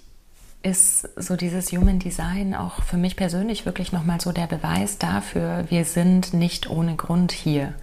ist 0.64 1.08
so 1.16 1.36
dieses 1.36 1.72
Human 1.72 2.00
Design 2.00 2.54
auch 2.54 2.84
für 2.84 2.98
mich 2.98 3.16
persönlich 3.16 3.66
wirklich 3.66 3.92
nochmal 3.92 4.20
so 4.20 4.32
der 4.32 4.48
Beweis 4.48 4.98
dafür, 4.98 5.66
wir 5.70 5.86
sind 5.86 6.34
nicht 6.34 6.70
ohne 6.70 6.96
Grund 6.96 7.32
hier. 7.32 7.74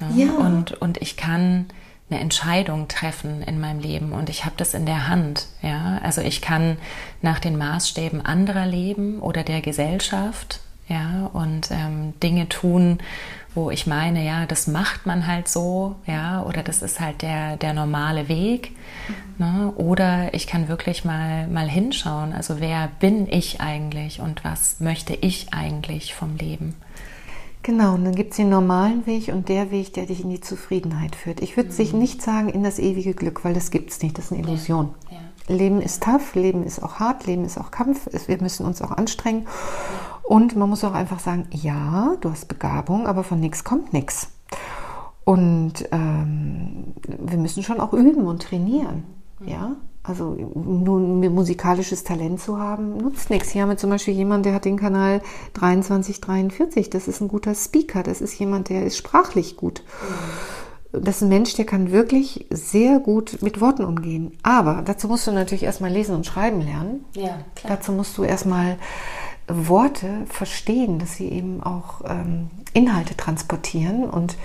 Ne? 0.00 0.26
Ja. 0.26 0.32
Und, 0.32 0.80
und 0.80 0.98
ich 1.02 1.16
kann 1.16 1.66
eine 2.10 2.20
Entscheidung 2.20 2.88
treffen 2.88 3.42
in 3.42 3.60
meinem 3.60 3.80
Leben 3.80 4.12
und 4.12 4.30
ich 4.30 4.44
habe 4.44 4.54
das 4.56 4.74
in 4.74 4.86
der 4.86 5.08
Hand. 5.08 5.46
Ja, 5.62 5.98
also 6.02 6.20
ich 6.22 6.40
kann 6.40 6.78
nach 7.20 7.38
den 7.38 7.58
Maßstäben 7.58 8.24
anderer 8.24 8.66
leben 8.66 9.20
oder 9.20 9.42
der 9.42 9.60
Gesellschaft. 9.60 10.60
Ja, 10.88 11.28
und 11.34 11.70
ähm, 11.70 12.18
Dinge 12.22 12.48
tun, 12.48 12.98
wo 13.54 13.70
ich 13.70 13.86
meine, 13.86 14.24
ja, 14.24 14.46
das 14.46 14.66
macht 14.68 15.04
man 15.04 15.26
halt 15.26 15.46
so, 15.46 15.96
ja, 16.06 16.42
oder 16.44 16.62
das 16.62 16.80
ist 16.80 16.98
halt 16.98 17.20
der, 17.20 17.58
der 17.58 17.74
normale 17.74 18.28
Weg. 18.30 18.70
Mhm. 19.08 19.44
Ne? 19.44 19.72
Oder 19.76 20.32
ich 20.32 20.46
kann 20.46 20.68
wirklich 20.68 21.04
mal, 21.04 21.46
mal 21.48 21.68
hinschauen, 21.68 22.32
also 22.32 22.60
wer 22.60 22.88
bin 23.00 23.30
ich 23.30 23.60
eigentlich 23.60 24.20
und 24.20 24.44
was 24.44 24.80
möchte 24.80 25.14
ich 25.14 25.52
eigentlich 25.52 26.14
vom 26.14 26.36
Leben? 26.36 26.74
Genau, 27.62 27.94
und 27.94 28.04
dann 28.04 28.14
gibt 28.14 28.30
es 28.30 28.36
den 28.36 28.48
normalen 28.48 29.06
Weg 29.06 29.28
und 29.28 29.48
der 29.48 29.70
Weg, 29.70 29.92
der 29.94 30.06
dich 30.06 30.22
in 30.22 30.30
die 30.30 30.40
Zufriedenheit 30.40 31.16
führt. 31.16 31.40
Ich 31.40 31.56
würde 31.56 31.70
mhm. 31.70 31.74
sich 31.74 31.92
nicht 31.92 32.22
sagen 32.22 32.48
in 32.48 32.62
das 32.62 32.78
ewige 32.78 33.14
Glück, 33.14 33.44
weil 33.44 33.54
das 33.54 33.70
gibt 33.70 33.90
es 33.90 34.02
nicht, 34.02 34.16
das 34.16 34.26
ist 34.26 34.32
eine 34.32 34.42
Illusion. 34.42 34.94
Ja. 35.10 35.16
Ja. 35.16 35.56
Leben 35.56 35.80
ist 35.80 36.02
tough, 36.02 36.34
Leben 36.34 36.62
ist 36.62 36.82
auch 36.82 36.96
hart, 36.96 37.26
Leben 37.26 37.44
ist 37.44 37.58
auch 37.58 37.70
Kampf, 37.70 38.08
wir 38.26 38.40
müssen 38.40 38.66
uns 38.66 38.82
auch 38.82 38.92
anstrengen. 38.92 39.46
Und 40.22 40.56
man 40.56 40.68
muss 40.68 40.84
auch 40.84 40.92
einfach 40.92 41.20
sagen, 41.20 41.46
ja, 41.52 42.16
du 42.20 42.30
hast 42.30 42.48
Begabung, 42.48 43.06
aber 43.06 43.24
von 43.24 43.40
nichts 43.40 43.64
kommt 43.64 43.92
nichts. 43.94 44.30
Und 45.24 45.88
ähm, 45.90 46.94
wir 47.06 47.38
müssen 47.38 47.62
schon 47.62 47.80
auch 47.80 47.92
üben 47.92 48.26
und 48.26 48.42
trainieren. 48.42 49.04
Ja, 49.44 49.76
also 50.08 50.34
nur 50.34 50.98
ein 50.98 51.32
musikalisches 51.32 52.04
Talent 52.04 52.40
zu 52.40 52.58
haben, 52.58 52.96
nutzt 52.96 53.30
nichts. 53.30 53.50
Hier 53.50 53.62
haben 53.62 53.70
wir 53.70 53.76
zum 53.76 53.90
Beispiel 53.90 54.14
jemanden, 54.14 54.44
der 54.44 54.54
hat 54.54 54.64
den 54.64 54.78
Kanal 54.78 55.20
2343. 55.54 56.90
Das 56.90 57.08
ist 57.08 57.20
ein 57.20 57.28
guter 57.28 57.54
Speaker. 57.54 58.02
Das 58.02 58.20
ist 58.20 58.38
jemand, 58.38 58.68
der 58.68 58.84
ist 58.84 58.96
sprachlich 58.96 59.56
gut. 59.56 59.82
Das 60.92 61.16
ist 61.16 61.22
ein 61.22 61.28
Mensch, 61.28 61.54
der 61.54 61.66
kann 61.66 61.92
wirklich 61.92 62.46
sehr 62.50 62.98
gut 62.98 63.42
mit 63.42 63.60
Worten 63.60 63.84
umgehen. 63.84 64.38
Aber 64.42 64.82
dazu 64.84 65.08
musst 65.08 65.26
du 65.26 65.32
natürlich 65.32 65.64
erstmal 65.64 65.90
lesen 65.90 66.14
und 66.14 66.24
schreiben 66.24 66.62
lernen. 66.62 67.04
Ja, 67.14 67.38
klar. 67.54 67.76
Dazu 67.76 67.92
musst 67.92 68.16
du 68.16 68.24
erstmal 68.24 68.78
Worte 69.48 70.24
verstehen, 70.26 70.98
dass 70.98 71.16
sie 71.16 71.28
eben 71.28 71.62
auch 71.62 72.02
ähm, 72.06 72.50
Inhalte 72.72 73.16
transportieren 73.16 74.04
und 74.04 74.36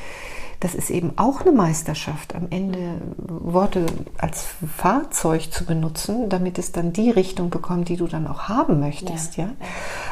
das 0.64 0.76
ist 0.76 0.90
eben 0.90 1.12
auch 1.18 1.42
eine 1.42 1.52
Meisterschaft, 1.52 2.36
am 2.36 2.48
Ende 2.50 3.02
Worte 3.18 3.86
als 4.18 4.46
Fahrzeug 4.78 5.52
zu 5.52 5.66
benutzen, 5.66 6.30
damit 6.30 6.58
es 6.58 6.72
dann 6.72 6.94
die 6.94 7.10
Richtung 7.10 7.50
bekommt, 7.50 7.90
die 7.90 7.98
du 7.98 8.08
dann 8.08 8.28
auch 8.28 8.44
haben 8.44 8.80
möchtest. 8.80 9.36
Ja. 9.36 9.48
ja? 9.48 9.52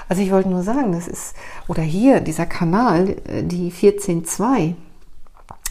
Also 0.10 0.22
ich 0.22 0.30
wollte 0.30 0.50
nur 0.50 0.64
sagen, 0.64 0.92
das 0.92 1.08
ist, 1.08 1.36
oder 1.70 1.82
hier, 1.82 2.20
dieser 2.20 2.46
Kanal, 2.46 3.16
äh, 3.30 3.44
die 3.44 3.72
14.2, 3.72 4.74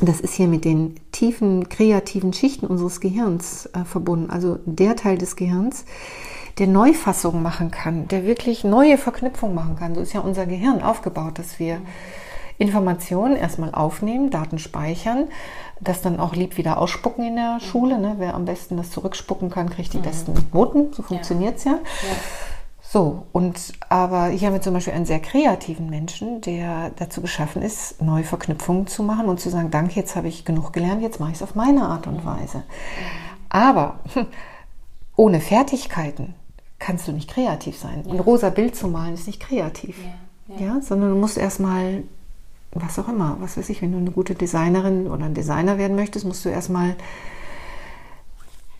das 0.01 0.20
ist 0.20 0.32
hier 0.32 0.48
mit 0.48 0.65
den 0.65 0.94
tiefen 1.12 1.69
kreativen 1.69 2.32
Schichten 2.32 2.66
unseres 2.66 3.01
Gehirns 3.01 3.66
äh, 3.66 3.85
verbunden. 3.85 4.31
Also 4.31 4.61
der 4.65 4.97
Teil 4.97 5.19
des 5.19 5.36
Gehirns, 5.36 5.85
der 6.59 6.69
Neufassungen 6.69 7.43
machen 7.43 7.70
kann, 7.70 8.09
der 8.09 8.24
wirklich 8.24 8.65
neue 8.65 8.97
Verknüpfungen 8.97 9.55
machen 9.55 9.77
kann. 9.77 9.94
So 9.94 10.01
ist 10.01 10.15
ja 10.15 10.20
unser 10.20 10.47
Gehirn 10.47 10.81
aufgebaut, 10.81 11.39
dass 11.39 11.59
wir 11.59 11.81
mhm 11.81 11.86
Informationen 12.61 13.37
erstmal 13.37 13.74
aufnehmen, 13.74 14.28
Daten 14.28 14.59
speichern, 14.59 15.28
das 15.81 16.03
dann 16.03 16.20
auch 16.20 16.35
lieb 16.35 16.59
wieder 16.59 16.78
ausspucken 16.78 17.24
in 17.24 17.37
der 17.37 17.59
Schule. 17.59 17.99
Ne? 17.99 18.16
Wer 18.19 18.35
am 18.35 18.45
besten 18.45 18.77
das 18.77 18.91
zurückspucken 18.91 19.49
kann, 19.49 19.70
kriegt 19.70 19.95
die 19.95 19.99
mhm. 19.99 20.03
besten 20.03 20.35
Noten. 20.53 20.93
So 20.93 21.03
funktioniert 21.03 21.57
es 21.57 21.65
ja. 21.65 21.73
ja. 21.73 21.78
So, 22.82 23.24
und 23.32 23.73
aber 23.89 24.27
hier 24.27 24.49
haben 24.49 24.55
wir 24.55 24.61
zum 24.61 24.74
Beispiel 24.74 24.93
einen 24.93 25.07
sehr 25.07 25.20
kreativen 25.20 25.89
Menschen, 25.89 26.43
der 26.43 26.91
dazu 26.97 27.23
geschaffen 27.23 27.62
ist, 27.62 28.03
neue 28.03 28.24
Verknüpfungen 28.24 28.87
zu 28.87 29.05
machen 29.05 29.27
und 29.31 29.41
zu 29.41 29.49
sagen, 29.49 29.70
danke, 29.70 29.95
jetzt 29.95 30.15
habe 30.15 30.28
ich 30.28 30.45
genug 30.45 30.74
gelernt, 30.74 31.01
jetzt 31.01 31.19
mache 31.19 31.31
ich 31.31 31.37
es 31.37 31.43
auf 31.43 31.55
meine 31.55 31.89
Art 31.89 32.07
und 32.07 32.24
mhm. 32.24 32.27
Weise. 32.27 32.62
Aber 33.49 34.01
ohne 35.16 35.41
Fertigkeiten 35.41 36.35
kannst 36.78 37.09
du 37.09 37.12
nicht 37.12 37.31
kreativ 37.31 37.78
sein. 37.78 38.05
Ein 38.07 38.20
rosa 38.20 38.51
Bild 38.51 38.77
zu 38.77 38.87
malen 38.87 39.15
ist 39.15 39.27
nicht 39.27 39.41
kreativ. 39.41 39.97
Ja, 40.49 40.57
ja. 40.57 40.74
ja 40.74 40.81
sondern 40.82 41.11
du 41.11 41.16
musst 41.16 41.39
erstmal 41.39 42.03
was 42.73 42.99
auch 42.99 43.09
immer, 43.09 43.37
was 43.41 43.57
weiß 43.57 43.69
ich, 43.71 43.83
wenn 43.83 43.93
du 43.93 43.99
eine 43.99 44.13
gute 44.13 44.35
Designerin 44.35 45.09
oder 45.09 45.25
ein 45.25 45.35
Designer 45.35 45.79
werden 45.79 45.97
möchtest, 45.97 46.25
musst 46.25 46.45
du 46.45 46.49
erstmal 46.49 46.97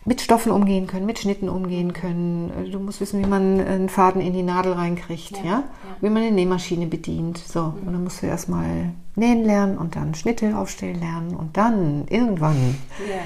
mit 0.03 0.21
Stoffen 0.21 0.51
umgehen 0.51 0.87
können, 0.87 1.05
mit 1.05 1.19
Schnitten 1.19 1.47
umgehen 1.47 1.93
können. 1.93 2.71
Du 2.71 2.79
musst 2.79 3.01
wissen, 3.01 3.21
wie 3.23 3.27
man 3.27 3.59
einen 3.59 3.89
Faden 3.89 4.21
in 4.21 4.33
die 4.33 4.41
Nadel 4.41 4.73
reinkriegt, 4.73 5.37
ja, 5.37 5.43
ja? 5.43 5.51
ja. 5.51 5.63
wie 5.99 6.09
man 6.09 6.23
eine 6.23 6.31
Nähmaschine 6.31 6.87
bedient. 6.87 7.37
So, 7.37 7.61
mhm. 7.61 7.87
und 7.87 7.93
dann 7.93 8.03
musst 8.03 8.23
du 8.23 8.27
erstmal 8.27 8.93
nähen 9.15 9.43
lernen 9.43 9.77
und 9.77 9.95
dann 9.95 10.15
Schnitte 10.15 10.57
aufstellen 10.57 10.99
lernen 10.99 11.35
und 11.35 11.57
dann 11.57 12.05
irgendwann. 12.09 12.77
Ja. 13.07 13.21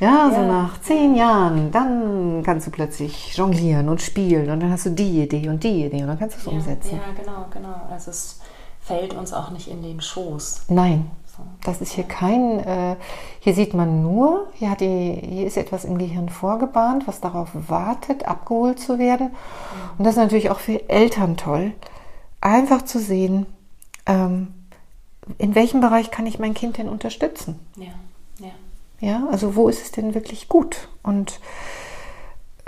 Ja, 0.00 0.30
so 0.30 0.40
ja. 0.40 0.48
nach 0.48 0.80
zehn 0.80 1.14
Jahren, 1.14 1.70
dann 1.70 2.42
kannst 2.44 2.66
du 2.66 2.72
plötzlich 2.72 3.36
jonglieren 3.36 3.88
und 3.88 4.02
spielen 4.02 4.50
und 4.50 4.58
dann 4.58 4.72
hast 4.72 4.86
du 4.86 4.90
die 4.90 5.22
Idee 5.22 5.48
und 5.48 5.62
die 5.62 5.84
Idee 5.84 6.02
und 6.02 6.08
dann 6.08 6.18
kannst 6.18 6.36
du 6.36 6.40
es 6.40 6.46
umsetzen. 6.48 6.96
Ja, 6.96 7.12
genau, 7.16 7.46
genau. 7.52 7.88
Also 7.88 8.10
es 8.10 8.40
fällt 8.82 9.14
uns 9.14 9.32
auch 9.32 9.50
nicht 9.50 9.68
in 9.68 9.82
den 9.82 10.00
Schoß. 10.00 10.64
Nein. 10.68 11.10
Das 11.64 11.80
ist 11.80 11.92
hier 11.92 12.04
kein, 12.04 12.60
äh, 12.60 12.96
hier 13.40 13.54
sieht 13.54 13.72
man 13.72 14.02
nur, 14.02 14.48
hier, 14.54 14.70
hat 14.70 14.80
die, 14.80 15.18
hier 15.22 15.46
ist 15.46 15.56
etwas 15.56 15.84
im 15.84 15.96
Gehirn 15.96 16.28
vorgebahnt, 16.28 17.08
was 17.08 17.20
darauf 17.20 17.48
wartet, 17.54 18.26
abgeholt 18.26 18.78
zu 18.78 18.98
werden. 18.98 19.30
Und 19.96 20.04
das 20.04 20.14
ist 20.14 20.20
natürlich 20.20 20.50
auch 20.50 20.60
für 20.60 20.88
Eltern 20.90 21.36
toll, 21.36 21.72
einfach 22.40 22.82
zu 22.82 22.98
sehen, 22.98 23.46
ähm, 24.06 24.48
in 25.38 25.54
welchem 25.54 25.80
Bereich 25.80 26.10
kann 26.10 26.26
ich 26.26 26.38
mein 26.38 26.54
Kind 26.54 26.78
denn 26.78 26.88
unterstützen? 26.88 27.58
Ja, 27.76 27.92
ja. 28.38 28.52
Ja, 29.00 29.26
also 29.30 29.56
wo 29.56 29.68
ist 29.68 29.82
es 29.82 29.92
denn 29.92 30.14
wirklich 30.14 30.48
gut? 30.48 30.88
Und 31.02 31.40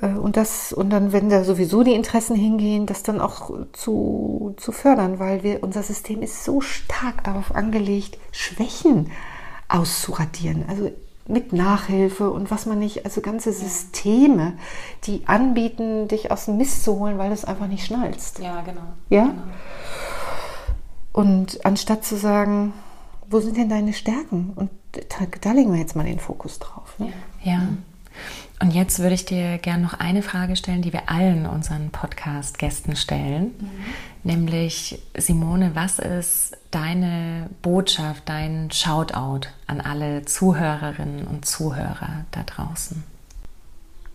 und 0.03 0.37
das, 0.37 0.73
und 0.73 0.91
dann, 0.91 1.13
wenn 1.13 1.29
da 1.29 1.45
sowieso 1.45 1.85
die 1.85 1.95
Interessen 1.95 2.35
hingehen, 2.35 2.87
das 2.87 3.03
dann 3.03 3.21
auch 3.21 3.51
zu, 3.73 4.55
zu 4.57 4.73
fördern, 4.73 5.19
weil 5.19 5.43
wir, 5.43 5.63
unser 5.63 5.83
System 5.83 6.21
ist 6.21 6.45
so 6.45 6.61
stark 6.61 7.23
darauf 7.25 7.55
angelegt, 7.55 8.19
Schwächen 8.33 9.11
auszuradieren. 9.69 10.65
Also 10.69 10.91
mit 11.27 11.53
Nachhilfe 11.53 12.31
und 12.31 12.51
was 12.51 12.67
man 12.67 12.79
nicht, 12.79 13.05
also 13.05 13.21
ganze 13.21 13.53
Systeme, 13.53 14.55
die 15.05 15.23
anbieten, 15.27 16.09
dich 16.09 16.31
aus 16.31 16.47
dem 16.47 16.59
Mist 16.59 16.85
zu 16.85 16.99
holen, 16.99 17.17
weil 17.17 17.29
du 17.29 17.35
es 17.35 17.45
einfach 17.45 17.67
nicht 17.67 17.87
schnallst. 17.87 18.41
Ja, 18.41 18.61
genau. 18.61 18.83
Ja? 19.09 19.25
Genau. 19.25 19.43
Und 21.13 21.65
anstatt 21.65 22.05
zu 22.05 22.17
sagen, 22.17 22.75
wo 23.31 23.41
sind 23.41 23.57
denn 23.57 23.69
deine 23.69 23.93
Stärken? 23.93 24.53
Und 24.57 24.71
da, 24.93 25.25
da 25.41 25.53
legen 25.53 25.73
wir 25.73 25.81
jetzt 25.81 25.97
mal 25.97 26.05
den 26.05 26.19
Fokus 26.19 26.59
drauf. 26.59 26.99
Ne? 26.99 27.13
Ja. 27.43 27.53
ja. 27.53 27.69
Und 28.65 28.71
jetzt 28.71 28.99
würde 28.99 29.15
ich 29.15 29.27
dir 29.27 29.59
gerne 29.59 29.83
noch 29.83 29.93
eine 29.93 30.23
Frage 30.23 30.57
stellen, 30.57 30.81
die 30.81 30.95
wir 30.95 31.11
allen 31.11 31.45
unseren 31.45 31.91
Podcast-Gästen 31.91 32.97
stellen. 32.97 33.55
Mhm. 33.59 33.71
Nämlich, 34.23 35.03
Simone, 35.15 35.73
was 35.75 35.99
ist 35.99 36.57
deine 36.71 37.51
Botschaft, 37.61 38.23
dein 38.25 38.71
Shoutout 38.71 39.49
an 39.67 39.83
alle 39.83 40.25
Zuhörerinnen 40.25 41.27
und 41.27 41.45
Zuhörer 41.45 42.25
da 42.31 42.43
draußen? 42.43 43.05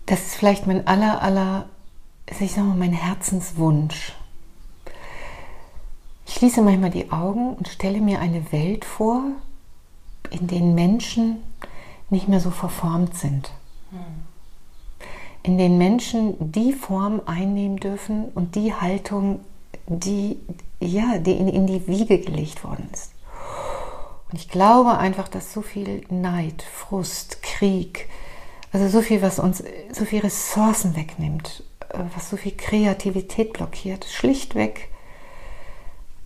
Das 0.07 0.19
ist 0.19 0.35
vielleicht 0.37 0.65
mein 0.65 0.87
aller, 0.87 1.21
aller, 1.21 1.69
ich 2.39 2.51
sag 2.51 2.65
mal, 2.65 2.75
mein 2.75 2.93
Herzenswunsch. 2.93 4.13
Ich 6.25 6.33
schließe 6.33 6.63
manchmal 6.63 6.89
die 6.89 7.11
Augen 7.11 7.53
und 7.53 7.67
stelle 7.67 8.01
mir 8.01 8.17
eine 8.17 8.51
Welt 8.51 8.83
vor, 8.83 9.21
in 10.31 10.47
der 10.47 10.61
Menschen 10.61 11.37
nicht 12.09 12.27
mehr 12.27 12.39
so 12.39 12.49
verformt 12.49 13.15
sind. 13.15 13.51
In 15.49 15.57
den 15.57 15.79
Menschen 15.79 16.35
die 16.51 16.73
Form 16.73 17.23
einnehmen 17.25 17.77
dürfen 17.77 18.25
und 18.35 18.53
die 18.53 18.71
Haltung, 18.71 19.39
die, 19.87 20.37
ja, 20.79 21.17
die 21.17 21.31
in, 21.31 21.47
in 21.47 21.65
die 21.65 21.87
Wiege 21.87 22.19
gelegt 22.19 22.63
worden 22.63 22.87
ist. 22.93 23.13
Und 24.31 24.37
ich 24.37 24.49
glaube 24.49 24.99
einfach, 24.99 25.27
dass 25.27 25.51
so 25.51 25.63
viel 25.63 26.03
Neid, 26.11 26.61
Frust, 26.61 27.41
Krieg, 27.41 28.07
also 28.71 28.87
so 28.89 29.01
viel, 29.01 29.23
was 29.23 29.39
uns 29.39 29.63
so 29.91 30.05
viel 30.05 30.19
Ressourcen 30.19 30.95
wegnimmt, 30.95 31.63
äh, 31.89 31.97
was 32.13 32.29
so 32.29 32.37
viel 32.37 32.55
Kreativität 32.55 33.53
blockiert, 33.53 34.05
schlichtweg 34.05 34.89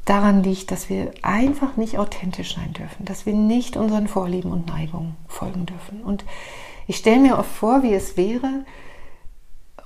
daran 0.04 0.44
liegt, 0.44 0.70
dass 0.72 0.90
wir 0.90 1.14
einfach 1.22 1.78
nicht 1.78 1.98
authentisch 1.98 2.56
sein 2.56 2.74
dürfen, 2.74 3.06
dass 3.06 3.26
wir 3.26 3.34
nicht 3.34 3.78
unseren 3.78 4.10
Vorlieben 4.10 4.52
und 4.52 4.68
Neigungen 4.68 5.16
folgen 5.30 5.66
dürfen. 5.66 6.04
Und 6.04 6.26
ich 6.88 6.98
stelle 6.98 7.22
mir 7.22 7.40
oft 7.40 7.52
vor, 7.52 7.84
wie 7.84 7.94
es 7.94 8.18
wäre, 8.18 8.66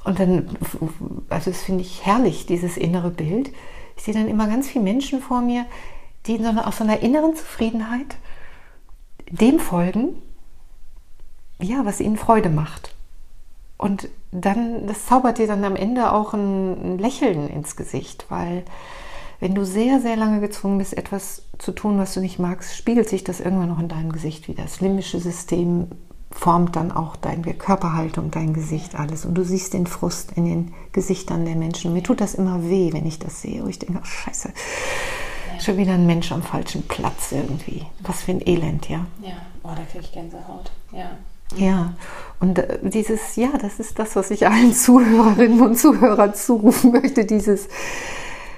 und 0.07 0.19
dann, 0.19 0.47
also 1.27 1.51
das 1.51 1.61
finde 1.61 1.81
ich 1.81 2.05
herrlich, 2.05 2.45
dieses 2.45 2.77
innere 2.77 3.09
Bild. 3.09 3.51
Ich 3.97 4.03
sehe 4.03 4.13
dann 4.13 4.29
immer 4.29 4.47
ganz 4.47 4.69
viele 4.69 4.85
Menschen 4.85 5.19
vor 5.19 5.41
mir, 5.41 5.65
die 6.25 6.35
in 6.35 6.43
so 6.43 6.49
einer, 6.49 6.65
aus 6.65 6.77
so 6.77 6.85
einer 6.85 7.01
inneren 7.01 7.35
Zufriedenheit 7.35 8.15
dem 9.29 9.59
folgen, 9.59 10.21
ja, 11.59 11.83
was 11.83 11.99
ihnen 11.99 12.15
Freude 12.15 12.49
macht. 12.49 12.95
Und 13.77 14.07
dann, 14.31 14.87
das 14.87 15.07
zaubert 15.07 15.39
dir 15.39 15.47
dann 15.47 15.65
am 15.65 15.75
Ende 15.75 16.13
auch 16.13 16.33
ein, 16.33 16.93
ein 16.93 16.97
Lächeln 16.99 17.49
ins 17.49 17.75
Gesicht, 17.75 18.27
weil 18.29 18.63
wenn 19.41 19.55
du 19.55 19.65
sehr, 19.65 19.99
sehr 19.99 20.15
lange 20.15 20.39
gezwungen 20.39 20.77
bist, 20.77 20.97
etwas 20.97 21.43
zu 21.57 21.73
tun, 21.73 21.97
was 21.97 22.13
du 22.13 22.21
nicht 22.21 22.39
magst, 22.39 22.77
spiegelt 22.77 23.09
sich 23.09 23.25
das 23.25 23.41
irgendwann 23.41 23.67
noch 23.67 23.79
in 23.79 23.89
deinem 23.89 24.13
Gesicht 24.13 24.47
wieder. 24.47 24.63
Das 24.63 24.79
limbische 24.79 25.19
System 25.19 25.89
formt 26.37 26.75
dann 26.75 26.91
auch 26.91 27.15
deine 27.15 27.53
Körperhaltung, 27.53 28.29
dein 28.29 28.53
Gesicht, 28.53 28.95
alles. 28.95 29.25
Und 29.25 29.33
du 29.35 29.43
siehst 29.43 29.73
den 29.73 29.87
Frust 29.87 30.33
in 30.33 30.45
den 30.45 30.73
Gesichtern 30.91 31.45
der 31.45 31.55
Menschen. 31.55 31.93
Mir 31.93 32.03
tut 32.03 32.21
das 32.21 32.35
immer 32.35 32.69
weh, 32.69 32.93
wenn 32.93 33.07
ich 33.07 33.17
das 33.17 33.41
sehe. 33.41 33.63
Und 33.63 33.69
ich 33.69 33.79
denke, 33.79 33.99
oh 34.01 34.05
Scheiße, 34.05 34.49
ja. 34.49 35.59
schon 35.59 35.77
wieder 35.77 35.93
ein 35.93 36.05
Mensch 36.05 36.31
am 36.31 36.43
falschen 36.43 36.83
Platz 36.83 37.31
irgendwie. 37.31 37.85
Was 37.99 38.21
für 38.21 38.31
ein 38.31 38.47
Elend, 38.47 38.87
ja. 38.87 39.07
Ja, 39.21 39.33
oh, 39.63 39.69
da 39.75 39.81
kriege 39.91 40.03
ich 40.03 40.11
Gänsehaut. 40.11 40.71
Ja. 40.91 41.09
Ja, 41.55 41.93
und 42.41 42.59
äh, 42.59 42.79
dieses, 42.83 43.37
ja, 43.37 43.49
das 43.59 43.79
ist 43.79 43.97
das, 43.97 44.17
was 44.17 44.31
ich 44.31 44.47
allen 44.47 44.73
Zuhörerinnen 44.73 45.61
und 45.61 45.79
Zuhörern 45.79 46.35
zurufen 46.35 46.91
möchte, 46.91 47.25
dieses 47.25 47.69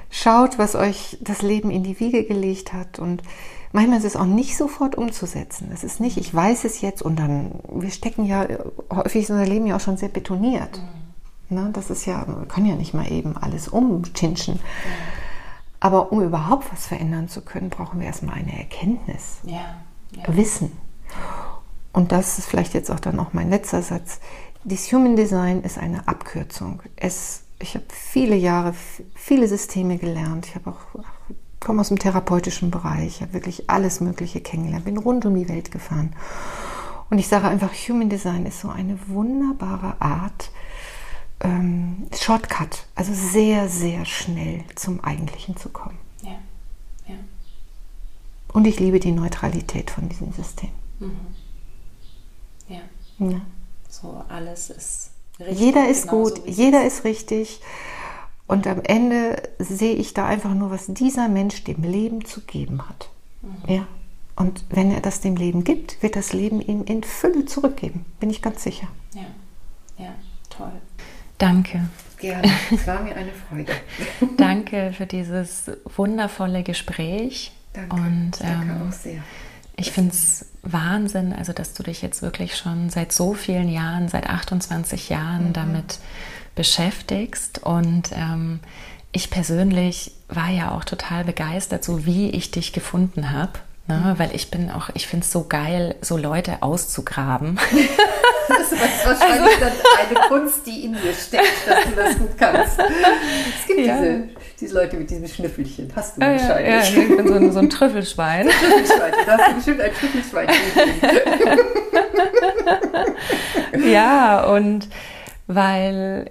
schaut, 0.09 0.57
was 0.57 0.75
euch 0.75 1.17
das 1.21 1.43
Leben 1.43 1.69
in 1.69 1.83
die 1.83 1.99
Wiege 1.99 2.23
gelegt 2.23 2.73
hat 2.73 2.97
und 2.97 3.21
manchmal 3.71 3.99
ist 3.99 4.05
es 4.05 4.15
auch 4.15 4.25
nicht 4.25 4.57
sofort 4.57 4.95
umzusetzen. 4.95 5.69
Es 5.73 5.83
ist 5.83 5.99
nicht, 5.99 6.17
ich 6.17 6.33
weiß 6.33 6.63
es 6.65 6.81
jetzt 6.81 7.01
und 7.01 7.17
dann, 7.17 7.51
wir 7.71 7.91
stecken 7.91 8.25
ja 8.25 8.47
häufig 8.91 9.29
in 9.29 9.35
unser 9.35 9.47
Leben 9.47 9.67
ja 9.67 9.75
auch 9.75 9.81
schon 9.81 9.97
sehr 9.97 10.09
betoniert. 10.09 10.81
Ne? 11.49 11.69
Das 11.73 11.89
ist 11.89 12.05
ja, 12.05 12.25
wir 12.27 12.45
können 12.47 12.67
ja 12.67 12.75
nicht 12.75 12.93
mal 12.93 13.11
eben 13.11 13.35
alles 13.37 13.67
umchinschen. 13.67 14.59
Aber 15.79 16.11
um 16.11 16.21
überhaupt 16.21 16.71
was 16.71 16.87
verändern 16.87 17.29
zu 17.29 17.41
können, 17.41 17.69
brauchen 17.69 17.99
wir 17.99 18.07
erstmal 18.07 18.35
eine 18.35 18.57
Erkenntnis. 18.57 19.39
Ja. 19.43 19.77
ja. 20.15 20.35
Wissen. 20.35 20.71
Und 21.93 22.11
das 22.11 22.37
ist 22.37 22.47
vielleicht 22.47 22.73
jetzt 22.73 22.91
auch 22.91 22.99
dann 22.99 23.19
auch 23.19 23.33
mein 23.33 23.49
letzter 23.49 23.81
Satz. 23.81 24.19
Das 24.63 24.91
Human 24.91 25.15
Design 25.15 25.63
ist 25.63 25.77
eine 25.77 26.07
Abkürzung. 26.07 26.83
Es, 26.95 27.43
ich 27.59 27.75
habe 27.75 27.85
viele 27.89 28.35
Jahre, 28.35 28.73
viele 29.15 29.47
Systeme 29.47 29.97
gelernt. 29.97 30.47
Ich 30.47 30.55
habe 30.55 30.71
auch 30.71 31.03
komme 31.59 31.81
aus 31.81 31.89
dem 31.89 31.99
therapeutischen 31.99 32.71
Bereich, 32.71 33.21
habe 33.21 33.33
wirklich 33.33 33.69
alles 33.69 33.99
Mögliche 34.01 34.41
kennengelernt, 34.41 34.85
bin 34.85 34.97
rund 34.97 35.25
um 35.25 35.35
die 35.35 35.49
Welt 35.49 35.71
gefahren. 35.71 36.15
Und 37.09 37.19
ich 37.19 37.27
sage 37.27 37.47
einfach, 37.47 37.71
Human 37.73 38.09
Design 38.09 38.45
ist 38.45 38.61
so 38.61 38.69
eine 38.69 38.97
wunderbare 39.07 39.99
Art, 39.99 40.51
ähm, 41.41 42.07
Shortcut, 42.13 42.85
also 42.95 43.13
sehr, 43.13 43.69
sehr 43.69 44.05
schnell 44.05 44.63
zum 44.75 45.03
Eigentlichen 45.03 45.57
zu 45.57 45.69
kommen. 45.69 45.97
Ja. 46.21 46.35
ja. 47.07 47.15
Und 48.53 48.65
ich 48.65 48.79
liebe 48.79 48.99
die 48.99 49.11
Neutralität 49.11 49.89
von 49.89 50.09
diesem 50.09 50.33
System. 50.33 50.69
Mhm. 50.99 51.11
Ja. 52.67 52.81
ja. 53.19 53.41
So 53.89 54.23
alles 54.27 54.69
ist 54.69 55.11
richtig. 55.39 55.59
Jeder 55.59 55.89
ist 55.89 56.07
gut, 56.07 56.37
so 56.37 56.43
jeder 56.45 56.85
ist 56.85 57.03
richtig. 57.03 57.61
Und 58.49 58.65
am 58.65 58.81
Ende 58.83 59.43
sehe 59.59 59.93
ich 59.93 60.15
da 60.15 60.25
einfach 60.25 60.55
nur, 60.55 60.71
was 60.71 60.87
dieser 60.87 61.29
Mensch 61.29 61.63
dem 61.65 61.83
Leben 61.83 62.25
zu 62.25 62.41
geben 62.41 62.89
hat. 62.89 63.11
Mhm. 63.43 63.75
Ja. 63.75 63.87
Und 64.35 64.65
wenn 64.71 64.91
er 64.91 65.01
das 65.01 65.21
dem 65.21 65.35
Leben 65.35 65.63
gibt, 65.63 66.01
wird 66.01 66.15
das 66.15 66.33
Leben 66.33 66.59
ihm 66.59 66.83
in 66.83 67.03
Fülle 67.03 67.45
zurückgeben. 67.45 68.05
Bin 68.19 68.31
ich 68.31 68.41
ganz 68.41 68.63
sicher. 68.63 68.87
Ja, 69.13 69.27
ja, 70.03 70.15
toll. 70.49 70.71
Danke. 71.37 71.89
Gerne. 72.17 72.51
Es 72.71 72.87
war 72.87 73.03
mir 73.03 73.15
eine 73.15 73.31
Freude. 73.33 73.71
Danke 74.37 74.93
für 74.97 75.05
dieses 75.05 75.69
wundervolle 75.95 76.63
Gespräch. 76.63 77.51
Danke. 77.73 77.95
Und, 77.95 78.31
Danke 78.41 78.71
ähm, 78.71 78.87
auch 78.87 78.91
sehr. 78.91 79.21
Ich 79.77 79.91
finde 79.91 80.09
es 80.09 80.47
Wahnsinn, 80.71 81.33
also 81.33 81.53
dass 81.53 81.73
du 81.73 81.83
dich 81.83 82.01
jetzt 82.01 82.21
wirklich 82.21 82.57
schon 82.57 82.89
seit 82.89 83.11
so 83.11 83.33
vielen 83.33 83.69
Jahren, 83.69 84.07
seit 84.09 84.29
28 84.29 85.09
Jahren 85.09 85.49
mhm. 85.49 85.53
damit 85.53 85.99
beschäftigst. 86.55 87.63
Und 87.63 88.11
ähm, 88.13 88.59
ich 89.11 89.29
persönlich 89.29 90.11
war 90.27 90.49
ja 90.49 90.71
auch 90.71 90.83
total 90.83 91.23
begeistert, 91.23 91.83
so 91.83 92.05
wie 92.05 92.29
ich 92.29 92.51
dich 92.51 92.73
gefunden 92.73 93.31
habe. 93.31 93.53
Ne? 93.87 94.13
Mhm. 94.13 94.19
Weil 94.19 94.35
ich 94.35 94.51
bin 94.51 94.69
auch, 94.69 94.89
ich 94.93 95.07
finde 95.07 95.25
es 95.25 95.31
so 95.31 95.45
geil, 95.47 95.95
so 96.01 96.17
Leute 96.17 96.61
auszugraben. 96.61 97.59
Das 98.49 98.71
ist 98.71 99.05
wahrscheinlich 99.05 99.63
also, 99.63 99.65
dann 99.65 100.17
eine 100.17 100.27
Kunst, 100.27 100.65
die 100.65 100.85
in 100.85 100.93
dir 100.93 101.13
steckt, 101.13 101.67
dass 101.67 101.83
du 101.83 101.91
das 101.95 102.17
gut 102.17 102.37
kannst. 102.37 102.79
Es 102.79 103.67
gibt 103.67 103.85
ja. 103.85 104.01
diese, 104.01 104.29
diese 104.61 104.75
Leute 104.75 104.97
mit 104.97 105.09
diesem 105.09 105.27
Schnüffelchen. 105.27 105.91
Hast 105.95 106.17
du 106.17 106.21
wahrscheinlich. 106.21 106.67
Ja, 106.67 106.79
ja, 106.79 106.81
ich 106.81 107.17
bin 107.17 107.27
so 107.27 107.33
ein, 107.33 107.51
so 107.51 107.59
ein 107.59 107.69
Trüffelschwein. 107.69 108.47
Trüffelschwein. 108.49 109.13
Da 109.25 109.37
hast 109.37 109.49
du 109.49 109.55
bestimmt 109.55 109.81
ein 109.81 109.91
Trüffelschwein. 109.93 110.47
ja, 113.91 114.43
und 114.45 114.87
weil 115.47 116.29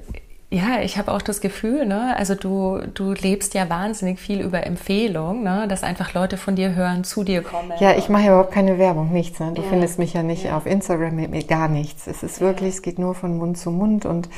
ja, 0.50 0.80
ich 0.80 0.96
habe 0.96 1.12
auch 1.12 1.20
das 1.20 1.42
Gefühl, 1.42 1.84
ne, 1.84 2.16
also 2.16 2.34
du, 2.34 2.80
du 2.94 3.12
lebst 3.12 3.52
ja 3.52 3.68
wahnsinnig 3.68 4.18
viel 4.18 4.40
über 4.40 4.64
Empfehlung, 4.66 5.42
ne, 5.42 5.66
dass 5.68 5.82
einfach 5.82 6.14
Leute 6.14 6.38
von 6.38 6.56
dir 6.56 6.74
hören, 6.74 7.04
zu 7.04 7.22
dir 7.22 7.42
kommen. 7.42 7.72
Ja, 7.80 7.94
ich 7.98 8.08
mache 8.08 8.22
ja 8.22 8.28
überhaupt 8.28 8.52
keine 8.52 8.78
Werbung, 8.78 9.12
nichts. 9.12 9.40
Ne? 9.40 9.52
Du 9.54 9.60
ja. 9.60 9.68
findest 9.68 9.98
mich 9.98 10.14
ja 10.14 10.22
nicht 10.22 10.44
ja. 10.44 10.56
auf 10.56 10.64
Instagram 10.64 11.16
mit 11.16 11.30
mir, 11.30 11.44
gar 11.44 11.68
nichts. 11.68 12.06
Es 12.06 12.22
ist 12.22 12.40
wirklich, 12.40 12.76
es 12.76 12.82
geht 12.82 12.98
nur 12.98 13.14
von 13.14 13.36
Mund 13.36 13.58
zu 13.58 13.70
Mund 13.70 14.06
und 14.06 14.30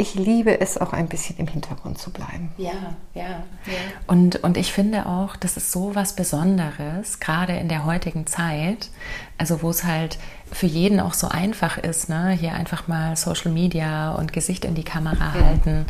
ich 0.00 0.14
liebe 0.14 0.60
es 0.60 0.78
auch 0.78 0.94
ein 0.94 1.08
bisschen 1.08 1.36
im 1.36 1.46
Hintergrund 1.46 1.98
zu 1.98 2.10
bleiben. 2.10 2.50
Ja, 2.56 2.94
ja. 3.12 3.22
ja. 3.66 3.78
Und, 4.06 4.42
und 4.42 4.56
ich 4.56 4.72
finde 4.72 5.04
auch, 5.04 5.36
das 5.36 5.58
ist 5.58 5.72
so 5.72 5.94
was 5.94 6.14
Besonderes, 6.14 7.20
gerade 7.20 7.56
in 7.56 7.68
der 7.68 7.84
heutigen 7.84 8.26
Zeit, 8.26 8.88
also 9.36 9.60
wo 9.60 9.68
es 9.68 9.84
halt 9.84 10.18
für 10.50 10.66
jeden 10.66 11.00
auch 11.00 11.12
so 11.12 11.28
einfach 11.28 11.76
ist, 11.76 12.08
ne? 12.08 12.30
hier 12.30 12.54
einfach 12.54 12.88
mal 12.88 13.14
Social 13.14 13.52
Media 13.52 14.12
und 14.14 14.32
Gesicht 14.32 14.64
in 14.64 14.74
die 14.74 14.84
Kamera 14.84 15.34
ja. 15.36 15.44
halten. 15.44 15.84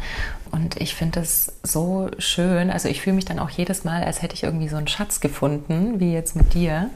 Und 0.51 0.81
ich 0.81 0.97
finde 0.97 1.21
es 1.21 1.53
so 1.63 2.11
schön. 2.19 2.71
Also 2.71 2.89
ich 2.89 3.01
fühle 3.03 3.15
mich 3.15 3.25
dann 3.25 3.39
auch 3.39 3.51
jedes 3.51 3.85
Mal, 3.85 4.03
als 4.03 4.23
hätte 4.23 4.35
ich 4.35 4.43
irgendwie 4.43 4.69
so 4.69 4.77
einen 4.77 4.89
Schatz 4.89 5.21
gefunden, 5.21 6.01
wie 6.01 6.13
jetzt 6.13 6.35
mit 6.35 6.53
dir 6.55 6.91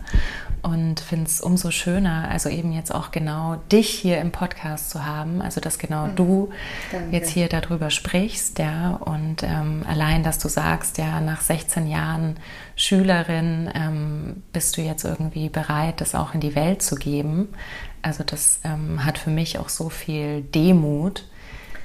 und 0.65 1.01
finde 1.01 1.27
es 1.27 1.43
umso 1.43 1.71
schöner, 1.71 2.29
also 2.31 2.49
eben 2.49 2.73
jetzt 2.73 2.93
auch 2.93 3.11
genau 3.11 3.57
dich 3.71 3.91
hier 3.91 4.19
im 4.19 4.33
Podcast 4.33 4.89
zu 4.89 5.05
haben, 5.05 5.43
also 5.43 5.61
dass 5.61 5.79
genau 5.79 6.07
mhm. 6.07 6.17
du 6.17 6.51
Danke. 6.91 7.15
jetzt 7.15 7.31
hier 7.31 7.49
darüber 7.49 7.91
sprichst, 7.91 8.59
ja, 8.59 8.93
und 8.95 9.43
ähm, 9.43 9.85
allein, 9.87 10.23
dass 10.23 10.39
du 10.39 10.49
sagst, 10.49 10.97
ja, 10.97 11.21
nach 11.21 11.43
16 11.43 11.87
Jahren 11.87 12.37
Schülerin 12.77 13.71
ähm, 13.75 14.43
bist 14.55 14.79
du 14.79 14.81
jetzt 14.81 15.05
irgendwie 15.05 15.51
bereit, 15.51 16.01
das 16.01 16.15
auch 16.15 16.33
in 16.33 16.41
die 16.41 16.55
Welt 16.55 16.81
zu 16.81 16.97
geben. 16.97 17.49
Also 18.01 18.25
das 18.25 18.61
ähm, 18.65 19.05
hat 19.05 19.19
für 19.19 19.31
mich 19.31 19.59
auch 19.59 19.69
so 19.69 19.91
viel 19.91 20.41
Demut, 20.41 21.27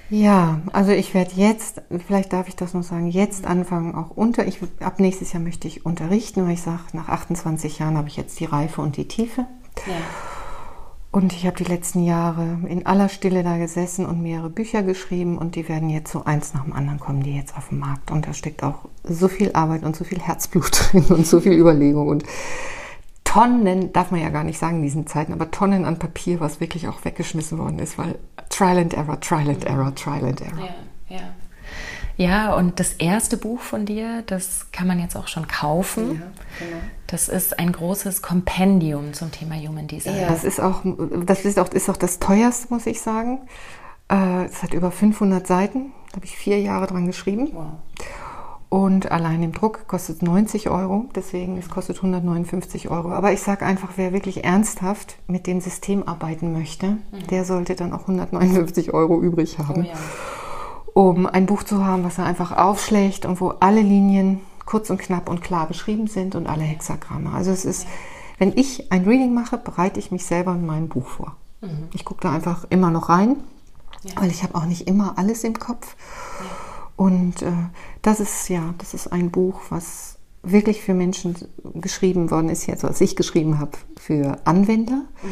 ja, 0.10 0.62
also 0.74 0.92
ich 0.92 1.14
werde 1.14 1.32
jetzt, 1.36 1.82
vielleicht 2.08 2.34
darf 2.34 2.48
ich 2.48 2.56
das 2.56 2.74
noch 2.74 2.84
sagen, 2.84 3.10
jetzt 3.10 3.46
anfangen 3.46 3.94
auch 3.96 4.10
unter, 4.10 4.48
ich, 4.48 4.60
ab 4.80 5.00
nächstes 5.00 5.34
Jahr 5.34 5.44
möchte 5.44 5.68
ich 5.68 5.86
unterrichten, 5.86 6.46
weil 6.46 6.54
ich 6.54 6.62
sage, 6.62 6.82
nach 6.94 7.10
28 7.10 7.80
Jahren 7.80 7.98
habe 7.98 8.08
ich 8.08 8.18
jetzt 8.18 8.40
die 8.40 8.46
Reife 8.46 8.82
und 8.82 8.98
die 8.98 9.08
Tiefe. 9.08 9.46
Ja. 9.86 9.94
Und 11.12 11.34
ich 11.34 11.48
habe 11.48 11.58
die 11.58 11.64
letzten 11.64 12.04
Jahre 12.04 12.60
in 12.68 12.86
aller 12.86 13.10
Stille 13.10 13.44
da 13.44 13.58
gesessen 13.58 14.06
und 14.06 14.22
mehrere 14.22 14.50
Bücher 14.50 14.84
geschrieben 14.84 15.40
und 15.40 15.56
die 15.56 15.68
werden 15.68 15.90
jetzt 15.90 16.12
so 16.12 16.24
eins 16.24 16.54
nach 16.54 16.64
dem 16.64 16.74
anderen 16.74 17.00
kommen, 17.00 17.24
die 17.24 17.36
jetzt 17.36 17.58
auf 17.58 17.70
den 17.70 17.80
Markt. 17.80 18.12
Und 18.12 18.28
da 18.28 18.34
steckt 18.34 18.62
auch 18.62 18.86
so 19.04 19.28
viel 19.28 19.52
Arbeit 19.54 19.84
und 19.84 19.96
so 19.96 20.04
viel 20.04 20.20
Herzblut 20.20 20.72
drin 20.92 21.06
und 21.10 21.26
so 21.26 21.40
viel 21.40 21.54
Überlegung 21.54 22.08
und 22.08 22.24
Tonnen, 23.24 23.94
darf 23.94 24.10
man 24.10 24.22
ja 24.22 24.30
gar 24.30 24.44
nicht 24.44 24.58
sagen 24.58 24.78
in 24.78 24.82
diesen 24.82 25.06
Zeiten, 25.06 25.34
aber 25.34 25.52
Tonnen 25.52 25.86
an 25.86 26.00
Papier, 26.00 26.40
was 26.40 26.60
wirklich 26.60 26.88
auch 26.88 27.06
weggeschmissen 27.06 27.60
worden 27.60 27.78
ist, 27.78 28.00
weil 28.00 28.18
Trial 28.50 28.78
and 28.80 28.94
Error, 28.94 29.20
Trial 29.20 29.50
and 29.50 29.66
Error, 29.66 29.94
Trial 29.96 30.26
and 30.26 30.42
Error. 30.42 30.70
Ja, 31.10 31.18
ja. 31.18 31.22
Ja, 32.18 32.54
und 32.54 32.82
das 32.82 32.96
erste 32.96 33.38
Buch 33.38 33.62
von 33.62 33.86
dir, 33.86 34.24
das 34.28 34.74
kann 34.74 34.88
man 34.88 35.00
jetzt 35.00 35.16
auch 35.16 35.30
schon 35.30 35.48
kaufen. 35.48 36.16
Ja, 36.16 36.66
genau. 36.66 36.82
Das 37.08 37.30
ist 37.30 37.58
ein 37.58 37.72
großes 37.72 38.22
Kompendium 38.22 39.14
zum 39.14 39.32
Thema 39.32 39.56
Human 39.56 39.88
Design. 39.88 40.18
Ja, 40.20 40.28
das 40.28 40.44
ist 40.44 40.60
auch 40.60 40.82
das, 41.26 41.46
ist 41.46 41.58
auch, 41.58 41.70
ist 41.70 41.90
auch 41.90 41.96
das 41.96 42.20
teuerste, 42.20 42.74
muss 42.74 42.86
ich 42.88 43.00
sagen. 43.00 43.40
Äh, 44.12 44.44
es 44.46 44.62
hat 44.64 44.74
über 44.74 44.92
500 44.92 45.48
Seiten. 45.48 45.94
Da 46.10 46.18
habe 46.18 46.26
ich 46.26 46.36
vier 46.36 46.60
Jahre 46.60 46.88
dran 46.88 47.08
geschrieben. 47.08 47.52
Wow. 47.54 47.68
Und 48.70 49.12
allein 49.12 49.42
im 49.42 49.52
Druck 49.52 49.88
kostet 49.88 50.22
90 50.22 50.70
Euro, 50.70 51.06
deswegen 51.16 51.58
es 51.58 51.70
kostet 51.70 51.98
159 51.98 52.92
Euro. 52.92 53.12
Aber 53.12 53.34
ich 53.34 53.42
sage 53.42 53.66
einfach, 53.66 53.94
wer 53.96 54.14
wirklich 54.14 54.44
ernsthaft 54.44 55.18
mit 55.26 55.48
dem 55.48 55.60
System 55.60 56.08
arbeiten 56.08 56.54
möchte, 56.54 56.88
mhm. 56.92 57.28
der 57.32 57.46
sollte 57.46 57.76
dann 57.76 57.94
auch 57.94 58.02
159 58.02 58.94
Euro 58.94 59.20
übrig 59.20 59.58
haben, 59.58 59.82
oh 59.82 59.88
ja. 59.88 59.94
um 60.94 61.26
ein 61.26 61.48
Buch 61.48 61.64
zu 61.64 61.84
haben, 61.84 62.04
was 62.04 62.20
er 62.20 62.26
einfach 62.26 62.56
aufschlägt 62.56 63.26
und 63.26 63.42
wo 63.42 63.50
alle 63.60 63.82
Linien 63.82 64.40
kurz 64.68 64.92
und 64.92 65.00
knapp 65.00 65.30
und 65.30 65.42
klar 65.42 65.68
beschrieben 65.68 66.06
sind 66.06 66.36
und 66.36 66.46
alle 66.46 66.62
Hexagramme. 66.62 67.32
Also 67.34 67.50
es 67.50 67.66
ist, 67.66 67.88
wenn 68.38 68.56
ich 68.56 68.92
ein 68.92 69.04
Reading 69.04 69.34
mache, 69.34 69.58
bereite 69.58 70.00
ich 70.00 70.12
mich 70.12 70.26
selber 70.26 70.54
in 70.54 70.68
meinem 70.68 70.90
Buch 70.90 71.08
vor. 71.08 71.36
Mhm. 71.62 71.88
Ich 71.96 72.06
gucke 72.06 72.22
da 72.22 72.32
einfach 72.32 72.66
immer 72.70 72.92
noch 72.92 73.10
rein, 73.10 73.38
ja. 74.04 74.22
weil 74.22 74.30
ich 74.30 74.44
habe 74.44 74.54
auch 74.54 74.66
nicht 74.66 74.88
immer 74.88 75.18
alles 75.18 75.44
im 75.44 75.58
Kopf. 75.58 75.96
Ja. 76.40 76.69
Und 77.00 77.44
äh, 77.44 77.54
das 78.02 78.20
ist 78.20 78.50
ja, 78.50 78.74
das 78.78 78.94
ist 78.94 79.08
ein 79.08 79.32
Buch, 79.32 79.62
was 79.70 80.18
wirklich 80.44 80.82
für 80.82 80.94
Menschen 80.94 81.34
geschrieben 81.76 82.30
worden 82.30 82.50
ist, 82.50 82.68
jetzt 82.68 82.84
was 82.84 83.00
ich 83.00 83.16
geschrieben 83.16 83.58
habe, 83.58 83.72
für 83.98 84.38
Anwender. 84.44 85.06
Mhm. 85.24 85.30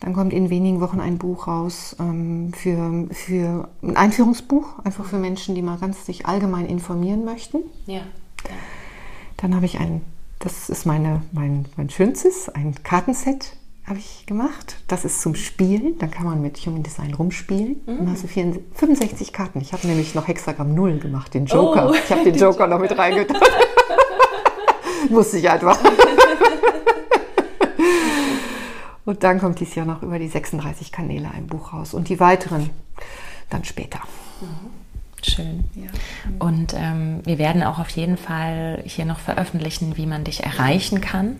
Dann 0.00 0.12
kommt 0.12 0.32
in 0.32 0.50
wenigen 0.50 0.80
Wochen 0.80 0.98
ein 0.98 1.18
Buch 1.18 1.46
raus 1.46 1.94
ähm, 2.00 2.52
für, 2.52 3.06
für 3.12 3.68
ein 3.80 3.96
Einführungsbuch, 3.96 4.80
einfach 4.82 5.04
für 5.04 5.18
Menschen, 5.18 5.54
die 5.54 5.62
mal 5.62 5.78
ganz 5.78 6.04
sich 6.04 6.26
allgemein 6.26 6.66
informieren 6.66 7.24
möchten. 7.24 7.58
Ja. 7.86 8.00
Dann 9.36 9.54
habe 9.54 9.66
ich 9.66 9.78
ein, 9.78 10.00
das 10.40 10.68
ist 10.68 10.84
meine, 10.84 11.22
mein, 11.30 11.66
mein 11.76 11.90
schönstes, 11.90 12.48
ein 12.48 12.74
Kartenset 12.82 13.56
habe 13.86 13.98
ich 13.98 14.26
gemacht. 14.26 14.76
Das 14.86 15.04
ist 15.04 15.20
zum 15.20 15.34
Spielen. 15.34 15.98
Da 15.98 16.06
kann 16.06 16.24
man 16.24 16.40
mit 16.40 16.58
Human 16.58 16.82
Design 16.82 17.14
rumspielen. 17.14 17.82
Mhm. 17.86 17.98
Dann 17.98 18.12
hast 18.12 18.22
du 18.24 18.28
65 18.28 19.32
Karten. 19.32 19.60
Ich 19.60 19.72
habe 19.72 19.86
nämlich 19.86 20.14
noch 20.14 20.28
Hexagramm 20.28 20.74
0 20.74 20.98
gemacht, 20.98 21.34
den 21.34 21.46
Joker. 21.46 21.90
Oh. 21.90 21.94
Ich 21.94 22.10
habe 22.10 22.24
den 22.30 22.36
Joker 22.36 22.66
noch 22.66 22.78
mit 22.78 22.96
reingetan. 22.96 23.40
Musste 25.10 25.38
ich 25.38 25.50
einfach. 25.50 25.78
Und 29.04 29.24
dann 29.24 29.40
kommt 29.40 29.58
dieses 29.58 29.74
Jahr 29.74 29.84
noch 29.84 30.02
über 30.02 30.20
die 30.20 30.28
36 30.28 30.92
Kanäle 30.92 31.28
ein 31.32 31.48
Buch 31.48 31.72
raus. 31.72 31.92
Und 31.92 32.08
die 32.08 32.20
weiteren 32.20 32.70
dann 33.50 33.64
später. 33.64 33.98
Mhm. 34.40 34.70
Schön. 35.24 35.64
Ja. 35.76 35.90
Und 36.40 36.74
ähm, 36.76 37.20
wir 37.24 37.38
werden 37.38 37.62
auch 37.62 37.78
auf 37.78 37.90
jeden 37.90 38.16
Fall 38.16 38.82
hier 38.84 39.04
noch 39.04 39.20
veröffentlichen, 39.20 39.96
wie 39.96 40.06
man 40.06 40.24
dich 40.24 40.42
erreichen 40.42 41.00
kann. 41.00 41.36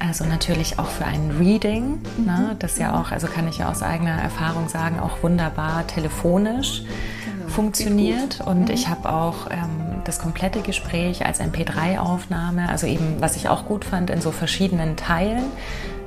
Also 0.00 0.24
natürlich 0.24 0.78
auch 0.78 0.88
für 0.88 1.04
ein 1.04 1.30
Reading, 1.38 1.98
mhm. 2.16 2.24
ne, 2.24 2.56
das 2.58 2.78
ja 2.78 2.98
auch, 2.98 3.12
also 3.12 3.26
kann 3.26 3.46
ich 3.46 3.58
ja 3.58 3.70
aus 3.70 3.82
eigener 3.82 4.18
Erfahrung 4.20 4.68
sagen, 4.68 4.98
auch 4.98 5.22
wunderbar 5.22 5.86
telefonisch 5.86 6.84
genau. 7.24 7.48
funktioniert. 7.48 8.40
Und 8.40 8.68
mhm. 8.68 8.74
ich 8.74 8.88
habe 8.88 9.12
auch 9.12 9.50
ähm, 9.50 10.02
das 10.04 10.18
komplette 10.18 10.62
Gespräch 10.62 11.26
als 11.26 11.38
MP3-Aufnahme, 11.38 12.70
also 12.70 12.86
eben, 12.86 13.20
was 13.20 13.36
ich 13.36 13.50
auch 13.50 13.66
gut 13.66 13.84
fand, 13.84 14.08
in 14.08 14.22
so 14.22 14.30
verschiedenen 14.30 14.96
Teilen 14.96 15.44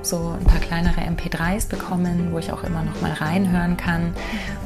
so 0.02 0.36
ein 0.38 0.44
paar 0.44 0.60
kleinere 0.60 1.02
MP3s 1.02 1.70
bekommen, 1.70 2.30
wo 2.32 2.40
ich 2.40 2.52
auch 2.52 2.64
immer 2.64 2.84
noch 2.84 3.00
mal 3.02 3.14
reinhören 3.14 3.78
kann, 3.78 4.14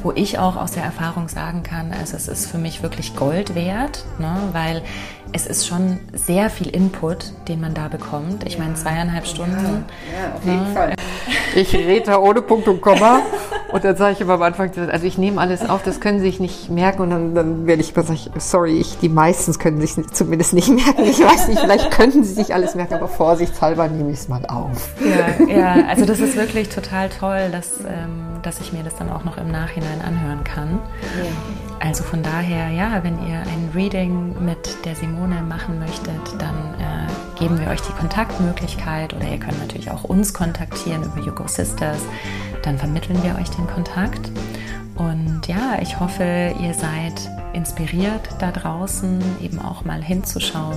wo 0.02 0.12
ich 0.12 0.38
auch 0.38 0.56
aus 0.56 0.72
der 0.72 0.82
Erfahrung 0.82 1.28
sagen 1.28 1.62
kann, 1.62 1.92
also 1.92 2.16
es 2.16 2.28
ist 2.28 2.50
für 2.50 2.58
mich 2.58 2.82
wirklich 2.82 3.14
Gold 3.14 3.54
wert, 3.54 4.04
ne, 4.18 4.36
weil 4.52 4.82
es 5.32 5.46
ist 5.46 5.66
schon 5.66 6.00
sehr 6.12 6.50
viel 6.50 6.68
Input, 6.68 7.32
den 7.48 7.60
man 7.60 7.74
da 7.74 7.88
bekommt. 7.88 8.46
Ich 8.46 8.58
meine, 8.58 8.74
zweieinhalb 8.74 9.26
Stunden. 9.26 9.84
Ja, 10.12 10.34
auf 10.34 10.44
jeden 10.44 10.64
ne? 10.64 10.74
Fall. 10.74 10.94
Ich 11.54 11.74
rede 11.74 12.06
da 12.06 12.18
ohne 12.18 12.42
Punkt 12.42 12.68
und 12.68 12.80
Komma. 12.80 13.20
Und 13.72 13.84
dann 13.84 13.96
sage 13.96 14.12
ich 14.14 14.20
immer 14.20 14.34
am 14.34 14.42
Anfang, 14.42 14.70
also 14.90 15.06
ich 15.06 15.18
nehme 15.18 15.40
alles 15.40 15.68
auf, 15.68 15.82
das 15.82 16.00
können 16.00 16.20
Sie 16.20 16.26
sich 16.26 16.40
nicht 16.40 16.70
merken. 16.70 17.02
Und 17.02 17.10
dann, 17.10 17.34
dann 17.34 17.66
werde 17.66 17.82
ich 17.82 17.94
immer 17.94 18.04
sagen, 18.04 18.18
sorry, 18.38 18.78
ich, 18.78 18.98
die 18.98 19.10
meisten 19.10 19.52
können 19.58 19.80
sich 19.80 19.94
zumindest 20.12 20.54
nicht 20.54 20.68
merken. 20.68 21.04
Ich 21.04 21.22
weiß 21.22 21.48
nicht, 21.48 21.60
vielleicht 21.60 21.90
könnten 21.90 22.24
Sie 22.24 22.32
sich 22.32 22.54
alles 22.54 22.74
merken, 22.74 22.94
aber 22.94 23.08
vorsichtshalber 23.08 23.88
nehme 23.88 24.10
ich 24.10 24.20
es 24.20 24.28
mal 24.28 24.44
auf. 24.46 24.94
Ja, 25.00 25.46
ja, 25.46 25.86
also 25.88 26.06
das 26.06 26.20
ist 26.20 26.36
wirklich 26.36 26.70
total 26.70 27.10
toll, 27.10 27.50
dass, 27.52 27.80
ähm, 27.80 28.40
dass 28.42 28.60
ich 28.60 28.72
mir 28.72 28.82
das 28.82 28.96
dann 28.96 29.10
auch 29.10 29.24
noch 29.24 29.36
im 29.36 29.50
Nachhinein 29.50 30.00
anhören 30.00 30.44
kann. 30.44 30.78
Ja. 31.02 31.67
Also 31.80 32.02
von 32.02 32.22
daher, 32.22 32.70
ja, 32.70 33.02
wenn 33.04 33.14
ihr 33.26 33.38
ein 33.38 33.70
Reading 33.74 34.44
mit 34.44 34.84
der 34.84 34.94
Simone 34.94 35.42
machen 35.42 35.78
möchtet, 35.78 36.20
dann 36.38 36.74
äh, 36.80 37.38
geben 37.38 37.58
wir 37.60 37.68
euch 37.68 37.80
die 37.80 37.92
Kontaktmöglichkeit 37.92 39.14
oder 39.14 39.28
ihr 39.28 39.38
könnt 39.38 39.58
natürlich 39.60 39.90
auch 39.90 40.04
uns 40.04 40.34
kontaktieren 40.34 41.04
über 41.04 41.20
Yugo 41.20 41.46
Sisters. 41.46 42.00
Dann 42.62 42.78
vermitteln 42.78 43.22
wir 43.22 43.36
euch 43.40 43.50
den 43.50 43.66
Kontakt. 43.66 44.30
Und 44.96 45.46
ja, 45.46 45.78
ich 45.80 46.00
hoffe, 46.00 46.54
ihr 46.60 46.74
seid 46.74 47.30
inspiriert 47.52 48.28
da 48.40 48.50
draußen, 48.50 49.22
eben 49.40 49.60
auch 49.60 49.84
mal 49.84 50.02
hinzuschauen, 50.02 50.76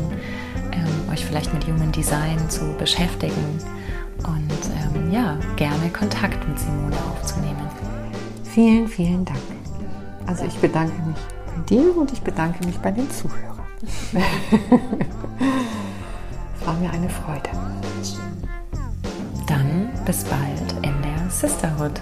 ähm, 0.71 1.11
euch 1.11 1.25
vielleicht 1.25 1.53
mit 1.53 1.65
Human 1.67 1.91
Design 1.91 2.49
zu 2.49 2.73
beschäftigen 2.77 3.59
und 4.27 4.95
ähm, 4.95 5.11
ja, 5.11 5.37
gerne 5.55 5.89
Kontakt 5.89 6.47
mit 6.47 6.59
Simone 6.59 6.95
aufzunehmen. 7.11 7.67
Vielen, 8.43 8.87
vielen 8.87 9.25
Dank. 9.25 9.60
Also 10.25 10.45
ich 10.45 10.57
bedanke 10.59 10.99
mich 11.01 11.17
bei 11.45 11.61
dir 11.69 11.97
und 11.97 12.11
ich 12.11 12.21
bedanke 12.21 12.65
mich 12.65 12.77
bei 12.79 12.91
den 12.91 13.09
Zuhörern. 13.09 13.59
es 13.81 14.13
war 16.65 16.73
mir 16.75 16.91
eine 16.91 17.09
Freude. 17.09 17.49
Dann 19.47 19.89
bis 20.05 20.23
bald 20.23 20.73
in 20.83 20.93
der 21.01 21.29
Sisterhood. 21.29 21.99